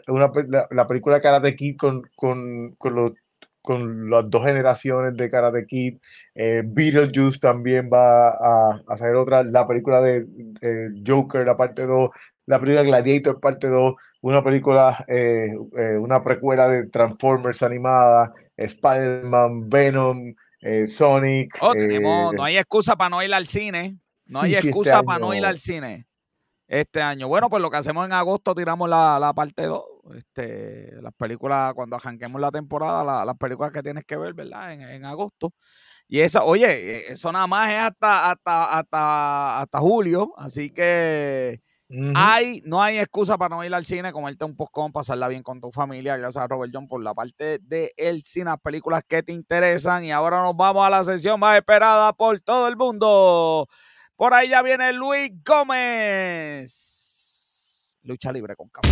una, 0.09 0.31
la, 0.71 0.87
película 0.87 1.17
de 1.17 1.23
Karate 1.23 1.57
Kid 1.57 1.77
con, 1.79 2.03
con, 2.15 2.75
con 2.77 2.95
los 2.95 3.13
con 3.69 4.09
las 4.09 4.31
dos 4.31 4.47
generaciones 4.47 5.15
de 5.15 5.29
Karate 5.29 5.67
Kid. 5.67 5.99
Eh, 6.35 6.63
Beetlejuice 6.65 7.39
también 7.39 7.91
va 7.93 8.31
a, 8.31 8.81
hacer 8.89 9.15
otra, 9.15 9.43
la 9.43 9.69
película 9.69 10.01
de 10.01 10.25
Joker, 11.07 11.45
la 11.45 11.55
parte 11.55 11.85
2, 11.85 12.09
la 12.47 12.59
película 12.59 12.83
Gladiator, 12.83 13.39
parte 13.41 13.67
2, 13.67 13.95
una 14.23 14.43
película, 14.43 15.05
eh, 15.07 15.55
eh, 15.77 15.99
una 15.99 16.25
precuela 16.25 16.67
de 16.67 16.87
Transformers 16.87 17.63
animada, 17.63 18.33
Spider-Man, 18.57 19.69
Venom, 19.69 20.35
Sonic. 20.87 21.59
Oh, 21.61 21.75
no 22.33 22.43
hay 22.45 22.57
excusa 22.57 22.97
para 22.97 23.11
no 23.11 23.23
ir 23.23 23.35
al 23.35 23.47
cine. 23.47 23.99
No 24.29 24.41
hay 24.41 24.55
este 24.55 24.69
excusa 24.69 25.03
para 25.03 25.19
no 25.19 25.35
ir 25.35 25.45
al 25.45 25.59
cine 25.59 26.07
este 26.69 27.03
año. 27.03 27.29
Bueno, 27.29 27.51
pues 27.51 27.61
lo 27.61 27.71
que 27.71 27.77
hacemos 27.77 28.07
en 28.07 28.15
agosto 28.15 28.55
tiramos 28.55 28.89
la, 28.89 29.19
la 29.21 29.35
parte 29.35 29.65
2 29.65 29.83
este, 30.17 31.01
las 31.03 31.15
películas, 31.15 31.75
cuando 31.75 31.97
arranquemos 31.97 32.41
la 32.41 32.51
temporada, 32.51 33.25
las 33.25 33.37
películas 33.37 33.73
que 33.73 33.83
tienes 33.83 34.05
que 34.05 34.17
ver, 34.17 34.35
¿verdad? 34.35 34.73
En, 34.73 35.05
agosto. 35.05 35.53
Y 36.07 36.21
eso, 36.21 36.45
oye, 36.45 36.67
e, 36.67 37.13
eso 37.13 37.31
nada 37.33 37.47
más 37.47 37.71
es 37.71 37.79
hasta, 37.79 38.31
hasta, 38.31 38.79
hasta, 38.79 39.61
hasta 39.61 39.79
julio, 39.79 40.33
así 40.37 40.71
que 40.71 41.61
hay, 42.15 42.61
no 42.67 42.83
hay 42.83 42.99
excusa 42.99 43.39
para 43.39 43.57
no 43.57 43.65
ir 43.65 43.75
al 43.75 43.87
cine, 43.87 44.13
comerte 44.13 44.45
un 44.45 44.55
postcón, 44.55 44.93
pasarla 44.93 45.27
bien 45.27 45.43
con 45.43 45.59
tu 45.59 45.73
familia. 45.73 46.19
Gracias 46.19 46.45
a 46.45 46.47
Robert 46.47 46.71
John 46.75 46.87
por 46.87 47.03
la 47.03 47.15
parte 47.15 47.61
de 47.63 47.95
el 47.97 48.23
cine, 48.25 48.45
las 48.47 48.61
películas 48.61 49.03
que 49.09 49.23
te 49.23 49.33
interesan. 49.33 50.05
Y 50.05 50.13
ahora 50.13 50.43
nos 50.43 50.55
vamos 50.55 50.87
a 50.87 50.91
la 50.91 51.03
sesión 51.03 51.41
más 51.41 51.57
esperada 51.57 52.13
por 52.13 52.39
todo 52.41 52.69
el 52.69 52.77
mundo. 52.77 53.67
Por 54.17 54.35
ahí 54.35 54.51
ya 54.51 54.61
viene 54.61 54.93
Luis 54.93 55.33
Gómez. 55.43 56.99
Lucha 58.03 58.33
libre 58.33 58.55
con 58.55 58.69
café. 58.69 58.89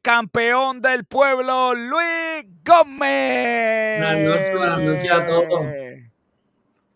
Campeón 0.00 0.80
del 0.80 1.04
pueblo, 1.04 1.74
Luis 1.74 2.46
Gómez. 2.64 3.98
Buenas 4.00 4.18
noches, 4.20 4.56
buenas 4.56 4.80
noches 4.82 5.10
a 5.10 5.26
todos. 5.26 5.66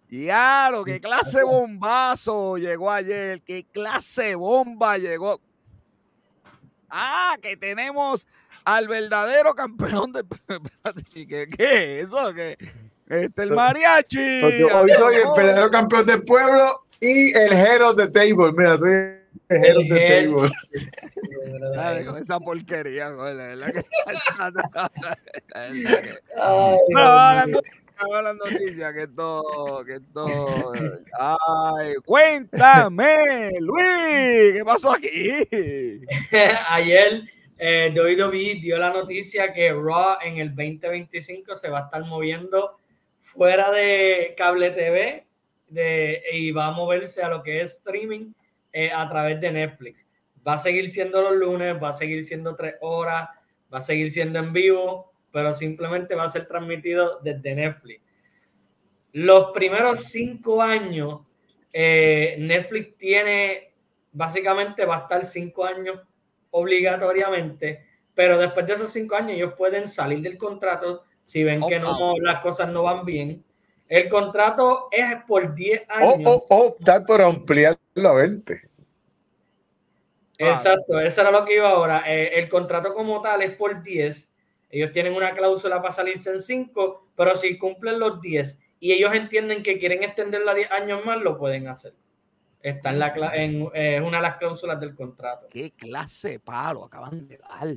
Diablo, 0.09 0.85
qué 0.85 1.01
clase 1.01 1.43
bombazo 1.43 2.57
llegó 2.57 2.91
ayer, 2.91 3.43
qué 3.43 3.67
clase 3.71 4.35
bomba 4.35 4.97
llegó. 4.97 5.41
Ah, 6.89 7.37
que 7.43 7.57
tenemos 7.57 8.27
al 8.65 8.89
verdadero 8.89 9.55
campeón 9.55 10.13
de. 10.13 10.25
¿Qué, 11.13 11.27
qué 11.27 12.01
es 12.01 12.07
eso? 12.07 12.33
¿Qué? 12.33 12.57
Este, 13.09 13.43
el 13.43 13.51
mariachi. 13.51 14.41
Porque 14.41 14.65
hoy 14.65 14.91
soy 14.97 15.17
el 15.17 15.29
verdadero 15.37 15.71
campeón 15.71 16.07
del 16.07 16.25
pueblo 16.25 16.87
y 17.01 17.37
el 17.37 17.53
hero 17.53 17.93
de 17.93 18.09
table. 18.09 18.53
Mira, 18.53 18.79
soy 18.79 19.26
Dale, 21.75 22.05
con 22.05 22.19
esa 22.19 22.41
porquería, 22.41 23.13
joder, 23.15 23.37
la 23.37 23.47
verdad 23.47 23.73
que- 23.73 23.85
No, 26.89 26.99
hablando, 26.99 27.63
mío. 27.63 27.73
hablando 27.97 28.45
noticias, 28.51 28.93
que 28.93 29.03
esto, 29.03 29.83
que 29.87 29.95
esto. 29.95 30.73
Ay, 31.19 31.95
cuéntame, 32.05 33.51
Luis, 33.61 34.53
¿qué 34.55 34.63
pasó 34.65 34.93
aquí? 34.93 35.47
Ayer 36.69 37.23
eh, 37.59 37.93
WWE 37.95 38.57
dio 38.61 38.79
la 38.79 38.91
noticia 38.93 39.53
que 39.53 39.73
Raw 39.73 40.17
en 40.25 40.39
el 40.39 40.49
2025 40.49 41.55
se 41.55 41.69
va 41.71 41.81
a 41.81 41.85
estar 41.85 42.05
moviendo 42.05 42.77
fuera 43.21 43.71
de 43.71 44.35
cable 44.37 44.71
TV 44.71 45.25
de, 45.69 46.23
y 46.33 46.51
va 46.51 46.67
a 46.67 46.71
moverse 46.73 47.23
a 47.23 47.29
lo 47.29 47.43
que 47.43 47.61
es 47.61 47.77
streaming 47.77 48.33
eh, 48.79 48.93
a 48.93 49.09
través 49.09 49.41
de 49.41 49.51
Netflix. 49.51 50.07
Va 50.47 50.53
a 50.53 50.59
seguir 50.59 50.91
siendo 50.91 51.23
los 51.23 51.33
lunes, 51.35 51.83
va 51.83 51.89
a 51.89 51.93
seguir 51.95 52.23
siendo 52.23 52.55
tres 52.55 52.75
horas, 52.83 53.27
va 53.73 53.79
a 53.79 53.81
seguir 53.81 54.11
siendo 54.11 54.39
en 54.39 54.53
vivo, 54.53 55.15
pero 55.33 55.55
simplemente 55.55 56.15
va 56.15 56.25
a 56.25 56.29
ser 56.29 56.47
transmitido 56.47 57.19
desde 57.21 57.55
Netflix. 57.55 58.03
Los 59.13 59.53
primeros 59.53 60.01
cinco 60.01 60.61
años, 60.61 61.23
eh, 61.73 62.37
Netflix 62.39 62.99
tiene, 62.99 63.73
básicamente 64.13 64.85
va 64.85 64.99
a 64.99 65.01
estar 65.01 65.25
cinco 65.25 65.65
años 65.65 65.99
obligatoriamente, 66.51 67.83
pero 68.15 68.37
después 68.37 68.67
de 68.67 68.75
esos 68.75 68.93
cinco 68.93 69.17
años 69.17 69.31
ellos 69.39 69.55
pueden 69.57 69.89
salir 69.89 70.21
del 70.21 70.37
contrato 70.37 71.05
si 71.25 71.45
ven 71.45 71.63
que 71.67 71.81
no, 71.81 72.13
las 72.21 72.43
cosas 72.43 72.69
no 72.69 72.83
van 72.83 73.07
bien. 73.07 73.43
El 73.89 74.11
contrato 74.11 74.89
es 74.91 75.23
por 75.27 75.55
10 75.55 75.83
O, 75.89 75.93
años. 75.95 76.21
o, 76.27 76.47
o 76.51 76.67
optar 76.67 77.07
por 77.07 77.23
ampliarlo 77.23 77.79
a 78.09 78.13
20. 78.13 78.66
Exacto, 80.39 81.01
eso 81.01 81.21
era 81.21 81.31
lo 81.31 81.45
que 81.45 81.57
iba 81.57 81.69
ahora. 81.71 82.03
Eh, 82.07 82.39
el 82.39 82.49
contrato 82.49 82.93
como 82.95 83.21
tal 83.23 83.43
es 83.43 83.53
por 83.57 83.83
10. 83.83 84.33
Ellos 84.71 84.93
tienen 84.93 85.15
una 85.15 85.33
cláusula 85.33 85.81
para 85.81 85.93
salirse 85.93 86.31
en 86.31 86.41
5, 86.41 87.09
pero 87.17 87.35
si 87.35 87.57
cumplen 87.57 87.99
los 87.99 88.21
10 88.21 88.61
y 88.81 88.93
ellos 88.93 89.15
entienden 89.15 89.63
que 89.63 89.79
quieren 89.79 90.03
extenderla 90.03 90.55
10 90.55 90.71
años 90.71 91.05
más, 91.05 91.19
lo 91.23 91.39
pueden 91.39 91.69
hacer. 91.69 91.93
Está 92.61 92.91
en, 92.91 92.99
la, 92.99 93.15
cla- 93.15 93.33
en 93.35 93.63
eh, 93.75 93.97
es 93.97 94.03
una 94.03 94.17
de 94.19 94.23
las 94.25 94.37
cláusulas 94.39 94.81
del 94.81 94.95
contrato. 94.95 95.47
¿Qué 95.51 95.71
clase 95.73 96.31
de 96.31 96.41
palo 96.41 96.85
acaban 96.85 97.27
de 97.29 97.39
dar? 97.39 97.69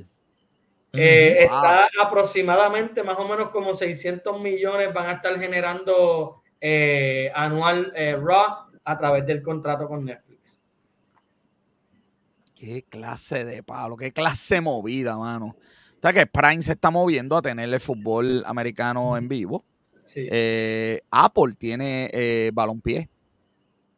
Eh, 0.92 1.46
Wow. 1.48 1.56
Está 1.56 1.88
aproximadamente 2.02 3.02
más 3.04 3.16
o 3.18 3.26
menos 3.28 3.50
como 3.50 3.72
600 3.74 4.40
millones 4.40 4.92
van 4.92 5.08
a 5.08 5.12
estar 5.12 5.38
generando 5.38 6.42
eh, 6.60 7.30
anual 7.34 7.92
eh, 7.94 8.16
Raw 8.20 8.66
a 8.84 8.98
través 8.98 9.24
del 9.26 9.42
contrato 9.42 9.86
con 9.86 10.04
Netflix. 10.04 10.29
Qué 12.60 12.84
clase 12.90 13.46
de 13.46 13.62
palo, 13.62 13.96
qué 13.96 14.12
clase 14.12 14.56
de 14.56 14.60
movida, 14.60 15.16
mano. 15.16 15.56
O 15.56 16.00
sea 16.02 16.12
que 16.12 16.26
Prime 16.26 16.60
se 16.60 16.72
está 16.72 16.90
moviendo 16.90 17.34
a 17.38 17.40
tener 17.42 17.72
el 17.72 17.80
fútbol 17.80 18.42
americano 18.46 19.16
en 19.16 19.28
vivo. 19.28 19.64
Sí. 20.04 20.28
Eh, 20.30 21.00
Apple 21.10 21.54
tiene 21.58 22.10
eh, 22.12 22.50
balompié 22.52 23.08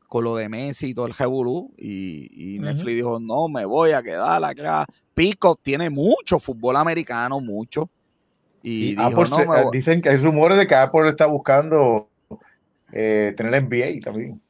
con 0.09 0.23
lo 0.23 0.37
de 0.37 0.49
Messi 0.49 0.91
y 0.91 0.95
todo 0.95 1.07
el 1.07 1.15
revolú 1.15 1.73
y. 1.77 2.59
Netflix 2.61 2.95
dijo, 2.97 3.19
no, 3.19 3.49
me 3.49 3.65
voy 3.65 3.91
a 3.93 4.03
quedar 4.03 4.45
acá. 4.45 4.87
Pico 5.13 5.59
tiene 5.61 5.91
mucho 5.91 6.39
fútbol 6.39 6.77
americano, 6.77 7.41
mucho. 7.41 7.91
Y, 8.63 8.91
Y 8.91 8.95
dijo, 8.95 9.23
Apple 9.23 9.31
no, 9.31 9.37
se- 9.39 9.49
me 9.49 9.63
voy". 9.65 9.77
dicen 9.77 10.01
que 10.01 10.09
hay 10.11 10.19
rumores 10.19 10.57
de 10.57 10.69
que 10.69 10.75
Apple 10.77 11.09
está 11.09 11.27
buscando 11.27 12.09
eh, 12.93 13.35
tener 13.37 13.55
NBA 13.55 14.05
también. 14.05 14.41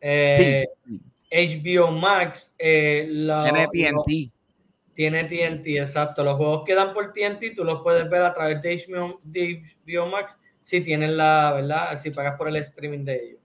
Eh, 0.00 0.66
HBO 1.30 1.90
Max 1.92 2.52
eh, 2.58 3.06
la- 3.08 3.44
Tiene 3.44 3.92
lo- 3.92 4.02
TNT. 4.04 4.32
tiene 4.94 5.24
TNT, 5.24 5.66
exacto. 5.78 6.22
Los 6.24 6.36
juegos 6.36 6.62
que 6.66 6.74
dan 6.74 6.92
por 6.92 7.12
TNT 7.12 7.54
tú 7.56 7.64
los 7.64 7.82
puedes 7.82 8.08
ver 8.10 8.22
a 8.22 8.34
través 8.34 8.60
de 8.62 8.74
HBO, 8.76 9.20
de 9.22 9.62
HBO 9.84 10.06
Max 10.06 10.36
si 10.62 10.80
tienes 10.82 11.10
la, 11.10 11.52
¿verdad? 11.54 11.98
Si 11.98 12.10
pagas 12.10 12.36
por 12.36 12.48
el 12.48 12.56
streaming 12.56 13.04
de 13.04 13.16
ellos. 13.16 13.36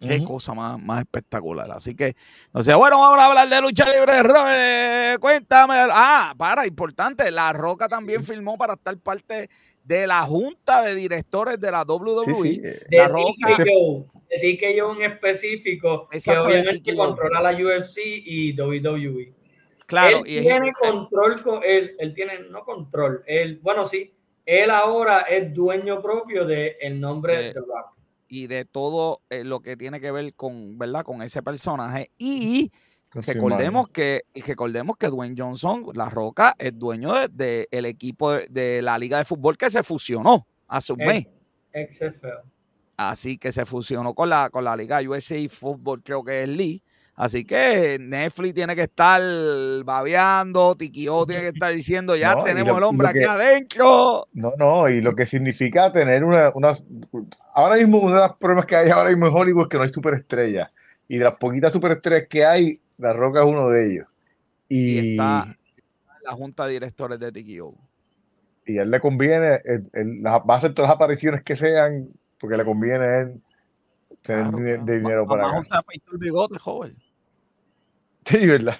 Qué 0.00 0.24
cosa 0.24 0.52
más, 0.52 0.82
más 0.82 0.98
espectacular. 1.00 1.70
Así 1.70 1.94
que, 1.94 2.16
no 2.52 2.60
sé, 2.60 2.74
bueno, 2.74 2.98
vamos 2.98 3.20
a 3.20 3.26
hablar 3.26 3.48
de 3.48 3.60
lucha 3.60 3.84
libre. 3.84 4.20
Robert, 4.24 5.20
cuéntame. 5.20 5.74
Ah, 5.92 6.34
para, 6.36 6.66
importante. 6.66 7.30
La 7.30 7.52
Roca 7.52 7.88
también 7.88 8.24
firmó 8.24 8.58
para 8.58 8.72
estar 8.74 8.96
parte 8.98 9.48
de 9.84 10.06
la 10.08 10.22
junta 10.22 10.82
de 10.82 10.96
directores 10.96 11.60
de 11.60 11.70
la 11.70 11.82
WWE. 11.84 12.24
Sí, 12.24 12.54
sí, 12.54 12.60
eh, 12.64 12.80
De 12.88 12.96
La 12.98 13.06
Roca. 13.08 13.56
De 14.40 14.56
TKO 14.56 14.96
en 14.96 15.02
específico, 15.12 16.08
Exacto, 16.10 16.48
que 16.48 16.54
de 16.54 16.60
obviamente 16.62 16.96
controla 16.96 17.42
la 17.42 17.52
UFC 17.52 17.98
y 18.04 18.58
WWE. 18.58 19.32
Claro, 19.86 20.18
él 20.18 20.22
y 20.26 20.36
es- 20.38 20.44
tiene 20.46 20.72
control, 20.72 21.42
con, 21.42 21.60
él, 21.64 21.94
él 21.98 22.14
tiene, 22.14 22.40
no 22.50 22.64
control, 22.64 23.22
él, 23.26 23.58
bueno, 23.62 23.84
sí, 23.84 24.14
él 24.46 24.70
ahora 24.70 25.20
es 25.22 25.52
dueño 25.52 26.00
propio 26.00 26.46
del 26.46 26.72
el 26.80 26.98
nombre 26.98 27.36
De- 27.36 27.42
de 27.44 27.52
The 27.52 27.60
Rock. 27.60 27.96
y 28.28 28.46
de 28.46 28.64
todo 28.64 29.20
eh, 29.28 29.44
lo 29.44 29.60
que 29.60 29.76
tiene 29.76 30.00
que 30.00 30.10
ver 30.10 30.32
con, 30.34 30.78
¿verdad? 30.78 31.04
Con 31.04 31.20
ese 31.22 31.42
personaje. 31.42 32.10
Y 32.16 32.72
recordemos 33.12 33.88
que, 33.90 34.22
y 34.32 34.40
recordemos 34.40 34.96
que 34.96 35.08
Dwayne 35.08 35.34
Johnson, 35.36 35.84
La 35.94 36.08
Roca, 36.08 36.54
es 36.58 36.76
dueño 36.78 37.12
del 37.12 37.36
de, 37.36 37.68
el 37.70 37.84
equipo 37.84 38.32
de, 38.32 38.46
de 38.48 38.80
la 38.82 38.96
Liga 38.98 39.18
de 39.18 39.26
Fútbol 39.26 39.58
que 39.58 39.70
se 39.70 39.82
fusionó 39.82 40.46
hace 40.68 40.94
un 40.94 41.00
mes. 41.00 41.36
Ex- 41.74 41.96
XFL. 41.98 42.48
Así 43.10 43.38
que 43.38 43.52
se 43.52 43.64
fusionó 43.66 44.14
con 44.14 44.28
la, 44.28 44.50
con 44.50 44.64
la 44.64 44.76
Liga 44.76 45.00
USA 45.02 45.36
Fútbol, 45.48 46.02
creo 46.02 46.22
que 46.24 46.42
es 46.42 46.48
Lee. 46.48 46.82
Así 47.14 47.44
que 47.44 47.98
Netflix 48.00 48.54
tiene 48.54 48.74
que 48.74 48.82
estar 48.84 49.20
babeando, 49.84 50.74
Tikio 50.74 51.26
tiene 51.26 51.42
que 51.42 51.48
estar 51.54 51.72
diciendo, 51.72 52.16
ya 52.16 52.34
No, 52.34 52.42
tenemos 52.44 52.72
lo- 52.72 52.78
el 52.78 52.84
hombre 52.84 53.08
aquí 53.08 53.22
adentro. 53.24 54.26
No, 54.32 54.52
no, 54.58 54.88
y 54.88 55.00
lo 55.00 55.14
que 55.14 55.26
significa 55.26 55.92
tener 55.92 56.24
una, 56.24 56.50
unas... 56.54 56.84
Ahora 57.54 57.76
mismo, 57.76 57.98
uno 57.98 58.14
de 58.14 58.20
los 58.28 58.36
problemas 58.38 58.66
que 58.66 58.76
hay 58.76 58.90
ahora 58.90 59.10
mismo 59.10 59.26
en 59.26 59.34
Hollywood 59.34 59.64
es 59.64 59.68
que 59.68 59.76
no 59.76 59.82
hay 59.82 59.90
superestrellas. 59.90 60.70
Y 61.08 61.18
de 61.18 61.24
las 61.24 61.36
poquitas 61.36 61.72
superestrellas 61.72 62.28
que 62.28 62.44
hay, 62.46 62.80
La 62.96 63.12
Roca 63.12 63.40
es 63.40 63.46
uno 63.46 63.68
de 63.68 63.92
ellos. 63.92 64.06
Y 64.68 64.98
Y, 64.98 65.10
está 65.12 65.44
en 65.48 65.56
la 66.24 66.32
junta 66.32 66.64
de 66.66 66.72
directores 66.72 67.18
de 67.20 67.30
Tikio. 67.30 67.74
y 68.64 68.78
a 68.78 68.82
él 68.82 68.90
le 68.90 69.00
conviene, 69.00 69.60
él- 69.64 70.24
va 70.26 70.42
a 70.48 70.56
hacer 70.56 70.72
todas 70.72 70.88
las 70.88 70.96
apariciones 70.96 71.42
que 71.42 71.56
sean, 71.56 72.08
porque 72.42 72.56
le 72.58 72.64
conviene 72.66 73.04
a 73.04 73.20
él 73.20 73.42
tener 74.20 74.42
Claro, 74.50 74.58
di- 74.58 74.64
claro. 74.64 74.84
dinero 74.84 75.26
para 75.26 75.42
Vamos 75.44 75.66
acá. 75.68 75.76
a 75.76 75.78
afeitar 75.78 76.12
el 76.12 76.18
bigote, 76.18 76.58
joven. 76.58 76.96
Sí, 78.24 78.46
¿verdad? 78.46 78.76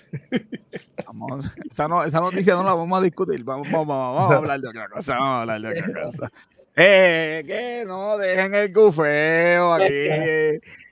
Vamos, 1.07 1.57
esa, 1.71 1.89
no- 1.89 2.05
esa 2.05 2.21
noticia 2.21 2.55
no 2.55 2.63
la 2.63 2.75
vamos 2.75 3.01
a 3.01 3.03
discutir. 3.03 3.43
Vamos, 3.43 3.67
vamos, 3.73 3.87
vamos, 3.89 4.17
vamos 4.17 4.33
a 4.33 4.37
hablar 4.37 4.61
de 4.61 4.69
otra 4.69 4.89
cosa. 4.89 5.15
Vamos 5.19 5.29
a 5.29 5.41
hablar 5.43 5.61
de 5.61 5.81
otra 5.81 6.03
cosa. 6.05 6.33
Eh, 6.77 7.43
que 7.47 7.85
no, 7.87 8.17
dejen 8.19 8.55
el 8.55 8.73
gufeo 8.73 9.73
aquí. 9.75 9.93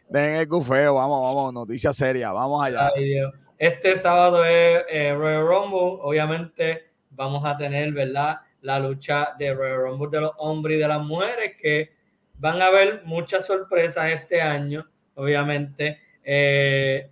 Dejen 0.09 0.35
el 0.41 0.47
gufeo. 0.49 0.95
Vamos, 0.95 1.23
vamos, 1.23 1.53
noticia 1.55 1.93
seria. 1.93 2.33
Vamos 2.33 2.65
allá. 2.65 2.91
Ay, 2.97 3.05
Dios. 3.05 3.33
Este 3.57 3.97
sábado 3.97 4.45
es 4.45 4.83
eh, 4.89 5.15
Royal 5.17 5.47
Rumble. 5.47 6.01
Obviamente 6.03 6.91
vamos 7.11 7.45
a 7.47 7.57
tener, 7.57 7.93
¿verdad? 7.93 8.39
La 8.63 8.79
lucha 8.81 9.29
de 9.39 9.55
Royal 9.55 9.79
Rumble 9.83 10.09
de 10.11 10.21
los 10.23 10.33
hombres 10.39 10.77
y 10.77 10.81
de 10.81 10.89
las 10.89 11.03
mujeres 11.03 11.53
que 11.61 11.93
van 12.41 12.61
a 12.63 12.67
haber 12.67 13.03
muchas 13.05 13.47
sorpresas 13.47 14.11
este 14.11 14.41
año, 14.41 14.87
obviamente. 15.15 16.01
Eh, 16.25 17.09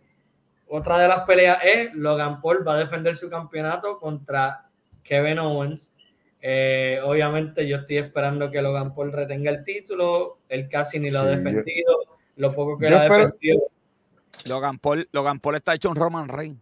otra 0.68 0.98
de 0.98 1.09
las 1.09 1.24
peleas 1.26 1.59
es 1.62 1.94
Logan 1.94 2.40
Paul 2.40 2.66
va 2.66 2.74
a 2.74 2.78
defender 2.78 3.14
su 3.14 3.28
campeonato 3.30 3.98
contra 3.98 4.66
Kevin 5.02 5.38
Owens. 5.38 5.94
Eh, 6.40 7.00
obviamente 7.05 7.66
yo 7.68 7.78
estoy 7.78 7.98
esperando 7.98 8.50
que 8.50 8.62
Logan 8.62 8.94
Paul 8.94 9.12
retenga 9.12 9.50
el 9.50 9.64
título. 9.64 10.38
Él 10.48 10.68
casi 10.68 10.98
ni 10.98 11.10
lo 11.10 11.20
ha 11.20 11.22
Sí, 11.24 11.28
yo- 11.30 11.36
defendido. 11.36 11.96
Lo 12.36 12.52
poco 12.55 12.78
que 12.78 12.84
yo 12.86 12.90
lo 12.92 12.96
ha 12.98 13.02
espero- 13.05 13.24
defendido. 13.26 13.62
Logan 14.48 14.78
Paul, 14.78 15.09
Logan 15.12 15.40
Paul 15.40 15.56
está 15.56 15.74
hecho 15.74 15.90
un 15.90 15.96
Roman 15.96 16.28
Reigns. 16.28 16.59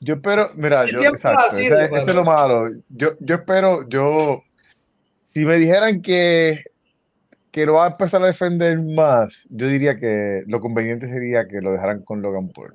Yo 0.00 0.14
espero, 0.14 0.50
mira, 0.54 0.84
yo, 0.86 0.96
siempre 0.98 1.16
exacto, 1.16 1.40
ha 1.46 1.50
sido, 1.50 1.76
ese, 1.76 1.94
ese 1.96 2.10
es 2.10 2.14
lo 2.16 2.24
malo. 2.24 2.70
Yo, 2.88 3.10
yo 3.18 3.34
espero, 3.34 3.86
yo, 3.88 4.42
si 5.34 5.40
me 5.40 5.56
dijeran 5.56 6.00
que, 6.02 6.62
que 7.58 7.66
lo 7.66 7.74
va 7.74 7.86
a 7.86 7.90
empezar 7.90 8.22
a 8.22 8.26
defender 8.26 8.80
más, 8.80 9.48
yo 9.50 9.66
diría 9.66 9.98
que 9.98 10.44
lo 10.46 10.60
conveniente 10.60 11.08
sería 11.08 11.48
que 11.48 11.60
lo 11.60 11.72
dejaran 11.72 12.02
con 12.02 12.22
Logan 12.22 12.50
Paul. 12.50 12.72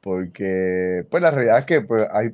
Porque, 0.00 1.04
pues 1.10 1.20
la 1.20 1.32
realidad 1.32 1.58
es 1.58 1.66
que 1.66 1.80
pues, 1.80 2.06
hay 2.12 2.30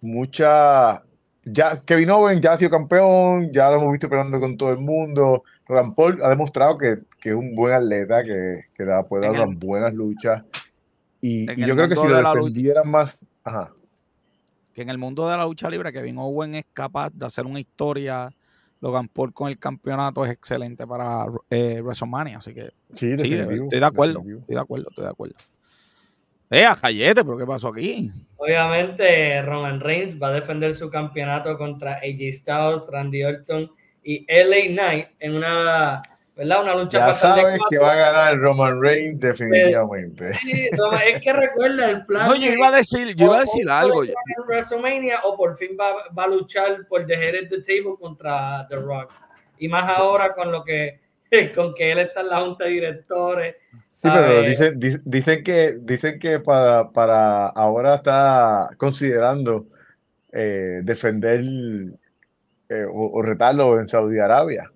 mucha. 0.00 1.02
Ya 1.44 1.82
Kevin 1.84 2.08
Owens 2.08 2.40
ya 2.40 2.54
ha 2.54 2.58
sido 2.58 2.70
campeón, 2.70 3.52
ya 3.52 3.68
lo 3.68 3.76
hemos 3.76 3.92
visto 3.92 4.08
peleando 4.08 4.40
con 4.40 4.56
todo 4.56 4.70
el 4.70 4.78
mundo. 4.78 5.44
Logan 5.68 5.94
Paul 5.94 6.20
ha 6.22 6.30
demostrado 6.30 6.78
que, 6.78 7.00
que 7.20 7.28
es 7.30 7.34
un 7.34 7.54
buen 7.54 7.74
atleta, 7.74 8.24
que, 8.24 8.64
que 8.74 8.84
da, 8.84 9.02
puede 9.02 9.30
dar 9.30 9.46
unas 9.46 9.58
buenas 9.58 9.92
luchas. 9.92 10.42
Y, 11.20 11.44
yo 11.46 11.76
creo 11.76 11.86
que 11.86 11.96
si 11.96 12.08
lo 12.08 12.16
de 12.16 12.22
defendieran 12.22 12.90
más. 12.90 13.20
Ajá. 13.44 13.70
que 14.72 14.80
en 14.80 14.88
el 14.88 14.96
mundo 14.96 15.28
de 15.28 15.36
la 15.36 15.44
lucha 15.44 15.68
libre 15.68 15.92
Kevin 15.92 16.16
Owen 16.16 16.54
es 16.54 16.64
capaz 16.72 17.10
de 17.12 17.26
hacer 17.26 17.44
una 17.44 17.60
historia. 17.60 18.30
Logan 18.84 19.08
Paul 19.08 19.32
con 19.32 19.48
el 19.48 19.58
campeonato 19.58 20.26
es 20.26 20.30
excelente 20.30 20.86
para 20.86 21.24
eh, 21.48 21.80
WrestleMania, 21.80 22.36
así 22.36 22.52
que 22.52 22.68
Sí, 22.94 23.12
estoy 23.12 23.30
de 23.30 23.84
acuerdo, 23.84 24.18
definitivo. 24.18 24.40
estoy 24.40 24.54
de 24.54 24.60
acuerdo, 24.60 24.88
estoy 24.90 25.04
de 25.04 25.10
acuerdo. 25.10 25.34
Eh, 26.50 26.66
a 26.66 26.76
Cayete, 26.76 27.24
pero 27.24 27.38
¿qué 27.38 27.46
pasó 27.46 27.68
aquí? 27.68 28.12
Obviamente, 28.36 29.40
Roman 29.40 29.80
Reigns 29.80 30.20
va 30.22 30.28
a 30.28 30.32
defender 30.32 30.74
su 30.74 30.90
campeonato 30.90 31.56
contra 31.56 31.94
AJ 31.94 32.32
Styles, 32.34 32.82
Randy 32.92 33.24
Orton 33.24 33.72
y 34.02 34.26
LA 34.28 34.66
Knight 34.74 35.06
en 35.18 35.36
una, 35.36 36.02
¿verdad? 36.36 36.62
Una 36.62 36.74
lucha 36.76 36.98
Ya 36.98 37.14
sabes 37.14 37.44
que 37.44 37.58
cuatro. 37.76 37.80
va 37.82 37.92
a 37.92 37.94
ganar 37.96 38.38
Roman 38.38 38.80
Reigns 38.82 39.20
definitivamente. 39.20 40.34
Sí, 40.34 40.68
es 41.06 41.20
que 41.20 41.32
recuerda 41.32 41.90
el 41.90 42.04
plan. 42.06 42.26
No, 42.26 42.34
yo 42.36 42.50
iba 42.50 42.68
a 42.68 42.72
decir, 42.72 43.14
yo 43.14 43.26
iba 43.26 43.36
a 43.38 43.40
decir 43.40 43.68
algo. 43.70 44.04
en 44.04 44.12
WrestleMania 44.46 45.20
o 45.24 45.36
por 45.36 45.56
fin 45.56 45.76
va, 45.78 45.92
va 46.16 46.24
a 46.24 46.28
luchar 46.28 46.86
por 46.88 47.06
The 47.06 47.14
Head 47.14 47.44
of 47.44 47.48
the 47.50 47.60
Table 47.62 47.94
contra 48.00 48.66
The 48.68 48.76
Rock. 48.76 49.12
Y 49.58 49.68
más 49.68 49.96
ahora 49.98 50.34
con 50.34 50.50
lo 50.50 50.64
que 50.64 51.00
con 51.54 51.74
que 51.74 51.92
él 51.92 51.98
está 51.98 52.20
en 52.22 52.28
la 52.28 52.40
junta 52.42 52.64
de 52.64 52.70
directores. 52.70 53.56
Sí, 53.72 54.10
pero 54.12 54.42
dicen, 54.42 54.78
di- 54.78 54.98
dicen 55.04 55.42
que, 55.42 55.74
dicen 55.80 56.18
que 56.18 56.38
para, 56.38 56.90
para 56.90 57.46
ahora 57.46 57.94
está 57.94 58.68
considerando 58.76 59.66
eh, 60.30 60.80
defender 60.82 61.40
eh, 62.68 62.84
o, 62.84 63.10
o 63.18 63.22
retarlo 63.22 63.80
en 63.80 63.88
Saudi 63.88 64.18
Arabia, 64.18 64.70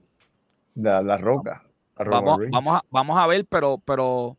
la, 0.78 1.02
la 1.02 1.16
roca. 1.18 1.62
a 1.96 2.04
Roman 2.04 2.24
Vamos, 2.24 2.38
Reigns. 2.38 2.52
vamos, 2.52 2.76
a, 2.76 2.82
vamos 2.90 3.18
a 3.18 3.26
ver, 3.26 3.46
pero, 3.48 3.78
pero 3.84 4.38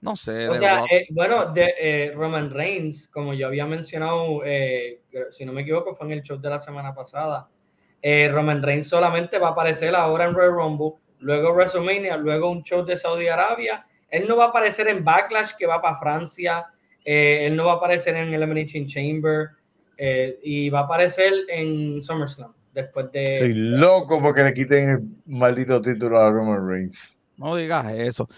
no 0.00 0.16
sé. 0.16 0.48
O 0.48 0.52
The 0.52 0.58
sea, 0.58 0.84
eh, 0.90 1.06
bueno, 1.10 1.52
de 1.52 1.74
eh, 1.80 2.12
Roman 2.14 2.50
Reigns, 2.50 3.08
como 3.08 3.34
yo 3.34 3.46
había 3.46 3.66
mencionado, 3.66 4.42
eh, 4.44 5.02
si 5.30 5.44
no 5.44 5.52
me 5.52 5.62
equivoco, 5.62 5.94
fue 5.94 6.06
en 6.06 6.12
el 6.14 6.22
show 6.22 6.38
de 6.38 6.50
la 6.50 6.58
semana 6.58 6.94
pasada. 6.94 7.48
eh, 8.02 8.28
Roman 8.32 8.62
Reigns 8.62 8.88
solamente 8.88 9.38
va 9.38 9.48
a 9.48 9.50
aparecer 9.52 9.94
ahora 9.96 10.26
en 10.26 10.34
Royal 10.34 10.52
Rumble, 10.52 10.92
luego 11.20 11.52
WrestleMania, 11.54 12.16
luego 12.16 12.50
un 12.50 12.62
show 12.62 12.84
de 12.84 12.96
Saudi 12.96 13.28
Arabia. 13.28 13.86
Él 14.08 14.28
no 14.28 14.36
va 14.36 14.46
a 14.46 14.48
aparecer 14.48 14.88
en 14.88 15.04
Backlash, 15.04 15.52
que 15.58 15.66
va 15.66 15.80
para 15.82 15.96
Francia. 15.98 16.66
eh, 17.04 17.46
él 17.46 17.56
no 17.56 17.64
va 17.66 17.72
a 17.74 17.76
aparecer 17.76 18.16
en 18.16 18.32
Elimination 18.34 18.86
Chamber. 18.86 19.50
eh, 19.96 20.38
y 20.42 20.68
va 20.70 20.80
a 20.80 20.82
aparecer 20.84 21.32
en 21.48 22.02
SummerSlam 22.02 22.52
después 22.76 23.10
de. 23.12 23.22
Estoy 23.24 23.54
loco 23.54 24.20
porque 24.22 24.44
le 24.44 24.54
quiten 24.54 24.88
el 24.90 25.00
maldito 25.26 25.80
título 25.82 26.20
a 26.20 26.30
Roman 26.30 26.68
Reigns. 26.68 27.16
no 27.36 27.56
digas 27.56 27.86
eso. 27.92 28.28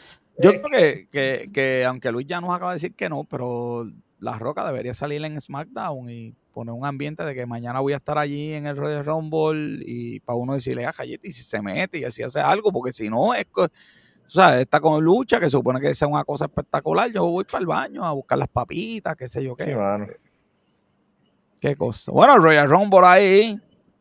Yo 0.40 0.52
creo 0.52 0.64
que, 0.70 1.08
que, 1.10 1.50
que 1.52 1.84
aunque 1.84 2.10
Luis 2.12 2.26
ya 2.26 2.40
nos 2.40 2.54
acaba 2.54 2.70
de 2.70 2.76
decir 2.76 2.94
que 2.94 3.08
no, 3.08 3.24
pero 3.24 3.84
La 4.20 4.38
Roca 4.38 4.64
debería 4.64 4.94
salir 4.94 5.22
en 5.24 5.40
SmackDown 5.40 6.08
y 6.10 6.32
poner 6.52 6.72
un 6.72 6.86
ambiente 6.86 7.24
de 7.24 7.34
que 7.34 7.44
mañana 7.44 7.80
voy 7.80 7.92
a 7.92 7.96
estar 7.96 8.18
allí 8.18 8.52
en 8.52 8.66
el 8.66 8.76
Royal 8.76 9.04
Rumble 9.04 9.82
y 9.84 10.20
para 10.20 10.36
uno 10.36 10.54
decirle 10.54 10.86
a 10.86 10.92
Cayete 10.92 11.26
y 11.28 11.32
si 11.32 11.42
se 11.42 11.60
mete 11.60 11.98
y 11.98 12.04
así 12.04 12.22
hace 12.22 12.40
algo, 12.40 12.70
porque 12.72 12.92
si 12.92 13.08
no 13.10 13.34
es 13.34 13.46
que, 13.46 13.62
o 13.62 13.68
sea, 14.28 14.60
está 14.60 14.78
con 14.80 15.02
lucha, 15.04 15.38
que 15.40 15.46
se 15.46 15.50
supone 15.50 15.80
que 15.80 15.92
sea 15.94 16.06
una 16.06 16.22
cosa 16.24 16.44
espectacular, 16.46 17.10
yo 17.10 17.26
voy 17.26 17.44
para 17.44 17.58
el 17.60 17.66
baño 17.66 18.04
a 18.04 18.12
buscar 18.12 18.38
las 18.38 18.48
papitas, 18.48 19.16
qué 19.16 19.28
sé 19.28 19.42
yo 19.42 19.56
qué, 19.56 19.64
Sí, 19.64 19.74
mano. 19.74 20.06
qué 21.60 21.74
cosa. 21.76 22.12
Bueno, 22.12 22.36
el 22.36 22.42
Royal 22.42 22.68
Rumble 22.70 23.00
ahí, 23.04 23.60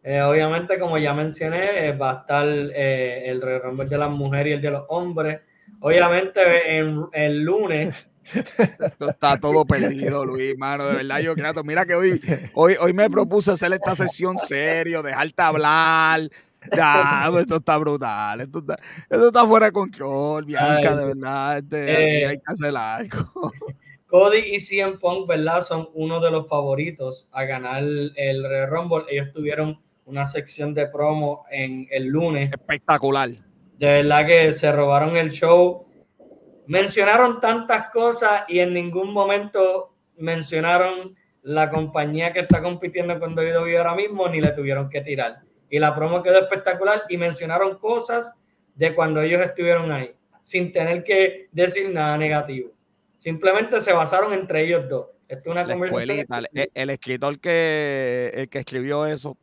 Eh, 0.09 0.21
obviamente, 0.21 0.79
como 0.79 0.97
ya 0.97 1.13
mencioné, 1.13 1.89
eh, 1.89 1.91
va 1.91 2.11
a 2.11 2.19
estar 2.21 2.47
eh, 2.47 3.29
el 3.29 3.41
Royal 3.41 3.61
Rumble 3.61 3.87
de 3.87 3.97
las 3.97 4.09
mujeres 4.09 4.51
y 4.51 4.53
el 4.53 4.61
de 4.61 4.71
los 4.71 4.85
hombres. 4.87 5.41
Obviamente, 5.81 6.77
en, 6.77 7.07
el 7.11 7.43
lunes, 7.43 8.09
Esto 8.79 9.09
está 9.09 9.37
todo 9.37 9.65
perdido, 9.65 10.23
Luis, 10.23 10.57
mano. 10.57 10.87
De 10.87 10.95
verdad, 10.95 11.19
yo 11.19 11.35
creo. 11.35 11.61
Mira 11.65 11.85
que 11.85 11.95
hoy, 11.95 12.21
hoy, 12.53 12.75
hoy 12.79 12.93
me 12.93 13.09
propuse 13.09 13.51
hacer 13.51 13.73
esta 13.73 13.95
sesión 13.95 14.37
serio, 14.37 15.03
dejarte 15.03 15.43
hablar. 15.43 16.21
Pues 16.61 17.41
esto 17.41 17.57
está 17.57 17.77
brutal. 17.77 18.39
Esto 18.39 18.59
está, 18.59 18.77
esto 19.09 19.27
está 19.27 19.45
fuera 19.45 19.65
de 19.65 19.71
control, 19.73 20.45
Bianca, 20.45 20.91
Ay, 20.91 20.97
de 20.99 21.05
verdad. 21.05 21.57
Este, 21.57 22.25
hay 22.27 22.37
que 22.37 22.43
hacer 22.45 22.77
algo. 22.77 23.51
Cody 24.07 24.55
y 24.55 24.61
CM 24.61 24.99
Punk, 24.99 25.27
¿verdad? 25.27 25.63
Son 25.63 25.89
uno 25.95 26.21
de 26.21 26.31
los 26.31 26.47
favoritos 26.47 27.27
a 27.33 27.43
ganar 27.43 27.83
el 27.83 28.43
Royal 28.43 28.69
Rumble. 28.69 29.03
Ellos 29.09 29.33
tuvieron 29.33 29.85
una 30.07 30.25
sección 30.25 30.73
de 30.73 30.87
promo 30.87 31.45
en 31.51 31.85
el 31.91 32.05
lunes. 32.05 32.49
Espectacular. 32.51 33.29
De 33.77 33.85
verdad 33.85 34.25
que 34.25 34.53
se 34.53 34.71
robaron 34.71 35.17
el 35.17 35.31
show. 35.31 35.85
Mencionaron 36.65 37.39
tantas 37.39 37.91
cosas 37.91 38.43
y 38.47 38.59
en 38.59 38.73
ningún 38.73 39.13
momento 39.13 39.93
mencionaron 40.17 41.15
la 41.43 41.69
compañía 41.69 42.33
que 42.33 42.39
está 42.41 42.61
compitiendo 42.61 43.19
con 43.19 43.37
WWE 43.37 43.77
ahora 43.77 43.95
mismo, 43.95 44.27
ni 44.27 44.41
le 44.41 44.51
tuvieron 44.51 44.89
que 44.89 45.01
tirar. 45.01 45.41
Y 45.69 45.79
la 45.79 45.93
promo 45.93 46.23
quedó 46.23 46.39
espectacular 46.39 47.03
y 47.09 47.17
mencionaron 47.17 47.77
cosas 47.77 48.41
de 48.75 48.95
cuando 48.95 49.21
ellos 49.21 49.41
estuvieron 49.41 49.91
ahí, 49.91 50.11
sin 50.41 50.71
tener 50.71 51.03
que 51.03 51.47
decir 51.51 51.89
nada 51.89 52.17
negativo. 52.17 52.71
Simplemente 53.17 53.79
se 53.81 53.91
basaron 53.93 54.33
entre 54.33 54.63
ellos 54.63 54.87
dos. 54.89 55.07
Esto 55.27 55.49
es 55.49 55.51
una 55.51 55.65
La 55.65 55.73
conversación. 55.73 56.19
escuelita. 56.19 56.49
El, 56.53 56.71
el 56.73 56.89
escritor 56.89 57.39
que, 57.39 58.31
el 58.33 58.49
que 58.49 58.59
escribió 58.59 59.05
eso. 59.05 59.37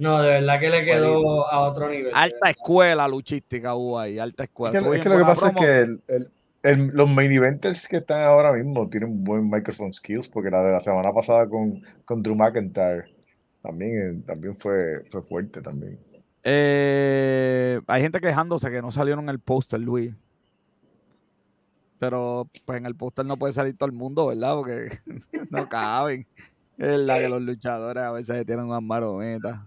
No, 0.00 0.22
de 0.22 0.28
verdad 0.30 0.58
que 0.58 0.70
le 0.70 0.84
quedó 0.84 1.46
a 1.48 1.60
otro 1.68 1.88
nivel. 1.90 2.10
Alta 2.14 2.48
escuela 2.50 3.06
luchística 3.06 3.74
hubo 3.74 3.98
ahí, 3.98 4.18
alta 4.18 4.44
Es 4.44 4.48
escuela. 4.48 4.80
que, 4.80 4.96
es 4.96 5.02
que 5.02 5.08
lo 5.10 5.18
que 5.18 5.24
pasa 5.24 5.48
es 5.50 5.54
que 5.56 5.78
el- 5.80 6.02
el- 6.08 6.30
el- 6.62 6.86
los 6.88 7.08
main 7.10 7.30
eventers 7.30 7.86
que 7.86 7.98
están 7.98 8.22
ahora 8.22 8.52
mismo 8.52 8.88
tienen 8.88 9.22
buen 9.22 9.48
microphone 9.50 9.92
skills, 9.92 10.28
porque 10.28 10.50
la 10.50 10.62
de 10.62 10.72
la 10.72 10.80
semana 10.80 11.12
pasada 11.12 11.46
con, 11.48 11.82
con 12.06 12.22
Drew 12.22 12.34
McIntyre 12.34 13.14
también, 13.62 13.92
eh, 14.20 14.22
también 14.26 14.56
fue, 14.56 15.04
fue 15.10 15.22
fuerte 15.22 15.60
también. 15.60 15.98
Eh, 16.44 17.78
hay 17.86 18.00
gente 18.02 18.20
quejándose 18.20 18.70
que 18.70 18.80
no 18.80 18.90
salieron 18.90 19.24
en 19.24 19.28
el 19.30 19.38
póster, 19.38 19.80
Luis. 19.80 20.14
Pero 21.98 22.48
pues 22.64 22.78
en 22.78 22.86
el 22.86 22.96
póster 22.96 23.26
no 23.26 23.36
puede 23.36 23.52
salir 23.52 23.76
todo 23.76 23.86
el 23.88 23.94
mundo, 23.94 24.28
¿verdad? 24.28 24.54
Porque 24.54 24.88
no 25.50 25.68
caben. 25.68 26.26
Es 26.78 26.98
la 26.98 27.18
que 27.18 27.28
los 27.28 27.42
luchadores 27.42 28.02
a 28.02 28.10
veces 28.12 28.46
tienen 28.46 28.64
unas 28.64 28.80
marometas. 28.82 29.60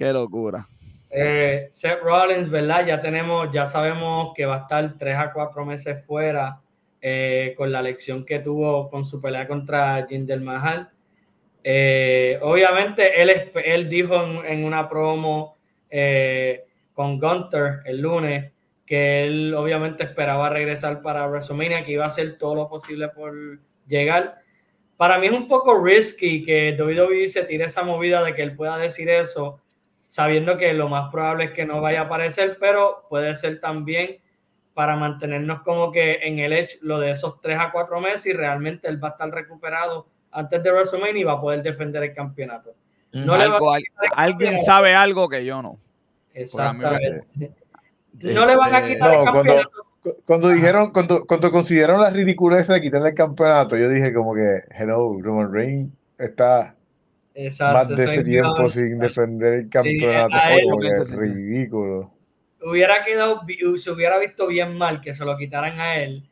Qué 0.00 0.14
locura. 0.14 0.66
Eh, 1.10 1.68
Seth 1.72 2.00
Rollins, 2.00 2.48
¿verdad? 2.48 2.86
Ya 2.86 3.02
tenemos, 3.02 3.52
ya 3.52 3.66
sabemos 3.66 4.32
que 4.34 4.46
va 4.46 4.56
a 4.56 4.60
estar 4.60 4.96
tres 4.96 5.14
a 5.14 5.30
cuatro 5.30 5.66
meses 5.66 6.02
fuera 6.06 6.58
eh, 7.02 7.52
con 7.54 7.70
la 7.70 7.82
lección 7.82 8.24
que 8.24 8.38
tuvo 8.38 8.88
con 8.88 9.04
su 9.04 9.20
pelea 9.20 9.46
contra 9.46 10.06
Jinder 10.08 10.40
Mahal. 10.40 10.88
Eh, 11.62 12.38
obviamente, 12.40 13.20
él, 13.20 13.50
él 13.62 13.90
dijo 13.90 14.24
en, 14.24 14.46
en 14.46 14.64
una 14.64 14.88
promo 14.88 15.58
con 16.94 17.20
Gunther 17.20 17.80
el 17.84 18.00
lunes 18.00 18.52
que 18.86 19.24
él 19.26 19.52
obviamente 19.54 20.04
esperaba 20.04 20.48
regresar 20.48 21.02
para 21.02 21.28
WrestleMania, 21.28 21.84
que 21.84 21.92
iba 21.92 22.04
a 22.04 22.08
hacer 22.08 22.38
todo 22.38 22.54
lo 22.54 22.68
posible 22.70 23.08
por 23.08 23.34
llegar. 23.86 24.38
Para 24.96 25.18
mí 25.18 25.26
es 25.26 25.32
un 25.34 25.46
poco 25.46 25.78
risky 25.78 26.42
que 26.42 26.74
WWE 26.80 27.26
se 27.26 27.44
tire 27.44 27.66
esa 27.66 27.82
movida 27.82 28.24
de 28.24 28.32
que 28.32 28.42
él 28.42 28.56
pueda 28.56 28.78
decir 28.78 29.10
eso, 29.10 29.59
sabiendo 30.10 30.58
que 30.58 30.72
lo 30.74 30.88
más 30.88 31.08
probable 31.12 31.44
es 31.44 31.50
que 31.52 31.64
no 31.64 31.80
vaya 31.80 32.00
a 32.00 32.04
aparecer, 32.06 32.56
pero 32.58 33.06
puede 33.08 33.36
ser 33.36 33.60
también 33.60 34.18
para 34.74 34.96
mantenernos 34.96 35.62
como 35.62 35.92
que 35.92 36.14
en 36.22 36.40
el 36.40 36.52
edge 36.52 36.78
lo 36.82 36.98
de 36.98 37.12
esos 37.12 37.40
tres 37.40 37.58
a 37.60 37.70
cuatro 37.70 38.00
meses 38.00 38.26
y 38.26 38.32
realmente 38.32 38.88
él 38.88 39.02
va 39.02 39.08
a 39.08 39.10
estar 39.12 39.30
recuperado 39.30 40.06
antes 40.32 40.62
de 40.64 40.72
WrestleMania 40.72 41.20
y 41.20 41.24
va 41.24 41.34
a 41.34 41.40
poder 41.40 41.62
defender 41.62 42.02
el 42.02 42.12
campeonato. 42.12 42.74
No 43.12 43.36
le 43.36 43.46
va 43.46 43.54
Algo- 43.56 43.72
a 43.72 43.76
al- 43.76 43.82
quitar 43.82 44.04
el 44.04 44.10
alguien 44.16 44.38
campeonato. 44.38 44.64
sabe 44.64 44.94
algo 44.94 45.28
que 45.28 45.44
yo 45.44 45.62
no. 45.62 45.78
Exactamente. 46.34 47.26
No 48.22 48.44
le 48.44 48.56
van 48.56 48.74
a 48.74 48.78
Este, 48.80 48.92
quitar 48.94 49.10
el 49.14 49.16
No, 49.24 49.32
cuando, 49.32 49.42
campeonato. 49.42 49.70
cu- 50.02 50.16
cuando 50.26 50.48
dijeron, 50.50 50.92
cuando, 50.92 51.24
cuando 51.26 51.50
consideraron 51.50 52.02
la 52.02 52.10
ridiculez 52.10 52.66
de 52.68 52.80
quitarle 52.80 53.10
el 53.10 53.14
campeonato, 53.14 53.76
yo 53.78 53.88
dije 53.88 54.12
como 54.12 54.34
que, 54.34 54.62
hello, 54.78 55.16
Roman 55.22 55.50
Reigns 55.52 55.90
está 56.18 56.74
Exacto, 57.34 57.74
más 57.74 57.88
de 57.88 58.04
ese 58.04 58.20
es 58.20 58.24
tiempo 58.24 58.68
sin 58.68 58.98
defender 58.98 59.52
el 59.54 59.68
campeonato, 59.70 60.34
a 60.36 60.52
él- 60.52 60.64
Sí, 60.80 60.86
es 60.88 61.06
sí, 61.08 61.14
sí. 61.14 61.18
ridículo. 61.20 62.12
hubiera 62.62 63.02
quedado, 63.04 63.40
se 63.76 63.90
hubiera 63.90 64.18
visto 64.18 64.46
bien 64.46 64.76
mal 64.76 65.00
que 65.00 65.14
se 65.14 65.24
lo 65.24 65.36
quitaran 65.36 65.78
a 65.80 65.96
él 66.02 66.28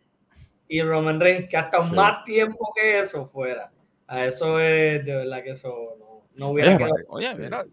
y 0.69 0.83
Roman 0.83 1.19
Reigns 1.21 1.49
que 1.49 1.57
hasta 1.57 1.81
Sí. 1.81 1.95
más 1.95 2.23
tiempo 2.25 2.73
que 2.77 2.99
eso 3.01 3.25
fuera. 3.27 3.71
A 4.07 4.27
eso 4.27 4.61
es 4.61 5.05
de 5.05 5.15
verdad 5.15 5.43
que 5.43 5.51
eso 5.53 5.97
no, 5.99 6.23
no 6.35 6.51
hubiera 6.51 6.71
Oye, 6.71 6.79
quedado. 6.79 6.95
oye, 7.09 7.35
mira, 7.37 7.65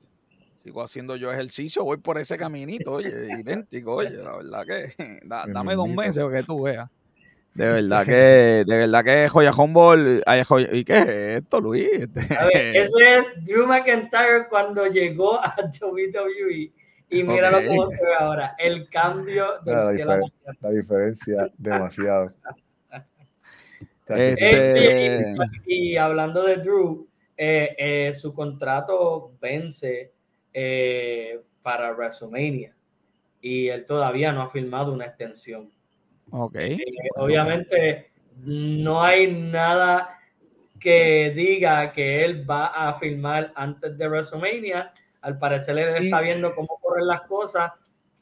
sigo 0.63 0.81
haciendo 0.83 1.15
yo 1.17 1.31
ejercicio, 1.31 1.83
voy 1.83 1.97
por 1.97 2.17
ese 2.17 2.37
caminito, 2.37 2.93
oye, 2.93 3.09
idéntico, 3.43 3.95
oye, 3.95 4.11
la 4.11 4.37
verdad 4.37 4.65
que 4.65 4.93
da- 5.25 5.45
dame 5.47 5.75
dos 5.75 5.89
meses 5.89 6.23
para 6.23 6.37
que 6.37 6.43
tú 6.43 6.61
veas. 6.63 6.89
De 7.55 7.67
verdad 7.71 8.05
que, 8.05 8.63
de 8.65 8.77
verdad 8.77 9.03
que 9.03 9.29
Joya 9.29 9.51
Humboldt, 9.51 10.23
¿y 10.73 10.83
qué 10.83 10.97
es 10.97 11.09
esto, 11.41 11.59
Luis? 11.61 11.89
A 12.37 12.45
ver, 12.45 12.75
ese 12.75 13.15
es 13.15 13.45
Drew 13.45 13.65
McIntyre 13.65 14.47
cuando 14.49 14.85
llegó 14.85 15.39
a 15.39 15.55
WWE. 15.81 16.71
Y 17.07 17.23
míralo 17.23 17.59
cómo 17.67 17.87
se 17.89 18.03
ve 18.03 18.13
ahora, 18.19 18.55
el 18.57 18.89
cambio 18.89 19.59
del 19.63 19.75
la, 19.75 19.91
cielo 19.91 20.19
la 20.59 20.69
diferencia 20.71 21.51
demasiado. 21.57 22.33
Este... 24.07 25.35
Y, 25.65 25.97
hablando 25.97 26.43
de 26.43 26.57
Drew, 26.57 27.07
eh, 27.37 27.75
eh, 27.77 28.13
su 28.13 28.33
contrato 28.33 29.33
vence 29.39 30.11
eh, 30.51 31.41
para 31.61 31.93
WrestleMania 31.93 32.75
y 33.39 33.67
él 33.67 33.85
todavía 33.85 34.31
no 34.31 34.41
ha 34.41 34.49
firmado 34.49 34.91
una 34.91 35.05
extensión. 35.05 35.69
Ok. 36.37 36.57
obviamente 37.15 38.11
no 38.43 39.01
hay 39.01 39.31
nada 39.31 40.19
que 40.79 41.31
diga 41.33 41.93
que 41.93 42.25
él 42.25 42.49
va 42.49 42.67
a 42.67 42.93
firmar 42.95 43.53
antes 43.55 43.97
de 43.97 44.07
WrestleMania. 44.07 44.93
Al 45.21 45.39
parecer 45.39 45.77
él 45.77 46.03
está 46.03 46.21
viendo 46.21 46.53
cómo 46.53 46.77
corren 46.81 47.07
las 47.07 47.21
cosas 47.21 47.71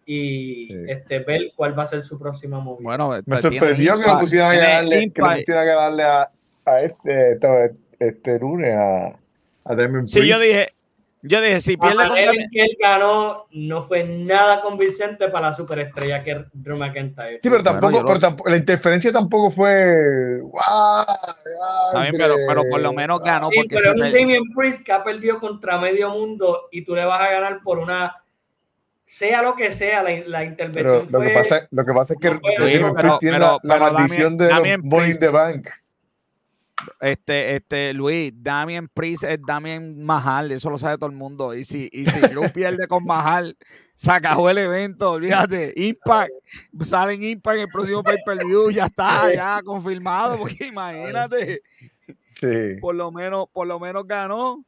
y 0.05 0.73
este, 0.89 1.19
ver 1.19 1.41
cuál 1.55 1.77
va 1.77 1.83
a 1.83 1.87
ser 1.87 2.03
su 2.03 2.19
próxima 2.19 2.59
movida. 2.59 2.83
Bueno, 2.83 3.09
me 3.09 3.23
pues, 3.23 3.41
sorprendió 3.41 3.99
que 3.99 4.07
no 4.07 4.19
pusieran 4.19 4.51
a 4.51 4.55
ganarle, 4.55 5.11
que 5.11 5.21
no 5.21 5.35
pusieran 5.35 5.63
a 5.63 5.65
ganarle 5.65 6.03
a, 6.03 6.31
a 6.65 6.81
este, 6.81 7.39
este, 7.99 8.39
lunes 8.39 8.73
a, 8.75 9.07
a 9.65 9.75
Damien 9.75 10.07
Sí, 10.07 10.27
yo 10.27 10.39
dije, 10.39 10.69
yo 11.25 11.39
dije, 11.39 11.61
si 11.61 11.77
pierde 11.77 11.95
con 11.95 12.09
Damien... 12.09 12.49
que 12.51 12.61
él 12.61 12.77
ganó 12.77 13.45
no 13.51 13.81
fue 13.83 14.03
nada 14.03 14.61
convincente 14.61 15.29
para 15.29 15.47
la 15.47 15.53
superestrella 15.53 16.21
que 16.21 16.31
es 16.31 16.37
Drew 16.51 16.75
McIntyre. 16.77 17.39
Sí, 17.41 17.49
pero 17.49 17.63
tampoco, 17.63 17.93
bueno, 17.93 18.07
pero 18.07 18.19
tampoco, 18.19 18.49
la 18.49 18.57
interferencia 18.57 19.13
tampoco 19.13 19.49
fue 19.49 20.41
wow, 20.41 21.05
También, 21.93 22.15
pero, 22.17 22.35
pero 22.45 22.63
por 22.69 22.81
lo 22.81 22.91
menos 22.91 23.21
ganó 23.21 23.49
sí, 23.49 23.55
porque 23.55 23.77
pero 23.77 23.95
es 23.95 24.01
un 24.01 24.11
Damien 24.11 24.43
Priest 24.53 24.85
que 24.85 24.91
ha 24.91 25.01
perdido 25.01 25.39
contra 25.39 25.79
medio 25.79 26.09
mundo 26.09 26.67
y 26.71 26.83
tú 26.83 26.93
le 26.93 27.05
vas 27.05 27.21
a 27.21 27.31
ganar 27.31 27.61
por 27.63 27.79
una 27.79 28.17
sea 29.05 29.41
lo 29.41 29.55
que 29.55 29.71
sea, 29.71 30.03
la, 30.03 30.11
la 30.27 30.43
intervención 30.43 31.07
pero, 31.09 31.09
fue, 31.09 31.19
lo, 31.19 31.27
que 31.27 31.33
pasa, 31.33 31.67
lo 31.71 31.85
que 31.85 31.93
pasa 31.93 32.13
es 32.15 32.19
que 32.19 32.31
no 32.31 32.39
Damien 32.59 32.95
Priest 32.95 33.19
tiene 33.19 33.39
la, 33.39 33.57
la 33.63 33.79
maldición 33.79 34.37
de 34.37 34.47
Damien 34.47 34.81
Money 34.83 35.11
in 35.11 35.17
the 35.17 35.29
Bank. 35.29 35.69
Este, 36.99 37.55
este, 37.55 37.93
Luis, 37.93 38.31
Damien 38.35 38.87
Priest 38.87 39.23
es 39.23 39.39
Damien 39.45 40.03
Mahal, 40.03 40.51
eso 40.51 40.69
lo 40.69 40.77
sabe 40.77 40.97
todo 40.97 41.09
el 41.09 41.15
mundo. 41.15 41.53
Y 41.53 41.63
si, 41.63 41.89
y 41.91 42.05
si 42.05 42.19
Drew 42.19 42.51
pierde 42.53 42.87
con 42.87 43.05
Mahal, 43.05 43.57
se 43.95 44.11
acabó 44.11 44.49
el 44.49 44.57
evento, 44.57 45.11
olvídate. 45.11 45.73
Impact, 45.75 46.31
sale 46.83 47.13
en 47.13 47.23
Impact 47.23 47.55
en 47.55 47.61
el 47.63 47.69
próximo 47.69 48.03
pay-per-view, 48.03 48.71
ya 48.71 48.85
está, 48.85 49.33
ya 49.33 49.61
confirmado, 49.63 50.37
porque 50.37 50.67
imagínate. 50.67 51.61
Sí. 52.39 52.77
Por 52.81 52.95
lo 52.95 53.11
menos, 53.11 53.47
por 53.51 53.67
lo 53.67 53.79
menos 53.79 54.05
ganó. 54.05 54.63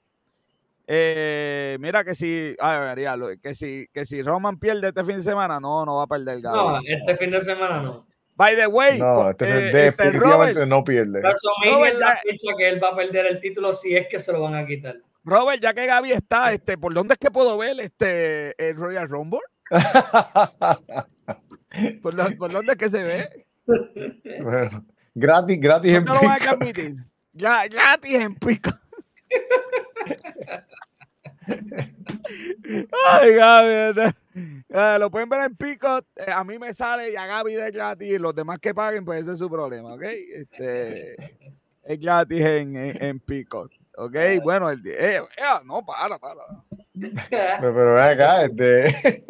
Eh, 0.88 1.78
mira 1.80 2.04
que 2.04 2.14
si, 2.14 2.56
ay, 2.60 2.96
que 3.42 3.56
si, 3.56 3.88
que 3.92 4.06
si 4.06 4.22
Roman 4.22 4.60
pierde 4.60 4.90
este 4.90 5.04
fin 5.04 5.16
de 5.18 5.24
semana, 5.24 5.60
no, 5.60 5.86
no 5.86 5.96
va 5.96 6.04
a 6.04 6.08
perder. 6.08 6.42
No, 6.42 6.80
este 6.80 7.18
fin 7.18 7.32
de 7.32 7.42
semana 7.42 7.82
no. 7.82 8.06
By 8.36 8.56
the 8.56 8.68
way, 8.68 9.00
no, 9.00 9.30
este, 9.30 9.46
eh, 9.46 9.72
definitivamente 9.72 10.60
este 10.60 10.66
no 10.66 10.84
pierde. 10.84 11.22
Robert, 11.22 12.00
la 12.00 12.16
fecha 12.18 12.52
que 12.58 12.68
él 12.68 12.84
va 12.84 12.90
a 12.90 12.96
perder 12.96 13.28
el 13.28 13.40
título 13.40 13.72
si 13.72 13.96
es 13.96 14.08
que 14.08 14.20
se 14.20 14.34
lo 14.34 14.42
van 14.42 14.56
a 14.56 14.66
quitar. 14.66 14.98
Robert, 15.24 15.62
ya 15.62 15.74
que 15.74 15.86
Gaby 15.86 16.12
está, 16.12 16.52
este, 16.52 16.78
¿por 16.78 16.94
dónde 16.94 17.14
es 17.14 17.20
que 17.20 17.32
puedo 17.32 17.58
ver 17.58 17.80
este 17.80 18.54
el 18.58 18.76
Royal 18.76 19.08
Rumble? 19.08 19.40
¿Por, 22.02 22.14
lo, 22.14 22.26
¿Por, 22.38 22.52
dónde 22.52 22.74
es 22.74 22.78
que 22.78 22.90
se 22.90 23.04
ve? 23.04 23.46
Bueno, 24.42 24.86
gratis, 25.14 25.60
gratis 25.60 25.94
en 25.94 26.04
pico. 26.04 26.16
lo 26.16 26.22
van 26.22 26.32
a 26.32 26.38
transmitir? 26.38 26.96
Ya, 27.32 27.68
gratis 27.68 28.16
en 28.16 28.36
pico. 28.36 28.72
Ay, 33.08 33.34
Gaby. 33.36 34.14
Eh, 34.70 34.98
lo 35.00 35.10
pueden 35.12 35.30
ver 35.30 35.46
en 35.46 35.56
Pico. 35.56 36.00
Eh, 36.16 36.32
a 36.32 36.44
mí 36.44 36.60
me 36.60 36.74
sale 36.74 37.12
y 37.12 37.16
a 37.16 37.26
Gaby 37.26 37.54
de 37.54 37.72
gratis. 37.72 38.20
Los 38.20 38.36
demás 38.36 38.60
que 38.60 38.74
paguen, 38.74 39.06
pues 39.06 39.22
ese 39.22 39.34
es 39.34 39.40
su 39.40 39.50
problema, 39.50 39.94
¿ok? 39.94 40.04
Este, 40.04 41.16
es 41.84 42.00
gratis 42.00 42.42
en, 42.42 42.76
en, 42.76 43.04
en 43.04 43.20
Pico. 43.20 43.70
¿Ok? 43.98 44.16
Bueno, 44.44 44.70
el, 44.70 44.86
eh, 44.88 45.18
eh, 45.18 45.22
no, 45.66 45.86
para, 45.86 46.18
para. 46.20 46.42
Pero, 46.94 47.60
pero 47.60 47.94
ven 47.94 48.04
acá, 48.04 48.44
este. 48.44 49.26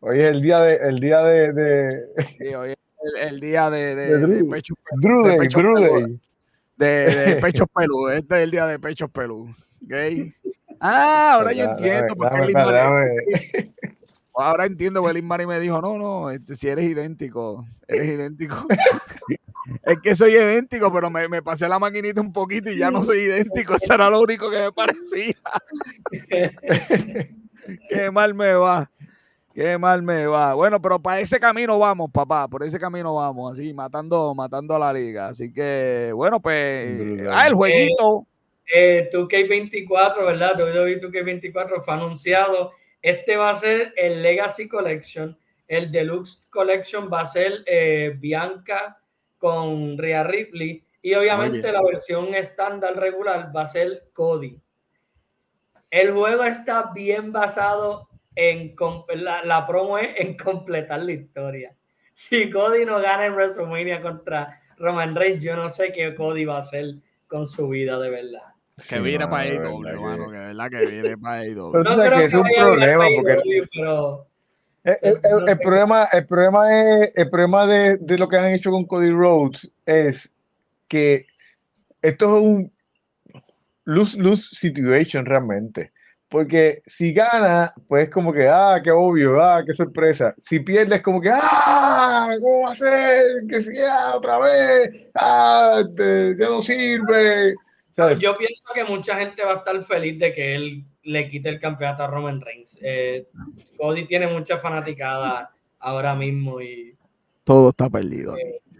Hoy 0.00 0.18
es 0.18 0.24
el 0.24 0.40
día 0.42 0.60
de. 0.60 0.76
El 0.76 1.00
día 1.00 1.20
de, 1.22 1.52
de... 1.52 2.02
Sí, 2.38 2.54
hoy 2.54 2.70
es 2.70 2.76
el, 3.02 3.34
el 3.34 3.40
día 3.40 3.68
de, 3.68 3.94
de, 3.94 4.18
de, 4.18 4.26
de 4.26 4.44
pecho, 4.44 4.74
Drew 4.92 5.22
de 5.24 5.28
Day, 5.30 5.38
pecho 5.40 5.58
Drew 5.58 5.74
peludo. 5.74 6.00
Day. 6.00 6.20
de, 6.76 6.86
de 6.86 7.36
pechos 7.36 7.66
peludos. 7.74 8.12
Este 8.14 8.36
es 8.36 8.42
el 8.44 8.50
día 8.50 8.66
de 8.66 8.78
pechos 8.78 9.10
peludos. 9.10 9.56
¿ok? 9.84 9.92
Ah, 10.80 11.34
ahora 11.34 11.52
yo 11.52 11.64
entiendo 11.64 12.14
por 12.14 12.30
qué 12.30 12.36
Dame, 12.36 12.46
Liz 12.46 12.54
dame, 12.54 12.72
Mari- 12.72 13.20
dame. 13.52 13.74
Ahora 14.34 14.66
entiendo 14.66 15.02
porque 15.02 15.20
Mari 15.20 15.46
me 15.46 15.58
dijo, 15.58 15.80
no, 15.82 15.98
no, 15.98 16.30
este, 16.30 16.54
si 16.54 16.68
eres 16.68 16.84
idéntico, 16.84 17.66
eres 17.88 18.06
idéntico. 18.06 18.66
es 19.82 19.98
que 20.00 20.14
soy 20.14 20.32
idéntico, 20.32 20.92
pero 20.92 21.10
me, 21.10 21.28
me 21.28 21.42
pasé 21.42 21.68
la 21.68 21.80
maquinita 21.80 22.20
un 22.20 22.32
poquito 22.32 22.70
y 22.70 22.78
ya 22.78 22.90
no 22.90 23.02
soy 23.02 23.18
idéntico. 23.18 23.74
Eso 23.74 23.94
era 23.94 24.08
lo 24.08 24.20
único 24.20 24.48
que 24.50 24.58
me 24.58 24.72
parecía. 24.72 25.34
Qué 27.88 28.10
mal 28.12 28.34
me 28.34 28.54
va. 28.54 28.90
Qué 29.52 29.76
mal 29.76 30.02
me 30.02 30.26
va. 30.26 30.54
Bueno, 30.54 30.80
pero 30.80 31.00
para 31.00 31.18
ese 31.18 31.40
camino 31.40 31.76
vamos, 31.78 32.10
papá. 32.12 32.46
Por 32.46 32.62
ese 32.62 32.78
camino 32.78 33.16
vamos, 33.16 33.52
así, 33.52 33.74
matando, 33.74 34.32
matando 34.36 34.76
a 34.76 34.78
la 34.78 34.92
liga. 34.92 35.28
Así 35.28 35.52
que, 35.52 36.12
bueno, 36.14 36.40
pues. 36.40 37.26
Ah, 37.28 37.48
el 37.48 37.54
jueguito. 37.54 38.24
Eh, 38.72 39.08
2K24, 39.12 40.24
¿verdad? 40.24 40.60
WWE 40.60 41.00
2K24 41.00 41.82
fue 41.82 41.94
anunciado. 41.94 42.72
Este 43.00 43.36
va 43.36 43.50
a 43.50 43.54
ser 43.54 43.94
el 43.96 44.22
Legacy 44.22 44.68
Collection. 44.68 45.38
El 45.66 45.90
Deluxe 45.90 46.46
Collection 46.50 47.10
va 47.12 47.22
a 47.22 47.26
ser 47.26 47.62
eh, 47.66 48.14
Bianca 48.18 48.98
con 49.38 49.96
Rhea 49.96 50.24
Ripley. 50.24 50.84
Y 51.00 51.14
obviamente 51.14 51.70
la 51.72 51.82
versión 51.82 52.34
estándar 52.34 52.96
regular 52.96 53.54
va 53.54 53.62
a 53.62 53.68
ser 53.68 54.08
Cody. 54.12 54.60
El 55.90 56.12
juego 56.12 56.44
está 56.44 56.90
bien 56.94 57.32
basado 57.32 58.08
en 58.34 58.74
la, 59.14 59.44
la 59.44 59.66
promo 59.66 59.98
es 59.98 60.10
en 60.18 60.36
completar 60.36 61.00
la 61.02 61.12
historia. 61.12 61.74
Si 62.18 62.50
Cody 62.50 62.84
no 62.84 63.00
gana 63.00 63.26
en 63.26 63.34
WrestleMania 63.34 64.02
contra 64.02 64.60
Roman 64.76 65.14
Reigns, 65.14 65.40
yo 65.40 65.54
no 65.54 65.68
sé 65.68 65.92
qué 65.92 66.16
Cody 66.16 66.44
va 66.44 66.56
a 66.56 66.58
hacer 66.58 66.96
con 67.28 67.46
su 67.46 67.68
vida 67.68 67.96
de 68.00 68.10
verdad. 68.10 68.47
Que 68.88 68.96
Sí, 68.96 69.00
viene 69.02 69.26
para 69.26 69.42
AEW, 69.42 69.82
verdad 69.82 70.00
mano, 70.00 70.30
que- 70.30 70.36
de 70.38 70.46
verdad 70.46 70.70
que 70.70 70.86
viene 70.86 71.18
para 71.18 71.34
AEW. 71.40 71.72
Pero 71.72 71.84
tú 71.84 71.90
No 71.90 72.10
que 72.18 72.24
es 72.24 72.34
un 72.34 72.42
problema 72.56 73.04
porque 73.16 73.66
pero 73.74 74.26
El, 74.84 74.96
el- 75.02 75.20
el- 75.24 75.48
el 75.48 75.58
problema, 75.58 76.04
el 76.12 76.26
problema, 76.26 76.80
es, 77.02 77.12
el 77.16 77.28
problema 77.30 77.66
de, 77.66 77.96
de 77.98 78.18
lo 78.18 78.28
que 78.28 78.36
han 78.38 78.52
hecho 78.52 78.70
con 78.70 78.84
Cody 78.86 79.10
Rhodes 79.10 79.70
es 79.84 80.30
que 80.86 81.26
esto 82.00 82.36
es 82.36 82.42
un 82.42 82.72
lose-lose 83.84 84.54
situation 84.54 85.24
realmente. 85.26 85.92
Porque 86.28 86.82
si 86.86 87.14
gana, 87.14 87.72
pues 87.88 88.10
como 88.10 88.32
que, 88.34 88.46
ah, 88.48 88.80
qué 88.84 88.90
obvio, 88.90 89.42
ah, 89.42 89.62
qué 89.66 89.72
sorpresa. 89.72 90.34
Si 90.38 90.60
pierde, 90.60 90.96
es 90.96 91.02
como 91.02 91.22
que, 91.22 91.30
ah, 91.32 92.28
¿cómo 92.40 92.66
va 92.66 92.72
a 92.72 92.74
ser? 92.74 93.24
Que 93.48 93.62
sea 93.62 94.14
otra 94.14 94.38
vez, 94.38 95.06
ah, 95.14 95.80
este, 95.80 96.36
ya 96.38 96.48
no 96.48 96.62
sirve. 96.62 97.54
¿Sabes? 97.98 98.20
yo 98.20 98.34
pienso 98.36 98.62
que 98.72 98.84
mucha 98.84 99.16
gente 99.16 99.44
va 99.44 99.54
a 99.54 99.56
estar 99.56 99.84
feliz 99.84 100.18
de 100.20 100.32
que 100.32 100.54
él 100.54 100.84
le 101.02 101.28
quite 101.28 101.48
el 101.48 101.58
campeonato 101.60 102.04
a 102.04 102.06
Roman 102.06 102.40
Reigns. 102.40 102.78
Eh, 102.80 103.26
Cody 103.76 104.06
tiene 104.06 104.28
mucha 104.28 104.58
fanaticada 104.58 105.50
ahora 105.80 106.14
mismo 106.14 106.60
y 106.60 106.94
Todo 107.42 107.70
está 107.70 107.90
perdido. 107.90 108.36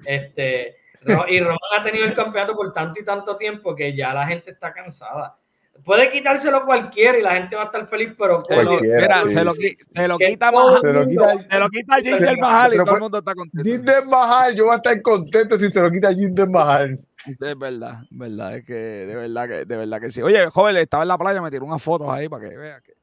este 0.06 0.76
Ro- 1.02 1.26
y 1.28 1.40
Roman 1.40 1.58
ha 1.78 1.82
tenido 1.82 2.04
el 2.04 2.14
campeonato 2.14 2.54
por 2.54 2.72
tanto 2.72 3.00
y 3.00 3.04
tanto 3.04 3.36
tiempo 3.36 3.74
que 3.74 3.96
ya 3.96 4.12
la 4.14 4.26
gente 4.26 4.50
está 4.52 4.72
cansada. 4.72 5.36
Puede 5.84 6.10
quitárselo 6.10 6.64
cualquiera 6.64 7.16
y 7.18 7.22
la 7.22 7.34
gente 7.36 7.54
va 7.54 7.62
a 7.62 7.66
estar 7.66 7.86
feliz, 7.86 8.12
pero 8.18 8.40
Se 8.42 8.56
lo, 8.62 8.70
Cualquiera, 8.70 9.00
mira, 9.00 9.22
sí. 9.22 9.28
se 9.30 9.44
lo, 9.44 9.54
qui- 9.54 9.76
se 9.94 10.08
lo 10.08 10.18
Que 10.18 10.26
quita 10.26 10.50
Mahal, 10.52 10.80
Se 10.80 10.92
lo 10.92 11.06
quita, 11.08 11.32
se 11.50 11.58
lo 11.58 11.68
quita 11.70 11.96
Jinder 12.00 12.38
Mahal 12.38 12.74
y 12.74 12.76
todo 12.78 12.94
el 12.96 13.00
mundo 13.00 13.18
está 13.18 13.34
contento. 13.34 13.64
Jinder 13.68 14.04
Mahal, 14.06 14.54
yo 14.56 14.64
voy 14.64 14.72
a 14.74 14.76
estar 14.76 15.02
contento 15.02 15.56
si 15.58 15.70
se 15.70 15.80
lo 15.80 15.90
quita 15.90 16.12
Jinder 16.12 16.48
Mahal. 16.48 16.98
Es 17.28 17.58
verdad, 17.58 18.02
verdad, 18.10 18.56
es 18.56 18.64
que 18.64 18.74
de 18.74 19.14
verdad 19.14 19.48
que, 19.48 19.64
de 19.64 19.76
verdad 19.76 20.00
que 20.00 20.10
sí. 20.10 20.22
Oye, 20.22 20.46
joven, 20.50 20.76
estaba 20.76 21.02
en 21.04 21.08
la 21.08 21.18
playa, 21.18 21.40
me 21.42 21.50
tiró 21.50 21.64
unas 21.64 21.82
fotos 21.82 22.08
ahí 22.10 22.28
para 22.28 22.48
que 22.48 22.56
vea 22.56 22.80
que 22.80 22.94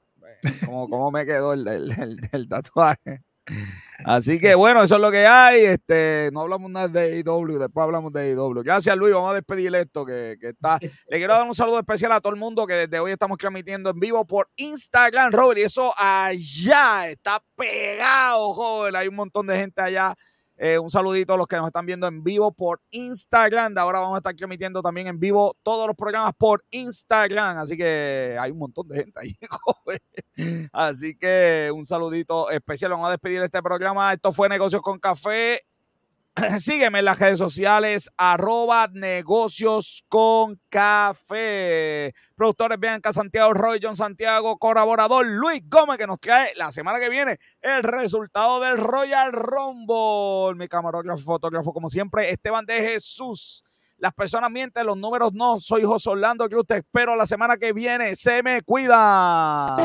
cómo, 0.66 0.90
cómo 0.90 1.12
me 1.12 1.26
quedó 1.26 1.54
el, 1.54 1.68
el- 1.68 1.92
el- 1.92 2.20
el 2.32 2.48
tatuaje. 2.50 3.22
Así 4.04 4.40
que 4.40 4.56
bueno, 4.56 4.84
eso 4.84 4.96
es 4.96 5.02
lo 5.02 5.12
que 5.12 5.26
hay. 5.28 5.62
Este, 5.66 6.30
no 6.34 6.42
hablamos 6.42 6.70
nada 6.72 6.88
de 6.88 7.20
IW, 7.20 7.60
después 7.60 7.84
hablamos 7.84 8.12
de 8.12 8.32
IW. 8.32 8.62
Gracias, 8.64 8.96
Luis. 8.98 9.14
Vamos 9.14 9.32
a 9.32 9.36
despedir 9.36 9.74
esto 9.76 10.06
que, 10.06 10.36
que 10.40 10.50
está. 10.50 10.80
Le 10.82 11.18
quiero 11.18 11.34
dar 11.34 11.48
un 11.48 11.56
saludo 11.56 11.80
especial 11.80 12.12
a 12.12 12.20
todo 12.20 12.34
el 12.34 12.40
mundo 12.40 12.66
que 12.68 12.74
desde 12.74 13.00
hoy 13.00 13.12
estamos 13.12 13.38
transmitiendo 13.38 13.90
en 13.92 14.00
vivo 14.00 14.26
por 14.26 14.50
Instagram, 14.56 15.32
Robert. 15.32 15.60
Y 15.60 15.64
eso 15.64 15.94
allá 15.98 17.10
está 17.10 17.42
pegado, 17.56 18.54
joven. 18.54 18.96
Hay 18.96 19.08
un 19.08 19.16
montón 19.16 19.48
de 19.48 19.58
gente 19.58 19.82
allá 19.82 20.16
Eh, 20.58 20.80
un 20.80 20.90
saludito 20.90 21.34
a 21.34 21.38
los 21.38 21.48
que 21.48 21.58
nos 21.58 21.68
están 21.68 21.86
viendo 21.86 22.08
en 22.08 22.24
vivo 22.24 22.52
por 22.52 22.82
Instagram. 22.92 23.78
Ahora 23.78 24.00
vamos 24.00 24.16
a 24.16 24.18
estar 24.20 24.34
emitiendo 24.38 24.82
también 24.82 25.08
en 25.08 25.20
vivo 25.20 25.56
todos 25.64 25.88
los 25.88 25.96
programas 25.96 26.32
por 26.38 26.64
Instagram. 26.72 27.58
Así 27.58 27.76
que 27.76 28.38
hay 28.40 28.52
un 28.52 28.60
montón 28.60 28.88
de 28.88 28.96
gente 28.96 29.20
ahí. 29.20 29.38
Así 30.72 31.16
que 31.18 31.72
un 31.74 31.86
saludito 31.86 32.50
especial. 32.50 32.92
Vamos 32.92 33.08
a 33.08 33.12
despedir 33.12 33.42
este 33.42 33.62
programa. 33.62 34.14
Esto 34.14 34.32
fue 34.32 34.48
Negocios 34.48 34.82
con 34.82 35.00
Café. 35.00 35.62
Sígueme 36.60 37.00
en 37.00 37.06
las 37.06 37.20
redes 37.20 37.40
sociales, 37.40 38.10
arroba 38.18 38.90
negocios 38.92 40.04
con 40.10 40.60
café. 40.70 42.14
Productores 42.36 42.78
Bianca 42.78 43.14
Santiago, 43.14 43.54
Roy 43.54 43.80
John 43.82 43.96
Santiago, 43.96 44.58
colaborador 44.58 45.26
Luis 45.26 45.62
Gómez, 45.70 45.98
que 45.98 46.08
nos 46.08 46.20
trae 46.20 46.50
la 46.58 46.74
semana 46.74 47.00
que 47.00 47.08
viene 47.08 47.38
el 47.62 47.84
resultado 47.84 48.60
del 48.60 48.78
Royal 48.78 49.32
Rumble. 49.32 50.58
Mi 50.58 50.68
camarógrafo, 50.68 51.24
fotógrafo, 51.24 51.72
como 51.72 51.90
siempre, 51.90 52.30
Esteban 52.30 52.66
de 52.66 52.82
Jesús. 52.82 53.64
Las 53.98 54.14
personas 54.14 54.52
mienten, 54.52 54.86
los 54.86 54.98
números 54.98 55.32
no. 55.34 55.62
Soy 55.62 55.84
José 55.84 56.10
Orlando, 56.10 56.50
que 56.50 56.58
usted 56.58 56.78
espero 56.78 57.16
la 57.16 57.26
semana 57.26 57.56
que 57.56 57.72
viene. 57.72 58.14
Se 58.18 58.44
me 58.44 58.62
cuida. 58.62 59.78